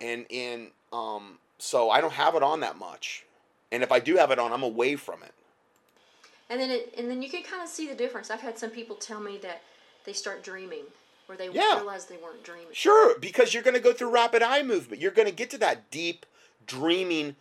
and 0.00 0.26
in 0.28 0.68
um 0.92 1.38
so 1.60 1.90
I 1.90 2.00
don't 2.00 2.14
have 2.14 2.34
it 2.34 2.42
on 2.42 2.60
that 2.60 2.78
much, 2.78 3.24
and 3.70 3.82
if 3.82 3.92
I 3.92 4.00
do 4.00 4.16
have 4.16 4.30
it 4.30 4.38
on, 4.38 4.52
I'm 4.52 4.62
away 4.62 4.96
from 4.96 5.22
it. 5.22 5.32
And 6.48 6.60
then 6.60 6.70
it, 6.70 6.94
and 6.98 7.08
then 7.08 7.22
you 7.22 7.28
can 7.30 7.42
kind 7.42 7.62
of 7.62 7.68
see 7.68 7.86
the 7.88 7.94
difference. 7.94 8.30
I've 8.30 8.40
had 8.40 8.58
some 8.58 8.70
people 8.70 8.96
tell 8.96 9.20
me 9.20 9.38
that 9.38 9.62
they 10.04 10.12
start 10.12 10.42
dreaming, 10.42 10.84
or 11.28 11.36
they 11.36 11.48
Yeah. 11.48 11.76
realize 11.76 12.06
they 12.06 12.16
weren't 12.16 12.42
dreaming. 12.42 12.66
Sure, 12.72 13.18
because 13.18 13.54
you're 13.54 13.62
going 13.62 13.74
to 13.76 13.80
go 13.80 13.92
through 13.92 14.10
rapid 14.10 14.42
eye 14.42 14.62
movement. 14.62 15.00
You're 15.00 15.12
going 15.12 15.28
to 15.28 15.34
get 15.34 15.50
to 15.50 15.58
that 15.58 15.90
deep 15.90 16.26
dreaming. 16.66 17.36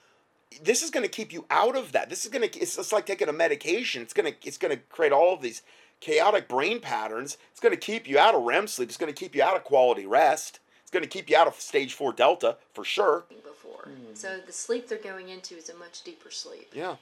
This 0.62 0.84
is 0.84 0.90
going 0.92 1.04
to 1.04 1.10
keep 1.10 1.32
you 1.34 1.46
out 1.50 1.76
of 1.76 1.92
that. 1.94 2.10
This 2.10 2.26
is 2.26 2.32
going 2.32 2.48
to. 2.48 2.60
It's 2.60 2.76
just 2.76 2.94
like 2.94 3.06
taking 3.06 3.30
a 3.30 3.34
medication. 3.34 4.02
It's 4.02 4.14
going 4.14 4.32
to. 4.32 4.48
It's 4.48 4.58
going 4.58 4.76
to 4.76 4.84
create 4.90 5.12
all 5.12 5.34
of 5.34 5.42
these 5.42 5.64
chaotic 6.02 6.48
brain 6.48 6.80
patterns. 6.80 7.38
It's 7.52 7.60
going 7.60 7.74
to 7.74 7.80
keep 7.80 8.08
you 8.08 8.20
out 8.20 8.36
of 8.36 8.44
REM 8.44 8.68
sleep. 8.68 8.90
It's 8.90 8.98
going 8.98 9.12
to 9.14 9.20
keep 9.20 9.36
you 9.36 9.42
out 9.44 9.56
of 9.56 9.64
quality 9.64 10.06
rest. 10.06 10.60
It's 10.82 10.92
going 10.92 11.04
to 11.04 11.10
keep 11.10 11.30
you 11.30 11.38
out 11.38 11.48
of 11.48 11.56
stage 11.56 11.94
four 11.94 12.14
delta 12.14 12.58
for 12.74 12.84
sure. 12.84 13.26
Before, 13.84 14.16
so 14.16 14.40
the 14.46 14.52
sleep 14.52 14.88
they're 14.88 14.98
going 14.98 15.30
into 15.30 15.56
is 15.56 15.70
a 15.70 15.76
much 15.76 16.04
deeper 16.04 16.32
sleep. 16.32 16.70
Yeah, 16.74 16.96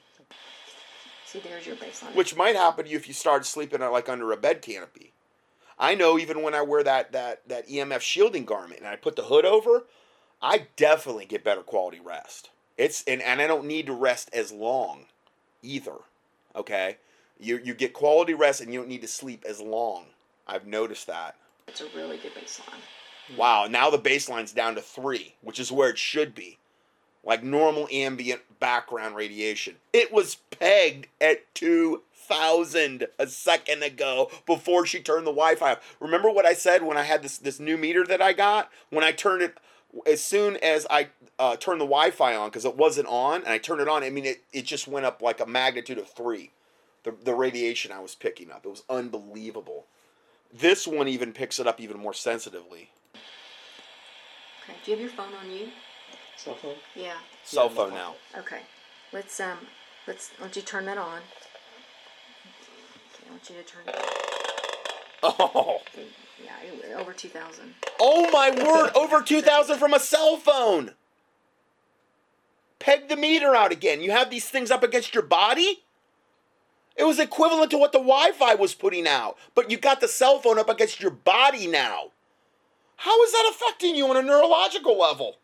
See, 1.26 1.40
there's 1.40 1.66
your 1.68 1.76
baseline. 1.76 2.16
which 2.16 2.36
might 2.36 2.56
happen 2.56 2.86
to 2.86 2.92
you 2.92 2.98
if 2.98 3.08
you 3.08 3.14
start 3.14 3.46
sleeping 3.46 3.82
uh, 3.82 3.92
like 3.92 4.08
under 4.08 4.32
a 4.32 4.38
bed 4.38 4.62
canopy. 4.62 5.12
I 5.80 5.94
know 5.94 6.18
even 6.18 6.42
when 6.42 6.56
I 6.56 6.62
wear 6.62 6.84
that 6.84 7.12
that 7.12 7.48
that 7.48 7.68
EMF 7.68 8.02
shielding 8.02 8.46
garment 8.46 8.80
and 8.80 8.88
I 8.88 8.96
put 8.96 9.16
the 9.16 9.24
hood 9.24 9.46
over, 9.46 9.84
I 10.42 10.68
definitely 10.76 11.26
get 11.26 11.44
better 11.44 11.62
quality 11.62 12.00
rest. 12.00 12.50
It's 12.78 13.04
and, 13.06 13.22
and 13.22 13.42
I 13.42 13.48
don't 13.48 13.66
need 13.66 13.88
to 13.88 13.94
rest 13.94 14.30
as 14.34 14.52
long 14.52 15.06
either. 15.62 15.98
Okay? 16.56 16.98
You 17.40 17.60
you 17.64 17.74
get 17.74 17.94
quality 17.94 18.34
rest 18.34 18.62
and 18.62 18.74
you 18.74 18.80
don't 18.80 18.90
need 18.90 19.02
to 19.02 19.08
sleep 19.08 19.44
as 19.48 19.60
long. 19.60 20.06
I've 20.48 20.66
noticed 20.66 21.08
that. 21.08 21.36
it's 21.68 21.82
a 21.82 21.88
really 21.96 22.18
good 22.18 22.34
baseline. 22.34 22.80
Wow, 23.36 23.68
now 23.70 23.90
the 23.90 23.98
baseline's 23.98 24.54
down 24.54 24.76
to 24.76 24.82
3, 24.82 25.34
which 25.42 25.60
is 25.60 25.70
where 25.70 25.90
it 25.90 25.98
should 25.98 26.34
be. 26.34 26.58
Like 27.28 27.44
normal 27.44 27.90
ambient 27.92 28.42
background 28.62 29.18
radiation. 29.18 29.76
It 29.92 30.14
was 30.14 30.36
pegged 30.50 31.08
at 31.20 31.54
2000 31.56 33.08
a 33.20 33.28
second 33.28 33.84
ago 33.84 34.32
before 34.46 34.86
she 34.86 35.02
turned 35.02 35.28
the 35.28 35.32
Wi-Fi 35.32 35.74
off. 35.74 35.98
Remember 36.00 36.32
what 36.32 36.46
I 36.46 36.54
said 36.54 36.84
when 36.84 36.96
I 36.96 37.04
had 37.04 37.22
this 37.22 37.38
this 37.38 37.60
new 37.60 37.78
meter 37.78 38.06
that 38.06 38.22
I 38.22 38.32
got? 38.32 38.72
When 38.92 39.04
I 39.04 39.12
turned 39.12 39.42
it 39.42 39.58
as 40.06 40.24
soon 40.24 40.56
as 40.58 40.88
I 40.90 41.10
uh, 41.38 41.58
turned 41.58 41.82
the 41.82 41.86
Wi-Fi 41.86 42.34
on 42.34 42.48
because 42.48 42.64
it 42.64 42.78
wasn't 42.78 43.10
on 43.10 43.42
and 43.42 43.50
I 43.50 43.58
turned 43.58 43.82
it 43.82 43.90
on, 43.90 44.04
I 44.04 44.10
mean 44.10 44.26
it, 44.26 44.44
it 44.54 44.64
just 44.64 44.88
went 44.88 45.06
up 45.06 45.22
like 45.22 45.42
a 45.42 45.46
magnitude 45.46 45.98
of 45.98 46.10
3. 46.10 46.50
The 47.04 47.14
the 47.26 47.34
radiation 47.34 47.92
I 47.92 48.00
was 48.00 48.16
picking 48.16 48.52
up. 48.52 48.66
It 48.66 48.70
was 48.70 48.84
unbelievable. 48.90 49.86
This 50.54 50.88
one 50.88 51.10
even 51.10 51.34
picks 51.34 51.60
it 51.60 51.68
up 51.68 51.82
even 51.82 52.00
more 52.00 52.14
sensitively. 52.14 52.92
Okay, 54.64 54.78
do 54.86 54.92
you 54.92 54.98
have 54.98 55.02
your 55.02 55.10
phone 55.14 55.34
on 55.34 55.52
you? 55.52 55.68
Cell 56.38 56.56
phone. 56.56 56.76
Yeah. 56.96 57.14
Cell 57.44 57.70
phone 57.70 57.94
now. 57.94 58.16
Okay. 58.38 58.62
Let's 59.12 59.40
um, 59.40 59.58
let's. 60.08 60.32
I 60.38 60.42
want 60.44 60.56
you 60.56 60.62
turn 60.62 60.86
that 60.86 60.98
on. 60.98 61.20
Okay, 63.16 63.28
I 63.28 63.32
want 63.32 63.50
you 63.50 63.56
to 63.56 63.64
turn 63.64 63.82
it. 63.88 63.96
Oh, 65.24 65.82
Okay, 65.88 66.08
yeah, 66.44 66.52
it- 66.64 66.96
over 66.96 67.12
two 67.14 67.30
thousand. 67.30 67.74
oh 68.00 68.30
my 68.32 68.52
word! 68.52 68.92
Over 68.96 69.22
two 69.24 69.42
thousand 69.42 69.80
from 69.80 69.94
a 69.94 70.00
cell 70.00 70.38
phone. 70.38 70.92
Peg 72.80 73.10
the 73.10 73.16
meter 73.18 73.56
out 73.56 73.72
again. 73.72 74.02
You 74.02 74.12
have 74.12 74.30
these 74.30 74.48
things 74.50 74.70
up 74.70 74.84
against 74.84 75.16
your 75.16 75.24
body. 75.24 75.84
It 76.96 77.04
was 77.06 77.20
equivalent 77.20 77.72
to 77.72 77.78
what 77.78 77.92
the 77.92 77.98
Wi-Fi 78.00 78.56
was 78.56 78.76
putting 78.76 79.08
out, 79.08 79.38
but 79.56 79.72
you 79.72 79.78
got 79.78 80.00
the 80.02 80.08
cell 80.08 80.40
phone 80.40 80.60
up 80.60 80.70
against 80.70 81.02
your 81.02 81.12
body 81.12 81.66
now. 81.68 82.12
How 82.98 83.24
is 83.24 83.32
that 83.32 83.52
affecting 83.56 83.96
you 83.96 84.08
on 84.10 84.18
a 84.18 84.22
neurological 84.22 84.98
level? 85.00 85.38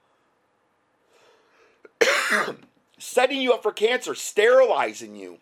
Setting 3.00 3.41
you 3.41 3.54
up 3.54 3.64
for 3.64 3.72
cancer, 3.72 4.16
sterilizing 4.16 5.16
you. 5.16 5.40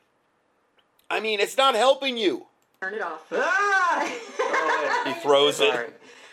I 1.10 1.20
mean, 1.20 1.40
it's 1.40 1.58
not 1.58 1.76
helping 1.76 2.18
you. 2.18 2.48
Turn 2.82 2.94
it 2.96 3.02
off. 3.02 3.22
Ah! 3.32 5.04
He 5.06 5.14
throws 5.22 5.60
it. 5.60 5.72
Sorry. 5.74 5.90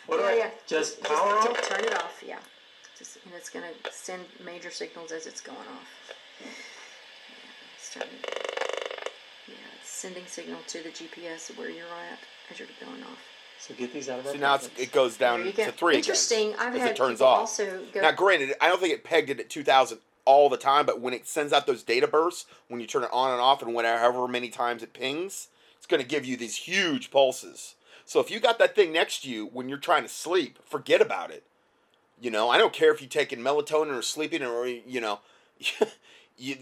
What 0.06 0.20
Yeah, 0.20 0.26
I? 0.26 0.32
yeah. 0.36 0.50
Just 0.66 1.00
Just 1.02 1.02
power 1.02 1.42
t- 1.42 1.48
off. 1.48 1.68
Turn 1.68 1.84
it 1.84 1.94
off. 1.94 2.22
Yeah. 2.26 2.38
Just 2.98 3.18
and 3.26 3.34
it's 3.34 3.50
gonna 3.50 3.70
send 3.90 4.22
major 4.44 4.70
signals 4.70 5.12
as 5.12 5.26
it's 5.26 5.40
going 5.42 5.58
off. 5.58 6.14
Yeah, 6.40 6.46
it's 7.76 7.92
turning. 7.92 8.08
Yeah, 9.48 9.54
it's 9.80 9.90
sending 9.90 10.24
signal 10.26 10.60
to 10.68 10.82
the 10.82 10.88
GPS 10.90 11.56
where 11.58 11.68
you're 11.68 11.84
at 11.84 12.18
as 12.50 12.58
you're 12.58 12.68
going 12.80 13.02
off. 13.02 13.18
So 13.60 13.74
get 13.74 13.92
these 13.92 14.08
out 14.08 14.20
of 14.20 14.26
our. 14.26 14.32
See 14.32 14.38
now 14.38 14.54
it's, 14.54 14.70
it 14.78 14.92
goes 14.92 15.16
down 15.18 15.40
There 15.40 15.46
you 15.48 15.52
to 15.52 15.72
three 15.72 15.96
Interesting. 15.96 16.48
again. 16.54 16.60
I've 16.60 16.72
'cause 16.72 16.80
had 16.82 16.90
it 16.92 16.96
turns 16.96 17.20
off. 17.20 17.38
also 17.40 17.84
go. 17.92 18.00
Now, 18.00 18.12
granted, 18.12 18.54
I 18.60 18.68
don't 18.68 18.80
think 18.80 18.94
it 18.94 19.04
pegged 19.04 19.28
it 19.30 19.40
at 19.40 19.50
2,000 19.50 19.98
all 20.28 20.50
the 20.50 20.58
time, 20.58 20.84
but 20.84 21.00
when 21.00 21.14
it 21.14 21.26
sends 21.26 21.54
out 21.54 21.66
those 21.66 21.82
data 21.82 22.06
bursts, 22.06 22.44
when 22.68 22.82
you 22.82 22.86
turn 22.86 23.02
it 23.02 23.08
on 23.14 23.32
and 23.32 23.40
off, 23.40 23.62
and 23.62 23.72
whatever 23.72 24.28
many 24.28 24.50
times 24.50 24.82
it 24.82 24.92
pings, 24.92 25.48
it's 25.78 25.86
going 25.86 26.02
to 26.02 26.06
give 26.06 26.26
you 26.26 26.36
these 26.36 26.54
huge 26.54 27.10
pulses. 27.10 27.76
So 28.04 28.20
if 28.20 28.30
you 28.30 28.38
got 28.38 28.58
that 28.58 28.76
thing 28.76 28.92
next 28.92 29.22
to 29.22 29.30
you 29.30 29.46
when 29.46 29.70
you're 29.70 29.78
trying 29.78 30.02
to 30.02 30.08
sleep, 30.08 30.58
forget 30.66 31.00
about 31.00 31.30
it. 31.30 31.44
You 32.20 32.30
know, 32.30 32.50
I 32.50 32.58
don't 32.58 32.74
care 32.74 32.92
if 32.92 33.00
you're 33.00 33.08
taking 33.08 33.38
melatonin 33.38 33.98
or 33.98 34.02
sleeping 34.02 34.42
or 34.42 34.66
you 34.66 35.00
know, 35.00 35.20
you. 36.36 36.56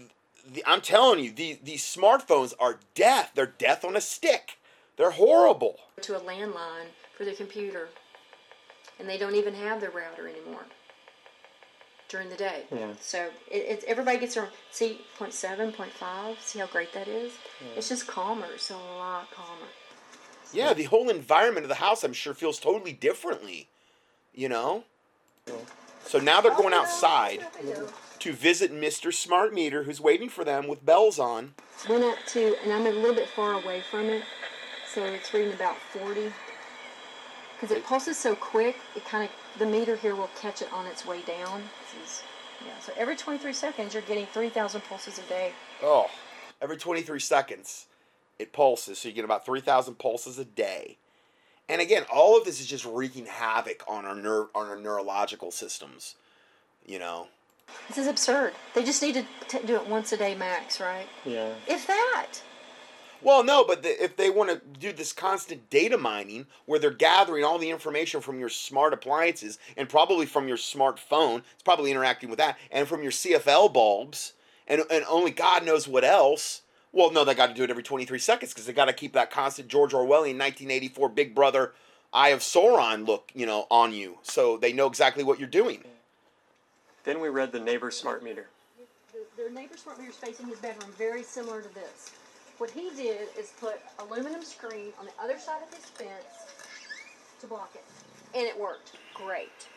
The, 0.49 0.63
I'm 0.65 0.79
telling 0.79 1.21
you, 1.21 1.31
these 1.31 1.57
these 1.61 1.83
smartphones 1.83 2.53
are 2.59 2.79
death. 2.95 3.31
They're 3.35 3.47
death 3.47 3.83
on 3.83 3.97
a 3.97 4.01
stick. 4.01 4.59
They're 4.95 5.11
horrible. 5.11 5.79
to 6.01 6.15
a 6.15 6.21
landline 6.21 6.87
for 7.17 7.25
their 7.25 7.33
computer, 7.33 7.89
and 8.97 9.09
they 9.09 9.17
don't 9.17 9.35
even 9.35 9.55
have 9.55 9.81
their 9.81 9.89
router 9.91 10.27
anymore 10.27 10.65
during 12.09 12.29
the 12.29 12.35
day. 12.35 12.63
Yeah. 12.71 12.93
So 13.01 13.29
it, 13.49 13.57
it's 13.57 13.85
everybody 13.87 14.17
gets 14.17 14.35
their 14.35 14.49
see 14.71 15.01
point 15.17 15.33
seven, 15.33 15.71
point 15.71 15.91
five. 15.91 16.39
See 16.39 16.59
how 16.59 16.67
great 16.67 16.93
that 16.93 17.07
is? 17.07 17.33
Yeah. 17.61 17.77
It's 17.77 17.89
just 17.89 18.07
calmer. 18.07 18.47
It's 18.53 18.69
a 18.69 18.77
lot 18.77 19.29
calmer. 19.31 19.67
Yeah, 20.53 20.73
the 20.73 20.83
whole 20.83 21.09
environment 21.09 21.65
of 21.65 21.69
the 21.69 21.75
house, 21.75 22.03
I'm 22.03 22.13
sure, 22.13 22.33
feels 22.33 22.59
totally 22.59 22.93
differently. 22.93 23.67
You 24.33 24.49
know? 24.49 24.83
So 26.05 26.19
now 26.19 26.41
they're 26.41 26.55
going 26.55 26.73
oh, 26.73 26.81
outside. 26.81 27.45
to 28.19 28.33
visit 28.33 28.71
Mr. 28.73 29.13
Smart 29.13 29.53
Meter, 29.53 29.83
who's 29.83 30.01
waiting 30.01 30.29
for 30.29 30.43
them 30.43 30.67
with 30.67 30.85
bells 30.85 31.19
on. 31.19 31.53
Went 31.89 32.03
up 32.03 32.17
to, 32.29 32.55
and 32.63 32.71
I'm 32.71 32.85
a 32.85 32.91
little 32.91 33.13
bit 33.13 33.27
far 33.29 33.53
away 33.53 33.83
from 33.91 34.05
it, 34.05 34.23
so 34.93 35.03
it's 35.03 35.33
reading 35.33 35.53
about 35.53 35.77
40. 35.77 36.31
Because 37.53 37.75
it 37.75 37.83
pulses 37.83 38.17
so 38.17 38.35
quick, 38.35 38.77
it 38.95 39.05
kind 39.05 39.25
of, 39.25 39.29
the 39.57 39.65
meter 39.65 39.95
here 39.95 40.15
will 40.15 40.29
catch 40.39 40.61
it 40.61 40.71
on 40.73 40.85
its 40.85 41.05
way 41.05 41.21
down. 41.21 41.63
This 41.93 42.03
is, 42.19 42.23
yeah, 42.65 42.79
so 42.79 42.91
every 42.97 43.15
23 43.15 43.53
seconds, 43.53 43.93
you're 43.93 44.03
getting 44.03 44.25
3,000 44.27 44.81
pulses 44.81 45.19
a 45.19 45.23
day. 45.23 45.51
Oh, 45.81 46.09
every 46.61 46.77
23 46.77 47.19
seconds 47.19 47.85
it 48.39 48.53
pulses, 48.53 48.99
so 48.99 49.07
you 49.09 49.15
get 49.15 49.25
about 49.25 49.45
3,000 49.45 49.95
pulses 49.95 50.37
a 50.37 50.45
day. 50.45 50.97
And 51.69 51.81
again, 51.81 52.03
all 52.13 52.37
of 52.37 52.45
this 52.45 52.59
is 52.61 52.67
just 52.67 52.85
wreaking 52.85 53.25
havoc 53.25 53.83
on 53.87 54.05
our 54.05 54.15
nerve, 54.15 54.47
on 54.55 54.67
our 54.67 54.79
neurological 54.79 55.51
systems. 55.51 56.15
You 56.85 56.99
know, 56.99 57.27
This 57.89 57.97
is 57.97 58.07
absurd. 58.07 58.53
They 58.73 58.83
just 58.83 59.01
need 59.01 59.15
to 59.15 59.25
t- 59.49 59.65
do 59.65 59.75
it 59.75 59.87
once 59.87 60.11
a 60.13 60.17
day 60.17 60.35
max, 60.35 60.79
right? 60.79 61.07
Yeah. 61.25 61.53
If 61.67 61.85
that. 61.87 62.27
Well, 63.21 63.43
no, 63.43 63.63
but 63.63 63.83
the, 63.83 64.03
if 64.03 64.15
they 64.15 64.29
want 64.29 64.49
to 64.49 64.79
do 64.79 64.93
this 64.93 65.11
constant 65.13 65.69
data 65.69 65.97
mining 65.97 66.45
where 66.65 66.79
they're 66.79 66.91
gathering 66.91 67.43
all 67.43 67.57
the 67.57 67.69
information 67.69 68.21
from 68.21 68.39
your 68.39 68.49
smart 68.49 68.93
appliances 68.93 69.57
and 69.75 69.89
probably 69.89 70.25
from 70.25 70.47
your 70.47 70.57
smartphone, 70.57 71.41
it's 71.53 71.63
probably 71.63 71.91
interacting 71.91 72.29
with 72.29 72.39
that, 72.39 72.57
and 72.71 72.87
from 72.87 73.01
your 73.01 73.11
CFL 73.11 73.73
bulbs, 73.73 74.33
and, 74.67 74.83
and 74.91 75.03
only 75.09 75.31
God 75.31 75.65
knows 75.65 75.87
what 75.87 76.03
else. 76.03 76.61
Well, 76.91 77.11
no, 77.11 77.23
they 77.23 77.35
got 77.35 77.47
to 77.47 77.53
do 77.53 77.63
it 77.63 77.69
every 77.69 77.83
23 77.83 78.19
seconds 78.19 78.53
because 78.53 78.65
they 78.65 78.73
got 78.73 78.85
to 78.85 78.93
keep 78.93 79.13
that 79.13 79.31
constant 79.31 79.67
George 79.67 79.91
Orwellian 79.91 80.37
1984 80.37 81.09
Big 81.09 81.35
Brother 81.35 81.73
Eye 82.13 82.29
of 82.29 82.39
Sauron 82.39 83.05
look, 83.05 83.31
you 83.35 83.45
know, 83.45 83.67
on 83.69 83.93
you. 83.93 84.17
So 84.23 84.57
they 84.57 84.73
know 84.73 84.87
exactly 84.87 85.23
what 85.23 85.39
you're 85.39 85.47
doing. 85.47 85.83
Then 87.03 87.19
we 87.19 87.29
read 87.29 87.51
the 87.51 87.59
neighbor 87.59 87.91
smart 87.91 88.23
meter. 88.23 88.47
Their 89.37 89.51
neighbor 89.51 89.77
smart 89.77 89.99
meter 89.99 90.11
is 90.11 90.17
facing 90.17 90.47
his 90.47 90.59
bedroom, 90.59 90.91
very 90.97 91.23
similar 91.23 91.61
to 91.61 91.73
this. 91.73 92.11
What 92.57 92.71
he 92.71 92.89
did 92.95 93.27
is 93.37 93.53
put 93.59 93.79
aluminum 93.99 94.43
screen 94.43 94.91
on 94.99 95.05
the 95.05 95.11
other 95.21 95.37
side 95.37 95.61
of 95.61 95.73
his 95.73 95.85
fence 95.85 96.09
to 97.39 97.47
block 97.47 97.71
it. 97.75 97.83
And 98.35 98.47
it 98.47 98.59
worked 98.59 98.93
great. 99.13 99.67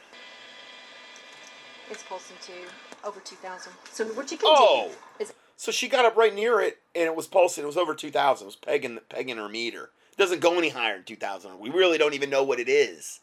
It's 1.91 2.03
pulsing 2.05 2.37
to 2.47 3.07
over 3.07 3.21
2,000. 3.21 3.73
So 3.93 4.05
what 4.07 4.31
you 4.31 4.39
can 4.39 4.49
Oh! 4.51 4.89
do 5.19 5.25
is 5.25 5.33
So 5.57 5.71
she 5.71 5.89
got 5.89 6.07
up 6.07 6.17
right 6.17 6.35
near 6.35 6.61
it, 6.61 6.79
and 6.95 7.05
it 7.05 7.15
was 7.15 7.27
pulsing. 7.27 7.65
It 7.65 7.67
was 7.67 7.77
over 7.77 7.95
2,000. 7.95 8.45
It 8.45 8.47
was 8.47 8.57
pegging, 8.57 8.99
pegging 9.11 9.37
her 9.37 9.49
meter. 9.49 9.91
It 10.13 10.17
doesn't 10.17 10.41
go 10.41 10.57
any 10.57 10.71
higher 10.71 10.95
than 10.97 11.05
2,000. 11.05 11.59
We 11.59 11.69
really 11.69 11.99
don't 11.99 12.15
even 12.15 12.31
know 12.31 12.43
what 12.43 12.59
it 12.61 12.69
is. 12.69 13.21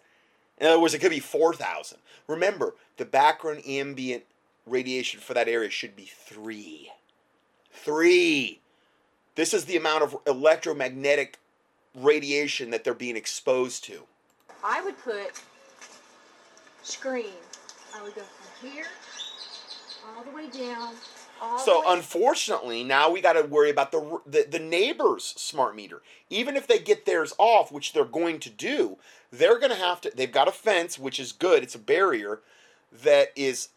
In 0.59 0.67
other 0.67 0.79
words, 0.79 0.93
it 0.93 0.99
could 0.99 1.09
be 1.09 1.19
4,000. 1.19 1.97
Remember, 2.27 2.75
the 2.97 3.05
background 3.05 3.63
ambient 3.67 4.23
radiation 4.67 5.19
for 5.19 5.33
that 5.33 5.47
area 5.47 5.71
should 5.71 5.95
be 5.95 6.05
3. 6.05 6.91
3. 7.73 8.59
This 9.37 9.53
is 9.53 9.65
the 9.65 9.77
amount 9.77 10.01
of 10.01 10.17
electromagnetic 10.25 11.37
radiation 11.93 12.71
that 12.71 12.83
they're 12.83 12.95
being 12.95 13.15
exposed 13.15 13.83
to. 13.83 14.01
I 14.63 14.83
would 14.83 14.97
put 14.97 15.39
screen. 16.81 17.35
I 17.95 18.01
would 18.01 18.15
go 18.15 18.23
from 18.23 18.71
here 18.71 18.87
all 20.07 20.23
the 20.23 20.31
way 20.31 20.49
down. 20.49 20.95
So 21.63 21.81
way 21.81 21.85
unfortunately, 21.85 22.83
now 22.83 23.11
we 23.11 23.21
got 23.21 23.33
to 23.33 23.43
worry 23.43 23.69
about 23.69 23.91
the, 23.91 24.19
the 24.25 24.47
the 24.49 24.59
neighbor's 24.59 25.23
smart 25.23 25.75
meter. 25.75 26.01
Even 26.31 26.57
if 26.57 26.65
they 26.65 26.79
get 26.79 27.05
theirs 27.05 27.31
off, 27.37 27.71
which 27.71 27.93
they're 27.93 28.05
going 28.05 28.39
to 28.39 28.49
do, 28.49 28.97
they're 29.31 29.59
going 29.59 29.69
to 29.69 29.77
have 29.77 30.01
to. 30.01 30.11
They've 30.15 30.31
got 30.31 30.47
a 30.47 30.51
fence, 30.51 30.97
which 30.97 31.19
is 31.19 31.31
good. 31.31 31.61
It's 31.61 31.75
a 31.75 31.79
barrier 31.79 32.39
that 33.03 33.33
is 33.35 33.69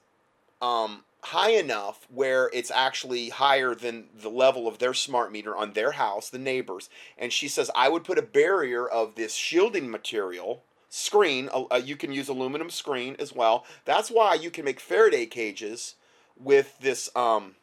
um, 0.63 1.05
high 1.23 1.51
enough 1.51 2.07
where 2.11 2.51
it's 2.53 2.71
actually 2.71 3.29
higher 3.29 3.75
than 3.75 4.07
the 4.15 4.29
level 4.31 4.67
of 4.67 4.79
their 4.79 4.95
smart 4.95 5.31
meter 5.33 5.57
on 5.57 5.73
their 5.73 5.93
house, 5.93 6.31
the 6.31 6.39
neighbors. 6.39 6.89
And 7.19 7.33
she 7.33 7.49
says, 7.49 7.71
I 7.75 7.89
would 7.89 8.05
put 8.05 8.19
a 8.19 8.23
barrier 8.23 8.87
of 8.87 9.15
this 9.15 9.35
shielding 9.35 9.91
material 9.91 10.63
screen. 10.89 11.49
Uh, 11.53 11.81
you 11.83 11.97
can 11.97 12.13
use 12.13 12.29
aluminum 12.29 12.71
screen 12.71 13.17
as 13.19 13.35
well. 13.35 13.65
That's 13.85 14.11
why 14.11 14.35
you 14.35 14.51
can 14.51 14.65
make 14.65 14.81
Faraday 14.81 15.27
cages 15.27 15.95
with 16.37 16.79
this 16.81 17.15
um 17.15 17.55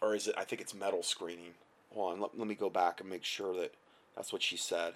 or 0.00 0.14
is 0.14 0.26
it 0.26 0.34
I 0.38 0.44
think 0.44 0.60
it's 0.62 0.74
metal 0.74 1.02
screening. 1.02 1.52
Hold 1.94 2.14
on, 2.14 2.20
let, 2.20 2.38
let 2.38 2.48
me 2.48 2.54
go 2.54 2.70
back 2.70 3.00
and 3.00 3.08
make 3.10 3.22
sure 3.24 3.54
that 3.60 3.74
that's 4.16 4.32
what 4.32 4.42
she 4.42 4.56
said. 4.56 4.94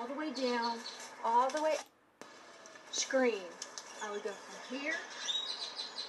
all 0.00 0.06
the 0.06 0.14
way 0.14 0.32
down, 0.32 0.78
all 1.24 1.48
the 1.50 1.62
way 1.62 1.74
screen. 2.90 3.34
I 4.04 4.10
would 4.12 4.22
go 4.22 4.30
from 4.30 4.78
here, 4.78 4.94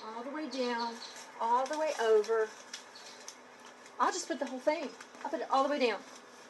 all 0.05 0.23
the 0.23 0.29
way 0.29 0.47
down, 0.49 0.93
all 1.41 1.65
the 1.65 1.77
way 1.77 1.91
over. 2.01 2.47
I'll 3.99 4.11
just 4.11 4.27
put 4.27 4.39
the 4.39 4.45
whole 4.45 4.59
thing. 4.59 4.87
I'll 5.23 5.29
put 5.29 5.41
it 5.41 5.47
all 5.51 5.63
the 5.63 5.69
way 5.69 5.79
down. 5.87 5.99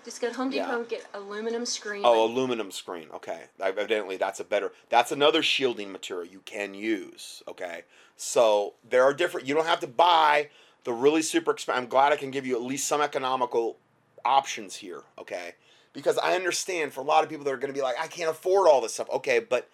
Just 0.06 0.22
go 0.22 0.30
to 0.30 0.36
Home 0.36 0.52
Yeah. 0.52 0.66
Depot 0.66 0.80
and 0.80 0.90
get 0.90 1.06
aluminum 1.14 1.66
screen. 1.66 2.04
Oh, 2.06 2.26
aluminum 2.26 2.72
screen. 2.72 3.10
Okay. 3.14 3.46
Evidently 3.60 4.18
that's 4.18 4.40
a 4.40 4.44
better 4.44 4.72
that's 4.90 5.12
another 5.12 5.44
shielding 5.44 5.92
material 5.92 6.26
you 6.26 6.42
can 6.46 6.74
use, 6.74 7.44
okay? 7.48 7.84
So, 8.16 8.74
there 8.88 9.04
are 9.04 9.14
different 9.14 9.48
you 9.48 9.56
don't 9.56 9.66
have 9.66 9.80
to 9.82 9.88
buy 9.88 10.50
the 10.84 10.94
really 10.94 11.22
super 11.22 11.52
expensive. 11.52 11.84
I'm 11.84 11.90
glad 11.90 12.14
I 12.14 12.16
can 12.16 12.32
give 12.32 12.46
you 12.46 12.56
at 12.56 12.62
least 12.62 12.88
some 12.88 13.02
economical 13.02 13.78
options 14.24 14.78
here, 14.78 15.04
okay? 15.18 15.56
Because 15.92 16.18
I 16.18 16.36
understand 16.36 16.94
for 16.94 17.02
a 17.02 17.04
lot 17.04 17.24
of 17.24 17.30
people 17.30 17.44
that 17.46 17.54
are 17.54 17.58
going 17.58 17.74
to 17.74 17.78
be 17.78 17.84
like 17.84 18.00
I 18.00 18.08
can't 18.08 18.30
afford 18.30 18.68
all 18.68 18.82
this 18.82 18.94
stuff. 18.94 19.10
Okay, 19.10 19.40
but 19.40 19.70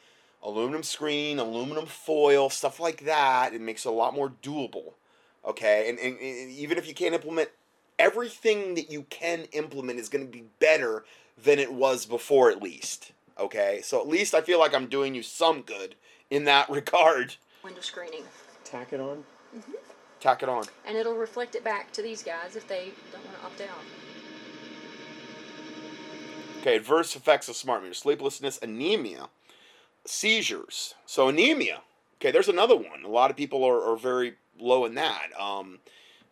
aluminum 0.45 0.83
screen, 0.83 1.39
aluminum 1.39 1.87
foil, 1.87 2.49
stuff 2.49 2.79
like 2.79 3.03
that, 3.05 3.53
it 3.53 3.59
makes 3.59 3.85
it 3.85 3.89
a 3.89 3.91
lot 3.91 4.13
more 4.13 4.31
doable. 4.43 4.93
Okay? 5.43 5.89
And, 5.89 5.99
and, 5.99 6.17
and 6.19 6.51
even 6.51 6.77
if 6.77 6.87
you 6.87 6.93
can't 6.93 7.15
implement 7.15 7.49
everything 7.97 8.75
that 8.75 8.91
you 8.91 9.03
can 9.09 9.45
implement 9.51 9.99
is 9.99 10.07
going 10.07 10.25
to 10.25 10.31
be 10.31 10.45
better 10.59 11.03
than 11.43 11.59
it 11.59 11.73
was 11.73 12.05
before 12.05 12.51
at 12.51 12.61
least. 12.61 13.11
Okay? 13.39 13.81
So 13.83 13.99
at 13.99 14.07
least 14.07 14.35
I 14.35 14.41
feel 14.41 14.59
like 14.59 14.73
I'm 14.73 14.87
doing 14.87 15.15
you 15.15 15.23
some 15.23 15.61
good 15.61 15.95
in 16.29 16.45
that 16.45 16.69
regard. 16.69 17.35
window 17.63 17.81
screening. 17.81 18.23
Tack 18.63 18.93
it 18.93 18.99
on. 18.99 19.23
Mm-hmm. 19.55 19.73
Tack 20.19 20.43
it 20.43 20.49
on. 20.49 20.65
And 20.87 20.97
it'll 20.97 21.17
reflect 21.17 21.55
it 21.55 21.63
back 21.63 21.91
to 21.93 22.01
these 22.01 22.23
guys 22.23 22.55
if 22.55 22.67
they 22.67 22.91
don't 23.11 23.25
want 23.25 23.37
to 23.39 23.45
opt 23.45 23.61
out. 23.61 23.83
Okay, 26.61 26.77
adverse 26.77 27.15
effects 27.15 27.47
of 27.47 27.55
smart 27.55 27.83
meter: 27.83 27.93
sleeplessness, 27.93 28.57
anemia, 28.59 29.29
seizures. 30.05 30.95
So 31.05 31.27
anemia. 31.27 31.81
Okay, 32.15 32.31
there's 32.31 32.47
another 32.47 32.75
one. 32.75 33.03
A 33.03 33.09
lot 33.09 33.29
of 33.29 33.37
people 33.37 33.63
are, 33.63 33.81
are 33.81 33.97
very 33.97 34.35
low 34.59 34.85
in 34.85 34.95
that. 34.95 35.27
Um, 35.39 35.79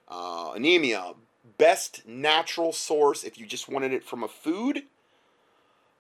uh, 0.07 0.53
anemia. 0.55 1.13
Best 1.57 2.07
natural 2.07 2.71
source 2.71 3.23
if 3.23 3.37
you 3.37 3.45
just 3.45 3.69
wanted 3.69 3.91
it 3.93 4.03
from 4.03 4.23
a 4.23 4.27
food. 4.27 4.83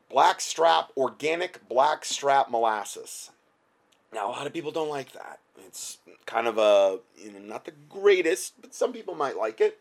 Blackstrap 0.09 0.91
organic 0.95 1.67
blackstrap 1.67 2.49
molasses. 2.49 3.31
Now 4.13 4.29
a 4.29 4.31
lot 4.31 4.47
of 4.47 4.53
people 4.53 4.71
don't 4.71 4.89
like 4.89 5.11
that. 5.13 5.39
It's 5.67 5.97
kind 6.25 6.47
of 6.47 6.57
a 6.57 6.99
you 7.17 7.31
know 7.31 7.39
not 7.39 7.65
the 7.65 7.73
greatest, 7.89 8.61
but 8.61 8.73
some 8.73 8.93
people 8.93 9.15
might 9.15 9.37
like 9.37 9.59
it. 9.59 9.79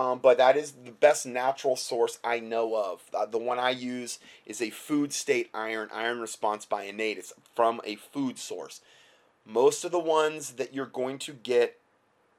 Um, 0.00 0.18
but 0.18 0.38
that 0.38 0.56
is 0.56 0.72
the 0.72 0.92
best 0.92 1.26
natural 1.26 1.76
source 1.76 2.18
I 2.24 2.40
know 2.40 2.74
of. 2.74 3.02
Uh, 3.12 3.26
the 3.26 3.36
one 3.36 3.58
I 3.58 3.68
use 3.68 4.18
is 4.46 4.62
a 4.62 4.70
food 4.70 5.12
state 5.12 5.50
iron, 5.52 5.90
iron 5.92 6.20
response 6.20 6.64
by 6.64 6.84
innate. 6.84 7.18
It's 7.18 7.34
from 7.54 7.82
a 7.84 7.96
food 7.96 8.38
source. 8.38 8.80
Most 9.44 9.84
of 9.84 9.92
the 9.92 9.98
ones 9.98 10.52
that 10.52 10.72
you're 10.72 10.86
going 10.86 11.18
to 11.18 11.34
get 11.34 11.76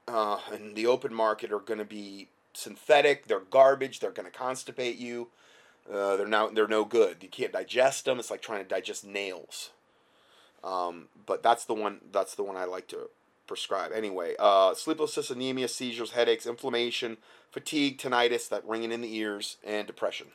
uh, 0.07 0.39
in 0.51 0.73
the 0.73 0.87
open 0.87 1.13
market 1.13 1.51
are 1.51 1.59
going 1.59 1.77
to 1.77 1.85
be 1.85 2.29
synthetic. 2.55 3.27
They're 3.27 3.41
garbage. 3.41 3.99
They're 3.99 4.09
going 4.09 4.31
to 4.31 4.35
constipate 4.35 4.97
you. 4.97 5.27
Uh, 5.87 6.17
they're 6.17 6.27
now 6.27 6.49
they're 6.49 6.67
no 6.67 6.83
good. 6.83 7.17
You 7.21 7.29
can't 7.29 7.53
digest 7.53 8.05
them. 8.05 8.17
It's 8.17 8.31
like 8.31 8.41
trying 8.41 8.63
to 8.63 8.67
digest 8.67 9.05
nails. 9.05 9.69
Um, 10.63 11.09
but 11.27 11.43
that's 11.43 11.65
the 11.65 11.75
one. 11.75 11.99
That's 12.11 12.33
the 12.33 12.43
one 12.43 12.57
I 12.57 12.65
like 12.65 12.87
to 12.87 13.09
prescribe. 13.47 13.91
Anyway, 13.93 14.35
uh, 14.39 14.73
sleeplessness, 14.73 15.29
anemia, 15.29 15.67
seizures, 15.67 16.11
headaches, 16.11 16.45
inflammation, 16.45 17.17
fatigue, 17.51 17.97
tinnitus, 17.97 18.47
that 18.49 18.65
ringing 18.65 18.91
in 18.91 19.01
the 19.01 19.15
ears, 19.15 19.57
and 19.63 19.87
depression. 19.87 20.27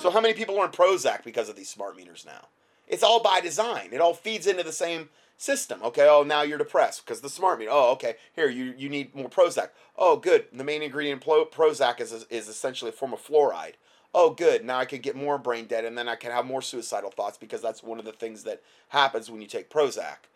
So 0.00 0.10
how 0.10 0.20
many 0.20 0.34
people 0.34 0.58
are 0.58 0.64
on 0.64 0.72
Prozac 0.72 1.24
because 1.24 1.48
of 1.48 1.56
these 1.56 1.70
smart 1.70 1.96
meters 1.96 2.24
now? 2.26 2.48
It's 2.88 3.02
all 3.02 3.22
by 3.22 3.40
design. 3.40 3.90
It 3.92 4.00
all 4.00 4.14
feeds 4.14 4.46
into 4.46 4.64
the 4.64 4.72
same 4.72 5.08
system. 5.36 5.80
Okay, 5.82 6.08
oh 6.08 6.22
now 6.22 6.42
you're 6.42 6.58
depressed 6.58 7.04
because 7.04 7.20
the 7.20 7.28
smart 7.28 7.58
meter. 7.58 7.70
Oh, 7.72 7.92
okay, 7.92 8.16
here 8.34 8.48
you 8.48 8.74
you 8.76 8.88
need 8.88 9.14
more 9.14 9.28
Prozac. 9.28 9.70
Oh, 9.96 10.16
good. 10.16 10.46
The 10.52 10.64
main 10.64 10.82
ingredient 10.82 11.22
in 11.22 11.24
Pro- 11.24 11.46
Prozac 11.46 12.00
is 12.00 12.12
is 12.12 12.48
essentially 12.48 12.90
a 12.90 12.92
form 12.92 13.12
of 13.12 13.24
fluoride. 13.24 13.74
Oh, 14.14 14.30
good. 14.30 14.64
Now 14.64 14.78
I 14.78 14.84
could 14.84 15.02
get 15.02 15.16
more 15.16 15.38
brain 15.38 15.66
dead, 15.66 15.84
and 15.84 15.96
then 15.96 16.08
I 16.08 16.16
can 16.16 16.32
have 16.32 16.44
more 16.44 16.62
suicidal 16.62 17.10
thoughts 17.10 17.38
because 17.38 17.62
that's 17.62 17.82
one 17.82 17.98
of 17.98 18.04
the 18.04 18.12
things 18.12 18.42
that 18.44 18.62
happens 18.88 19.30
when 19.30 19.40
you 19.40 19.46
take 19.46 19.70
Prozac. 19.70 20.28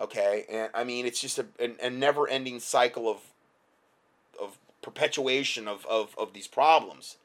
Okay, 0.00 0.46
and 0.48 0.70
I 0.72 0.84
mean 0.84 1.04
it's 1.06 1.20
just 1.20 1.38
a, 1.38 1.46
a, 1.58 1.86
a 1.86 1.90
never-ending 1.90 2.60
cycle 2.60 3.08
of 3.08 3.18
of 4.40 4.56
perpetuation 4.80 5.68
of, 5.68 5.84
of, 5.86 6.14
of 6.16 6.32
these 6.32 6.48
problems. 6.48 7.16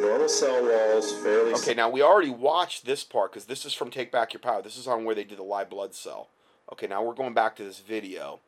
Normal 0.00 0.28
cell 0.28 0.62
walls 0.62 1.12
fairly. 1.22 1.54
Okay, 1.54 1.72
now 1.74 1.88
we 1.88 2.02
already 2.02 2.30
watched 2.30 2.84
this 2.84 3.02
part 3.02 3.32
because 3.32 3.46
this 3.46 3.64
is 3.64 3.72
from 3.72 3.90
Take 3.90 4.12
Back 4.12 4.34
Your 4.34 4.40
Power. 4.40 4.60
This 4.60 4.76
is 4.76 4.86
on 4.86 5.04
where 5.04 5.14
they 5.14 5.24
did 5.24 5.38
the 5.38 5.42
live 5.42 5.70
blood 5.70 5.94
cell. 5.94 6.28
Okay, 6.70 6.86
now 6.86 7.02
we're 7.02 7.14
going 7.14 7.34
back 7.34 7.56
to 7.56 7.64
this 7.64 7.80
video. 7.80 8.40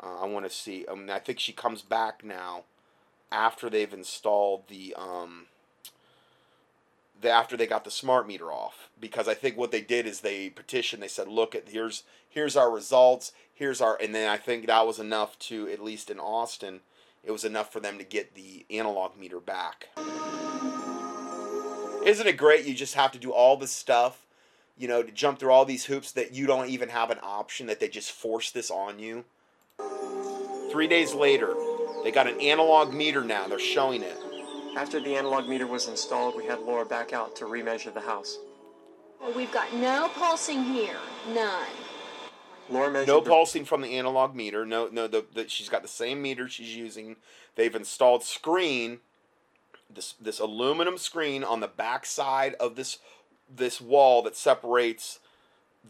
Uh, 0.00 0.22
I 0.22 0.26
want 0.26 0.44
to 0.46 0.50
see. 0.50 0.86
I, 0.90 0.94
mean, 0.94 1.10
I 1.10 1.18
think 1.18 1.40
she 1.40 1.52
comes 1.52 1.82
back 1.82 2.22
now 2.24 2.62
after 3.30 3.68
they've 3.68 3.92
installed 3.92 4.68
the 4.68 4.94
um. 4.96 5.46
The, 7.20 7.30
after 7.30 7.56
they 7.56 7.66
got 7.66 7.82
the 7.82 7.90
smart 7.90 8.28
meter 8.28 8.52
off, 8.52 8.90
because 9.00 9.26
I 9.26 9.34
think 9.34 9.56
what 9.56 9.72
they 9.72 9.80
did 9.80 10.06
is 10.06 10.20
they 10.20 10.50
petitioned. 10.50 11.02
They 11.02 11.08
said, 11.08 11.26
"Look 11.26 11.56
at 11.56 11.68
here's 11.68 12.04
here's 12.28 12.56
our 12.56 12.70
results. 12.70 13.32
Here's 13.52 13.80
our," 13.80 13.98
and 14.00 14.14
then 14.14 14.30
I 14.30 14.36
think 14.36 14.66
that 14.66 14.86
was 14.86 15.00
enough 15.00 15.36
to 15.40 15.68
at 15.68 15.82
least 15.82 16.10
in 16.10 16.20
Austin, 16.20 16.78
it 17.24 17.32
was 17.32 17.44
enough 17.44 17.72
for 17.72 17.80
them 17.80 17.98
to 17.98 18.04
get 18.04 18.34
the 18.34 18.64
analog 18.70 19.18
meter 19.18 19.40
back. 19.40 19.88
Isn't 22.04 22.26
it 22.26 22.36
great? 22.36 22.64
You 22.64 22.74
just 22.74 22.94
have 22.94 23.12
to 23.12 23.18
do 23.18 23.32
all 23.32 23.56
this 23.56 23.72
stuff, 23.72 24.24
you 24.78 24.86
know, 24.86 25.02
to 25.02 25.10
jump 25.10 25.38
through 25.38 25.50
all 25.50 25.64
these 25.64 25.86
hoops 25.86 26.12
that 26.12 26.32
you 26.32 26.46
don't 26.46 26.68
even 26.68 26.88
have 26.88 27.10
an 27.10 27.18
option, 27.22 27.66
that 27.66 27.80
they 27.80 27.88
just 27.88 28.12
force 28.12 28.50
this 28.50 28.70
on 28.70 28.98
you. 28.98 29.24
Three 30.70 30.86
days 30.86 31.12
later, 31.14 31.54
they 32.04 32.10
got 32.10 32.26
an 32.26 32.40
analog 32.40 32.92
meter 32.92 33.22
now. 33.24 33.46
They're 33.48 33.58
showing 33.58 34.02
it. 34.02 34.16
After 34.76 35.00
the 35.00 35.16
analog 35.16 35.48
meter 35.48 35.66
was 35.66 35.88
installed, 35.88 36.36
we 36.36 36.44
had 36.46 36.60
Laura 36.60 36.84
back 36.86 37.12
out 37.12 37.34
to 37.36 37.44
remeasure 37.46 37.92
the 37.92 38.00
house. 38.00 38.38
Well, 39.20 39.32
we've 39.32 39.50
got 39.52 39.72
no 39.74 40.08
pulsing 40.14 40.62
here. 40.62 40.96
None. 41.34 41.66
Laura 42.70 42.90
measured 42.90 43.08
No 43.08 43.20
the- 43.20 43.30
pulsing 43.30 43.64
from 43.64 43.80
the 43.80 43.96
analog 43.96 44.34
meter. 44.34 44.64
No, 44.64 44.88
no. 44.92 45.06
The, 45.08 45.24
the 45.34 45.48
she's 45.48 45.68
got 45.68 45.82
the 45.82 45.88
same 45.88 46.22
meter 46.22 46.48
she's 46.48 46.76
using. 46.76 47.16
They've 47.56 47.74
installed 47.74 48.22
screen, 48.22 49.00
this 49.92 50.12
this 50.20 50.38
aluminum 50.38 50.98
screen 50.98 51.42
on 51.42 51.60
the 51.60 51.66
back 51.68 52.06
side 52.06 52.54
of 52.60 52.76
this 52.76 52.98
this 53.52 53.80
wall 53.80 54.22
that 54.22 54.36
separates 54.36 55.18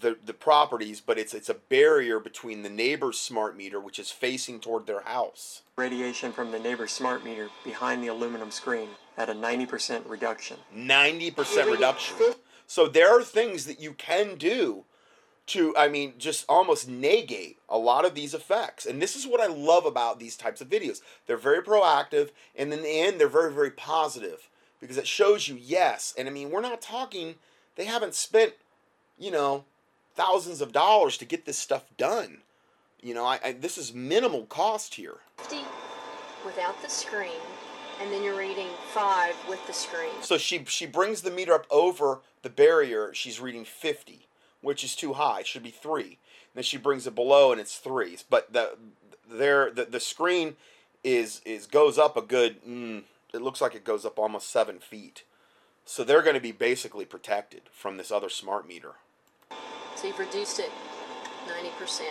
the 0.01 0.16
the 0.25 0.35
properties, 0.35 1.01
but 1.01 1.19
it's 1.19 1.35
it's 1.35 1.49
a 1.49 1.55
barrier 1.55 2.19
between 2.20 2.62
the 2.62 2.70
neighbor's 2.70 3.19
smart 3.19 3.57
meter, 3.57 3.81
which 3.81 3.99
is 3.99 4.11
facing 4.11 4.61
toward 4.61 4.87
their 4.87 5.01
house. 5.03 5.62
radiation 5.77 6.33
from 6.33 6.51
the 6.51 6.59
neighbor's 6.59 6.93
smart 6.93 7.25
meter 7.25 7.49
behind 7.65 8.03
the 8.03 8.09
aluminum 8.09 8.51
screen 8.51 8.89
at 9.16 9.29
a 9.29 9.35
90% 9.35 10.09
reduction. 10.09 10.57
Ninety 10.73 11.31
percent 11.31 11.70
reduction. 11.70 12.16
So 12.66 12.87
there 12.87 13.19
are 13.19 13.23
things 13.23 13.65
that 13.66 13.81
you 13.81 13.93
can 13.95 14.37
do 14.37 14.85
to, 15.49 15.75
I 15.77 15.89
mean, 15.89 16.12
just 16.19 16.45
almost 16.49 16.89
negate 16.89 17.57
a 17.69 17.79
lot 17.79 18.05
of 18.05 18.15
these 18.15 18.35
effects. 18.35 18.85
And 18.85 19.01
this 19.01 19.16
is 19.16 19.27
what 19.27 19.41
I 19.41 19.47
love 19.47 19.87
about 19.87 20.19
these 20.19 20.37
types 20.37 20.61
of 20.61 20.69
videos. 20.69 21.01
They're 21.27 21.39
very 21.39 21.62
proactive, 21.62 22.31
and 22.55 22.73
in 22.73 22.83
the 22.83 22.89
end, 22.89 23.19
they're 23.19 23.29
very, 23.29 23.53
very 23.53 23.70
positive 23.70 24.51
because 24.81 24.99
it 24.99 25.07
shows 25.07 25.49
you, 25.49 25.57
yes. 25.59 26.15
And 26.19 26.29
I 26.29 26.31
mean, 26.31 26.51
we're 26.51 26.61
not 26.61 26.83
talking, 26.83 27.37
they 27.77 27.87
haven't 27.87 28.15
spent, 28.15 28.53
you 29.19 29.31
know, 29.31 29.65
thousands 30.19 30.61
of 30.61 30.73
dollars 30.73 31.16
to 31.16 31.24
get 31.24 31.47
this 31.47 31.57
stuff 31.57 31.85
done. 31.97 32.39
You 33.01 33.15
know, 33.15 33.24
I, 33.24 33.39
I 33.43 33.53
this 33.53 33.78
is 33.78 33.95
minimal 33.95 34.45
cost 34.47 34.97
here. 34.97 35.19
50 35.39 35.59
without 36.45 36.81
the 36.82 36.89
screen, 36.89 37.40
and 38.03 38.12
then 38.12 38.23
you're 38.24 38.36
reading 38.36 38.69
5 38.93 39.35
with 39.49 39.65
the 39.66 39.73
screen. 39.73 40.11
So 40.20 40.36
she 40.36 40.65
she 40.66 40.86
brings 40.86 41.23
the 41.23 41.31
meter 41.31 41.55
up 41.55 41.66
over 41.70 42.20
the 42.43 42.51
barrier. 42.51 43.15
She's 43.15 43.40
reading 43.40 43.65
fifty, 43.65 44.27
which 44.61 44.82
is 44.82 44.97
too 44.97 45.15
high. 45.15 45.40
It 45.40 45.47
should 45.47 45.62
be 45.62 45.70
three. 45.70 46.19
then 46.55 46.65
she 46.65 46.77
brings 46.77 47.07
it 47.07 47.15
below, 47.15 47.53
and 47.53 47.61
it's 47.61 47.77
three. 47.77 48.19
But 48.28 48.53
the 48.53 48.77
there 49.31 49.70
the, 49.70 49.85
the 49.85 50.01
screen 50.01 50.57
is 51.05 51.40
is 51.45 51.66
goes 51.66 51.97
up 51.97 52.16
a 52.16 52.23
good. 52.23 52.65
Mm, 52.65 53.03
it 53.32 53.43
looks 53.43 53.61
like 53.61 53.77
it 53.77 53.85
goes 53.85 54.05
up 54.05 54.19
almost 54.19 54.51
seven 54.51 54.81
feet. 54.81 55.23
So 55.85 56.03
they're 56.03 56.23
going 56.23 56.35
to 56.35 56.40
be 56.40 56.53
basically 56.53 57.05
protected 57.05 57.62
from 57.73 57.97
this 57.97 58.11
other 58.11 58.28
smart 58.28 58.66
meter. 58.66 58.97
So 59.99 60.07
you've 60.07 60.19
reduced 60.20 60.61
it 60.61 60.70
90%. 61.49 62.03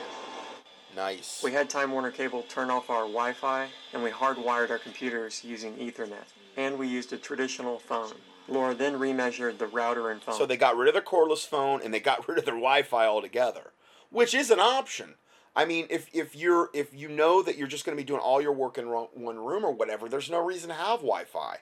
Nice. 0.93 1.41
We 1.41 1.53
had 1.53 1.69
Time 1.69 1.91
Warner 1.91 2.11
Cable 2.11 2.41
turn 2.49 2.69
off 2.69 2.89
our 2.89 3.03
Wi 3.03 3.31
Fi 3.31 3.69
and 3.93 4.03
we 4.03 4.09
hardwired 4.09 4.71
our 4.71 4.77
computers 4.77 5.41
using 5.41 5.73
Ethernet. 5.75 6.25
And 6.57 6.77
we 6.77 6.89
used 6.89 7.13
a 7.13 7.17
traditional 7.17 7.79
phone. 7.79 8.11
Laura 8.49 8.75
then 8.75 8.99
remeasured 8.99 9.57
the 9.57 9.67
router 9.67 10.09
and 10.11 10.21
phone. 10.21 10.35
So 10.35 10.45
they 10.45 10.57
got 10.57 10.75
rid 10.75 10.89
of 10.89 10.95
their 10.95 11.01
cordless 11.01 11.47
phone 11.47 11.81
and 11.81 11.93
they 11.93 12.01
got 12.01 12.27
rid 12.27 12.37
of 12.37 12.43
their 12.43 12.55
Wi-Fi 12.55 13.05
altogether, 13.05 13.71
which 14.09 14.33
is 14.33 14.51
an 14.51 14.59
option. 14.59 15.13
I 15.55 15.63
mean, 15.63 15.87
if 15.89 16.09
if 16.13 16.35
you're 16.35 16.69
if 16.73 16.93
you 16.93 17.07
know 17.07 17.41
that 17.41 17.57
you're 17.57 17.69
just 17.69 17.85
going 17.85 17.97
to 17.97 18.03
be 18.03 18.05
doing 18.05 18.19
all 18.19 18.41
your 18.41 18.51
work 18.51 18.77
in 18.77 18.89
ro- 18.89 19.11
one 19.13 19.37
room 19.37 19.63
or 19.63 19.71
whatever, 19.71 20.09
there's 20.09 20.29
no 20.29 20.43
reason 20.43 20.67
to 20.67 20.75
have 20.75 20.99
Wi-Fi. 20.99 21.59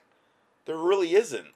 There 0.64 0.76
really 0.76 1.14
isn't. 1.14 1.52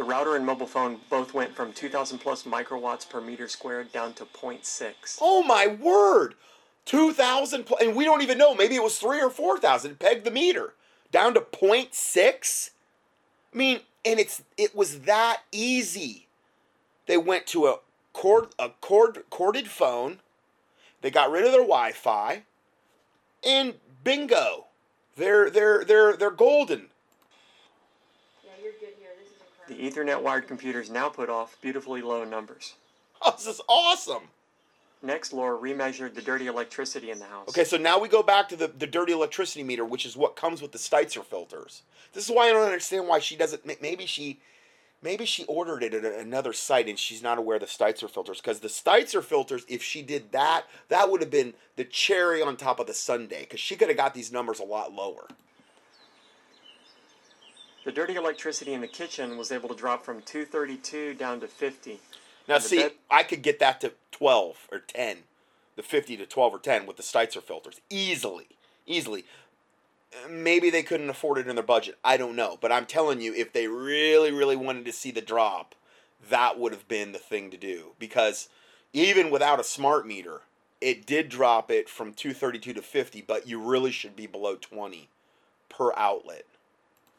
The 0.00 0.04
router 0.04 0.34
and 0.34 0.46
mobile 0.46 0.66
phone 0.66 0.98
both 1.10 1.34
went 1.34 1.54
from 1.54 1.74
2000 1.74 2.16
plus 2.20 2.44
microwatts 2.44 3.06
per 3.06 3.20
meter 3.20 3.46
squared 3.46 3.92
down 3.92 4.14
to 4.14 4.24
0.6. 4.24 5.18
Oh 5.20 5.42
my 5.42 5.66
word, 5.66 6.36
two 6.86 7.12
thousand, 7.12 7.64
pl- 7.64 7.76
and 7.82 7.94
we 7.94 8.06
don't 8.06 8.22
even 8.22 8.38
know. 8.38 8.54
Maybe 8.54 8.76
it 8.76 8.82
was 8.82 8.98
three 8.98 9.20
or 9.20 9.28
four 9.28 9.58
thousand. 9.58 9.98
Peg 9.98 10.24
the 10.24 10.30
meter 10.30 10.72
down 11.12 11.34
to 11.34 11.40
0.6. 11.40 12.70
I 13.52 13.56
mean, 13.56 13.80
and 14.02 14.18
it's 14.18 14.42
it 14.56 14.74
was 14.74 15.00
that 15.00 15.42
easy. 15.52 16.28
They 17.04 17.18
went 17.18 17.46
to 17.48 17.66
a 17.66 17.80
cord 18.14 18.46
a 18.58 18.70
cord 18.80 19.24
corded 19.28 19.68
phone. 19.68 20.20
They 21.02 21.10
got 21.10 21.30
rid 21.30 21.44
of 21.44 21.52
their 21.52 21.60
Wi-Fi, 21.60 22.44
and 23.46 23.74
bingo, 24.02 24.64
they're 25.14 25.50
they're 25.50 25.84
they're 25.84 26.16
they're 26.16 26.30
golden. 26.30 26.86
Yeah, 28.44 28.50
you're 28.62 28.72
good 28.80 28.94
here. 28.98 29.10
This 29.22 29.32
is 29.32 29.42
The 29.70 29.76
Ethernet 29.76 30.20
wired 30.20 30.48
computers 30.48 30.90
now 30.90 31.08
put 31.08 31.30
off 31.30 31.56
beautifully 31.62 32.02
low 32.02 32.24
numbers. 32.24 32.74
Oh, 33.22 33.30
this 33.30 33.46
is 33.46 33.60
awesome. 33.68 34.24
Next, 35.00 35.32
Laura 35.32 35.56
remeasured 35.56 36.14
the 36.14 36.20
dirty 36.20 36.48
electricity 36.48 37.12
in 37.12 37.20
the 37.20 37.24
house. 37.26 37.48
Okay, 37.50 37.62
so 37.62 37.76
now 37.76 37.96
we 37.96 38.08
go 38.08 38.20
back 38.20 38.48
to 38.48 38.56
the, 38.56 38.66
the 38.66 38.86
dirty 38.88 39.12
electricity 39.12 39.62
meter, 39.62 39.84
which 39.84 40.04
is 40.04 40.16
what 40.16 40.34
comes 40.34 40.60
with 40.60 40.72
the 40.72 40.78
Stetzer 40.78 41.24
filters. 41.24 41.82
This 42.12 42.28
is 42.28 42.34
why 42.34 42.48
I 42.48 42.52
don't 42.52 42.64
understand 42.64 43.06
why 43.06 43.20
she 43.20 43.36
doesn't. 43.36 43.64
Maybe 43.80 44.06
she, 44.06 44.40
maybe 45.02 45.24
she 45.24 45.44
ordered 45.44 45.84
it 45.84 45.94
at 45.94 46.04
another 46.14 46.52
site 46.52 46.88
and 46.88 46.98
she's 46.98 47.22
not 47.22 47.38
aware 47.38 47.54
of 47.54 47.60
the 47.60 47.66
Stetzer 47.68 48.10
filters. 48.10 48.40
Because 48.40 48.58
the 48.58 48.66
Stetzer 48.66 49.22
filters, 49.22 49.64
if 49.68 49.84
she 49.84 50.02
did 50.02 50.32
that, 50.32 50.64
that 50.88 51.12
would 51.12 51.20
have 51.20 51.30
been 51.30 51.54
the 51.76 51.84
cherry 51.84 52.42
on 52.42 52.56
top 52.56 52.80
of 52.80 52.88
the 52.88 52.94
sundae. 52.94 53.42
Because 53.42 53.60
she 53.60 53.76
could 53.76 53.86
have 53.86 53.96
got 53.96 54.14
these 54.14 54.32
numbers 54.32 54.58
a 54.58 54.64
lot 54.64 54.92
lower. 54.92 55.28
The 57.84 57.92
dirty 57.92 58.14
electricity 58.14 58.74
in 58.74 58.80
the 58.80 58.86
kitchen 58.86 59.38
was 59.38 59.50
able 59.50 59.68
to 59.70 59.74
drop 59.74 60.04
from 60.04 60.20
232 60.22 61.14
down 61.14 61.40
to 61.40 61.48
50. 61.48 61.98
Now, 62.48 62.58
see, 62.58 62.78
bed- 62.78 62.92
I 63.10 63.22
could 63.22 63.42
get 63.42 63.58
that 63.60 63.80
to 63.80 63.92
twelve 64.10 64.68
or 64.72 64.80
ten, 64.80 65.18
the 65.76 65.82
fifty 65.82 66.16
to 66.16 66.26
twelve 66.26 66.52
or 66.54 66.58
ten 66.58 66.84
with 66.84 66.96
the 66.96 67.02
Stetzer 67.02 67.42
filters 67.42 67.80
easily, 67.88 68.48
easily. 68.86 69.24
Maybe 70.28 70.68
they 70.70 70.82
couldn't 70.82 71.10
afford 71.10 71.38
it 71.38 71.46
in 71.46 71.54
their 71.54 71.64
budget. 71.64 71.96
I 72.04 72.16
don't 72.16 72.34
know, 72.34 72.58
but 72.60 72.72
I'm 72.72 72.86
telling 72.86 73.20
you, 73.20 73.32
if 73.32 73.52
they 73.52 73.68
really, 73.68 74.32
really 74.32 74.56
wanted 74.56 74.84
to 74.86 74.92
see 74.92 75.12
the 75.12 75.20
drop, 75.20 75.76
that 76.28 76.58
would 76.58 76.72
have 76.72 76.88
been 76.88 77.12
the 77.12 77.18
thing 77.18 77.50
to 77.52 77.56
do 77.56 77.92
because 78.00 78.48
even 78.92 79.30
without 79.30 79.60
a 79.60 79.64
smart 79.64 80.06
meter, 80.06 80.40
it 80.80 81.06
did 81.06 81.28
drop 81.28 81.70
it 81.70 81.88
from 81.88 82.12
232 82.12 82.72
to 82.72 82.82
50, 82.82 83.22
but 83.22 83.46
you 83.46 83.60
really 83.60 83.92
should 83.92 84.16
be 84.16 84.26
below 84.26 84.56
20 84.56 85.08
per 85.68 85.92
outlet. 85.96 86.44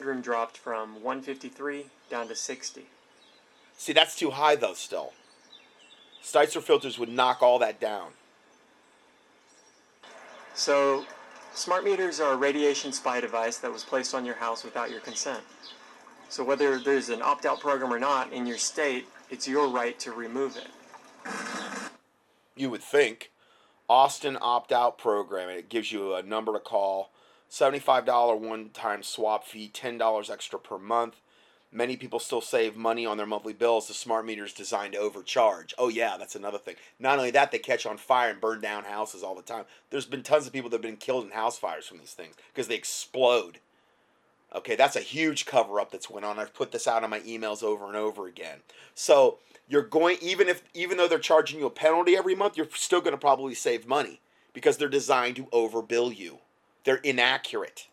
Bedroom 0.02 0.20
dropped 0.20 0.56
from 0.56 0.94
153 1.04 1.86
down 2.10 2.26
to 2.26 2.34
60. 2.34 2.86
See, 3.76 3.92
that's 3.92 4.16
too 4.16 4.30
high 4.30 4.56
though. 4.56 4.74
Still, 4.74 5.12
Stetzer 6.20 6.60
filters 6.60 6.98
would 6.98 7.08
knock 7.08 7.40
all 7.40 7.60
that 7.60 7.78
down. 7.78 8.08
So, 10.54 11.04
smart 11.54 11.84
meters 11.84 12.18
are 12.18 12.32
a 12.32 12.36
radiation 12.36 12.90
spy 12.90 13.20
device 13.20 13.58
that 13.58 13.72
was 13.72 13.84
placed 13.84 14.12
on 14.12 14.26
your 14.26 14.34
house 14.34 14.64
without 14.64 14.90
your 14.90 14.98
consent. 14.98 15.44
So, 16.28 16.42
whether 16.42 16.80
there's 16.80 17.08
an 17.08 17.22
opt 17.22 17.46
out 17.46 17.60
program 17.60 17.94
or 17.94 18.00
not 18.00 18.32
in 18.32 18.44
your 18.44 18.58
state, 18.58 19.06
it's 19.30 19.46
your 19.46 19.68
right 19.68 19.96
to 20.00 20.10
remove 20.10 20.56
it. 20.56 21.30
you 22.56 22.70
would 22.70 22.82
think 22.82 23.30
austin 23.88 24.36
opt-out 24.40 24.98
program 24.98 25.48
and 25.48 25.58
it 25.58 25.68
gives 25.68 25.92
you 25.92 26.14
a 26.14 26.22
number 26.22 26.52
to 26.52 26.58
call 26.58 27.12
$75 27.52 28.40
one-time 28.40 29.02
swap 29.02 29.44
fee 29.44 29.70
$10 29.72 30.30
extra 30.30 30.58
per 30.58 30.78
month 30.78 31.20
many 31.70 31.96
people 31.96 32.18
still 32.18 32.40
save 32.40 32.76
money 32.76 33.04
on 33.04 33.18
their 33.18 33.26
monthly 33.26 33.52
bills 33.52 33.88
the 33.88 33.94
smart 33.94 34.24
meter 34.24 34.44
is 34.46 34.54
designed 34.54 34.94
to 34.94 34.98
overcharge 34.98 35.74
oh 35.76 35.88
yeah 35.88 36.16
that's 36.18 36.34
another 36.34 36.56
thing 36.56 36.76
not 36.98 37.18
only 37.18 37.30
that 37.30 37.52
they 37.52 37.58
catch 37.58 37.84
on 37.84 37.98
fire 37.98 38.30
and 38.30 38.40
burn 38.40 38.60
down 38.60 38.84
houses 38.84 39.22
all 39.22 39.34
the 39.34 39.42
time 39.42 39.64
there's 39.90 40.06
been 40.06 40.22
tons 40.22 40.46
of 40.46 40.52
people 40.52 40.70
that 40.70 40.76
have 40.76 40.82
been 40.82 40.96
killed 40.96 41.24
in 41.24 41.30
house 41.30 41.58
fires 41.58 41.86
from 41.86 41.98
these 41.98 42.14
things 42.14 42.34
because 42.52 42.68
they 42.68 42.74
explode 42.74 43.58
Okay, 44.54 44.76
that's 44.76 44.96
a 44.96 45.00
huge 45.00 45.46
cover 45.46 45.80
up 45.80 45.90
that's 45.90 46.10
went 46.10 46.26
on. 46.26 46.38
I've 46.38 46.52
put 46.52 46.72
this 46.72 46.86
out 46.86 47.02
on 47.02 47.10
my 47.10 47.20
emails 47.20 47.62
over 47.62 47.86
and 47.86 47.96
over 47.96 48.26
again. 48.26 48.58
So 48.94 49.38
you're 49.66 49.82
going 49.82 50.18
even 50.20 50.48
if 50.48 50.62
even 50.74 50.98
though 50.98 51.08
they're 51.08 51.18
charging 51.18 51.58
you 51.58 51.66
a 51.66 51.70
penalty 51.70 52.16
every 52.16 52.34
month, 52.34 52.56
you're 52.56 52.68
still 52.74 53.00
going 53.00 53.12
to 53.12 53.18
probably 53.18 53.54
save 53.54 53.86
money 53.86 54.20
because 54.52 54.76
they're 54.76 54.88
designed 54.88 55.36
to 55.36 55.46
overbill 55.46 56.14
you. 56.14 56.40
They're 56.84 56.96
inaccurate. 56.96 57.86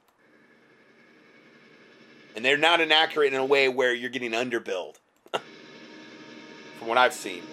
and 2.35 2.43
they're 2.45 2.57
not 2.57 2.79
inaccurate 2.81 3.33
in 3.33 3.39
a 3.39 3.45
way 3.45 3.67
where 3.69 3.93
you're 3.93 4.09
getting 4.09 4.31
underbilled. 4.31 4.95
From 6.79 6.87
what 6.87 6.97
I've 6.97 7.13
seen, 7.13 7.43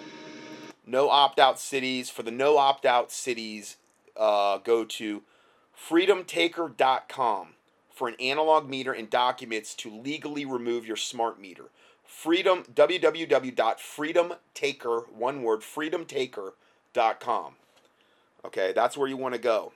no 0.85 1.09
opt 1.09 1.39
out 1.39 1.59
cities. 1.59 2.09
For 2.09 2.23
the 2.23 2.31
no 2.31 2.57
opt 2.57 2.85
out 2.85 3.11
cities, 3.11 3.75
uh, 4.15 4.57
go 4.59 4.85
to 4.85 5.23
freedomtaker.com 5.77 7.47
for 7.89 8.07
an 8.07 8.15
analog 8.19 8.69
meter 8.69 8.93
and 8.93 9.09
documents 9.09 9.73
to 9.75 9.93
legally 9.93 10.45
remove 10.45 10.87
your 10.87 10.97
smart 10.97 11.39
meter. 11.39 11.65
Freedom 12.05 12.63
www.freedomtaker 12.73 15.11
one 15.11 15.43
word 15.43 15.59
freedomtaker.com. 15.61 17.53
Okay, 18.45 18.71
that's 18.73 18.95
where 18.97 19.07
you 19.09 19.17
want 19.17 19.33
to 19.33 19.39
go. 19.39 19.73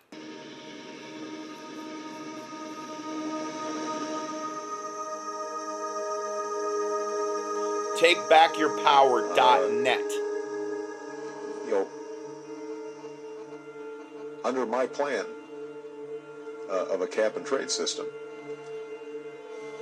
TakeBackYourPower.net. 8.01 9.99
you 11.65 11.69
know, 11.69 11.87
under 14.43 14.65
my 14.65 14.87
plan 14.87 15.23
uh, 16.67 16.85
of 16.87 17.01
a 17.01 17.07
cap 17.07 17.35
and 17.37 17.45
trade 17.45 17.69
system, 17.69 18.07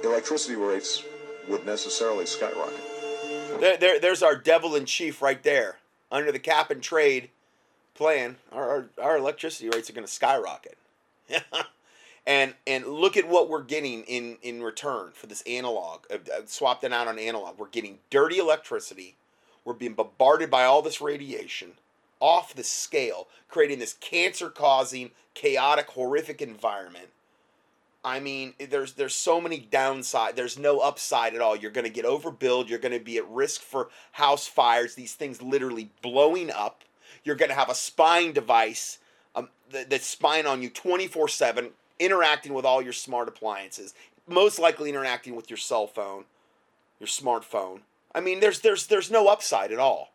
electricity 0.04 0.56
rates 0.56 1.02
would 1.48 1.66
necessarily 1.66 2.26
skyrocket. 2.26 2.84
There, 3.62 3.78
there, 3.78 4.02
there's 4.02 4.22
our 4.22 4.36
devil 4.36 4.76
in 4.76 4.84
chief 4.84 5.22
right 5.22 5.42
there. 5.42 5.78
Under 6.12 6.34
the 6.34 6.40
cap 6.40 6.72
and 6.72 6.84
trade 6.84 7.30
plan, 7.94 8.36
our, 8.52 8.70
our, 8.70 8.90
our 9.02 9.16
electricity 9.18 9.70
rates 9.70 9.90
are 9.90 9.94
going 9.94 10.06
to 10.06 10.12
skyrocket. 10.12 10.78
and 12.26 12.54
and 12.68 12.86
look 12.86 13.18
at 13.18 13.28
what 13.28 13.50
we're 13.50 13.64
getting 13.64 14.04
in, 14.04 14.38
in 14.42 14.62
return 14.64 15.12
for 15.14 15.28
this 15.28 15.44
analog. 15.44 16.02
Uh, 16.12 16.18
uh, 16.34 16.42
swapped 16.46 16.84
it 16.84 16.94
out 16.94 17.08
on 17.08 17.20
analog. 17.20 17.58
We're 17.58 17.68
getting 17.68 18.00
dirty 18.10 18.38
electricity. 18.38 19.16
We're 19.66 19.74
being 19.74 19.94
bombarded 19.94 20.50
by 20.50 20.64
all 20.66 20.82
this 20.82 21.02
radiation 21.02 21.74
off 22.20 22.54
the 22.54 22.64
scale, 22.64 23.28
creating 23.48 23.80
this 23.80 23.94
cancer 23.94 24.50
causing, 24.50 25.12
chaotic, 25.34 25.90
horrific 25.92 26.42
environment. 26.42 27.10
I 28.04 28.20
mean, 28.20 28.54
there's 28.70 28.94
there's 28.94 29.16
so 29.16 29.42
many 29.42 29.60
downside. 29.60 30.36
There's 30.36 30.58
no 30.58 30.80
upside 30.80 31.36
at 31.36 31.42
all. 31.42 31.56
You're 31.56 31.72
going 31.72 31.86
to 31.86 31.92
get 31.92 32.06
overbilled. 32.06 32.70
You're 32.70 32.80
going 32.80 32.98
to 32.98 33.04
be 33.04 33.18
at 33.18 33.30
risk 33.30 33.62
for 33.62 33.90
house 34.14 34.48
fires. 34.48 34.96
These 34.96 35.16
things 35.16 35.42
literally 35.42 35.90
blowing 36.02 36.50
up. 36.50 36.84
You're 37.24 37.36
going 37.36 37.50
to 37.50 37.56
have 37.56 37.70
a 37.70 37.76
spying 37.76 38.32
device 38.32 39.00
um, 39.36 39.50
that, 39.72 39.90
that's 39.90 40.06
spying 40.06 40.46
on 40.46 40.62
you 40.62 40.70
24 40.70 41.28
seven, 41.28 41.72
interacting 42.00 42.54
with 42.54 42.66
all 42.66 42.82
your 42.82 42.94
smart 42.94 43.28
appliances. 43.28 43.94
Most 44.28 44.60
likely 44.60 44.90
interacting 44.90 45.36
with 45.36 45.50
your 45.50 45.58
cell 45.58 45.88
phone, 45.88 46.26
your 47.00 47.08
smartphone. 47.08 47.82
I 48.14 48.22
mean, 48.22 48.40
there's 48.40 48.62
there's 48.62 48.88
there's 48.88 49.12
no 49.12 49.28
upside 49.28 49.72
at 49.72 49.80
all. 49.80 50.12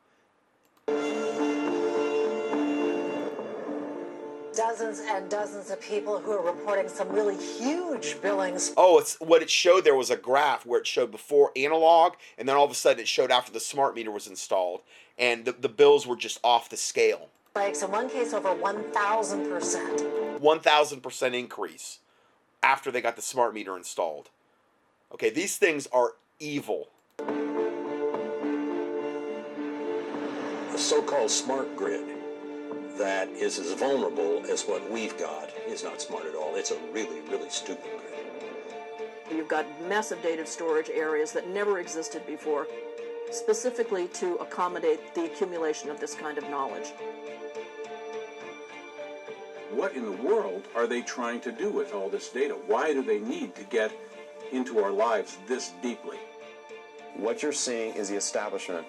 dozens 4.54 5.00
and 5.00 5.28
dozens 5.28 5.70
of 5.70 5.80
people 5.80 6.18
who 6.18 6.32
are 6.32 6.42
reporting 6.42 6.88
some 6.88 7.08
really 7.08 7.36
huge 7.36 8.20
billings. 8.22 8.72
Oh, 8.76 8.98
it's 8.98 9.20
what 9.20 9.42
it 9.42 9.50
showed. 9.50 9.84
There 9.84 9.94
was 9.94 10.10
a 10.10 10.16
graph 10.16 10.64
where 10.64 10.80
it 10.80 10.86
showed 10.86 11.10
before 11.10 11.50
analog, 11.56 12.14
and 12.38 12.48
then 12.48 12.56
all 12.56 12.64
of 12.64 12.70
a 12.70 12.74
sudden 12.74 13.00
it 13.00 13.08
showed 13.08 13.30
after 13.30 13.52
the 13.52 13.60
smart 13.60 13.94
meter 13.94 14.10
was 14.10 14.26
installed, 14.26 14.82
and 15.18 15.44
the, 15.44 15.52
the 15.52 15.68
bills 15.68 16.06
were 16.06 16.16
just 16.16 16.38
off 16.42 16.68
the 16.68 16.76
scale. 16.76 17.28
Spikes 17.50 17.82
in 17.82 17.90
one 17.90 18.08
case 18.08 18.32
over 18.32 18.54
1,000%. 18.54 20.23
One 20.40 20.60
thousand 20.60 21.02
percent 21.02 21.34
increase 21.34 22.00
after 22.62 22.90
they 22.90 23.00
got 23.00 23.16
the 23.16 23.22
smart 23.22 23.54
meter 23.54 23.76
installed. 23.76 24.30
Okay, 25.12 25.30
these 25.30 25.56
things 25.56 25.86
are 25.92 26.14
evil. 26.38 26.88
A 30.72 30.78
so-called 30.78 31.30
smart 31.30 31.76
grid 31.76 32.04
that 32.98 33.28
is 33.28 33.58
as 33.58 33.72
vulnerable 33.74 34.44
as 34.50 34.64
what 34.64 34.90
we've 34.90 35.16
got 35.18 35.50
is 35.66 35.82
not 35.84 36.00
smart 36.00 36.26
at 36.26 36.34
all. 36.34 36.56
It's 36.56 36.72
a 36.72 36.78
really, 36.92 37.20
really 37.30 37.48
stupid 37.48 37.84
grid. 37.84 38.02
You've 39.30 39.48
got 39.48 39.66
massive 39.88 40.22
data 40.22 40.44
storage 40.44 40.90
areas 40.90 41.32
that 41.32 41.48
never 41.48 41.78
existed 41.78 42.26
before, 42.26 42.66
specifically 43.30 44.08
to 44.08 44.34
accommodate 44.36 45.14
the 45.14 45.24
accumulation 45.24 45.90
of 45.90 45.98
this 46.00 46.14
kind 46.14 46.38
of 46.38 46.48
knowledge. 46.50 46.92
What 49.74 49.94
in 49.94 50.04
the 50.04 50.22
world 50.22 50.62
are 50.76 50.86
they 50.86 51.02
trying 51.02 51.40
to 51.42 51.52
do 51.52 51.68
with 51.70 51.92
all 51.92 52.08
this 52.08 52.28
data? 52.28 52.54
Why 52.66 52.92
do 52.92 53.02
they 53.02 53.18
need 53.18 53.54
to 53.56 53.64
get 53.64 53.92
into 54.52 54.78
our 54.78 54.90
lives 54.92 55.36
this 55.48 55.72
deeply? 55.82 56.18
What 57.16 57.42
you're 57.42 57.52
seeing 57.52 57.94
is 57.94 58.08
the 58.08 58.16
establishment 58.16 58.86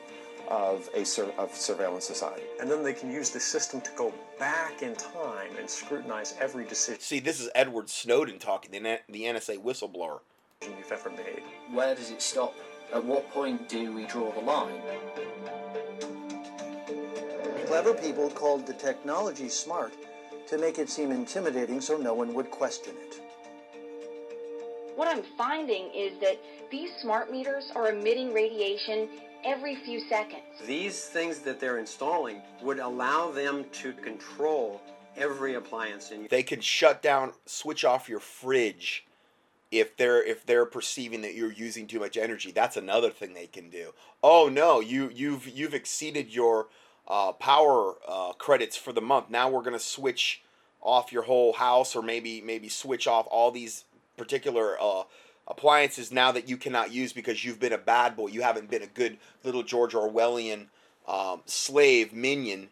of 0.48 0.88
a 0.94 1.04
sur- 1.04 1.34
of 1.40 1.54
surveillance 1.56 2.06
society. 2.06 2.44
And 2.60 2.70
then 2.70 2.84
they 2.84 2.94
can 2.94 3.12
use 3.12 3.32
the 3.32 3.40
system 3.40 3.82
to 3.82 3.92
go 3.96 4.14
back 4.38 4.84
in 4.84 4.96
time 4.96 5.56
and 5.60 5.68
scrutinize 5.68 6.36
every 6.40 6.66
decision 6.66 7.02
See, 7.02 7.20
this 7.20 7.40
is 7.40 7.50
Edward 7.56 7.90
Snowden 7.90 8.38
talking, 8.38 8.72
the, 8.72 8.88
N- 8.90 9.00
the 9.10 9.24
NSA 9.24 9.58
whistleblower. 9.64 10.20
you've 10.62 10.92
ever 10.92 11.10
made. 11.10 11.42
Where 11.72 11.96
does 11.96 12.12
it 12.12 12.22
stop? 12.22 12.54
At 12.94 13.04
what 13.04 13.30
point 13.32 13.68
do 13.68 13.92
we 13.94 14.06
draw 14.06 14.32
the 14.34 14.42
line? 14.42 14.82
Clever 17.66 17.96
people 17.96 18.30
called 18.30 18.68
the 18.68 18.74
technology 18.74 19.50
smart 19.50 19.94
to 20.48 20.58
make 20.58 20.80
it 20.80 20.90
seem 20.90 21.12
intimidating 21.12 21.82
so 21.82 21.98
no 21.98 22.14
one 22.14 22.34
would 22.34 22.52
question 22.52 22.94
it. 22.98 23.22
What 24.96 25.08
I'm 25.08 25.24
finding 25.38 25.92
is 25.94 26.20
that 26.22 26.40
these 26.72 26.90
smart 27.02 27.32
meters 27.32 27.72
are 27.76 27.90
emitting 27.90 28.34
radiation 28.34 29.10
every 29.44 29.76
few 29.84 30.00
seconds. 30.08 30.44
These 30.66 31.06
things 31.06 31.40
that 31.40 31.60
they're 31.60 31.80
installing 31.80 32.42
would 32.62 32.80
allow 32.80 33.30
them 33.32 33.66
to 33.74 33.94
control 33.94 34.82
every 35.18 35.56
appliance 35.56 36.12
in 36.12 36.28
They 36.30 36.44
can 36.44 36.62
shut 36.62 37.02
down, 37.02 37.34
switch 37.46 37.84
off 37.84 38.10
your 38.10 38.20
fridge 38.20 39.06
if 39.72 39.98
they're 39.98 40.24
if 40.24 40.46
they're 40.46 40.66
perceiving 40.66 41.22
that 41.22 41.34
you're 41.36 41.52
using 41.52 41.88
too 41.88 42.00
much 42.00 42.18
energy. 42.18 42.52
That's 42.52 42.78
another 42.78 43.10
thing 43.10 43.34
they 43.34 43.48
can 43.48 43.70
do. 43.70 43.94
Oh 44.24 44.50
no, 44.50 44.80
you 44.80 45.12
you've 45.14 45.48
you've 45.48 45.74
exceeded 45.74 46.34
your 46.34 46.68
uh, 47.08 47.32
power 47.34 47.96
uh, 48.08 48.34
credits 48.34 48.76
for 48.76 48.92
the 48.94 49.02
month. 49.02 49.30
Now 49.30 49.50
we're 49.50 49.62
gonna 49.62 49.80
switch 49.80 50.42
off 50.82 51.12
your 51.12 51.24
whole 51.24 51.54
house, 51.54 51.96
or 51.96 52.02
maybe 52.02 52.42
maybe 52.42 52.70
switch 52.70 53.08
off 53.08 53.28
all 53.30 53.52
these 53.52 53.86
particular 54.18 54.78
uh, 54.80 55.04
appliances 55.48 56.12
now 56.12 56.32
that 56.32 56.50
you 56.50 56.58
cannot 56.58 56.92
use 56.92 57.14
because 57.14 57.44
you've 57.44 57.60
been 57.60 57.74
a 57.74 57.78
bad 57.78 58.16
boy. 58.16 58.28
You 58.28 58.42
haven't 58.42 58.70
been 58.70 58.84
a 58.84 58.88
good 58.88 59.18
little 59.44 59.64
George 59.64 59.94
Orwellian 59.94 60.68
um, 61.08 61.42
slave 61.46 62.14
minion, 62.14 62.70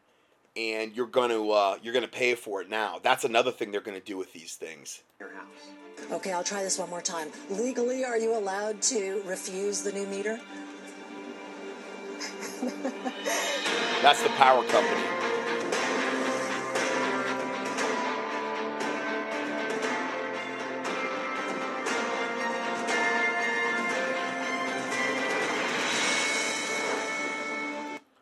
and 0.55 0.95
you're 0.95 1.07
gonna 1.07 1.47
uh, 1.47 1.77
you're 1.81 1.93
gonna 1.93 2.07
pay 2.07 2.35
for 2.35 2.61
it 2.61 2.69
now. 2.69 2.99
That's 3.01 3.23
another 3.23 3.51
thing 3.51 3.71
they're 3.71 3.81
gonna 3.81 3.99
do 3.99 4.17
with 4.17 4.33
these 4.33 4.55
things. 4.55 5.01
Your 5.19 5.33
house. 5.33 6.11
Okay, 6.11 6.33
I'll 6.33 6.43
try 6.43 6.63
this 6.63 6.77
one 6.77 6.89
more 6.89 7.01
time. 7.01 7.29
Legally, 7.49 8.03
are 8.03 8.17
you 8.17 8.35
allowed 8.37 8.81
to 8.83 9.21
refuse 9.25 9.81
the 9.81 9.91
new 9.91 10.05
meter? 10.07 10.39
That's 14.03 14.21
the 14.21 14.27
power 14.31 14.61
company. 14.65 15.01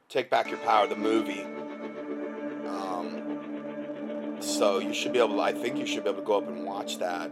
Take 0.08 0.30
Back 0.30 0.52
Your 0.52 0.60
Power, 0.60 0.86
the 0.86 0.96
movie. 0.96 1.42
Um, 2.68 4.38
so 4.40 4.78
you 4.78 4.94
should 4.94 5.14
be 5.14 5.18
able 5.18 5.30
to, 5.38 5.42
I 5.42 5.52
think 5.52 5.80
you 5.80 5.88
should 5.88 6.04
be 6.04 6.12
able 6.12 6.20
to 6.20 6.26
go 6.28 6.38
up 6.38 6.48
and 6.48 6.64
watch 6.64 7.00
that. 7.00 7.32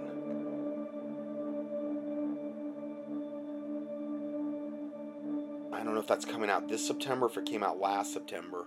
Know 5.99 6.03
if 6.03 6.07
that's 6.07 6.25
coming 6.25 6.49
out 6.49 6.69
this 6.69 6.85
September, 6.85 7.25
if 7.25 7.37
it 7.37 7.45
came 7.45 7.61
out 7.61 7.79
last 7.79 8.13
September. 8.13 8.65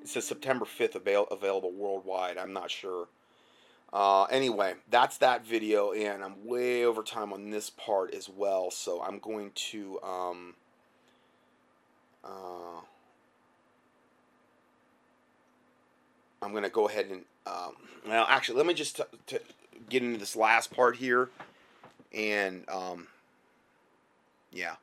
It 0.00 0.08
says 0.08 0.26
September 0.26 0.64
5th 0.64 0.94
avail- 0.94 1.28
available 1.30 1.72
worldwide. 1.72 2.38
I'm 2.38 2.52
not 2.52 2.70
sure. 2.70 3.08
Uh, 3.92 4.24
anyway, 4.24 4.74
that's 4.90 5.18
that 5.18 5.46
video, 5.46 5.92
and 5.92 6.24
I'm 6.24 6.46
way 6.46 6.84
over 6.84 7.02
time 7.02 7.32
on 7.32 7.50
this 7.50 7.70
part 7.70 8.14
as 8.14 8.28
well, 8.28 8.70
so 8.70 9.02
I'm 9.02 9.18
going 9.18 9.52
to. 9.54 10.00
Um, 10.02 10.54
uh, 12.24 12.80
I'm 16.42 16.50
going 16.50 16.64
to 16.64 16.70
go 16.70 16.88
ahead 16.88 17.06
and. 17.10 17.24
Um, 17.46 17.74
well, 18.08 18.26
actually, 18.28 18.56
let 18.56 18.66
me 18.66 18.74
just 18.74 18.96
t- 18.96 19.02
t- 19.26 19.38
get 19.88 20.02
into 20.02 20.18
this 20.18 20.34
last 20.34 20.74
part 20.74 20.96
here. 20.96 21.28
And, 22.12 22.64
um, 22.68 23.08
yeah. 24.50 24.76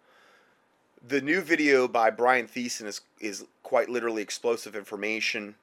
The 1.07 1.21
new 1.21 1.41
video 1.41 1.87
by 1.87 2.11
Brian 2.11 2.47
Thiessen 2.47 2.85
is, 2.85 3.01
is 3.19 3.45
quite 3.63 3.89
literally 3.89 4.21
explosive 4.21 4.75
information. 4.75 5.55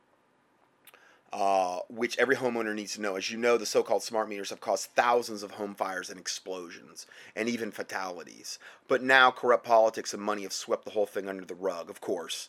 uh, 1.33 1.81
which 1.89 2.17
every 2.19 2.37
homeowner 2.37 2.75
needs 2.75 2.95
to 2.95 3.01
know. 3.01 3.17
As 3.17 3.31
you 3.31 3.37
know, 3.37 3.59
the 3.59 3.67
so 3.67 3.83
called 3.83 4.03
smart 4.03 4.29
meters 4.29 4.51
have 4.51 4.61
caused 4.61 4.91
thousands 4.91 5.43
of 5.43 5.53
home 5.53 5.75
fires 5.75 6.11
and 6.11 6.19
explosions, 6.19 7.07
and 7.37 7.49
even 7.49 7.71
fatalities. 7.71 8.59
But 8.87 9.03
now, 9.03 9.31
corrupt 9.31 9.65
politics 9.65 10.15
and 10.15 10.23
money 10.23 10.43
have 10.43 10.53
swept 10.53 10.85
the 10.85 10.91
whole 10.93 11.07
thing 11.07 11.29
under 11.29 11.45
the 11.45 11.55
rug, 11.55 11.91
of 11.91 12.01
course. 12.01 12.49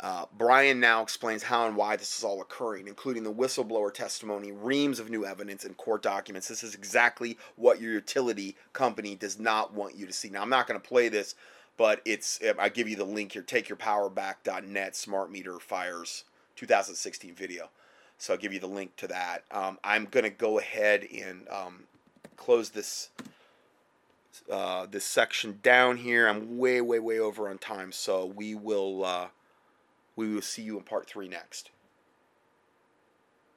Uh, 0.00 0.26
Brian 0.36 0.80
now 0.80 1.02
explains 1.02 1.44
how 1.44 1.66
and 1.66 1.76
why 1.76 1.96
this 1.96 2.18
is 2.18 2.24
all 2.24 2.40
occurring, 2.40 2.88
including 2.88 3.22
the 3.22 3.32
whistleblower 3.32 3.92
testimony, 3.92 4.52
reams 4.52 4.98
of 4.98 5.08
new 5.10 5.24
evidence, 5.24 5.64
and 5.64 5.76
court 5.76 6.02
documents. 6.02 6.48
This 6.48 6.64
is 6.64 6.74
exactly 6.74 7.38
what 7.56 7.80
your 7.80 7.92
utility 7.92 8.56
company 8.72 9.14
does 9.14 9.38
not 9.38 9.72
want 9.72 9.96
you 9.96 10.06
to 10.06 10.12
see. 10.12 10.30
Now, 10.30 10.42
I'm 10.42 10.50
not 10.50 10.66
going 10.66 10.80
to 10.80 10.88
play 10.88 11.08
this, 11.08 11.36
but 11.76 12.00
it's 12.04 12.40
I 12.58 12.68
give 12.68 12.88
you 12.88 12.96
the 12.96 13.04
link 13.04 13.32
here. 13.32 13.42
TakeYourPowerBack.net 13.42 14.96
Smart 14.96 15.30
Meter 15.30 15.58
Fires 15.58 16.24
2016 16.56 17.34
video. 17.34 17.70
So 18.18 18.32
I'll 18.32 18.38
give 18.38 18.52
you 18.52 18.60
the 18.60 18.66
link 18.66 18.94
to 18.96 19.08
that. 19.08 19.44
Um, 19.50 19.78
I'm 19.82 20.06
to 20.24 20.30
go 20.30 20.58
ahead 20.58 21.06
and 21.12 21.48
um, 21.48 21.84
close 22.36 22.70
this 22.70 23.10
uh, 24.50 24.86
this 24.86 25.04
section 25.04 25.60
down 25.62 25.98
here. 25.98 26.28
I'm 26.28 26.58
way, 26.58 26.80
way, 26.80 26.98
way 26.98 27.18
over 27.18 27.48
on 27.48 27.58
time, 27.58 27.92
so 27.92 28.26
we 28.26 28.54
will 28.54 29.04
uh, 29.04 29.28
we 30.16 30.32
will 30.32 30.42
see 30.42 30.62
you 30.62 30.76
in 30.76 30.84
part 30.84 31.06
three 31.06 31.28
next. 31.28 31.70